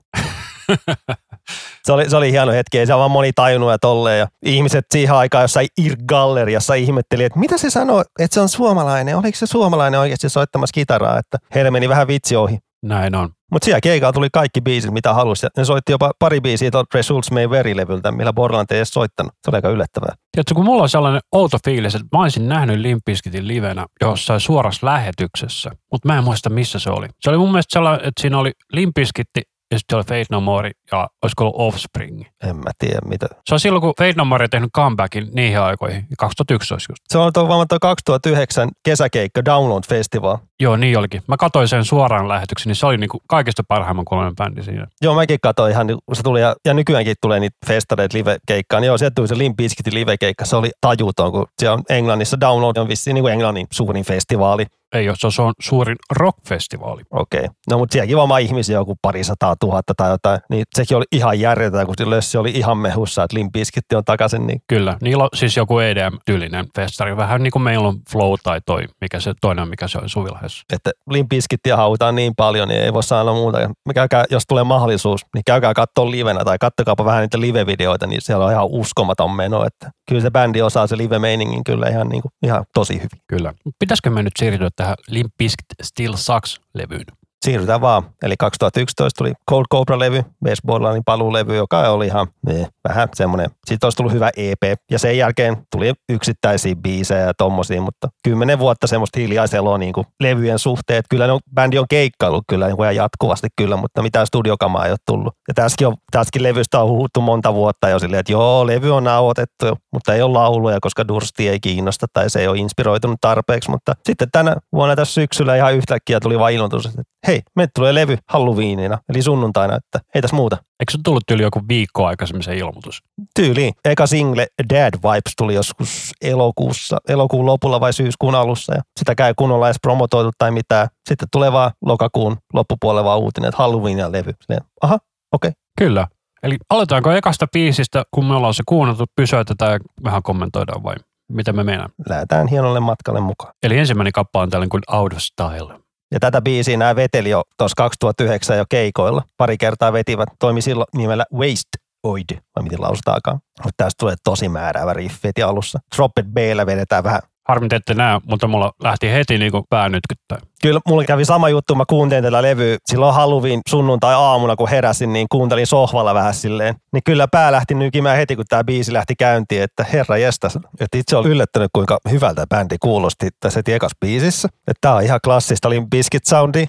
se, 1.84 1.92
oli, 1.92 2.11
se 2.11 2.16
oli 2.16 2.32
hieno 2.32 2.53
hetki, 2.53 2.78
ei 2.78 2.86
se 2.86 2.95
vaan 2.95 3.11
moni 3.11 3.32
tajunnut 3.32 3.70
ja 3.70 3.78
tolleen. 3.78 4.18
Ja 4.18 4.26
ihmiset 4.42 4.86
siihen 4.90 5.14
aikaan 5.14 5.45
jossain 5.45 5.68
Ir-galleriassa 5.78 6.74
ihmetteli, 6.74 7.24
että 7.24 7.38
mitä 7.38 7.59
se 7.59 7.70
sanoo, 7.70 8.05
että 8.18 8.34
se 8.34 8.40
on 8.40 8.49
suomalainen. 8.49 9.16
Oliko 9.16 9.38
se 9.38 9.47
suomalainen 9.47 10.01
oikeasti 10.01 10.28
soittamassa 10.28 10.74
kitaraa, 10.74 11.18
että 11.18 11.38
heille 11.55 11.70
meni 11.70 11.88
vähän 11.88 12.09
vitsi 12.09 12.36
ohi. 12.36 12.59
Näin 12.85 13.14
on. 13.14 13.30
Mutta 13.53 13.64
siellä 13.64 13.80
keikalla 13.80 14.12
tuli 14.12 14.28
kaikki 14.32 14.61
biisit, 14.61 14.91
mitä 14.91 15.14
halusi. 15.14 15.47
Ne 15.57 15.64
soitti 15.64 15.93
jopa 15.93 16.11
pari 16.18 16.41
biisiä 16.41 16.70
tuolta 16.70 16.99
Results 16.99 17.30
May 17.30 17.51
Very-levyltä, 17.51 18.12
millä 18.12 18.32
Borland 18.32 18.66
ei 18.70 18.76
edes 18.76 18.89
soittanut. 18.89 19.32
Se 19.45 19.51
oli 19.51 19.57
aika 19.57 19.68
yllättävää. 19.68 20.14
Tiedätkö, 20.32 20.55
kun 20.55 20.64
mulla 20.64 20.82
on 20.82 20.89
sellainen 20.89 21.20
outo 21.32 21.59
fiilis, 21.64 21.95
että 21.95 22.07
mä 22.12 22.22
olisin 22.22 22.49
nähnyt 22.49 22.80
Limpiskitin 22.80 23.49
livenä 23.49 23.87
jossain 24.01 24.41
suorassa 24.41 24.87
lähetyksessä, 24.87 25.70
mutta 25.93 26.09
mä 26.09 26.18
en 26.18 26.24
muista 26.24 26.51
missä 26.51 26.78
se 26.78 26.91
oli. 26.91 27.07
Se 27.20 27.30
oli 27.30 27.39
mun 27.39 27.53
mielestä 27.53 27.72
sellainen, 27.72 28.09
että 28.09 28.22
siinä 28.22 28.39
oli 28.39 28.53
Limpiskitti 28.72 29.43
ja 29.70 29.78
sitten 29.78 29.97
oli 29.97 30.05
Fate 30.05 30.26
No 30.30 30.41
More 30.41 30.70
ja 30.93 31.09
olisiko 31.22 31.45
ollut 31.45 31.57
Offspring. 31.59 32.22
En 32.45 32.57
mä 32.57 32.70
tiedä 32.78 32.99
mitä. 33.05 33.26
Se 33.47 33.55
on 33.55 33.61
silloin, 33.61 33.80
kun 33.80 33.95
Fate 33.99 34.14
No 34.16 34.24
More 34.24 34.49
tehnyt 34.49 34.70
comebackin 34.76 35.28
niihin 35.32 35.61
aikoihin, 35.61 36.07
2011 36.18 36.93
just. 36.93 37.03
Se 37.09 37.18
on 37.18 37.32
tuo 37.32 37.49
varmaan 37.49 37.68
tuo 37.68 37.78
2009 37.80 38.68
kesäkeikka 38.85 39.45
Download 39.45 39.82
Festival. 39.89 40.37
Joo, 40.61 40.76
niin 40.76 40.98
olikin. 40.98 41.22
Mä 41.28 41.36
katsoin 41.36 41.68
sen 41.68 41.84
suoraan 41.84 42.28
lähetyksen, 42.28 42.70
niin 42.70 42.76
se 42.76 42.86
oli 42.86 42.96
niinku 42.96 43.20
kaikista 43.28 43.62
parhaimman 43.68 44.05
kolmen 44.05 44.36
bändi 44.36 44.62
siinä. 44.62 44.86
Joo, 45.02 45.14
mäkin 45.14 45.38
katsoin 45.42 45.72
ihan, 45.72 45.86
kun 45.86 46.16
se 46.16 46.22
tuli, 46.22 46.40
ja, 46.40 46.55
ja 46.64 46.74
nykyäänkin 46.74 47.16
tulee 47.20 47.40
niitä 47.40 47.57
festareita 47.66 48.18
live-keikkaa, 48.18 48.80
niin 48.80 48.86
joo, 48.86 48.98
sieltä 48.98 49.14
tuli 49.14 49.28
se 49.28 49.38
Limp 49.38 49.57
Bizkitin 49.57 49.94
live-keikka, 49.94 50.44
se 50.44 50.57
oli 50.57 50.70
tajuton, 50.80 51.32
kun 51.32 51.46
se 51.59 51.70
on 51.70 51.82
Englannissa, 51.88 52.40
Download 52.40 52.76
on 52.76 52.88
vissiin 52.88 53.14
niin 53.14 53.22
kuin 53.22 53.32
Englannin 53.32 53.66
suurin 53.72 54.05
festivaali. 54.05 54.66
Ei 54.94 55.09
ole, 55.09 55.16
se 55.18 55.42
on 55.42 55.52
suurin 55.61 55.96
rockfestivaali. 56.11 57.02
Okei. 57.11 57.38
Okay. 57.40 57.50
No 57.70 57.78
mutta 57.78 57.92
sielläkin 57.92 58.16
varmaan 58.16 58.40
ihmisiä 58.40 58.78
joku 58.78 58.96
parisataa 59.02 59.57
tuhatta 59.61 59.92
tai 59.96 60.11
jotain. 60.11 60.40
Niin 60.50 60.64
sekin 60.74 60.96
oli 60.96 61.05
ihan 61.12 61.40
järjetöntä, 61.40 61.86
kun 61.86 61.94
se 62.20 62.38
oli 62.38 62.50
ihan 62.50 62.78
mehussa, 62.78 63.22
että 63.22 63.36
Limp 63.36 63.52
Bizkit 63.52 63.92
on 63.92 64.05
takaisin. 64.05 64.46
Niin. 64.46 64.62
Kyllä. 64.68 64.96
Niillä 65.00 65.24
on 65.24 65.28
siis 65.34 65.57
joku 65.57 65.78
EDM-tyylinen 65.78 66.66
festari. 66.76 67.16
Vähän 67.16 67.42
niin 67.42 67.50
kuin 67.50 67.62
meillä 67.62 67.88
on 67.88 67.98
Flow 68.11 68.34
tai 68.42 68.61
toi, 68.66 68.82
mikä 69.00 69.20
se 69.20 69.32
toinen, 69.40 69.68
mikä 69.68 69.88
se 69.88 69.98
on 69.98 70.09
Suvilahessa. 70.49 70.64
Että 70.72 70.90
Limp 71.11 71.28
Bizkittiä 71.28 71.76
hautaan 71.76 72.14
niin 72.14 72.32
paljon, 72.36 72.68
niin 72.68 72.80
ei 72.80 72.92
voi 72.92 73.03
sanoa 73.03 73.34
muuta. 73.34 73.59
Käykää, 73.95 74.24
jos 74.30 74.42
tulee 74.49 74.64
mahdollisuus, 74.64 75.20
niin 75.34 75.42
käykää 75.47 75.74
katsoa 75.74 76.11
livenä 76.11 76.45
tai 76.45 76.57
kattokaapa 76.61 77.05
vähän 77.05 77.22
niitä 77.22 77.40
live-videoita, 77.40 78.07
niin 78.07 78.20
siellä 78.22 78.45
on 78.45 78.53
ihan 78.53 78.66
uskomaton 78.70 79.30
meno. 79.30 79.66
Että 79.66 79.90
kyllä 80.09 80.20
se 80.20 80.30
bändi 80.30 80.62
osaa 80.62 80.86
se 80.86 80.97
live-meiningin 80.97 81.64
kyllä 81.64 81.88
ihan, 81.88 82.09
niin 82.09 82.22
kuin, 82.22 82.32
ihan 82.42 82.64
tosi 82.74 82.95
hyvin. 82.95 83.22
Kyllä. 83.28 83.55
Pitäisikö 83.78 84.11
me 84.11 84.22
nyt 84.22 84.32
siirtyä 84.38 84.68
tähän 84.76 84.95
Limp 85.09 85.32
Bizkit 85.38 85.66
Still 85.82 86.14
Sucks-levyyn? 86.14 87.24
Siirrytään 87.45 87.80
vaan. 87.80 88.03
Eli 88.22 88.34
2011 88.38 89.18
tuli 89.18 89.32
Cold 89.51 89.64
Cobra-levy, 89.72 90.22
Baseballanin 90.45 91.05
paluulevy, 91.05 91.57
joka 91.57 91.78
oli 91.78 92.07
ihan 92.07 92.26
niin, 92.47 92.66
vähän 92.88 93.09
semmoinen. 93.14 93.51
Sitten 93.66 93.86
olisi 93.86 93.97
tullut 93.97 94.12
hyvä 94.12 94.30
EP 94.36 94.62
ja 94.90 94.99
sen 94.99 95.18
jälkeen 95.18 95.57
tuli 95.72 95.92
yksittäisiä 96.09 96.76
biisejä 96.76 97.20
ja 97.20 97.34
tommosia, 97.34 97.80
mutta 97.80 98.09
kymmenen 98.24 98.59
vuotta 98.59 98.86
semmoista 98.86 99.20
hiljaiseloa 99.20 99.78
niin 99.78 99.92
kuin 99.92 100.07
levyjen 100.20 100.59
suhteet. 100.59 101.05
Kyllä 101.11 101.26
no, 101.26 101.38
bändi 101.55 101.78
on 101.78 101.88
keikkaillut 101.88 102.45
kyllä 102.49 102.66
niin 102.66 102.76
kuin 102.76 102.97
jatkuvasti 102.97 103.49
kyllä, 103.57 103.76
mutta 103.76 104.03
mitään 104.03 104.26
studiokamaa 104.26 104.84
ei 104.84 104.92
ole 104.92 104.99
tullut. 105.07 105.34
Ja 105.49 105.55
tässäkin, 105.55 105.86
on, 105.86 105.95
tässäkin 106.11 106.42
levystä 106.42 106.80
on 106.80 106.88
huhuttu 106.88 107.20
monta 107.20 107.55
vuotta 107.55 107.88
jo 107.88 107.99
silleen, 107.99 108.20
että 108.20 108.32
joo, 108.32 108.66
levy 108.66 108.95
on 108.95 109.05
nauhoitettu, 109.05 109.66
mutta 109.92 110.14
ei 110.14 110.22
ole 110.22 110.32
lauluja, 110.32 110.78
koska 110.80 111.09
Dursti 111.09 111.49
ei 111.49 111.61
kiinnosta 111.61 112.07
tai 112.12 112.30
se 112.30 112.40
ei 112.40 112.49
ole 112.49 112.59
inspiroitunut 112.59 113.20
tarpeeksi. 113.20 113.70
Mutta 113.70 113.92
sitten 114.07 114.28
tänä 114.32 114.57
vuonna 114.72 114.97
tässä 114.97 115.14
syksyllä 115.14 115.57
ihan 115.57 115.74
yhtäkkiä 115.74 116.20
tuli 116.20 116.38
vain 116.38 116.57
ilmoitus, 116.57 116.86
että 116.86 117.03
hei, 117.26 117.34
me 117.57 117.68
tulee 117.74 117.95
levy 117.95 118.18
Halloweenina, 118.28 118.99
eli 119.09 119.22
sunnuntaina, 119.22 119.76
että 119.76 120.01
ei 120.14 120.22
tässä 120.22 120.37
muuta. 120.37 120.57
Eikö 120.57 120.93
se 120.93 120.99
tullut 121.05 121.30
yli 121.30 121.43
joku 121.43 121.61
viikko 121.68 122.07
aikaisemmin 122.07 122.43
se 122.43 122.57
ilmoitus? 122.57 123.03
Tyyliin. 123.35 123.74
Eka 123.85 124.07
single 124.07 124.47
Dad 124.70 124.95
Vibes 124.95 125.32
tuli 125.37 125.55
joskus 125.55 126.12
elokuussa, 126.22 126.97
elokuun 127.09 127.47
lopulla 127.47 127.80
vai 127.80 127.93
syyskuun 127.93 128.35
alussa 128.35 128.74
ja 128.74 128.82
sitä 128.97 129.26
ei 129.26 129.35
kunnolla 129.37 129.66
edes 129.66 129.76
promotoitu 129.82 130.30
tai 130.39 130.51
mitään. 130.51 130.89
Sitten 131.09 131.28
tulee 131.32 131.53
vaan 131.53 131.70
lokakuun 131.85 132.37
loppupuolella 132.53 133.05
vaan 133.05 133.18
uutinen, 133.18 133.49
että 133.49 133.62
Halloweenia 133.62 134.12
levy. 134.12 134.32
Silleen, 134.41 134.66
aha, 134.82 134.99
okei. 135.32 135.49
Okay. 135.49 135.53
Kyllä. 135.78 136.09
Eli 136.43 136.57
aloitetaanko 136.70 137.12
ekasta 137.12 137.47
biisistä, 137.53 138.05
kun 138.11 138.24
me 138.24 138.35
ollaan 138.35 138.55
se 138.55 138.62
kuunneltu, 138.66 139.05
pysäytetään 139.16 139.72
ja 139.72 139.78
vähän 140.05 140.22
kommentoidaan 140.22 140.82
vai 140.82 140.95
mitä 141.28 141.53
me 141.53 141.64
meinaan? 141.64 141.91
Lähdetään 142.09 142.47
hienolle 142.47 142.80
matkalle 142.80 143.20
mukaan. 143.20 143.53
Eli 143.62 143.78
ensimmäinen 143.78 144.12
kappale 144.12 144.43
on 144.43 144.51
tällainen 144.51 144.68
kuin 144.68 144.82
Out 144.93 145.12
of 145.12 145.18
Style. 145.18 145.84
Ja 146.14 146.20
tätä 146.20 146.42
biisiä 146.42 146.76
nämä 146.76 146.96
veteli 146.96 147.30
jo 147.30 147.42
tuossa 147.58 147.74
2009 147.76 148.58
jo 148.58 148.64
keikoilla. 148.68 149.22
Pari 149.36 149.58
kertaa 149.58 149.92
vetivät, 149.92 150.28
toimi 150.38 150.62
silloin 150.62 150.86
nimellä 150.96 151.24
Waste 151.34 151.78
Oid, 152.02 152.38
vai 152.56 152.62
miten 152.62 152.80
lausutaakaan. 152.80 153.38
Mutta 153.64 153.84
tästä 153.84 153.98
tulee 153.98 154.14
tosi 154.24 154.48
määräävä 154.48 154.92
riffi 154.92 155.28
heti 155.28 155.42
alussa. 155.42 155.78
Dropped 155.96 156.24
b 156.24 156.36
vedetään 156.66 157.04
vähän 157.04 157.20
Harmi, 157.49 157.68
ette 157.72 157.95
näe, 157.95 158.20
mutta 158.26 158.49
mulla 158.49 158.72
lähti 158.82 159.12
heti 159.12 159.38
niin 159.38 159.53
kuin 159.53 159.64
pää 159.70 159.88
nytkyttää. 159.88 160.38
Kyllä 160.62 160.80
mulla 160.88 161.05
kävi 161.05 161.24
sama 161.24 161.49
juttu, 161.49 161.74
mä 161.74 161.84
kuuntelin 161.88 162.24
tätä 162.24 162.42
levyä 162.42 162.76
silloin 162.86 163.14
Halloween 163.14 163.61
sunnuntai 163.68 164.14
aamuna, 164.14 164.57
kun 164.57 164.68
heräsin, 164.68 165.12
niin 165.12 165.26
kuuntelin 165.30 165.66
sohvalla 165.66 166.14
vähän 166.14 166.34
silleen. 166.34 166.74
Niin 166.92 167.03
kyllä 167.05 167.28
pää 167.28 167.53
lähti 167.53 167.74
nykimään 167.74 168.16
heti, 168.16 168.36
kun 168.36 168.45
tämä 168.49 168.64
biisi 168.64 168.92
lähti 168.92 169.14
käyntiin, 169.16 169.62
että 169.62 169.84
herra 169.92 170.16
jestas. 170.16 170.59
Että 170.80 170.99
itse 170.99 171.16
olen 171.16 171.30
yllättänyt, 171.30 171.70
kuinka 171.72 171.99
hyvältä 172.11 172.47
bändi 172.47 172.76
kuulosti 172.80 173.28
tässä 173.40 173.62
ekas 173.66 173.92
biisissä. 174.01 174.49
Että 174.53 174.78
tää 174.80 174.95
on 174.95 175.03
ihan 175.03 175.20
klassista, 175.24 175.68
oli 175.68 175.82
Biscuit 175.90 176.24
Soundi. 176.24 176.66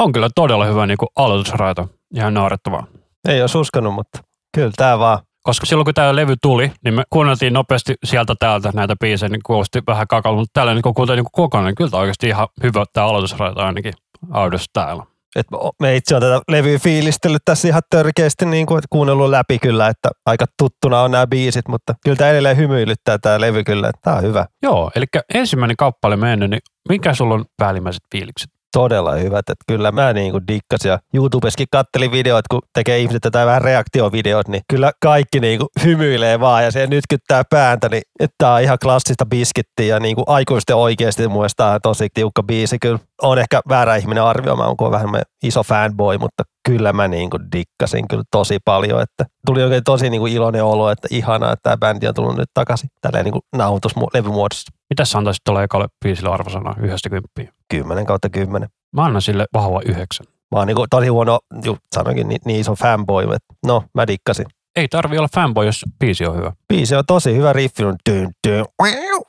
On 0.00 0.12
kyllä 0.12 0.28
todella 0.34 0.64
hyvä 0.64 0.86
niin 0.86 0.98
kuin 0.98 1.08
aloitusraita, 1.16 1.88
ihan 2.14 2.34
naurettavaa. 2.34 2.86
Ei 3.28 3.40
olisi 3.40 3.58
uskonut, 3.58 3.94
mutta 3.94 4.18
kyllä 4.54 4.70
tämä 4.76 4.98
vaan 4.98 5.18
koska 5.48 5.66
silloin 5.66 5.84
kun 5.84 5.94
tämä 5.94 6.16
levy 6.16 6.34
tuli, 6.42 6.72
niin 6.84 6.94
me 6.94 7.02
kuunneltiin 7.10 7.52
nopeasti 7.52 7.94
sieltä 8.04 8.34
täältä 8.38 8.70
näitä 8.74 8.96
biisejä, 9.00 9.28
niin 9.28 9.40
kuulosti 9.46 9.82
vähän 9.86 10.06
kakalta, 10.06 10.38
mutta 10.38 10.60
tällä 10.60 10.74
niin 10.74 10.94
kuuntelin 10.94 11.18
niin 11.18 11.30
kokonaan, 11.32 11.66
niin 11.66 11.74
kyllä 11.74 11.90
tämä 11.90 12.00
oikeasti 12.00 12.28
ihan 12.28 12.48
hyvä 12.62 12.84
tämä 12.92 13.06
aloitusraita 13.06 13.66
ainakin 13.66 13.92
Audios 14.30 14.66
täällä. 14.72 15.02
Et 15.36 15.46
me 15.80 15.96
itse 15.96 16.16
on 16.16 16.22
tätä 16.22 16.40
levyä 16.48 16.78
fiilistellyt 16.78 17.42
tässä 17.44 17.68
ihan 17.68 17.82
törkeästi, 17.90 18.46
niin 18.46 18.66
kuin, 18.66 18.78
että 18.78 18.86
kuunnellut 18.90 19.30
läpi 19.30 19.58
kyllä, 19.58 19.88
että 19.88 20.08
aika 20.26 20.44
tuttuna 20.58 21.00
on 21.00 21.10
nämä 21.10 21.26
biisit, 21.26 21.68
mutta 21.68 21.94
kyllä 22.04 22.16
tämä 22.16 22.30
edelleen 22.30 22.56
hymyilyttää 22.56 23.18
tämä 23.18 23.40
levy 23.40 23.64
kyllä, 23.64 23.88
että 23.88 24.00
tämä 24.02 24.16
on 24.16 24.22
hyvä. 24.22 24.46
Joo, 24.62 24.90
eli 24.94 25.04
ensimmäinen 25.34 25.76
kappale 25.76 26.16
mennyt, 26.16 26.50
niin 26.50 26.60
mikä 26.88 27.14
sulla 27.14 27.34
on 27.34 27.44
päällimmäiset 27.56 28.02
fiilikset? 28.12 28.57
Todella 28.72 29.12
hyvät. 29.12 29.38
Että 29.38 29.64
kyllä 29.68 29.92
mä 29.92 30.12
niin 30.12 30.32
kuin 30.32 30.48
dikkasin 30.48 30.88
ja 30.88 30.98
YouTubeskin 31.14 31.66
kattelin 31.72 32.12
videot, 32.12 32.44
kun 32.50 32.62
tekee 32.74 32.98
ihmiset 32.98 33.22
tätä 33.22 33.46
vähän 33.46 33.62
reaktiovideot, 33.62 34.48
niin 34.48 34.62
kyllä 34.70 34.92
kaikki 35.02 35.40
niin 35.40 35.58
kuin 35.58 35.68
hymyilee 35.84 36.40
vaan 36.40 36.64
ja 36.64 36.70
se 36.70 36.86
nytkyttää 36.86 37.42
pääntä, 37.50 37.88
niin 37.88 38.02
että 38.20 38.34
tää 38.38 38.54
on 38.54 38.62
ihan 38.62 38.78
klassista 38.82 39.26
biskittiä 39.26 39.86
ja 39.86 40.00
niin 40.00 40.14
kuin 40.14 40.24
aikuisten 40.28 40.76
oikeasti 40.76 41.28
mun 41.28 41.44
on 41.44 41.80
tosi 41.82 42.08
tiukka 42.14 42.42
biisi. 42.42 42.78
Kyllä 42.78 42.98
on 43.22 43.38
ehkä 43.38 43.60
väärä 43.68 43.96
ihminen 43.96 44.22
arvioimaan, 44.22 44.70
onko 44.70 44.90
vähän 44.90 45.22
iso 45.42 45.62
fanboy, 45.62 46.18
mutta 46.18 46.42
kyllä 46.64 46.92
mä 46.92 47.08
niin 47.08 47.30
kuin 47.30 47.42
dikkasin 47.52 48.08
kyllä 48.08 48.24
tosi 48.30 48.58
paljon, 48.64 49.02
että 49.02 49.24
tuli 49.46 49.62
oikein 49.62 49.84
tosi 49.84 50.10
niin 50.10 50.20
kuin 50.20 50.32
iloinen 50.32 50.64
olo, 50.64 50.90
että 50.90 51.08
ihanaa, 51.10 51.52
että 51.52 51.62
tämä 51.62 51.76
bändi 51.76 52.08
on 52.08 52.14
tullut 52.14 52.36
nyt 52.36 52.50
takaisin 52.54 52.90
tälleen 53.00 53.24
niin 53.24 53.32
kuin 53.32 53.42
nauhoituslevymuodossa. 53.56 54.77
Mitä 54.90 55.04
sä 55.04 55.18
antaisit 55.18 55.44
tuolla 55.44 55.62
ekalle 55.62 55.86
biisille 56.04 56.30
arvosana 56.30 56.74
yhdestä 56.82 57.10
kymppiä? 57.10 57.52
10 57.70 58.06
kautta 58.06 58.28
10. 58.30 58.68
Mä 58.92 59.04
annan 59.04 59.22
sille 59.22 59.46
vahva 59.54 59.80
yhdeksän. 59.84 60.26
Mä 60.52 60.58
oon 60.58 60.66
niin 60.66 60.76
kuin 60.76 60.86
tosi 60.90 61.08
huono, 61.08 61.40
ju, 61.64 61.78
sanoinkin, 61.94 62.28
niin, 62.28 62.40
niin 62.44 62.60
iso 62.60 62.74
fanboy, 62.74 63.24
että 63.24 63.54
no, 63.66 63.84
mä 63.94 64.06
dikkasin. 64.06 64.46
Ei 64.76 64.88
tarvi 64.88 65.18
olla 65.18 65.28
fanboy, 65.34 65.66
jos 65.66 65.84
biisi 65.98 66.26
on 66.26 66.36
hyvä. 66.36 66.52
Biisi 66.68 66.94
on 66.94 67.04
tosi 67.06 67.36
hyvä 67.36 67.52
riffi, 67.52 67.84
on 67.84 67.96
dyn, 68.10 68.30
dyn, 68.48 68.64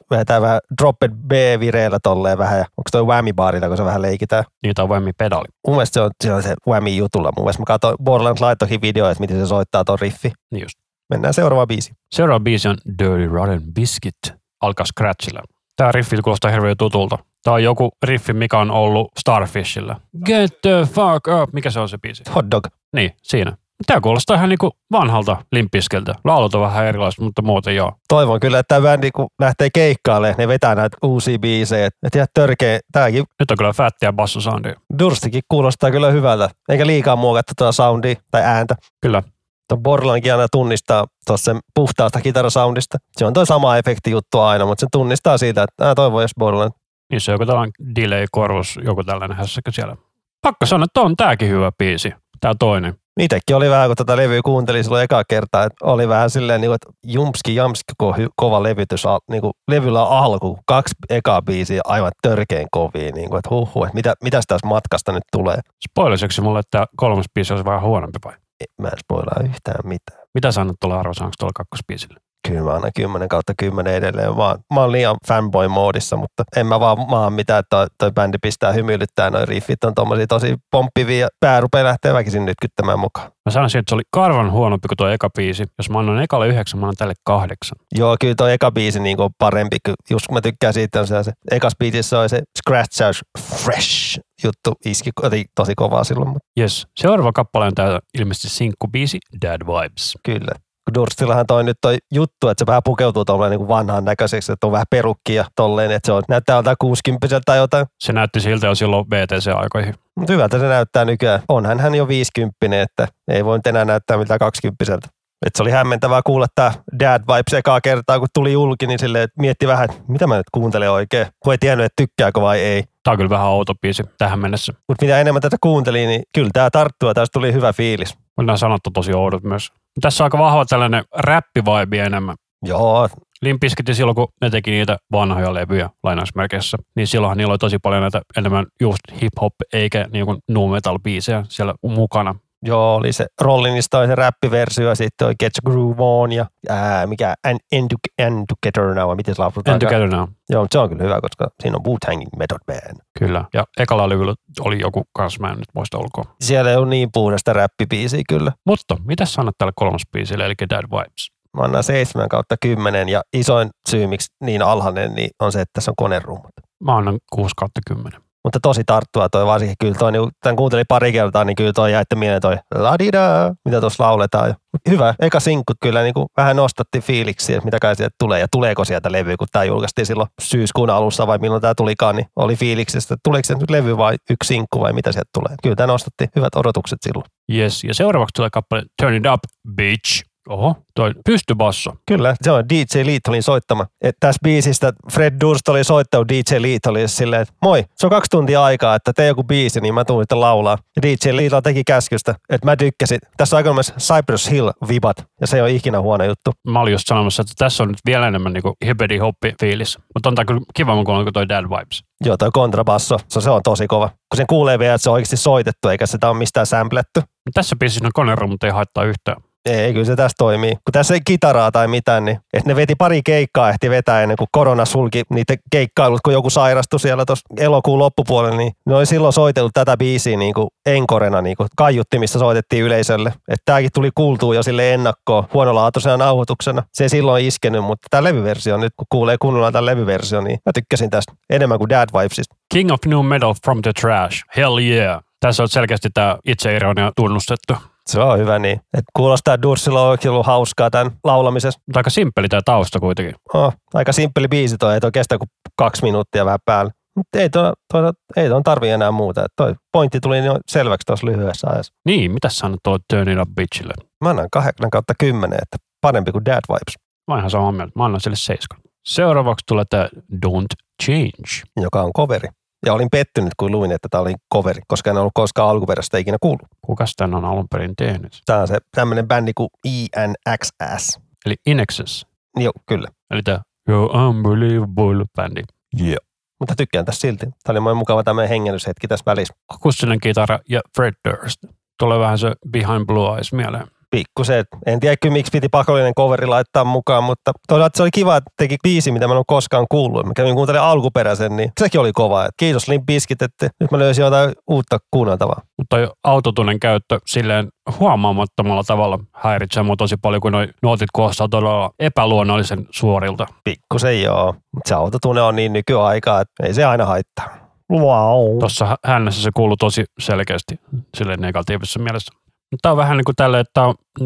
Vähän 0.10 0.42
vähän 0.42 0.60
dropped 0.82 1.12
B 1.28 1.32
vireillä 1.60 1.98
tolleen 2.04 2.38
vähän. 2.38 2.60
Ja 2.60 2.66
onko 2.78 2.90
toi 2.92 3.06
whammy 3.06 3.34
baarilla, 3.34 3.68
kun 3.68 3.78
se 3.78 3.86
vähän 3.86 4.02
leikitään? 4.02 4.44
Niitä 4.64 4.84
on 4.84 4.90
whammy 4.90 5.12
pedali. 5.18 5.46
Mun 5.68 5.76
mielestä 5.76 5.94
se 5.94 6.02
on, 6.02 6.12
se, 6.24 6.34
on 6.34 6.44
se 6.44 6.56
whammy 6.68 6.90
jutulla. 6.90 7.32
Mun 7.38 7.46
mielestä 7.46 7.62
mä 7.62 7.66
katsoin, 7.66 7.96
Borderlands 8.04 8.42
laittoihin 8.42 8.82
video, 8.82 9.10
että 9.10 9.22
miten 9.22 9.40
se 9.40 9.48
soittaa 9.48 9.84
ton 9.84 10.00
riffi. 10.00 10.32
Niin 10.52 10.62
just. 10.62 10.80
Mennään 11.10 11.34
seuraavaan 11.34 11.68
biisi. 11.68 11.92
Seuraava 12.12 12.40
biisi 12.40 12.68
on 12.68 12.78
Dirty 13.00 13.28
Rotten 13.28 13.62
Biscuit. 13.74 14.39
Alkaa 14.62 14.86
scratchilla. 14.86 15.42
Tää 15.76 15.92
riffi 15.92 16.18
kuulostaa 16.18 16.52
hirveän 16.52 16.78
tutulta. 16.78 17.18
Tää 17.44 17.54
on 17.54 17.64
joku 17.64 17.90
riffi, 18.06 18.34
mikä 18.34 18.60
on 18.60 18.72
ollut 18.72 19.12
Starfishillä. 19.20 19.96
Get 20.26 20.62
the 20.62 20.88
fuck 20.94 21.28
up. 21.42 21.54
Mikä 21.54 21.70
se 21.70 21.80
on 21.80 21.90
se 21.90 21.98
biisi? 21.98 22.24
Hot 22.36 22.46
dog. 22.52 22.68
Niin, 22.96 23.12
siinä. 23.24 23.58
Tämä 23.88 24.02
kuulostaa 24.02 24.36
ihan 24.36 24.50
niinku 24.50 24.72
vanhalta 24.92 25.38
limpiskeltä. 25.52 26.16
Laulut 26.24 26.56
on 26.56 26.62
vähän 26.62 26.86
erilaiset, 26.86 27.20
mutta 27.20 27.42
muuten 27.42 27.76
joo. 27.76 27.94
Toivon 28.08 28.40
kyllä, 28.40 28.60
että 28.60 28.76
tämä 28.76 28.88
bändi 28.88 29.12
kun 29.12 29.28
lähtee 29.42 29.70
keikkaalle, 29.74 30.36
ne 30.38 30.48
vetää 30.48 30.76
näitä 30.76 30.98
uusia 31.04 31.40
biisejä. 31.40 31.86
Että 31.86 32.18
ihan 32.18 32.28
törkeä. 32.34 32.80
Tääkin. 32.92 33.24
Nyt 33.40 33.52
on 33.52 33.58
kyllä 33.58 33.74
fättiä 33.74 34.14
bassosoundia. 34.14 34.74
Durstikin 35.00 35.42
kuulostaa 35.48 35.92
kyllä 35.92 36.12
hyvältä. 36.12 36.50
Eikä 36.70 36.88
liikaa 36.88 37.16
muokattu 37.16 37.54
tuota 37.58 37.72
soundia 37.72 38.16
tai 38.32 38.42
ääntä. 38.42 38.76
Kyllä. 39.02 39.24
Tuon 39.70 39.84
Borlankin 39.84 40.32
aina 40.32 40.48
tunnistaa 40.52 41.06
tuossa 41.28 41.56
puhtaasta 41.76 42.22
kitarasoundista. 42.22 42.98
Se 43.18 43.26
on 43.26 43.34
tuo 43.34 43.46
sama 43.46 43.78
efekti 43.78 44.12
juttu 44.12 44.40
aina, 44.40 44.66
mutta 44.66 44.80
se 44.82 44.88
tunnistaa 44.92 45.38
siitä, 45.38 45.64
että 45.64 45.96
toivon 45.96 46.22
jos 46.22 46.32
Borland. 46.40 46.72
Niin 47.12 47.22
se 47.22 47.32
on 47.32 47.34
joku 47.34 47.46
tällainen 47.46 47.74
delay-korvus, 47.96 48.80
joku 48.84 49.04
tällainen 49.04 49.38
hässäkö 49.38 49.72
siellä. 49.72 49.96
Pakko 50.42 50.66
sanoa, 50.66 50.84
että 50.84 51.02
on 51.02 51.16
tääkin 51.16 51.50
hyvä 51.50 51.72
biisi. 51.78 52.14
Tää 52.42 52.54
toinen. 52.60 52.96
Itsekin 53.20 53.56
oli 53.56 53.70
vähän, 53.70 53.90
kun 53.90 53.96
tätä 53.96 54.18
levyä 54.18 54.42
kuuntelin 54.46 54.84
silloin 54.84 55.04
ekaa 55.04 55.24
kertaa, 55.30 55.64
että 55.64 55.86
oli 55.86 56.08
vähän 56.08 56.30
silleen, 56.30 56.62
niin 56.62 56.70
kuin, 56.70 56.76
että 56.76 57.00
jumski 57.04 57.56
jamski, 57.56 57.94
kun 57.98 58.16
kova 58.36 58.64
levytys, 58.64 59.04
niin 59.30 59.42
kuin, 59.42 59.54
levyllä 59.68 60.06
on 60.06 60.18
alku, 60.18 60.60
kaksi 60.66 60.96
ekaa 61.10 61.42
biisiä 61.42 61.82
aivan 61.86 62.12
törkeen 62.22 62.68
kovia, 62.72 63.12
niin 63.12 63.30
kuin, 63.30 63.40
että 63.40 63.50
huh, 63.50 63.84
että 63.84 63.96
mitä, 63.96 64.14
mitä 64.24 64.42
tässä 64.48 64.68
matkasta 64.68 65.12
nyt 65.12 65.24
tulee. 65.32 65.60
Spoilisiko 65.90 66.42
mulle, 66.42 66.60
että 66.60 66.86
kolmas 66.96 67.26
biisi 67.34 67.54
olisi 67.54 67.66
vähän 67.66 67.82
huonompi 67.82 68.20
vai? 68.26 68.34
Mä 68.82 68.88
en 68.88 69.00
spoilaa 69.00 69.44
yhtään 69.50 69.88
mitään. 69.88 70.28
Mitä 70.34 70.52
sä 70.52 70.62
annat 70.62 70.76
tuolle 70.82 71.00
arvosanko 71.00 71.34
tuolla 71.40 71.54
kakkosbiisille? 71.56 72.20
Kyllä 72.48 72.62
mä 72.62 72.74
annan 72.74 72.92
10 72.96 73.30
kautta 73.30 73.54
10 73.60 73.94
edelleen. 73.94 74.38
Mä, 74.38 74.56
mä 74.74 74.82
oon 74.82 74.92
liian 74.92 75.16
fanboy-moodissa, 75.28 76.18
mutta 76.18 76.44
en 76.56 76.68
mä 76.68 76.80
vaan 76.80 76.98
maa 77.10 77.30
mitään, 77.30 77.60
että 77.60 77.78
toi, 77.78 77.88
toi 77.98 78.12
bändi 78.12 78.38
pistää 78.42 78.72
hymyilyttää. 78.72 79.30
Noin 79.30 79.48
riffit 79.48 79.84
on 79.84 79.96
tommosia 79.96 80.28
tosi 80.28 80.56
pomppivia 80.72 81.20
ja 81.20 81.28
pää 81.40 81.62
rupeaa 81.62 81.84
lähteä 81.84 82.14
väkisin 82.14 82.46
nyt 82.46 82.56
kyttämään 82.62 83.00
mukaan. 83.00 83.32
Mä 83.46 83.52
sanoisin, 83.52 83.80
että 83.80 83.90
se 83.90 83.96
oli 83.96 84.04
karvan 84.12 84.52
huonompi 84.52 84.88
kuin 84.88 84.98
tuo 84.98 85.08
eka 85.08 85.30
biisi. 85.30 85.66
Jos 85.78 85.90
mä 85.90 86.00
annan 86.00 86.22
ekalle 86.22 86.48
yhdeksän, 86.48 86.80
mä 86.80 86.86
annan 86.86 86.96
tälle 86.98 87.14
kahdeksan. 87.24 87.78
Joo, 87.96 88.18
kyllä 88.22 88.36
tuo 88.36 88.48
eka 88.48 88.72
biisi 88.72 89.00
niin 89.00 89.22
on 89.22 89.30
parempi. 89.38 89.78
Just 90.10 90.28
kun 90.28 90.34
mä 90.38 90.42
tykkään 90.42 90.74
siitä, 90.74 91.00
on 91.00 91.08
se, 91.08 91.24
se 91.24 91.32
ekas 91.52 91.74
biisissä 91.80 92.20
on 92.20 92.30
se 92.30 92.42
Scratch 92.58 93.22
Fresh 93.40 94.20
juttu 94.44 94.74
iski 94.86 95.10
tosi 95.56 95.74
kovaa 95.76 96.04
silloin. 96.04 96.30
Mutta. 96.30 96.48
Yes. 96.60 96.88
Seuraava 97.00 97.32
kappale 97.32 97.66
on 97.66 97.76
tää 97.76 98.00
ilmeisesti 98.20 98.50
sinkkubiisi 98.50 99.20
Dad 99.42 99.62
Vibes. 99.68 100.18
Kyllä. 100.26 100.69
Durstillahan 100.94 101.46
toi 101.48 101.64
nyt 101.64 101.78
toi 101.82 101.98
juttu, 102.12 102.48
että 102.48 102.62
se 102.62 102.68
vähän 102.68 102.82
pukeutuu 102.86 103.26
tuolleen 103.26 103.52
niin 103.52 103.68
vanhan 103.68 104.06
näköiseksi, 104.06 104.52
että 104.52 104.68
on 104.68 104.72
vähän 104.72 104.86
perukkia 104.90 105.46
tolleen, 105.56 105.92
että 105.92 106.08
se 106.08 106.12
on, 106.12 106.24
näyttää 106.30 106.56
jotain 106.56 106.78
60 106.80 107.42
tai 107.46 107.58
jotain. 107.58 107.86
Se 108.00 108.14
näytti 108.14 108.40
siltä 108.40 108.68
jo 108.68 108.76
silloin 108.76 109.06
VTC-aikoihin. 109.10 109.96
Mutta 110.16 110.34
hyvältä 110.34 110.60
se 110.60 110.66
näyttää 110.66 111.06
nykyään. 111.06 111.40
Onhan 111.48 111.80
hän 111.80 111.96
jo 111.96 112.08
50, 112.08 112.82
että 112.82 113.08
ei 113.28 113.46
voi 113.46 113.60
enää 113.66 113.86
näyttää 113.86 114.18
mitään 114.18 114.40
20 114.40 115.10
et 115.46 115.56
se 115.56 115.64
oli 115.64 115.72
hämmentävää 115.72 116.22
kuulla 116.26 116.48
tämä 116.56 116.72
Dad 117.00 117.24
Vibes 117.28 117.54
ekaa 117.54 117.82
kertaa, 117.82 118.20
kun 118.20 118.28
tuli 118.34 118.54
julki, 118.54 118.88
niin 118.88 119.16
että 119.16 119.42
mietti 119.42 119.68
vähän, 119.68 119.86
että 119.86 119.98
mitä 120.08 120.28
mä 120.28 120.38
nyt 120.38 120.50
kuuntelen 120.52 120.92
oikein, 120.92 121.28
kun 121.40 121.54
ei 121.54 121.58
tiennyt, 121.58 121.86
että 121.86 122.04
tykkääkö 122.04 122.42
vai 122.42 122.60
ei. 122.60 122.84
Tämä 123.04 123.12
on 123.12 123.18
kyllä 123.18 123.30
vähän 123.30 123.48
outo 123.48 123.76
biisi 123.76 124.04
tähän 124.18 124.40
mennessä. 124.40 124.74
Mutta 124.88 125.06
mitä 125.06 125.22
enemmän 125.22 125.42
tätä 125.42 125.58
kuuntelin, 125.62 126.08
niin 126.08 126.24
kyllä 126.36 126.50
tämä 126.54 126.70
tarttuu 126.70 127.10
ja 127.10 127.14
tästä 127.14 127.34
tuli 127.34 127.54
hyvä 127.54 127.74
fiilis. 127.74 128.18
On 128.38 128.58
sanottu 128.58 128.92
tosi 128.92 129.14
oudot 129.14 129.44
myös. 129.44 129.72
Tässä 130.02 130.24
on 130.24 130.26
aika 130.26 130.38
vahva 130.38 130.66
tällainen 130.66 131.04
räppivibe 131.16 132.00
enemmän. 132.00 132.36
Joo, 132.66 133.10
Limpiskitin 133.42 133.96
silloin, 133.96 134.16
kun 134.16 134.28
ne 134.42 134.50
teki 134.50 134.72
niitä 134.72 134.98
vanhoja 135.12 135.54
levyjä 135.54 135.90
lainausmerkeissä, 136.04 136.78
niin 136.96 137.08
silloinhan 137.08 137.38
niillä 137.38 137.52
oli 137.52 137.58
tosi 137.58 137.80
paljon 137.80 138.02
näitä 138.02 138.22
enemmän 138.38 138.66
just 138.82 139.00
hip-hop 139.12 139.54
eikä 139.74 140.08
niin 140.12 140.26
kuin 140.26 140.38
nu 140.48 140.68
metal 140.68 141.00
biisejä 141.00 141.46
siellä 141.50 141.74
mukana. 141.84 142.36
Joo, 142.64 142.96
oli 142.96 143.14
se 143.14 143.26
Rollinista 143.42 144.00
oli 144.00 144.08
se 144.08 144.16
räppiversio 144.16 144.90
ja 144.90 144.96
sitten 144.96 145.28
oli 145.28 145.36
Get 145.40 145.52
Your 145.66 145.76
Groove 145.76 146.04
On 146.04 146.32
ja 146.32 146.46
ää, 146.70 147.08
mikä 147.08 147.34
And, 147.48 147.60
and, 147.78 147.92
and 148.28 148.46
Together 148.48 148.96
Now, 148.96 149.16
miten 149.16 149.36
se 149.36 149.42
lausutaan? 149.42 149.74
And 149.74 149.82
Together 149.82 150.08
Now. 150.08 150.28
Joo, 150.50 150.64
mutta 150.64 150.76
se 150.76 150.80
on 150.80 150.90
kyllä 150.90 151.04
hyvä, 151.04 151.22
koska 151.22 151.48
siinä 151.64 151.78
on 151.78 151.86
Wu-Tangin 151.86 152.30
Method 152.38 152.60
Man. 152.68 153.02
Kyllä. 153.20 153.46
Ja 153.54 153.66
ekalla 153.80 154.10
levyllä 154.10 154.34
oli 154.60 154.80
joku 154.80 155.04
kanssa, 155.14 155.40
mä 155.42 155.52
en 155.52 155.58
nyt 155.58 155.70
muista 155.76 155.98
ulkoa. 155.98 156.36
Siellä 156.42 156.72
ei 156.72 156.78
ole 156.78 156.88
niin 156.90 157.10
puhdasta 157.14 157.54
räppibiisiä 157.54 158.22
kyllä. 158.30 158.52
Mutta 158.66 158.98
mitä 159.06 159.26
sanot 159.26 159.56
tälle 159.58 159.74
kolmosbiisille, 159.76 160.46
eli 160.46 160.54
Dead 160.70 160.86
Vibes? 160.92 161.32
Mä 161.58 161.64
annan 161.64 161.84
7 161.84 162.30
kautta 162.30 162.56
10 162.62 163.10
ja 163.10 163.22
isoin 163.34 163.70
syy, 163.90 164.08
miksi 164.08 164.28
niin 164.44 164.62
alhainen, 164.62 165.16
niin 165.16 165.30
on 165.40 165.52
se, 165.52 165.62
että 165.62 165.72
tässä 165.74 165.92
on 165.92 165.96
konerummat. 165.98 166.52
Mä 166.84 166.98
annan 166.98 167.20
6 167.32 167.54
kautta 167.58 167.82
10. 167.88 168.29
Mutta 168.44 168.60
tosi 168.62 168.84
tarttua 168.86 169.30
toi 169.30 169.46
varsinkin 169.46 169.76
kyllä 169.80 169.96
toi, 169.96 170.12
niin, 170.12 170.30
tämän 170.44 170.56
kuuntelin 170.56 170.86
pari 170.88 171.12
kertaa, 171.12 171.46
niin 171.46 171.56
kyllä 171.56 171.74
toi 171.74 171.92
jäitte 171.92 172.16
mieleen 172.16 172.42
toi 172.42 172.58
ladida, 172.76 173.54
mitä 173.66 173.82
tuossa 173.82 174.04
lauletaan. 174.04 174.56
Hyvä, 174.90 175.16
eka 175.20 175.40
sinkku 175.40 175.74
kyllä 175.82 176.04
niin 176.04 176.14
kuin 176.14 176.26
vähän 176.38 176.56
nostatti 176.56 177.00
fiiliksi, 177.00 177.54
että 177.54 177.66
mitä 177.66 177.78
kai 177.82 177.96
sieltä 177.96 178.16
tulee 178.20 178.40
ja 178.40 178.48
tuleeko 178.52 178.86
sieltä 178.86 179.12
levy, 179.12 179.38
kun 179.38 179.48
tämä 179.52 179.66
julkaistiin 179.66 180.06
silloin 180.06 180.30
syyskuun 180.42 180.90
alussa 180.90 181.28
vai 181.28 181.38
milloin 181.38 181.62
tämä 181.62 181.74
tulikaan, 181.76 182.16
niin 182.16 182.26
oli 182.36 182.56
fiiliksi, 182.56 182.98
että 182.98 183.16
tuleeko 183.24 183.46
se 183.46 183.56
nyt 183.56 183.70
levy 183.70 183.98
vai 183.98 184.16
yksi 184.30 184.48
sinkku 184.48 184.80
vai 184.80 184.94
mitä 184.94 185.12
sieltä 185.12 185.30
tulee. 185.34 185.56
Kyllä 185.64 185.76
tämä 185.76 185.88
nostatti 185.88 186.28
hyvät 186.36 186.56
odotukset 186.56 187.00
silloin. 187.02 187.26
Yes, 187.54 187.84
ja 187.84 187.94
seuraavaksi 187.94 188.34
tulee 188.36 188.50
kappale 188.50 188.84
Turn 189.02 189.16
It 189.16 189.24
Up, 189.34 189.40
Bitch. 189.76 190.29
Oho, 190.50 190.76
toi 190.96 191.12
pystybasso. 191.26 191.92
Kyllä, 192.06 192.36
se 192.42 192.52
on 192.52 192.70
DJ 192.70 193.06
Liitolin 193.06 193.44
soittama. 193.44 193.86
Et 194.02 194.16
tässä 194.20 194.40
biisistä 194.44 194.94
Fred 195.12 195.34
Durst 195.42 195.70
oli 195.70 195.84
soittanut 195.84 196.28
DJ 196.30 196.62
Liitolille 196.62 197.08
silleen, 197.08 197.42
että 197.42 197.54
moi, 197.62 197.86
se 197.96 198.06
on 198.06 198.10
kaksi 198.10 198.30
tuntia 198.30 198.64
aikaa, 198.64 198.96
että 198.96 199.14
tee 199.14 199.28
joku 199.28 199.44
biisi, 199.44 199.82
niin 199.82 199.94
mä 199.94 200.06
tuun 200.06 200.24
sitten 200.24 200.40
laulaa. 200.40 200.78
Ja 200.96 201.02
DJ 201.02 201.36
Liitol 201.36 201.62
teki 201.62 201.84
käskystä, 201.84 202.36
että 202.50 202.68
mä 202.68 202.76
tykkäsin. 202.76 203.20
Tässä 203.38 203.56
on 203.56 203.58
aika 203.58 203.74
myös 203.74 203.94
Cypress 203.98 204.52
Hill 204.52 204.70
vibat, 204.88 205.18
ja 205.42 205.48
se 205.48 205.58
ei 205.58 205.62
ole 205.62 205.72
ikinä 205.72 206.02
huono 206.02 206.24
juttu. 206.24 206.52
Mä 206.68 206.82
olin 206.82 206.92
just 206.92 207.08
sanomassa, 207.08 207.42
että 207.42 207.54
tässä 207.58 207.84
on 207.84 207.90
nyt 207.90 208.00
vielä 208.06 208.28
enemmän 208.28 208.54
niinku 208.54 208.74
hippity 208.86 209.18
hoppi 209.18 209.54
fiilis. 209.60 209.98
Mutta 210.14 210.30
on 210.30 210.36
tää 210.36 210.46
kyllä 210.46 210.62
kiva 210.76 211.04
kuin 211.04 211.34
toi 211.34 211.50
Dad 211.50 211.66
Vibes. 211.66 212.04
Joo, 212.26 212.38
toi 212.38 212.50
kontrabasso, 212.54 213.18
se, 213.28 213.42
se 213.42 213.50
on 213.50 213.62
tosi 213.64 213.88
kova. 213.88 214.08
Kun 214.08 214.38
sen 214.38 214.48
kuulee 214.48 214.80
vielä, 214.80 214.94
että 214.94 215.04
se 215.04 215.10
on 215.10 215.14
oikeasti 215.14 215.38
soitettu, 215.38 215.88
eikä 215.88 216.06
sitä 216.06 216.30
ole 216.30 216.38
mistään 216.38 216.66
samplettu. 216.66 217.20
Tässä 217.54 217.76
biisissä 217.76 218.06
on 218.06 218.12
konero, 218.14 218.48
mutta 218.48 218.68
ei 218.68 218.72
haittaa 218.72 219.04
yhtään. 219.04 219.49
Ei, 219.70 219.94
kyllä 219.94 220.06
se 220.06 220.16
tässä 220.16 220.36
toimii. 220.38 220.72
Kun 220.72 220.92
tässä 220.92 221.14
ei 221.14 221.20
kitaraa 221.26 221.72
tai 221.72 221.88
mitään, 221.88 222.26
niin 222.26 222.40
että 222.54 222.70
ne 222.70 222.76
veti 222.76 222.96
pari 222.96 223.22
keikkaa 223.26 223.70
ehti 223.70 223.90
vetää 223.90 224.22
ennen 224.22 224.38
kuin 224.38 224.48
korona 224.52 224.86
sulki 224.86 225.24
niitä 225.30 225.56
keikkailut, 225.72 226.22
kun 226.22 226.34
joku 226.34 226.50
sairastui 226.50 227.00
siellä 227.00 227.26
tuossa 227.26 227.46
elokuun 227.58 228.00
loppupuolella, 228.00 228.58
niin 228.58 228.72
ne 228.86 228.96
oli 228.96 229.06
silloin 229.06 229.34
soitellut 229.34 229.74
tätä 229.74 229.98
biisiä 229.98 230.38
niin 230.38 230.54
kuin 230.54 230.68
enkorena 230.86 231.42
niin 231.42 231.58
kuin 231.58 231.70
kaiuttimissa 231.78 232.40
soitettiin 232.40 232.84
yleisölle. 232.84 233.30
Että 233.30 233.64
tämäkin 233.66 233.90
tuli 233.94 234.10
kuultua 234.16 234.56
jo 234.56 234.64
sille 234.64 234.94
ennakkoon 234.94 235.48
huonolaatuisena 235.54 236.18
nauhoituksena. 236.18 236.84
Se 236.94 237.04
ei 237.04 237.10
silloin 237.10 237.46
iskenyt, 237.46 237.84
mutta 237.84 238.08
tämä 238.10 238.24
levyversio 238.24 238.78
nyt, 238.78 238.94
kun 238.98 239.08
kuulee 239.10 239.38
kunnolla 239.40 239.72
tämän 239.72 239.86
levyversio, 239.86 240.42
niin 240.42 240.60
mä 240.66 240.72
tykkäsin 240.74 241.10
tästä 241.10 241.34
enemmän 241.50 241.78
kuin 241.78 241.90
Dad 241.90 242.10
Vibesista. 242.14 242.56
King 242.74 242.92
of 242.92 243.00
New 243.06 243.26
Metal 243.26 243.54
from 243.64 243.82
the 243.82 243.92
Trash. 244.02 244.44
Hell 244.58 244.78
yeah. 244.78 245.24
Tässä 245.40 245.64
on 245.64 245.70
selkeästi 245.70 246.10
tämä 246.14 246.38
itseironia 246.46 247.12
tunnustettu. 247.16 247.74
Se 248.10 248.20
on 248.20 248.40
hyvä 248.40 248.60
niin. 248.60 248.82
Et 248.98 249.06
kuulostaa 249.16 249.62
Dursilla 249.62 250.02
on 250.02 250.18
ollut 250.30 250.46
hauskaa 250.46 250.90
tämän 250.90 251.12
laulamisessa. 251.24 251.80
Aika 251.96 252.10
simppeli 252.10 252.48
tämä 252.48 252.62
tausta 252.66 253.00
kuitenkin. 253.00 253.36
Oh, 253.54 253.74
aika 253.94 254.12
simppeli 254.12 254.48
biisi 254.48 254.78
toi, 254.78 254.94
ei 254.94 255.00
toi 255.00 255.12
kestä 255.12 255.38
kuin 255.38 255.50
kaksi 255.76 256.04
minuuttia 256.04 256.46
vähän 256.46 256.60
päällä. 256.66 256.92
Mutta 257.16 257.40
ei 257.40 257.50
tuon 257.50 257.74
toi, 257.94 258.12
ei 258.38 258.50
toi 258.50 258.62
tarvii 258.64 258.90
enää 258.90 259.12
muuta. 259.12 259.42
Et 259.42 259.52
toi 259.56 259.76
pointti 259.92 260.20
tuli 260.20 260.46
jo 260.46 260.58
selväksi 260.68 261.06
tuossa 261.06 261.28
lyhyessä 261.28 261.68
ajassa. 261.70 261.94
Niin, 262.06 262.32
mitä 262.32 262.50
sä 262.50 262.66
annat 262.66 262.80
tuo 262.84 262.98
Turn 263.10 263.30
It 263.30 263.40
Up 263.40 263.50
Bitchille? 263.56 263.94
Mä 264.24 264.30
annan 264.30 264.48
8 264.52 264.90
kautta 264.90 265.14
10, 265.20 265.60
että 265.62 265.78
parempi 266.02 266.32
kuin 266.32 266.46
Dad 266.46 266.62
Vibes. 266.70 266.94
Mä 267.32 267.38
ihan 267.38 267.50
samaa 267.50 267.72
mieltä. 267.72 267.92
Mä 267.96 268.06
annan 268.06 268.22
sille 268.22 268.36
7. 268.36 268.82
Seuraavaksi 269.08 269.64
tulee 269.68 269.86
tämä 269.90 270.10
Don't 270.46 271.04
Change. 271.04 271.72
Joka 271.82 272.02
on 272.02 272.12
coveri. 272.18 272.50
Ja 272.86 272.94
olin 272.94 273.08
pettynyt, 273.12 273.54
kun 273.58 273.72
luin, 273.72 273.92
että 273.92 274.08
tämä 274.12 274.22
oli 274.22 274.34
coveri, 274.54 274.82
koska 274.88 275.10
en 275.10 275.18
ollut 275.18 275.32
koskaan 275.34 275.70
alkuperäistä 275.70 276.18
ikinä 276.18 276.38
kuullut. 276.42 276.68
Kukas 276.82 277.14
tämän 277.18 277.36
on 277.36 277.46
alun 277.46 277.68
perin 277.72 277.96
tehnyt? 277.98 278.42
Tämä 278.46 278.60
on 278.60 278.68
se 278.68 278.78
tämmöinen 278.96 279.28
bändi 279.28 279.52
kuin 279.56 279.70
ENXS. 279.86 281.20
Eli 281.46 281.56
Inexes. 281.66 282.28
Joo, 282.58 282.72
kyllä. 282.86 283.08
Eli 283.32 283.44
tämä 283.44 283.62
You're 283.90 284.18
Unbelievable 284.18 285.26
bändi. 285.36 285.62
Joo. 285.94 286.18
Mutta 286.60 286.76
tykkään 286.76 287.06
tässä 287.06 287.22
silti. 287.22 287.46
Tämä 287.64 287.90
oli 287.90 287.96
mukava 287.96 288.24
tämmöinen 288.24 288.50
hengellyshetki 288.50 289.08
tässä 289.08 289.24
välissä. 289.26 289.54
Akustinen 289.70 290.20
kitara 290.20 290.60
ja 290.70 290.82
Fred 290.96 291.14
Durst. 291.30 291.58
Tulee 292.00 292.20
vähän 292.20 292.38
se 292.38 292.54
Behind 292.72 293.06
Blue 293.06 293.36
Eyes 293.36 293.54
mieleen 293.54 293.88
pikkusen. 294.12 294.66
En 294.86 295.00
tiedä 295.00 295.16
kyllä, 295.22 295.34
miksi 295.34 295.52
piti 295.52 295.70
pakollinen 295.70 296.16
coveri 296.16 296.48
laittaa 296.48 296.84
mukaan, 296.84 297.24
mutta 297.24 297.52
toisaalta 297.68 297.98
se 297.98 298.04
oli 298.04 298.10
kiva, 298.14 298.38
että 298.38 298.52
teki 298.58 298.78
biisi, 298.84 299.12
mitä 299.12 299.28
mä 299.28 299.34
en 299.34 299.38
ole 299.38 299.44
koskaan 299.48 299.86
kuullut. 299.92 300.26
Mä 300.26 300.34
kävin 300.36 300.56
kuuntelemaan 300.56 300.92
alkuperäisen, 300.92 301.56
niin 301.56 301.72
sekin 301.80 302.02
oli 302.02 302.12
kova. 302.12 302.46
Et 302.46 302.52
kiitos 302.58 302.88
Limp 302.88 303.06
Bizkit, 303.06 303.42
että 303.42 303.70
nyt 303.80 303.92
mä 303.92 304.00
löysin 304.00 304.24
jotain 304.24 304.54
uutta 304.70 304.98
kuunneltavaa. 305.12 305.62
Mutta 305.78 305.98
autotunen 306.24 306.80
käyttö 306.80 307.20
silleen 307.26 307.68
huomaamattomalla 308.00 308.84
tavalla 308.84 309.20
häiritsee 309.34 309.84
mua 309.84 309.96
tosi 309.96 310.16
paljon, 310.22 310.42
kun 310.42 310.52
noi 310.52 310.68
nuotit 310.84 311.10
kuulostaa 311.14 311.48
todella 311.48 311.92
epäluonnollisen 312.00 312.88
suorilta. 312.92 313.46
Pikkusen 313.64 314.22
joo, 314.22 314.56
mutta 314.74 314.90
se 314.90 314.96
autotune 314.96 315.42
on 315.42 315.56
niin 315.56 315.74
nykyaikaa, 315.74 316.42
että 316.42 316.66
ei 316.66 316.74
se 316.74 316.86
aina 316.86 317.06
haittaa. 317.06 317.70
Wow. 317.92 318.60
Tuossa 318.60 318.98
hännessä 319.06 319.42
se 319.44 319.50
kuuluu 319.54 319.78
tosi 319.78 320.06
selkeästi 320.20 320.80
sille 321.18 321.38
negatiivisessa 321.38 322.00
mielessä. 322.00 322.34
Tämä 322.82 322.92
on 322.92 322.98
vähän 322.98 323.18
niin 323.18 323.26
kuin 323.26 323.36
tälle, 323.36 323.60
että 323.60 323.82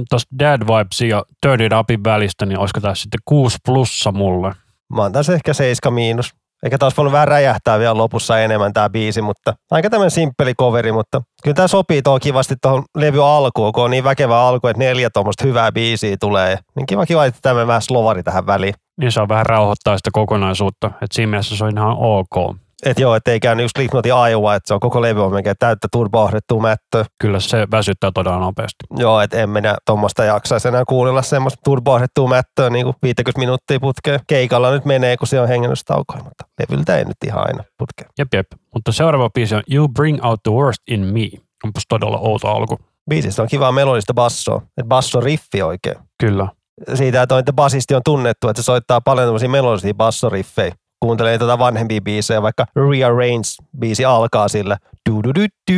tuosta 0.10 0.36
Dad 0.40 0.62
Vibes 0.62 1.02
ja 1.02 1.24
Turn 1.42 1.62
It 1.62 1.74
Upin 1.80 2.04
välistä, 2.04 2.46
niin 2.46 2.60
olisiko 2.60 2.82
tässä 2.82 3.02
sitten 3.02 3.20
6 3.26 3.58
plussa 3.66 4.12
mulle? 4.12 4.52
Mä 4.96 5.02
oon 5.02 5.12
tässä 5.12 5.34
ehkä 5.34 5.54
7 5.54 5.94
miinus. 5.94 6.34
Eikä 6.64 6.78
taas 6.78 6.98
voinut 6.98 7.14
vähän 7.14 7.28
räjähtää 7.28 7.80
vielä 7.80 7.98
lopussa 7.98 8.40
enemmän 8.40 8.74
tämä 8.74 8.90
biisi, 8.90 9.22
mutta 9.22 9.54
aika 9.72 9.90
tämmöinen 9.90 10.12
simppeli 10.12 10.54
coveri, 10.56 10.92
mutta 10.92 11.22
kyllä 11.44 11.56
tämä 11.56 11.68
sopii 11.68 12.02
tuohon 12.02 12.20
kivasti 12.20 12.56
tuohon 12.62 12.84
levy 12.98 13.26
alkuun, 13.26 13.74
kun 13.74 13.84
on 13.84 13.92
niin 13.92 14.04
väkevä 14.04 14.42
alku, 14.42 14.68
että 14.68 14.80
neljä 14.80 15.10
tuommoista 15.10 15.48
hyvää 15.48 15.72
biisiä 15.72 16.16
tulee. 16.20 16.58
Niin 16.76 16.86
kiva 16.86 17.06
kiva, 17.06 17.26
että 17.26 17.40
tämmöinen 17.42 17.68
vähän 17.68 17.82
slovari 17.82 18.24
tähän 18.24 18.46
väliin. 18.46 18.74
Niin 19.00 19.12
se 19.12 19.22
on 19.22 19.30
vähän 19.30 19.46
rauhoittaa 19.46 19.98
sitä 19.98 20.10
kokonaisuutta, 20.14 20.88
että 20.88 21.16
siinä 21.16 21.30
mielessä 21.30 21.58
se 21.58 21.64
on 21.64 21.78
ihan 21.78 21.96
ok 22.00 22.56
että 22.86 23.02
joo, 23.02 23.16
ettei 23.16 23.40
käynyt 23.40 23.64
just 23.64 23.76
Slipknotin 23.78 24.12
Iowa, 24.30 24.56
että 24.56 24.68
se 24.68 24.74
on 24.74 24.80
koko 24.80 25.02
levy 25.02 25.24
on 25.24 25.34
melkein 25.34 25.56
täyttä 25.60 25.88
turboahdettua 25.92 26.62
mättöä. 26.62 27.06
Kyllä 27.22 27.40
se 27.40 27.68
väsyttää 27.72 28.12
todella 28.14 28.40
nopeasti. 28.40 28.84
Joo, 28.98 29.22
että 29.22 29.38
en 29.38 29.50
minä 29.50 29.76
tuommoista 29.86 30.24
jaksaisi 30.24 30.68
enää 30.68 30.84
kuunnella 30.88 31.22
semmoista 31.22 31.60
turboahdettua 31.64 32.30
mättöä 32.30 32.70
niin 32.70 32.86
kuin 32.86 32.96
50 33.04 33.40
minuuttia 33.40 33.80
putkeen. 33.80 34.20
Keikalla 34.28 34.72
nyt 34.72 34.86
menee, 34.86 35.18
kun 35.18 35.28
se 35.28 35.42
on 35.42 35.48
hengennystaukoja, 35.48 36.24
mutta 36.24 36.46
levyltä 36.60 36.98
ei 36.98 37.06
nyt 37.06 37.18
ihan 37.26 37.48
aina 37.48 37.64
putkeen. 37.78 38.10
Jep, 38.20 38.34
jep. 38.34 38.48
Mutta 38.74 38.92
seuraava 38.92 39.30
biisi 39.30 39.56
on 39.56 39.64
You 39.72 39.88
Bring 39.88 40.26
Out 40.26 40.44
the 40.44 40.52
Worst 40.52 40.82
in 40.88 41.00
Me. 41.00 41.30
Onpas 41.64 41.84
todella 41.90 42.18
outo 42.18 42.48
alku. 42.48 42.78
Biisistä 43.10 43.42
on 43.42 43.48
kivaa 43.48 43.72
melodista 43.72 44.14
bassoa, 44.14 44.62
että 44.78 44.88
basso 44.88 45.20
riffi 45.20 45.62
oikein. 45.62 45.96
Kyllä. 46.20 46.48
Siitä, 46.94 47.22
että, 47.22 47.38
että 47.38 47.54
basisti 47.54 47.96
on 47.96 48.02
tunnettu, 48.06 48.50
että 48.50 48.62
se 48.62 48.66
soittaa 48.66 49.02
paljon 49.02 49.28
tämmöisiä 49.28 49.50
melodisia 49.50 49.94
bassoriffejä 49.94 50.76
kuuntelee 51.04 51.38
tuota 51.38 51.60
vanhempia 51.60 52.02
biisejä, 52.02 52.42
vaikka 52.42 52.66
Rearrange-biisi 52.76 54.06
alkaa 54.08 54.48
sillä 54.48 54.78
du 55.10 55.24
du 55.24 55.30
du 55.36 55.46
du. 55.72 55.78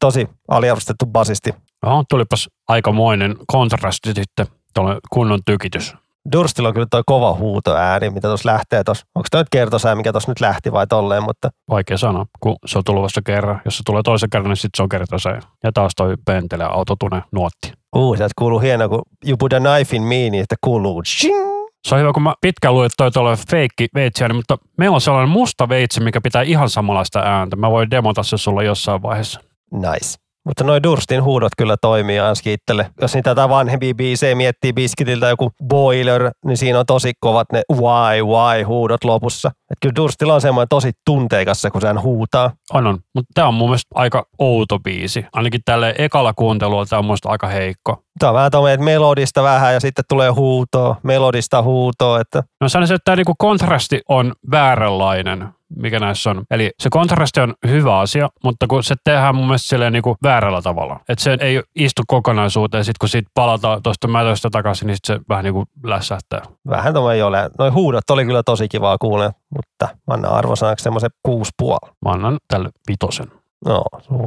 Tosi 0.00 0.28
aliarvostettu 0.48 1.06
basisti. 1.06 1.54
No, 1.86 2.04
tulipas 2.08 2.48
aikamoinen 2.68 3.36
kontrasti 3.46 4.12
sitten, 4.14 4.46
tuolle 4.74 4.98
kunnon 5.10 5.40
tykitys. 5.44 5.94
Durstilla 6.32 6.68
on 6.68 6.74
kyllä 6.74 6.86
toi 6.90 7.02
kova 7.06 7.34
huutoääni, 7.34 8.10
mitä 8.10 8.28
tuossa 8.28 8.48
lähtee 8.48 8.84
tuossa. 8.84 9.06
Onko 9.14 9.26
toi 9.30 9.40
nyt 9.40 9.48
kertosää, 9.50 9.94
mikä 9.94 10.12
tuossa 10.12 10.30
nyt 10.30 10.40
lähti 10.40 10.72
vai 10.72 10.86
tolleen, 10.86 11.22
mutta... 11.22 11.50
Vaikea 11.70 11.98
sanoa, 11.98 12.26
kun 12.40 12.56
se 12.66 12.78
on 12.78 12.84
tullut 12.84 13.02
vasta 13.02 13.22
kerran. 13.22 13.60
Jos 13.64 13.76
se 13.76 13.82
tulee 13.86 14.02
toisen 14.02 14.30
kerran, 14.30 14.48
niin 14.48 14.56
sitten 14.56 14.76
se 14.76 14.82
on 14.82 14.88
kertosää. 14.88 15.40
Ja 15.64 15.72
taas 15.72 15.92
toi 15.96 16.14
pentele 16.24 16.64
autotune 16.64 17.22
nuotti. 17.32 17.72
Uu, 17.96 18.16
sieltä 18.16 18.32
kuuluu 18.38 18.58
hieno, 18.60 18.88
kun 18.88 19.02
you 19.26 19.36
put 19.36 19.52
a 19.52 19.60
knife 19.60 19.96
in 19.96 20.02
me, 20.02 20.14
niin 20.14 20.34
että 20.34 20.56
kuuluu 20.60 21.02
shing, 21.06 21.62
se 21.88 21.94
on 21.94 22.00
hyvä, 22.00 22.12
kun 22.12 22.22
mä 22.22 22.34
pitkään 22.40 22.74
luin, 22.74 22.86
että 22.86 23.10
toi 23.10 23.36
feikki 23.50 23.88
veitsiä, 23.94 24.28
niin, 24.28 24.36
mutta 24.36 24.58
meillä 24.78 24.94
on 24.94 25.00
sellainen 25.00 25.28
musta 25.28 25.68
veitsi, 25.68 26.00
mikä 26.00 26.20
pitää 26.20 26.42
ihan 26.42 26.70
samanlaista 26.70 27.20
ääntä. 27.20 27.56
Mä 27.56 27.70
voin 27.70 27.90
demota 27.90 28.22
se 28.22 28.36
sulle 28.36 28.64
jossain 28.64 29.02
vaiheessa. 29.02 29.40
Nice. 29.72 30.22
Mutta 30.44 30.64
noi 30.64 30.82
Durstin 30.82 31.22
huudot 31.22 31.52
kyllä 31.58 31.76
toimii 31.76 32.20
ainakin 32.20 32.52
itselle. 32.52 32.90
Jos 33.00 33.14
niitä 33.14 33.30
jotain 33.30 33.50
vanhempia 33.50 33.94
biisejä 33.94 34.34
miettii 34.34 34.72
Biskitiltä 34.72 35.28
joku 35.28 35.50
Boiler, 35.68 36.30
niin 36.44 36.56
siinä 36.56 36.78
on 36.78 36.86
tosi 36.86 37.12
kovat 37.20 37.46
ne 37.52 37.62
why, 37.72 38.22
why 38.22 38.62
huudot 38.62 39.04
lopussa. 39.04 39.50
Et 39.72 39.78
kyllä 39.82 39.96
Durstilla 39.96 40.34
on 40.34 40.40
semmoinen 40.40 40.68
tosi 40.68 40.92
tunteikassa, 41.06 41.70
kun 41.70 41.80
sehän 41.80 42.02
huutaa. 42.02 42.50
On, 42.72 42.86
on. 42.86 42.98
Mutta 43.14 43.30
tämä 43.34 43.48
on 43.48 43.54
mun 43.54 43.68
mielestä 43.68 43.90
aika 43.94 44.26
outo 44.38 44.78
biisi. 44.78 45.26
Ainakin 45.32 45.60
tälle 45.64 45.94
ekalla 45.98 46.32
kuuntelulla 46.34 46.86
tämä 46.86 46.98
on 46.98 47.04
mun 47.04 47.16
aika 47.24 47.46
heikko. 47.46 48.02
Tämä 48.18 48.30
on 48.30 48.34
vähän 48.34 48.50
tommoinen, 48.50 48.74
että 48.74 48.84
melodista 48.84 49.42
vähän 49.42 49.74
ja 49.74 49.80
sitten 49.80 50.04
tulee 50.08 50.30
huutoa, 50.30 50.96
melodista 51.02 51.62
huutoa. 51.62 52.20
Että 52.20 52.42
No 52.60 52.68
sanoisin, 52.68 52.94
että 52.94 53.04
tämä 53.04 53.16
niinku 53.16 53.34
kontrasti 53.38 54.00
on 54.08 54.32
vääränlainen, 54.50 55.48
mikä 55.76 55.98
näissä 55.98 56.30
on. 56.30 56.42
Eli 56.50 56.70
se 56.80 56.88
kontrasti 56.90 57.40
on 57.40 57.54
hyvä 57.68 57.98
asia, 57.98 58.28
mutta 58.44 58.66
kun 58.66 58.82
se 58.84 58.94
tehdään 59.04 59.34
mun 59.34 59.46
mielestä 59.46 59.68
silleen 59.68 59.92
niinku 59.92 60.16
väärällä 60.22 60.62
tavalla. 60.62 61.00
Että 61.08 61.22
se 61.24 61.36
ei 61.40 61.62
istu 61.76 62.02
kokonaisuuteen, 62.06 62.84
sitten 62.84 62.98
kun 63.00 63.08
siitä 63.08 63.30
palataan 63.34 63.82
tuosta 63.82 64.08
mätöstä 64.08 64.48
takaisin, 64.50 64.86
niin 64.86 64.96
sit 64.96 65.04
se 65.04 65.20
vähän 65.28 65.44
niinku 65.44 65.64
lässähtää. 65.84 66.42
vähän 66.68 66.94
tommoinen 66.94 67.16
ei 67.16 67.22
ole. 67.22 67.50
Noi 67.58 67.70
huudot 67.70 68.10
oli 68.10 68.24
kyllä 68.24 68.42
tosi 68.42 68.68
kivaa 68.68 68.98
kuulla, 68.98 69.32
mutta 69.54 69.96
mä 70.06 70.14
annan 70.14 70.32
arvosanaksi 70.32 70.82
semmoisen 70.82 71.10
kuusi 71.22 71.50
puoli. 71.58 71.92
Mä 72.04 72.12
annan 72.12 72.38
tälle 72.48 72.70
vitosen. 72.88 73.26
No, 73.64 73.84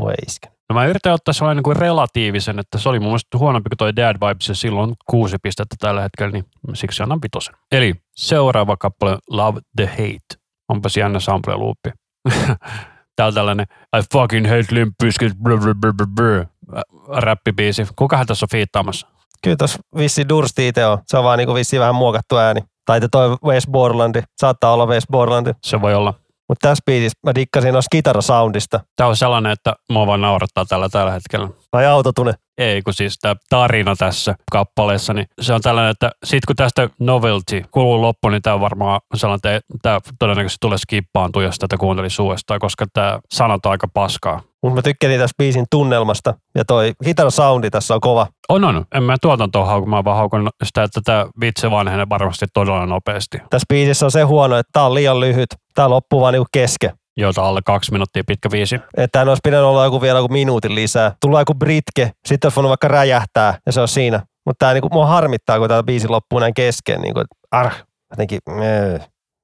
ei 0.09 0.15
isken. 0.27 0.51
No 0.69 0.73
mä 0.73 0.85
yritän 0.85 1.13
ottaa 1.13 1.33
sellainen 1.33 1.63
kuin 1.63 1.75
relatiivisen, 1.75 2.59
että 2.59 2.77
se 2.77 2.89
oli 2.89 2.99
mun 2.99 3.07
mielestä 3.07 3.37
huonompi 3.37 3.69
kuin 3.69 3.77
toi 3.77 3.95
Dad 3.95 4.17
Vibes 4.27 4.49
ja 4.49 4.55
silloin 4.55 4.93
kuusi 5.09 5.37
pistettä 5.43 5.75
tällä 5.79 6.01
hetkellä, 6.01 6.31
niin 6.31 6.45
siksi 6.73 7.03
annan 7.03 7.21
vitosen. 7.21 7.55
Eli 7.71 7.93
seuraava 8.15 8.77
kappale 8.77 9.17
Love 9.29 9.59
the 9.75 9.85
Hate. 9.85 10.41
Onpas 10.69 10.97
jännä 10.97 11.19
sample 11.19 11.55
loopi. 11.55 11.89
Tää 13.15 13.27
on 13.27 13.33
tällainen 13.33 13.65
I 13.97 14.01
fucking 14.13 14.47
hate 14.47 14.65
Limp 14.71 14.93
Bizkit, 15.03 15.33
räppibiisi. 17.07 17.87
Kukahan 17.95 18.25
tässä 18.25 18.45
on 18.45 18.49
fiittaamassa? 18.51 19.07
Kyllä 19.43 19.57
tuossa 19.57 19.79
vissi 19.97 20.29
Dursti 20.29 20.67
itse 20.67 20.85
on. 20.85 20.97
Se 21.07 21.17
on 21.17 21.23
vaan 21.23 21.37
niinku 21.37 21.53
vissi 21.53 21.79
vähän 21.79 21.95
muokattu 21.95 22.37
ääni. 22.37 22.61
Tai 22.85 22.99
toi 23.11 23.37
West 23.45 23.67
Borlandi. 23.71 24.21
Saattaa 24.37 24.73
olla 24.73 24.85
West 24.85 25.07
Borlandi. 25.11 25.51
Se 25.63 25.81
voi 25.81 25.93
olla. 25.93 26.13
Mutta 26.49 26.69
tässä 26.69 26.83
biisissä 26.85 27.19
mä 27.23 27.35
dikkasin 27.35 27.73
noista 27.73 27.89
kitarasoundista. 27.91 28.79
Tämä 28.95 29.07
on 29.07 29.17
sellainen, 29.17 29.51
että 29.51 29.73
mua 29.89 30.07
vaan 30.07 30.21
naurattaa 30.21 30.65
tällä 30.65 30.89
tällä 30.89 31.11
hetkellä. 31.11 31.49
Tai 31.71 31.85
autotune. 31.85 32.33
Ei, 32.57 32.81
kun 32.81 32.93
siis 32.93 33.17
tämä 33.21 33.35
tarina 33.49 33.95
tässä 33.95 34.35
kappaleessa, 34.51 35.13
niin 35.13 35.27
se 35.41 35.53
on 35.53 35.61
tällainen, 35.61 35.91
että 35.91 36.11
sit 36.23 36.45
kun 36.45 36.55
tästä 36.55 36.89
novelty 36.99 37.63
kuluu 37.71 38.01
loppu, 38.01 38.29
niin 38.29 38.41
tämä 38.41 38.59
varmaan 38.59 39.01
sellainen, 39.15 39.55
että 39.55 39.61
tämä 39.81 39.99
todennäköisesti 40.19 40.57
tulee 40.61 40.77
skippaantua, 40.77 41.43
jos 41.43 41.59
tätä 41.59 41.77
kuuntelisi 41.77 42.21
uudestaan, 42.21 42.59
koska 42.59 42.85
tämä 42.93 43.19
sanot 43.33 43.65
aika 43.65 43.87
paskaa. 43.93 44.41
Mutta 44.65 44.75
mä 44.75 44.81
tykkäsin 44.81 45.19
tästä 45.19 45.35
biisin 45.37 45.65
tunnelmasta. 45.71 46.33
Ja 46.55 46.65
toi 46.65 46.93
kitarasoundi 47.03 47.69
tässä 47.69 47.93
on 47.93 48.01
kova. 48.01 48.27
On, 48.49 48.63
on. 48.63 48.85
En 48.95 49.03
mä 49.03 49.15
tuotantoa 49.21 49.65
hauku, 49.65 49.87
mä 49.87 50.03
vaan 50.03 50.17
haukun 50.17 50.49
sitä, 50.63 50.83
että 50.83 51.01
tämä 51.03 51.25
vitsi 51.41 51.71
vanhenee 51.71 52.05
varmasti 52.09 52.45
todella 52.53 52.85
nopeasti. 52.85 53.37
Tässä 53.49 53.65
biisissä 53.69 54.05
on 54.05 54.11
se 54.11 54.21
huono, 54.21 54.57
että 54.57 54.69
tää 54.73 54.85
on 54.85 54.93
liian 54.93 55.19
lyhyt. 55.19 55.49
Tää 55.75 55.89
loppuu 55.89 56.21
vaan 56.21 56.33
niinku 56.33 56.47
kesken. 56.51 56.91
Jota 57.17 57.47
alle 57.47 57.61
kaksi 57.65 57.91
minuuttia 57.91 58.23
pitkä 58.27 58.51
viisi. 58.51 58.75
Että 58.75 59.07
tää 59.11 59.31
olisi 59.31 59.39
pitänyt 59.43 59.65
olla 59.65 59.83
joku 59.85 60.01
vielä 60.01 60.19
joku 60.19 60.33
minuutin 60.33 60.75
lisää. 60.75 61.11
Tulee 61.21 61.41
joku 61.41 61.53
britke, 61.53 62.11
sitten 62.25 62.47
olisi 62.47 62.55
voinut 62.55 62.69
vaikka 62.69 62.87
räjähtää 62.87 63.57
ja 63.65 63.71
se 63.71 63.81
on 63.81 63.87
siinä. 63.87 64.21
Mutta 64.45 64.65
tää 64.65 64.73
niinku, 64.73 64.89
mua 64.91 65.05
harmittaa, 65.05 65.59
kun 65.59 65.67
tää 65.67 65.83
biisi 65.83 66.07
loppuu 66.07 66.39
näin 66.39 66.53
kesken. 66.53 67.01
Niinku, 67.01 67.21
arh, 67.51 67.75
jotenkin, 68.09 68.39
öö. 68.49 68.99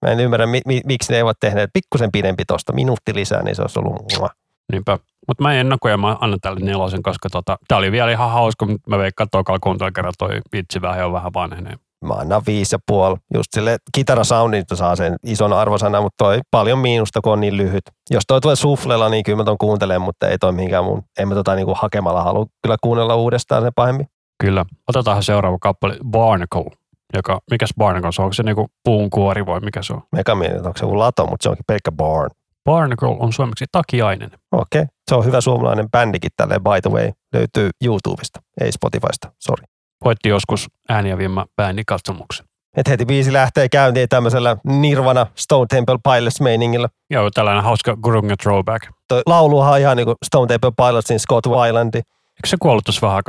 Mä 0.05 0.11
en 0.11 0.19
ymmärrä, 0.19 0.45
mi- 0.45 0.61
mi- 0.65 0.81
miksi 0.85 1.11
ne 1.11 1.17
eivät 1.17 1.37
tehneet 1.39 1.69
pikkusen 1.73 2.09
pidempi 2.11 2.45
tosta, 2.45 2.73
minuutti 2.73 3.15
lisää, 3.15 3.43
niin 3.43 3.55
se 3.55 3.61
olisi 3.61 3.79
ollut 3.79 4.17
mua. 4.19 4.29
Niinpä. 4.71 4.99
Mutta 5.27 5.43
mä 5.43 5.53
en 5.53 5.59
ennakoja, 5.59 5.97
mä 5.97 6.17
annan 6.21 6.39
tälle 6.41 6.59
nelosen, 6.59 7.03
koska 7.03 7.29
tota, 7.29 7.57
tää 7.67 7.77
oli 7.77 7.91
vielä 7.91 8.11
ihan 8.11 8.29
hauska, 8.31 8.65
mutta 8.65 8.89
mä 8.89 8.97
veikkaan, 8.97 9.27
tokalla 9.31 9.59
kuuntelun 9.59 9.93
kerran 9.93 10.13
toi 10.17 10.39
vitsi 10.53 10.81
vähän 10.81 10.99
jo 10.99 11.11
vähän 11.11 11.33
vanhenee. 11.33 11.73
Mä 12.05 12.13
annan 12.13 12.41
viisi 12.47 12.75
ja 12.75 12.79
puoli. 12.87 13.15
Just 13.33 13.47
sille 13.51 13.77
kitarasoundista 13.95 14.75
saa 14.75 14.95
sen 14.95 15.15
ison 15.23 15.53
arvosana, 15.53 16.01
mutta 16.01 16.23
toi 16.23 16.39
paljon 16.51 16.79
miinusta, 16.79 17.21
kun 17.21 17.33
on 17.33 17.41
niin 17.41 17.57
lyhyt. 17.57 17.83
Jos 18.09 18.23
toi 18.27 18.41
tulee 18.41 18.55
suflella, 18.55 19.09
niin 19.09 19.23
kyllä 19.23 19.37
mä 19.37 19.43
ton 19.43 19.57
kuuntelen, 19.57 20.01
mutta 20.01 20.27
ei 20.27 20.37
toi 20.37 20.51
mihinkään 20.51 20.83
mun. 20.83 21.03
En 21.19 21.27
mä 21.27 21.33
tota 21.33 21.55
niinku 21.55 21.75
hakemalla 21.81 22.23
halua 22.23 22.45
kyllä 22.63 22.75
kuunnella 22.81 23.15
uudestaan 23.15 23.63
se 23.63 23.71
pahemmin. 23.75 24.07
Kyllä. 24.43 24.65
Otetaan 24.87 25.23
seuraava 25.23 25.57
kappale, 25.61 25.97
Barnacle. 26.11 26.65
Joka, 27.13 27.39
mikäs 27.51 27.69
Barnacle 27.77 28.11
se 28.11 28.21
on? 28.21 28.23
Onko 28.23 28.33
se 28.33 28.43
niinku 28.43 28.67
puun 28.83 29.09
kuori 29.09 29.45
vai 29.45 29.59
mikä 29.59 29.83
se 29.83 29.93
on? 29.93 30.01
Mega 30.11 30.35
mietin, 30.35 30.57
onko 30.57 30.77
se 30.77 30.85
joku 30.85 30.99
lato, 30.99 31.25
mutta 31.25 31.43
se 31.43 31.49
onkin 31.49 31.65
pelkkä 31.67 31.91
barn. 31.91 32.29
Barnacle 32.65 33.15
on 33.19 33.33
suomeksi 33.33 33.65
takiainen. 33.71 34.31
Okei. 34.51 34.81
Okay. 34.81 34.93
Se 35.11 35.15
on 35.15 35.25
hyvä 35.25 35.41
suomalainen 35.41 35.91
bändikin 35.91 36.31
tälleen 36.37 36.63
by 36.63 36.81
the 36.81 36.91
way. 36.91 37.11
Löytyy 37.33 37.69
YouTubesta, 37.83 38.39
ei 38.61 38.71
Spotifysta, 38.71 39.31
sorry. 39.39 39.63
Voitti 40.03 40.29
joskus 40.29 40.67
ääniä 40.89 41.17
viemä 41.17 41.45
bändin 41.55 41.85
katsomuksen. 41.87 42.45
Et 42.77 42.87
heti 42.87 43.05
biisi 43.05 43.33
lähtee 43.33 43.69
käyntiin 43.69 44.09
tämmöisellä 44.09 44.57
Nirvana 44.63 45.27
Stone 45.35 45.65
Temple 45.69 45.97
Pilots 46.03 46.41
meiningillä. 46.41 46.89
Joo, 47.09 47.29
tällainen 47.33 47.63
hauska 47.63 47.97
grunge 48.03 48.35
throwback. 48.35 48.87
Toi 49.07 49.21
lauluhan 49.25 49.73
on 49.73 49.79
ihan 49.79 49.97
niin 49.97 50.05
kuin 50.05 50.15
Stone 50.25 50.47
Temple 50.47 50.71
Pilotsin 50.77 51.19
Scott 51.19 51.47
Weiland. 51.47 51.95
Eikö 51.95 52.47
se 52.47 52.57
kuollut 52.59 52.83
tuossa 52.83 53.07
vähän? 53.07 53.23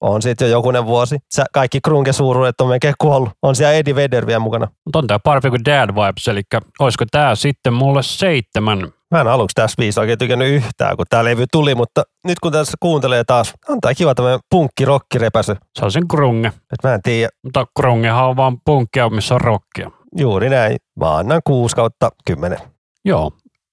On 0.00 0.22
siitä 0.22 0.44
jo 0.44 0.50
jokunen 0.50 0.86
vuosi. 0.86 1.18
Sä, 1.34 1.44
kaikki 1.52 1.80
grunge-suuruudet 1.80 2.60
on 2.60 2.68
melkein 2.68 2.94
kuollut. 2.98 3.30
On 3.42 3.56
siellä 3.56 3.72
Eddie 3.72 3.94
Vedder 3.94 4.26
vielä 4.26 4.40
mukana. 4.40 4.68
Mutta 4.84 4.98
on 4.98 5.06
tää 5.06 5.18
parempi 5.18 5.50
kuin 5.50 5.64
Dad 5.64 5.90
Vibes, 5.94 6.28
eli 6.28 6.42
olisiko 6.78 7.04
tää 7.10 7.34
sitten 7.34 7.72
mulle 7.72 8.02
seitsemän? 8.02 8.92
Mä 9.10 9.20
en 9.20 9.28
aluksi 9.28 9.54
tässä 9.54 9.74
biisissä 9.78 10.00
oikein 10.00 10.18
tykännyt 10.18 10.48
yhtään, 10.48 10.96
kun 10.96 11.06
tää 11.10 11.24
levy 11.24 11.44
tuli, 11.52 11.74
mutta 11.74 12.02
nyt 12.24 12.40
kun 12.40 12.52
tässä 12.52 12.72
kuuntelee 12.80 13.24
taas, 13.24 13.52
on 13.68 13.80
tää 13.80 13.94
kiva 13.94 14.14
tämmöinen 14.14 14.40
punkki 14.50 14.84
rockirepäsy. 14.84 15.56
Se 15.78 15.84
on 15.84 15.92
sen 15.92 16.02
grunge. 16.08 16.48
Et 16.48 16.82
mä 16.84 16.94
en 16.94 17.02
tiedä, 17.02 17.28
Mutta 17.44 17.66
grungehan 17.76 18.24
on 18.28 18.36
vaan 18.36 18.56
punkkia, 18.64 19.10
missä 19.10 19.34
on 19.34 19.40
rockia. 19.40 19.90
juuri 20.18 20.48
näin. 20.50 20.76
Mä 21.00 21.16
annan 21.16 21.40
6 21.44 21.76
kautta 21.76 22.10
10. 22.26 22.58
Joo. 23.04 23.30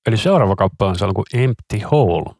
Eli 0.07 0.17
seuraava 0.17 0.55
kappale 0.55 0.89
on 0.89 0.95
sellainen 0.95 1.13
kuin 1.31 1.43
Empty 1.43 1.79
Hole. 1.91 2.35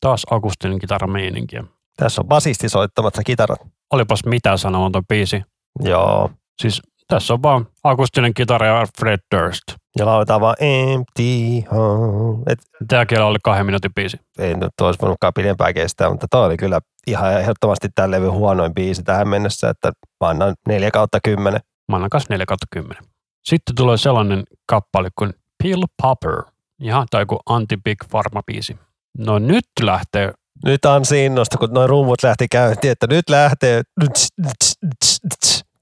Taas 0.00 0.22
akustinen 0.30 0.78
kitarameininkiä. 0.78 1.64
Tässä 1.96 2.20
on 2.22 2.28
basisti 2.28 2.68
soittamassa 2.68 3.22
kitarat. 3.22 3.58
Olipas 3.92 4.20
mitä 4.26 4.56
sanomaton 4.56 5.06
biisi. 5.08 5.42
Joo. 5.80 6.30
Siis 6.62 6.82
tässä 7.08 7.34
on 7.34 7.42
vaan 7.42 7.66
akustinen 7.84 8.34
kitara 8.34 8.66
ja 8.66 8.86
Fred 8.98 9.18
Durst. 9.34 9.62
Ja 9.98 10.06
lauletaan 10.06 10.40
vaan 10.40 10.56
empty 10.60 11.68
hole. 11.72 12.42
Et 12.46 12.58
Tämäkin 12.88 13.20
oli 13.20 13.38
kahden 13.42 13.66
minuutin 13.66 13.94
biisi. 13.94 14.20
ei 14.38 14.54
nyt 14.54 14.80
olisi 14.80 14.98
voinutkaan 15.02 15.32
pidempään 15.34 15.74
kestää, 15.74 16.10
mutta 16.10 16.26
toi 16.30 16.46
oli 16.46 16.56
kyllä 16.56 16.80
ihan 17.06 17.40
ehdottomasti 17.40 17.88
tämän 17.94 18.10
levyn 18.10 18.32
huonoin 18.32 18.74
biisi 18.74 19.02
tähän 19.02 19.28
mennessä, 19.28 19.68
että 19.70 19.92
mä 20.20 20.28
annan 20.28 20.54
4 20.68 20.90
kautta 20.90 21.18
10. 21.24 21.60
Mä 21.88 21.96
annan 21.96 22.10
kanssa 22.10 22.34
4 22.34 22.46
10. 22.70 23.02
Sitten 23.44 23.74
tulee 23.74 23.96
sellainen 23.96 24.42
kappale 24.66 25.08
kuin 25.18 25.32
Pill 25.62 25.82
Popper. 26.02 26.42
Ihan 26.80 27.06
tai 27.10 27.22
joku 27.22 27.38
anti-Big 27.46 27.98
Pharma-biisi. 28.10 28.76
No 29.18 29.38
nyt 29.38 29.64
lähtee. 29.82 30.32
Nyt 30.64 30.84
on 30.84 31.02
innosta, 31.24 31.58
kun 31.58 31.72
noin 31.72 31.88
rummut 31.88 32.22
lähti 32.22 32.48
käyntiin, 32.48 32.92
että 32.92 33.06
nyt 33.06 33.30
lähtee 33.30 33.82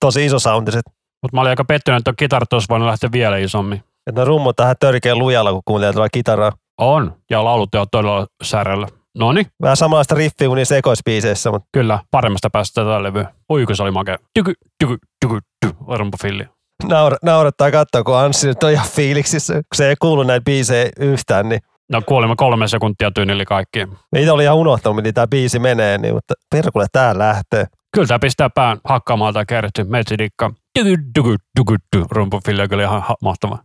tosi 0.01 0.27
iso 0.27 0.39
soundiset. 0.39 0.83
Mutta 1.23 1.37
mä 1.37 1.41
olin 1.41 1.51
aika 1.51 1.65
pettynyt, 1.65 1.99
että 1.99 2.13
kitarat 2.17 2.53
olisi 2.53 2.67
voinut 2.71 2.89
lähteä 2.89 3.13
vielä 3.13 3.37
isommin. 3.37 3.83
Että 4.07 4.21
ne 4.21 4.25
rummut 4.25 4.57
tähän 4.57 4.77
törkeä 4.81 5.17
lujalla, 5.17 5.53
kun 5.53 5.63
kuuntelee 5.65 5.93
tuolla 5.93 6.09
kitaraa. 6.09 6.53
On. 6.81 7.17
Ja 7.31 7.45
laulut 7.45 7.75
on 7.75 7.87
todella 7.91 8.27
särellä. 8.43 8.87
Noni, 9.19 9.47
Vähän 9.63 9.77
samanlaista 9.77 10.15
riffiä 10.15 10.49
kuin 10.49 10.57
niissä 10.57 10.77
ekoisbiiseissä, 10.77 11.51
mutta 11.51 11.69
kyllä. 11.73 11.99
Paremmasta 12.11 12.51
päästä 12.51 12.81
tätä 12.81 13.03
levyä. 13.03 13.33
Ui, 13.53 13.67
kun 13.67 13.77
se 13.77 13.83
oli 13.83 13.91
makea. 13.91 14.19
Tyky, 14.35 14.53
tyky, 14.79 14.97
tyky, 15.21 15.39
tyky. 15.67 15.77
Rumpafilli. 15.99 16.45
naura, 16.89 17.17
naurattaa 17.23 17.71
katsoa, 17.71 18.03
kun 18.05 18.17
Anssi 18.17 18.47
nyt 18.47 18.63
on 18.63 18.71
ihan 18.73 18.87
fiiliksissä, 18.89 19.55
kun 19.55 19.63
se 19.75 19.89
ei 19.89 19.95
kuulu 20.01 20.23
näitä 20.23 20.45
biisejä 20.45 20.91
yhtään, 21.01 21.49
niin 21.49 21.61
No 21.93 22.03
kuulimme 22.07 22.35
kolme 22.37 22.69
sekuntia 22.69 23.11
tyynili 23.11 23.45
kaikki. 23.45 23.87
Itse 24.17 24.33
oli 24.33 24.43
ihan 24.43 24.57
unohtanut, 24.57 24.97
miten 24.97 25.15
tämä 25.15 25.27
biisi 25.27 25.59
menee, 25.59 25.99
niin, 25.99 26.15
mutta 26.15 26.35
perkulle 26.51 26.87
tää 26.93 27.19
lähtee. 27.19 27.67
Kyllä 27.95 28.07
tämä 28.07 28.19
pistää 28.19 28.51
pään 28.51 28.79
hakkaamaan 28.85 29.35
tai 29.35 29.45
kerty. 29.49 29.85
Metsidikka. 29.85 30.51
Tyky, 30.79 30.97
tyky, 31.15 31.37
tyky, 31.57 31.77
tyky. 31.91 32.07
Rumpafilli 32.11 32.63
on 32.63 32.69
kyllä 32.69 32.83
ihan 32.83 33.03
ha- 33.03 33.17
mahtava. 33.23 33.59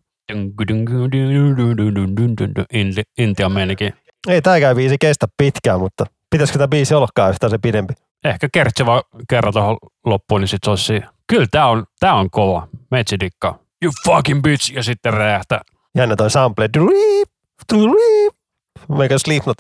Inti- 2.74 3.04
Intian 3.18 3.52
meininki. 3.52 3.94
Ei 4.28 4.42
tämäkään 4.42 4.76
biisi 4.76 4.96
kestä 5.02 5.28
pitkään, 5.38 5.80
mutta 5.80 6.06
pitäisikö 6.30 6.58
tämä 6.60 6.68
biisi 6.68 6.96
ollakaan 6.96 7.30
yhtään 7.30 7.50
se 7.50 7.58
pidempi? 7.58 7.94
Ehkä 8.26 8.48
kertsi 8.54 8.86
vaan 8.86 9.04
kerran 9.30 9.54
tuohon 9.54 9.78
loppuun, 10.06 10.42
niin 10.42 10.48
sit 10.48 10.60
se 10.64 10.70
olisi 10.70 10.84
siinä. 10.84 11.10
Kyllä 11.28 11.48
tää 11.52 11.68
on, 11.68 11.86
tää 12.00 12.14
on 12.14 12.30
kova. 12.30 12.68
Metsidikka. 12.92 13.60
You 13.84 13.92
fucking 14.06 14.42
bitch. 14.42 14.74
Ja 14.74 14.84
sitten 14.84 15.14
räjähtää. 15.14 15.62
Jännä 15.98 16.16
toi 16.16 16.30
sample. 16.32 16.70
Druip, 16.74 17.30
druip. 17.74 18.36
Meikä 18.98 19.16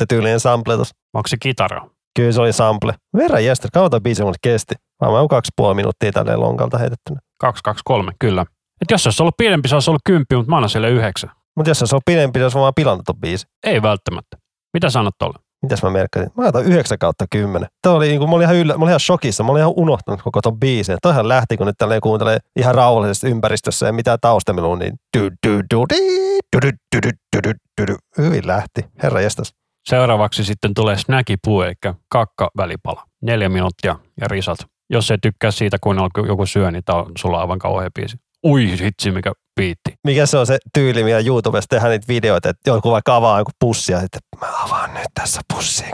tyylinen 0.09 0.39
sample 0.39 0.77
tossa. 0.77 0.95
Onko 1.13 1.27
se 1.27 1.37
kitara? 1.41 1.89
Kyllä 2.15 2.31
se 2.31 2.41
oli 2.41 2.53
sample. 2.53 2.93
Verran 3.17 3.45
jästä, 3.45 3.67
kauan 3.73 3.91
toi 3.91 4.01
biisi 4.01 4.23
mulle 4.23 4.37
kesti. 4.41 4.75
Varmaan 5.01 5.27
kaksi 5.27 5.51
puoli 5.55 5.75
minuuttia 5.75 6.11
tälleen 6.11 6.39
lonkalta 6.39 6.77
heitettynä. 6.77 7.19
223, 7.39 8.11
kyllä. 8.19 8.45
Et 8.81 8.91
jos 8.91 9.03
se 9.03 9.07
olisi 9.07 9.23
ollut 9.23 9.37
pidempi, 9.37 9.67
se 9.67 9.75
olisi 9.75 9.89
ollut 9.89 10.01
kymppi, 10.05 10.35
mutta 10.35 10.49
mä 10.49 10.55
annan 10.55 10.69
sille 10.69 10.89
yhdeksän. 10.89 11.31
Mutta 11.55 11.69
jos 11.69 11.79
se 11.79 11.95
on 11.95 12.01
pidempi, 12.05 12.39
se 12.39 12.43
olisi 12.43 12.57
vaan 12.57 12.73
pilannut 12.75 13.05
ton 13.05 13.15
biisi. 13.15 13.47
Ei 13.63 13.81
välttämättä. 13.81 14.37
Mitä 14.73 14.89
sanot 14.89 15.13
tuolle? 15.19 15.39
Mitäs 15.61 15.83
mä 15.83 15.89
merkkasin? 15.89 16.29
Mä 16.37 16.43
laitan 16.43 16.65
9 16.65 16.97
kautta 16.97 17.25
10. 17.31 17.69
Tämä 17.81 17.95
oli, 17.95 18.07
niin 18.07 18.19
kuin, 18.19 18.29
mä, 18.29 18.35
olin 18.35 18.43
ihan 18.43 18.55
yllä, 18.55 18.73
mä 18.73 18.83
olin 18.83 18.89
ihan 18.89 18.99
shokissa. 18.99 19.43
Mä 19.43 19.51
olin 19.51 19.59
ihan 19.59 19.73
unohtanut 19.75 20.21
koko 20.21 20.41
ton 20.41 20.59
biisin. 20.59 20.97
Toihan 21.01 21.27
lähti, 21.27 21.57
kun 21.57 21.67
nyt 21.67 21.77
tälleen 21.77 22.01
kuuntelee 22.01 22.37
ihan 22.55 22.75
rauhallisessa 22.75 23.27
ympäristössä 23.27 23.85
ja 23.85 23.93
mitään 23.93 24.17
taustameluun, 24.21 24.79
niin 24.79 24.93
du, 25.17 25.23
du, 25.47 25.61
du, 25.73 25.85
di, 25.89 26.39
du, 26.55 26.59
du, 26.61 26.71
du, 26.95 26.99
du, 27.05 27.09
du, 27.35 27.41
du, 27.47 27.53
du, 27.81 27.93
du. 27.93 28.23
hyvin 28.23 28.47
lähti. 28.47 28.85
Herra 29.03 29.21
jestas. 29.21 29.53
Seuraavaksi 29.89 30.43
sitten 30.43 30.73
tulee 30.73 30.97
snäkipuu, 30.97 31.61
eli 31.61 31.73
kakka 32.09 32.49
välipala. 32.57 33.03
Neljä 33.21 33.49
minuuttia 33.49 33.95
ja 34.21 34.27
risat. 34.27 34.57
Jos 34.89 35.11
ei 35.11 35.17
tykkää 35.21 35.51
siitä, 35.51 35.77
kun 35.81 36.09
joku 36.27 36.45
syö, 36.45 36.71
niin 36.71 36.83
tämä 36.83 36.99
on 36.99 37.11
sulla 37.17 37.41
aivan 37.41 37.59
kauhean 37.59 37.91
biisi. 37.95 38.17
Ui, 38.45 38.79
hitsi, 38.79 39.11
mikä 39.11 39.33
biitti. 39.55 39.93
Mikä 40.07 40.25
se 40.25 40.37
on 40.37 40.45
se 40.45 40.57
tyyli, 40.73 41.03
mitä 41.03 41.19
YouTubessa 41.19 41.67
tehdään 41.69 41.91
niitä 41.91 42.07
videoita, 42.07 42.49
että 42.49 42.69
joku 42.69 42.91
vaikka 42.91 43.15
avaa 43.15 43.39
joku 43.39 43.51
pussia, 43.59 44.01
että 44.01 44.19
mä 44.41 44.47
avaan 44.63 44.93
nyt 44.93 45.07
tässä 45.13 45.41
pussiin. 45.53 45.91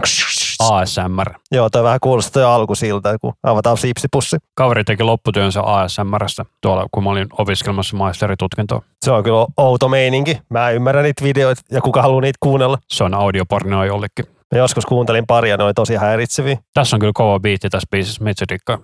ASMR. 0.59 1.33
Joo, 1.51 1.69
toi 1.69 1.83
vähän 1.83 1.99
kuulostaa 2.01 2.31
toi 2.31 2.43
alku 2.43 2.75
siltä, 2.75 3.17
kun 3.21 3.33
avataan 3.43 3.77
sipsipussi. 3.77 4.37
Kaveri 4.55 4.83
teki 4.83 5.03
lopputyönsä 5.03 5.61
ASMRssä 5.61 6.45
tuolla, 6.61 6.85
kun 6.91 7.03
mä 7.03 7.09
olin 7.09 7.27
opiskelemassa 7.37 7.97
maisteritutkintoa. 7.97 8.81
Se 9.05 9.11
on 9.11 9.23
kyllä 9.23 9.45
outo 9.57 9.89
meininki. 9.89 10.37
Mä 10.49 10.69
ymmärrän 10.69 11.03
niitä 11.03 11.23
videoita 11.23 11.61
ja 11.71 11.81
kuka 11.81 12.01
haluaa 12.01 12.21
niitä 12.21 12.37
kuunnella. 12.39 12.77
Se 12.87 13.03
on 13.03 13.13
audiopornoa 13.13 13.85
jollekin. 13.85 14.25
Mä 14.53 14.59
joskus 14.59 14.85
kuuntelin 14.85 15.25
paria, 15.27 15.57
ne 15.57 15.63
oli 15.63 15.73
tosi 15.73 15.95
häiritseviä. 15.95 16.57
Tässä 16.73 16.95
on 16.95 16.99
kyllä 16.99 17.13
kova 17.15 17.39
biitti 17.39 17.69
tässä 17.69 17.87
biisissä, 17.91 18.23
Mitsi 18.23 18.45
dikkaa. 18.49 18.77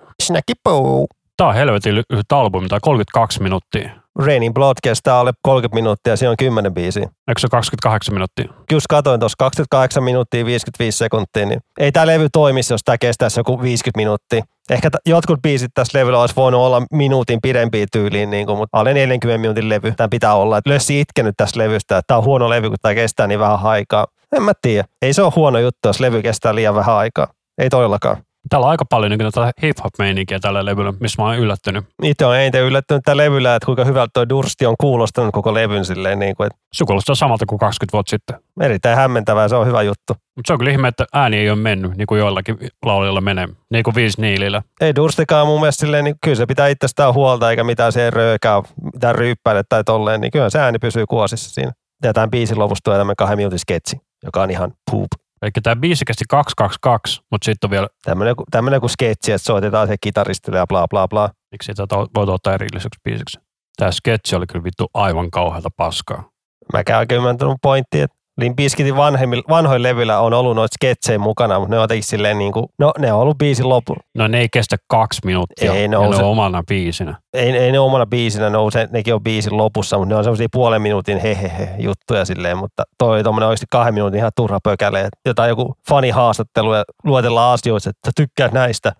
Tää 1.38 1.48
on 1.48 1.56
helvetin 1.56 1.96
lyhyt 1.96 2.32
albumi, 2.32 2.68
tai 2.68 2.80
32 2.82 3.44
minuuttia. 3.44 3.90
Raining 4.20 4.54
Blood 4.54 4.78
kestää 4.84 5.20
alle 5.20 5.32
30 5.42 5.76
minuuttia, 5.76 6.16
siinä 6.16 6.32
on 6.32 6.38
10 6.38 6.74
biisiä. 6.74 7.04
Eikö 7.04 7.40
se 7.40 7.48
28 7.48 8.14
minuuttia? 8.14 8.46
Just 8.72 8.86
katoin 8.90 9.20
tuossa 9.20 9.36
28 9.38 10.04
minuuttia 10.04 10.46
55 10.46 10.98
sekuntia, 10.98 11.46
niin 11.46 11.60
ei 11.80 11.92
tämä 11.92 12.08
levy 12.08 12.28
toimisi, 12.34 12.74
jos 12.74 12.82
tämä 12.86 12.98
kestäisi 12.98 13.40
joku 13.40 13.62
50 13.62 13.98
minuuttia. 13.98 14.44
Ehkä 14.70 14.90
t- 14.90 14.96
jotkut 15.06 15.42
biisit 15.42 15.72
tässä 15.74 16.00
levyllä 16.00 16.22
olisi 16.22 16.36
voinut 16.36 16.62
olla 16.62 16.82
minuutin 16.92 17.40
pidempiä 17.42 17.86
tyyliin, 17.92 18.30
niin 18.30 18.46
kuin, 18.46 18.58
mutta 18.58 18.78
alle 18.80 18.94
40 18.94 19.42
minuutin 19.42 19.70
levy 19.70 19.92
tämä 19.92 20.08
pitää 20.10 20.36
olla. 20.36 20.58
Et 20.58 20.68
Lössi 20.68 21.00
itkenyt 21.00 21.34
tästä 21.38 21.60
levystä, 21.60 21.98
että 21.98 22.08
tämä 22.08 22.18
on 22.18 22.24
huono 22.24 22.50
levy, 22.50 22.70
kun 22.70 22.78
tämä 22.82 22.96
kestää 22.96 23.28
niin 23.28 23.40
vähän 23.40 23.60
aikaa. 23.64 24.08
En 24.36 24.44
mä 24.44 24.52
tiedä. 24.62 24.88
Ei 25.02 25.14
se 25.14 25.22
ole 25.22 25.34
huono 25.36 25.60
juttu, 25.60 25.88
jos 25.88 26.00
levy 26.00 26.22
kestää 26.22 26.56
liian 26.56 26.76
vähän 26.76 26.96
aikaa. 26.96 27.28
Ei 27.58 27.70
todellakaan. 27.70 28.18
Täällä 28.50 28.66
on 28.66 28.72
aika 28.72 28.86
paljon 28.86 29.12
niin 29.12 29.32
tätä 29.32 29.52
hip-hop-meininkiä 29.62 30.40
tällä 30.40 30.66
levyllä, 30.66 30.94
missä 31.00 31.22
mä 31.22 31.28
oon 31.28 31.38
yllättynyt. 31.38 31.86
Itse 32.04 32.26
on 32.26 32.38
eniten 32.38 32.64
yllättynyt 32.64 33.02
tällä 33.06 33.24
levyllä, 33.24 33.56
että 33.56 33.66
kuinka 33.66 33.86
hyvältä 33.86 34.12
tuo 34.14 34.30
Dursti 34.30 34.66
on 34.66 34.76
kuulostanut 34.80 35.32
koko 35.34 35.54
levyn 35.54 35.86
silleen, 35.86 36.20
niin 36.20 36.36
kuin, 36.36 36.48
että 36.48 36.60
Se 36.74 36.86
kuulostaa 36.86 37.16
samalta 37.16 37.46
kuin 37.46 37.60
20 37.60 37.94
vuotta 37.94 38.10
sitten. 38.10 38.36
erittäin 38.62 38.98
hämmentävää, 38.98 39.48
se 39.48 39.56
on 39.56 39.68
hyvä 39.68 39.82
juttu. 39.82 40.14
Mutta 40.36 40.48
se 40.48 40.54
on 40.54 40.60
kyllä 40.60 40.72
ihme, 40.72 40.88
että 40.88 41.06
ääni 41.14 41.38
ei 41.38 41.50
ole 41.50 41.60
mennyt, 41.60 41.98
niin 41.98 42.08
kuin 42.08 42.20
joillakin 42.20 42.58
laulilla 42.86 43.22
menee. 43.22 43.50
Niin 43.72 43.84
kuin 43.84 43.96
Vince 43.96 44.22
Neilillä. 44.22 44.62
Ei 44.82 44.96
Durstikaan 44.96 45.48
mun 45.48 45.60
mielestä 45.60 45.82
silleen, 45.86 46.04
niin 46.04 46.16
kyllä 46.24 46.36
se 46.36 46.46
pitää 46.46 46.68
itsestään 46.68 47.14
huolta, 47.14 47.50
eikä 47.50 47.64
mitään 47.64 47.92
se 47.92 48.10
röökää, 48.10 48.62
mitään 48.94 49.16
ryyppäile 49.16 49.64
tai 49.70 49.84
tolleen, 49.84 50.22
niin 50.22 50.32
kyllä 50.32 50.50
se 50.50 50.60
ääni 50.60 50.80
pysyy 50.80 51.06
kuosissa 51.10 51.50
siinä. 51.50 51.72
Ja 52.04 52.14
tämän 52.14 52.32
biisin 52.32 52.60
lopussa 52.60 52.84
tulee 52.84 53.00
tämmöinen 53.00 53.16
kahden 53.16 53.38
minuutin 53.38 53.60
sketsi, 53.60 53.98
joka 54.24 54.42
on 54.42 54.52
ihan 54.52 54.74
poop. 54.92 55.08
Eli 55.42 55.52
tämä 55.64 55.76
biisi 55.76 56.06
kesti 56.06 56.26
222, 56.30 57.22
mutta 57.32 57.46
sitten 57.46 57.68
on 57.68 57.72
vielä, 57.72 57.88
Tämmöinen, 58.04 58.36
ku- 58.36 58.44
tämmöinen 58.52 58.80
kuin 58.80 58.90
sketsi, 58.90 59.32
että 59.32 59.46
soitetaan 59.46 59.88
se 59.88 59.96
kitaristille 60.02 60.58
ja 60.58 60.68
bla 60.68 60.88
bla 60.88 61.08
bla. 61.08 61.30
miksi 61.52 61.72
sitä 61.72 61.96
voi 62.16 62.26
ottaa 62.28 62.54
erilliseksi 62.54 63.00
biisiksi. 63.04 63.40
Tämä 63.78 63.92
sketsi 63.92 64.36
oli 64.36 64.48
kyllä 64.48 64.64
vittu 64.64 64.88
aivan 64.94 65.32
kauheata 65.32 65.70
paskaa. 65.78 66.30
Mä 66.74 66.84
käyn 66.84 67.00
oikein 67.00 67.18
ymmärtänyt 67.18 67.58
pointti, 67.62 68.02
että 68.02 68.18
Limp 68.42 68.56
Bizkitin 68.56 68.96
vanhemmilla- 68.96 69.50
vanhoilla 69.50 69.84
levyillä 69.84 70.20
on 70.20 70.34
ollut 70.34 70.56
noita 70.56 70.74
sketsejä 70.74 71.20
mukana, 71.20 71.60
mutta 71.60 71.70
ne 71.70 71.78
on 71.78 71.84
jotenkin 71.84 72.04
silleen 72.04 72.38
niin 72.38 72.52
kuin, 72.52 72.66
no 72.80 72.94
ne 73.00 73.14
on 73.14 73.20
ollut 73.20 73.38
biisin 73.38 73.70
lopu. 73.70 73.96
No 74.16 74.28
ne 74.28 74.40
ei 74.40 74.50
kestä 74.54 74.78
kaksi 74.88 75.22
minuuttia, 75.26 75.74
Ei 75.74 75.88
ne 75.88 75.88
ne 75.88 75.98
on 75.98 76.24
omana 76.24 76.64
biisinä. 76.68 77.20
Ei, 77.34 77.58
ei 77.58 77.72
ne 77.72 77.80
omana 77.80 78.06
biisinä, 78.06 78.50
ne 78.50 78.58
on, 78.58 78.72
se, 78.72 78.88
nekin 78.92 79.14
on 79.14 79.24
biisin 79.24 79.58
lopussa, 79.58 79.98
mutta 79.98 80.10
ne 80.10 80.16
on 80.16 80.24
semmoisia 80.24 80.48
puolen 80.52 80.82
minuutin 80.82 81.18
hehehe 81.20 81.70
juttuja 81.80 82.26
silleen, 82.26 82.58
mutta 82.58 82.84
toi 82.98 83.16
oli 83.16 83.24
tommonen 83.24 83.50
oikeasti 83.50 83.66
kahden 83.72 83.94
minuutin 83.94 84.18
ihan 84.18 84.32
turha 84.36 84.60
pökäle, 84.64 85.10
jotain 85.26 85.50
joku 85.50 85.76
fanihaastattelu 85.90 86.74
ja 86.74 86.84
luetellaan 87.04 87.54
asioita, 87.54 87.90
että 87.90 88.08
sä 88.08 88.12
tykkäät 88.16 88.52
näistä. 88.52 88.92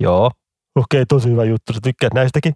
Joo. 0.00 0.26
Okei, 0.26 0.98
okay, 0.98 1.06
tosi 1.08 1.30
hyvä 1.30 1.44
juttu, 1.44 1.72
sä 1.72 1.80
tykkäät 1.82 2.14
näistäkin? 2.14 2.52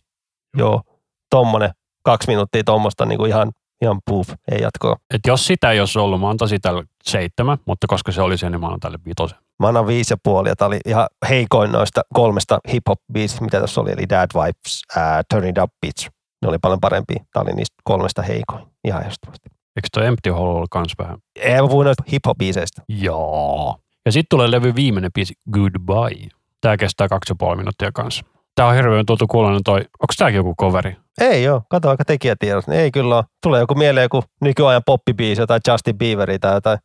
Joo. 0.56 0.82
Tommonen, 1.30 1.70
kaksi 2.04 2.28
minuuttia 2.28 2.64
tommosta 2.64 3.06
niin 3.06 3.18
kuin 3.18 3.28
ihan, 3.28 3.52
ihan 3.82 4.00
puuf, 4.06 4.28
ei 4.50 4.60
jatkoa. 4.60 4.96
Et 5.14 5.20
jos 5.26 5.46
sitä 5.46 5.70
ei 5.70 5.80
olisi 5.80 5.98
ollut, 5.98 6.20
mä 6.20 6.30
antaisin 6.30 6.60
tälle 6.60 6.84
seitsemän, 7.04 7.58
mutta 7.66 7.86
koska 7.86 8.12
se 8.12 8.22
oli 8.22 8.38
se, 8.38 8.50
niin 8.50 8.60
mä 8.60 8.66
annan 8.66 8.80
tälle 8.80 8.98
vitosen. 9.06 9.38
Mä 9.58 9.68
annan 9.68 9.86
viisi 9.86 10.12
ja 10.12 10.16
puoli, 10.22 10.48
ja 10.48 10.56
tää 10.56 10.68
oli 10.68 10.78
ihan 10.86 11.06
heikoin 11.28 11.72
noista 11.72 12.00
kolmesta 12.14 12.58
hip-hop-biisistä, 12.72 13.44
mitä 13.44 13.60
tässä 13.60 13.80
oli, 13.80 13.90
eli 13.92 14.08
Dad 14.08 14.30
Vibes, 14.34 14.82
ää, 14.96 15.22
Turn 15.30 15.46
It 15.46 15.58
Up 15.58 15.70
Bitch. 15.86 16.10
Ne 16.42 16.48
oli 16.48 16.58
paljon 16.58 16.80
parempia. 16.80 17.24
Tää 17.32 17.42
oli 17.42 17.52
niistä 17.52 17.74
kolmesta 17.84 18.22
heikoin, 18.22 18.66
ihan 18.84 19.02
ehdottomasti. 19.02 19.48
Eikö 19.76 19.88
toi 19.92 20.06
Empty 20.06 20.30
Hole 20.30 20.54
ollut 20.54 20.70
kans 20.70 20.92
vähän? 20.98 21.18
Ei 21.36 21.62
mä 21.62 21.68
puhun 21.68 21.84
noista 21.84 22.04
hip-hop-biiseistä. 22.12 22.82
Joo. 22.88 23.76
Ja 24.06 24.12
sitten 24.12 24.26
tulee 24.30 24.50
levy 24.50 24.74
viimeinen 24.74 25.10
biisi, 25.14 25.34
Goodbye. 25.52 26.28
Tää 26.60 26.76
kestää 26.76 27.08
kaksi 27.08 27.30
ja 27.30 27.36
puoli 27.38 27.56
minuuttia 27.56 27.92
kanssa. 27.92 28.24
Tää 28.54 28.66
on 28.66 28.74
hirveän 28.74 29.06
tuttu 29.06 29.26
kuulonen 29.26 29.60
toi. 29.64 29.78
Onko 29.78 30.14
tääkin 30.18 30.36
joku 30.36 30.54
coveri? 30.60 30.96
Ei 31.20 31.42
joo, 31.42 31.62
kato 31.70 31.90
aika 31.90 32.04
tekijätiedosta. 32.04 32.74
Ei 32.74 32.90
kyllä 32.90 33.16
ole. 33.16 33.24
Tulee 33.42 33.60
joku 33.60 33.74
mieleen 33.74 34.04
joku 34.04 34.24
nykyajan 34.40 34.82
poppibiisi, 34.86 35.42
jotain 35.42 35.60
Justin 35.68 35.98
Bieberia 35.98 36.38
tai 36.38 36.54
jotain. 36.54 36.78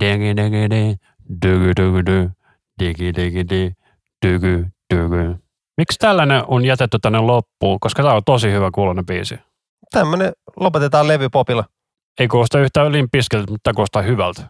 Digi 0.00 0.36
digi 0.36 0.70
di, 0.70 0.96
dygy 1.44 1.72
dygy 1.80 2.06
dy, 2.06 2.30
digi 2.80 3.12
digi 3.16 3.48
di, 3.48 3.72
dygy 4.26 4.66
dygy. 4.94 5.42
Miksi 5.76 5.98
tällainen 5.98 6.42
on 6.46 6.64
jätetty 6.64 6.98
tänne 6.98 7.18
loppuun? 7.18 7.80
Koska 7.80 8.02
tää 8.02 8.14
on 8.14 8.22
tosi 8.26 8.52
hyvä 8.52 8.70
kuulonen 8.74 9.06
biisi. 9.06 9.38
Tämmönen, 9.92 10.32
lopetetaan 10.56 11.08
levy 11.08 11.28
popilla. 11.28 11.64
Ei 12.20 12.28
kuulosta 12.28 12.60
yhtään 12.60 12.92
limpiskiltä, 12.92 13.50
mutta 13.50 13.72
kuulostaa 13.74 14.02
hyvältä. 14.02 14.42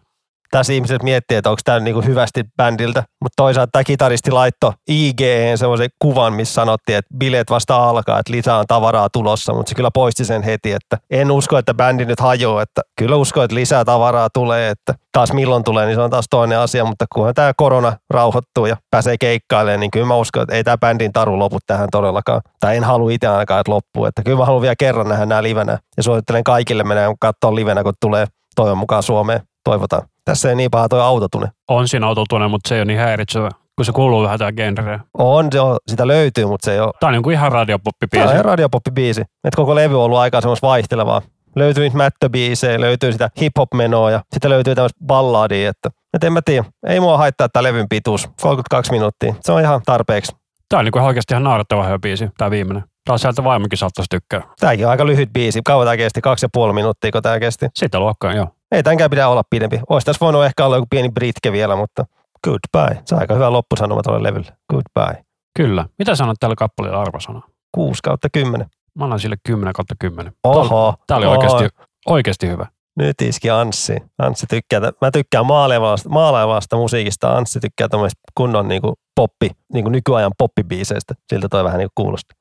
Tässä 0.53 0.73
ihmiset 0.73 1.03
miettii, 1.03 1.37
että 1.37 1.49
onko 1.49 1.59
tämä 1.65 1.79
niinku 1.79 2.01
hyvästi 2.01 2.43
bändiltä, 2.57 3.03
mutta 3.21 3.33
toisaalta 3.35 3.69
tämä 3.71 3.83
kitaristi 3.83 4.31
laitto 4.31 4.73
IGeen 4.89 5.57
semmoisen 5.57 5.89
kuvan, 5.99 6.33
missä 6.33 6.53
sanottiin, 6.53 6.97
että 6.97 7.17
bileet 7.17 7.49
vasta 7.49 7.75
alkaa, 7.75 8.19
että 8.19 8.31
lisää 8.31 8.57
on 8.57 8.65
tavaraa 8.67 9.09
tulossa, 9.09 9.53
mutta 9.53 9.69
se 9.69 9.75
kyllä 9.75 9.91
poisti 9.93 10.25
sen 10.25 10.43
heti, 10.43 10.71
että 10.71 10.97
en 11.09 11.31
usko, 11.31 11.57
että 11.57 11.73
bändi 11.73 12.05
nyt 12.05 12.19
hajoaa, 12.19 12.61
että 12.61 12.81
kyllä 12.97 13.15
usko, 13.15 13.43
että 13.43 13.55
lisää 13.55 13.85
tavaraa 13.85 14.29
tulee, 14.33 14.69
että 14.69 14.93
taas 15.11 15.33
milloin 15.33 15.63
tulee, 15.63 15.85
niin 15.85 15.95
se 15.95 16.01
on 16.01 16.09
taas 16.09 16.25
toinen 16.29 16.59
asia, 16.59 16.85
mutta 16.85 17.05
kunhan 17.15 17.33
tämä 17.33 17.53
korona 17.57 17.93
rauhoittuu 18.09 18.65
ja 18.65 18.77
pääsee 18.91 19.15
keikkailemaan, 19.19 19.79
niin 19.79 19.91
kyllä 19.91 20.05
mä 20.05 20.15
uskon, 20.15 20.43
että 20.43 20.55
ei 20.55 20.63
tämä 20.63 20.77
bändin 20.77 21.13
taru 21.13 21.39
lopu 21.39 21.59
tähän 21.67 21.89
todellakaan. 21.91 22.41
Tai 22.59 22.77
en 22.77 22.83
halua 22.83 23.11
itse 23.11 23.27
ainakaan, 23.27 23.59
että 23.59 23.71
loppuu, 23.71 24.05
että 24.05 24.23
kyllä 24.23 24.37
mä 24.37 24.45
haluan 24.45 24.61
vielä 24.61 24.75
kerran 24.79 25.09
nähdä 25.09 25.25
nämä 25.25 25.43
livenä 25.43 25.77
ja 25.97 26.03
suosittelen 26.03 26.43
kaikille 26.43 26.83
mennä 26.83 27.13
katsoa 27.19 27.55
livenä, 27.55 27.83
kun 27.83 27.93
tulee 28.01 28.25
toivon 28.55 28.77
mukaan 28.77 29.03
Suomeen. 29.03 29.41
Toivotaan. 29.63 30.12
Tässä 30.25 30.49
ei 30.49 30.55
niin 30.55 30.71
paha 30.71 30.89
toi 30.89 31.01
autotune. 31.01 31.47
On 31.69 31.87
siinä 31.87 32.07
autotune, 32.07 32.47
mutta 32.47 32.69
se 32.69 32.75
ei 32.75 32.79
ole 32.79 32.85
niin 32.85 32.99
häiritsevä, 32.99 33.49
kun 33.75 33.85
se 33.85 33.91
kuuluu 33.91 34.23
vähän 34.23 34.39
tähän 34.39 34.53
genreen. 34.57 34.99
On, 35.17 35.47
se 35.51 35.59
on, 35.59 35.77
sitä 35.87 36.07
löytyy, 36.07 36.45
mutta 36.45 36.65
se 36.65 36.73
ei 36.73 36.79
ole. 36.79 36.93
Tää 36.99 37.07
on 37.07 37.13
niin 37.13 37.23
kuin 37.23 37.33
ihan 37.33 37.51
Tämä 37.51 37.59
radiopoppibiisi. 37.59 38.27
on 38.27 38.33
ihan 38.33 38.45
radiopoppibiisi. 38.45 39.21
Et 39.21 39.55
koko 39.55 39.75
levy 39.75 39.97
on 39.97 40.03
ollut 40.05 40.17
aika 40.17 40.41
semmoista 40.41 40.67
vaihtelevaa. 40.67 41.21
Löytyy 41.55 41.83
niitä 41.83 41.97
mättöbiisejä, 41.97 42.81
löytyy 42.81 43.11
sitä 43.11 43.29
hip-hop-menoa 43.41 44.11
ja 44.11 44.21
sitten 44.33 44.51
löytyy 44.51 44.75
tämmöistä 44.75 44.99
balladia, 45.05 45.69
että 45.69 45.89
et 46.13 46.23
en 46.23 46.33
mä 46.33 46.41
tiedä. 46.45 46.65
Ei 46.87 46.99
mua 46.99 47.17
haittaa 47.17 47.49
tämä 47.49 47.63
levyn 47.63 47.89
pituus. 47.89 48.29
32 48.41 48.91
minuuttia. 48.91 49.35
Se 49.41 49.51
on 49.51 49.61
ihan 49.61 49.81
tarpeeksi. 49.85 50.35
Tää 50.69 50.79
on 50.79 50.85
niin 50.85 50.91
kuin 50.91 51.03
oikeasti 51.03 51.33
ihan 51.33 51.43
naurettava 51.43 51.83
hyvä 51.83 51.99
biisi, 51.99 52.29
tää 52.37 52.51
viimeinen. 52.51 52.83
Tää 53.05 53.13
on 53.13 53.19
sieltä 53.19 53.43
vaimokin 53.43 53.77
saattaisi 53.77 54.09
tykkää. 54.09 54.41
Tämäkin 54.59 54.85
on 54.85 54.91
aika 54.91 55.05
lyhyt 55.05 55.29
biisi. 55.33 55.61
Kauan 55.65 55.87
tämä 55.87 55.97
kesti? 55.97 56.21
Kaksi 56.21 56.45
ja 56.45 56.49
puoli 56.53 56.73
minuuttia, 56.73 57.11
kun 57.11 57.21
tämä 57.21 57.39
kesti. 57.39 57.65
Sitä 57.75 57.99
luokkaa, 57.99 58.33
joo. 58.33 58.47
Ei 58.73 58.83
tämänkään 58.83 59.09
pidä 59.09 59.27
olla 59.27 59.43
pidempi. 59.49 59.79
Olisi 59.89 60.05
tässä 60.05 60.25
voinut 60.25 60.45
ehkä 60.45 60.65
olla 60.65 60.75
joku 60.75 60.87
pieni 60.89 61.09
britke 61.09 61.51
vielä, 61.51 61.75
mutta 61.75 62.05
goodbye. 62.43 63.01
Se 63.05 63.15
on 63.15 63.21
aika 63.21 63.33
hyvä 63.33 63.51
loppusanoma 63.51 64.03
tuolle 64.03 64.23
levylle. 64.23 64.51
Goodbye. 64.71 65.23
Kyllä. 65.57 65.85
Mitä 65.99 66.15
sanot 66.15 66.37
tällä 66.39 66.55
kappaleella 66.55 67.01
arvosana? 67.01 67.41
6 67.71 67.99
kautta 68.03 68.27
10. 68.33 68.67
Mä 68.95 69.03
annan 69.03 69.19
sille 69.19 69.35
10 69.43 69.73
kautta 69.73 69.95
10. 69.99 70.33
Oho. 70.43 70.95
Tää 71.07 71.17
oli 71.17 71.25
oho. 71.25 71.35
oikeasti, 71.35 71.77
oikeasti 72.05 72.47
hyvä. 72.47 72.67
Nyt 72.95 73.21
iski 73.21 73.49
Anssi. 73.49 73.97
Anssi 74.17 74.45
tykkää, 74.49 74.81
mä 75.01 75.11
tykkään 75.11 75.45
maalailevasta, 75.45 76.09
maalailevasta 76.09 76.75
musiikista. 76.75 77.37
Anssi 77.37 77.59
tykkää 77.59 77.87
tämmöistä 77.87 78.21
kunnon 78.37 78.67
niinku 78.67 78.93
poppi, 79.15 79.49
niinku 79.73 79.89
nykyajan 79.89 80.31
poppibiiseistä. 80.37 81.13
Siltä 81.29 81.49
toi 81.49 81.63
vähän 81.63 81.77
niinku 81.77 81.93
kuulosti. 81.95 82.35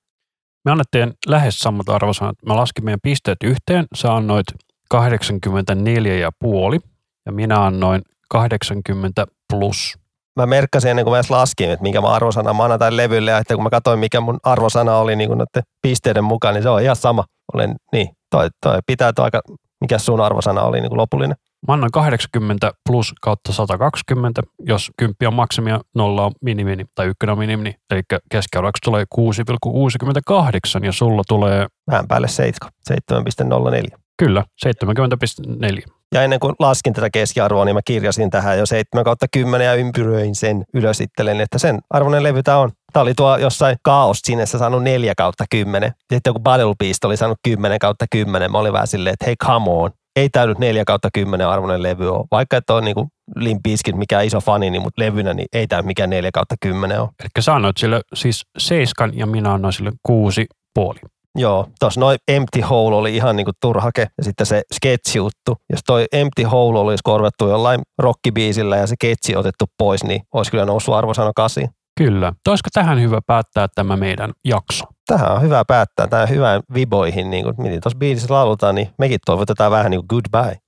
Me 0.65 0.73
annettiin 0.73 1.13
lähes 1.27 1.59
samat 1.59 1.89
arvosanat. 1.89 2.37
Mä 2.47 2.57
laskin 2.57 2.85
meidän 2.85 3.01
pisteet 3.03 3.39
yhteen. 3.45 3.87
Sä 3.95 4.15
annoit 4.15 4.47
84,5 4.95 5.01
ja 7.27 7.33
minä 7.33 7.65
annoin 7.65 8.03
80 8.29 9.27
plus. 9.53 9.99
Mä 10.37 10.47
merkkasin 10.47 10.91
ennen 10.91 11.05
kuin 11.05 11.13
mä 11.13 11.17
edes 11.17 11.31
laskin, 11.31 11.71
että 11.71 11.83
minkä 11.83 12.01
mä 12.01 12.09
arvosana 12.09 12.55
mä 12.55 12.65
annan 12.65 12.79
tälle 12.79 13.03
levylle. 13.03 13.31
Ja 13.31 13.39
että 13.39 13.55
kun 13.55 13.63
mä 13.63 13.71
katsoin, 13.71 13.99
mikä 13.99 14.21
mun 14.21 14.39
arvosana 14.43 14.97
oli 14.97 15.17
niin 15.17 15.31
noiden 15.31 15.63
pisteiden 15.83 16.25
mukaan, 16.25 16.55
niin 16.55 16.63
se 16.63 16.69
on 16.69 16.83
ihan 16.83 16.97
sama. 16.97 17.25
Olen, 17.55 17.77
niin, 17.93 18.09
toi, 18.31 18.49
toi 18.63 18.79
pitää 18.87 19.13
toi 19.13 19.25
aika 19.25 19.41
Mikä 19.83 19.99
sun 19.99 20.21
arvosana 20.21 20.63
oli 20.63 20.81
niin 20.81 20.89
kuin 20.89 20.99
lopullinen? 20.99 21.37
Mä 21.69 21.75
annan 21.75 21.91
80 21.93 22.73
plus 22.89 23.15
kautta 23.23 23.53
120, 23.53 24.43
jos 24.61 24.91
10 24.97 25.15
on 25.27 25.35
maksimia, 25.35 25.81
0 25.95 26.25
on 26.25 26.33
minimini 26.43 26.85
tai 26.95 27.07
1 27.07 27.17
on 27.31 27.39
minimini. 27.39 27.75
Eli 27.91 28.03
keskiarvoksi 28.31 28.81
tulee 28.85 29.05
6,68 29.15 30.85
ja 30.85 30.93
sulla 30.93 31.23
tulee 31.29 31.67
Vähän 31.91 32.09
päälle 32.09 32.29
7, 32.29 32.71
7,04. 32.91 34.02
Kyllä 34.25 34.45
70,4. 34.67 35.83
Ja 36.15 36.23
ennen 36.23 36.41
kuin 36.41 36.55
laskin 36.59 36.93
tätä 36.93 37.11
keskiarvoa, 37.11 37.65
niin 37.65 37.75
mä 37.75 37.81
kirjasin 37.85 38.31
tähän 38.31 38.59
jo 38.59 38.67
7 38.67 39.05
kautta 39.05 39.27
10 39.33 39.67
ja 39.67 39.75
ympyröin 39.75 40.35
sen 40.35 40.65
ylös 40.75 41.01
itselleni, 41.01 41.43
että 41.43 41.59
sen 41.59 41.79
arvoinen 41.91 42.23
levy 42.23 42.43
tää 42.43 42.59
on. 42.59 42.71
Tämä 42.93 43.03
oli 43.03 43.15
tuo 43.15 43.37
jossain 43.37 43.77
Chaos 43.89 44.19
sinessä 44.25 44.59
saanut 44.59 44.83
4 44.83 45.15
kautta 45.17 45.45
10. 45.51 45.93
Sitten 45.99 46.21
joku 46.31 46.41
Battle 46.41 46.75
Beast 46.79 47.05
oli 47.05 47.17
saanut 47.17 47.39
10 47.45 47.79
kautta 47.79 48.07
10. 48.13 48.53
Mä 48.53 48.59
olin 48.59 48.73
vähän 48.73 48.87
silleen, 48.87 49.13
että 49.13 49.27
hei 49.27 49.37
come 49.37 49.71
on. 49.71 49.91
Ei 50.17 50.29
tämä 50.29 50.47
nyt 50.47 50.59
4 50.59 50.85
kautta 50.85 51.09
10 51.15 51.49
arvoinen 51.49 51.83
levy 51.83 52.09
ole. 52.09 52.27
Vaikka 52.31 52.57
et 52.57 52.71
ole 52.71 52.81
niin 52.81 52.95
Limp 53.37 53.63
Bizkit 53.63 53.97
mikään 53.97 54.25
iso 54.25 54.41
fani, 54.41 54.71
niin, 54.71 54.83
mutta 54.83 55.03
levynä 55.03 55.35
niin 55.35 55.49
ei 55.53 55.67
tämä 55.67 55.83
mikään 55.83 56.11
4 56.11 56.31
kautta 56.35 56.55
10 56.61 57.01
ole. 57.01 57.09
Eli 57.21 57.43
sä 57.43 57.55
annoit 57.55 57.77
sille 57.77 58.01
siis 58.15 58.43
seiskan 58.59 59.19
ja 59.19 59.27
minä 59.27 59.53
annoin 59.53 59.73
sille 59.73 59.93
kuusi 60.03 60.47
puoli. 60.75 60.99
Joo, 61.39 61.67
tuossa 61.81 62.01
noin 62.01 62.19
Empty 62.29 62.61
Hole 62.61 62.97
oli 62.97 63.17
ihan 63.17 63.37
niinku 63.37 63.51
turhake 63.61 64.07
ja 64.19 64.25
sitten 64.25 64.47
se 64.47 64.63
sketsi-juttu. 64.75 65.57
Jos 65.71 65.81
toi 65.87 66.07
Empty 66.13 66.43
Hole 66.43 66.79
olisi 66.79 67.01
korvattu 67.05 67.49
jollain 67.49 67.81
rockibiisillä 67.99 68.77
ja 68.77 68.87
se 68.87 68.95
sketsi 68.95 69.37
otettu 69.37 69.65
pois, 69.79 70.05
niin 70.05 70.23
olisi 70.35 70.51
kyllä 70.51 70.65
noussut 70.65 70.95
arvosana 70.95 71.33
kasi. 71.37 71.67
Kyllä. 71.99 72.33
Olisiko 72.49 72.69
tähän 72.73 73.01
hyvä 73.01 73.21
päättää 73.27 73.69
tämä 73.75 73.97
meidän 73.97 74.33
jakso? 74.45 74.85
Tähän 75.07 75.33
on 75.33 75.43
hyvä 75.43 75.65
päättää, 75.65 76.07
tähän 76.07 76.29
hyvään 76.29 76.63
viboihin, 76.75 77.31
niin 77.31 77.45
kuin 77.45 77.55
miten 77.59 77.81
tuossa 77.81 77.99
biisissä 77.99 78.35
laulutaan, 78.35 78.75
niin 78.75 78.91
mekin 78.99 79.19
toivotetaan 79.27 79.71
vähän 79.71 79.91
niin 79.91 80.01
kuin 80.01 80.07
goodbye. 80.09 80.59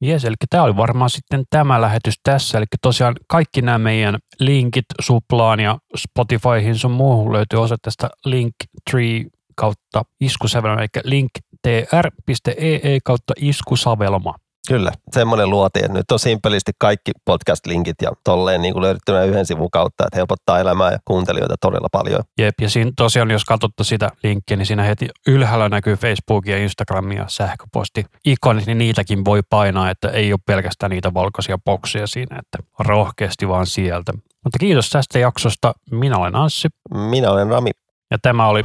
Jes, 0.00 0.24
eli 0.24 0.34
tämä 0.50 0.62
oli 0.62 0.76
varmaan 0.76 1.10
sitten 1.10 1.44
tämä 1.50 1.80
lähetys 1.80 2.14
tässä. 2.22 2.58
Eli 2.58 2.64
tosiaan 2.82 3.14
kaikki 3.28 3.62
nämä 3.62 3.78
meidän 3.78 4.18
linkit 4.40 4.84
Suplaan 5.00 5.60
ja 5.60 5.78
Spotifyhin 5.96 6.78
sun 6.78 6.90
muuhun 6.90 7.32
löytyy 7.32 7.62
osoitteesta 7.62 8.08
Linktree 8.24 9.24
kautta 9.58 10.02
iskusävelma, 10.20 10.80
eli 10.80 10.88
linktr.ee 11.04 12.98
kautta 13.04 13.32
iskusavelma. 13.36 14.34
Kyllä, 14.68 14.92
semmoinen 15.12 15.50
luotiin, 15.50 15.84
että 15.84 15.98
nyt 15.98 16.10
on 16.10 16.18
simpelisti 16.18 16.72
kaikki 16.78 17.10
podcast-linkit 17.24 17.94
ja 18.02 18.10
tolleen 18.24 18.62
niin 18.62 18.80
löydettynä 18.82 19.24
yhden 19.24 19.46
sivun 19.46 19.70
kautta, 19.70 20.04
että 20.06 20.16
helpottaa 20.16 20.58
elämää 20.58 20.92
ja 20.92 20.98
kuuntelijoita 21.04 21.54
todella 21.60 21.88
paljon. 21.92 22.20
Jep, 22.38 22.54
ja 22.60 22.70
siinä 22.70 22.92
tosiaan, 22.96 23.30
jos 23.30 23.44
katsotte 23.44 23.84
sitä 23.84 24.10
linkkiä, 24.22 24.56
niin 24.56 24.66
siinä 24.66 24.82
heti 24.82 25.08
ylhäällä 25.26 25.68
näkyy 25.68 25.96
Facebook 25.96 26.46
ja 26.46 26.58
Instagram 26.58 27.12
ja 27.12 27.24
sähköposti 27.28 28.04
ikonit, 28.24 28.66
niin 28.66 28.78
niitäkin 28.78 29.24
voi 29.24 29.40
painaa, 29.50 29.90
että 29.90 30.08
ei 30.08 30.32
ole 30.32 30.40
pelkästään 30.46 30.90
niitä 30.90 31.14
valkoisia 31.14 31.58
bokseja 31.64 32.06
siinä, 32.06 32.38
että 32.38 32.58
rohkeasti 32.78 33.48
vaan 33.48 33.66
sieltä. 33.66 34.12
Mutta 34.44 34.58
kiitos 34.58 34.90
tästä 34.90 35.18
jaksosta. 35.18 35.74
Minä 35.90 36.16
olen 36.16 36.36
Anssi 36.36 36.68
Minä 37.10 37.30
olen 37.30 37.48
Rami. 37.48 37.70
ja 38.10 38.18
tämä 38.22 38.48
oli 38.48 38.64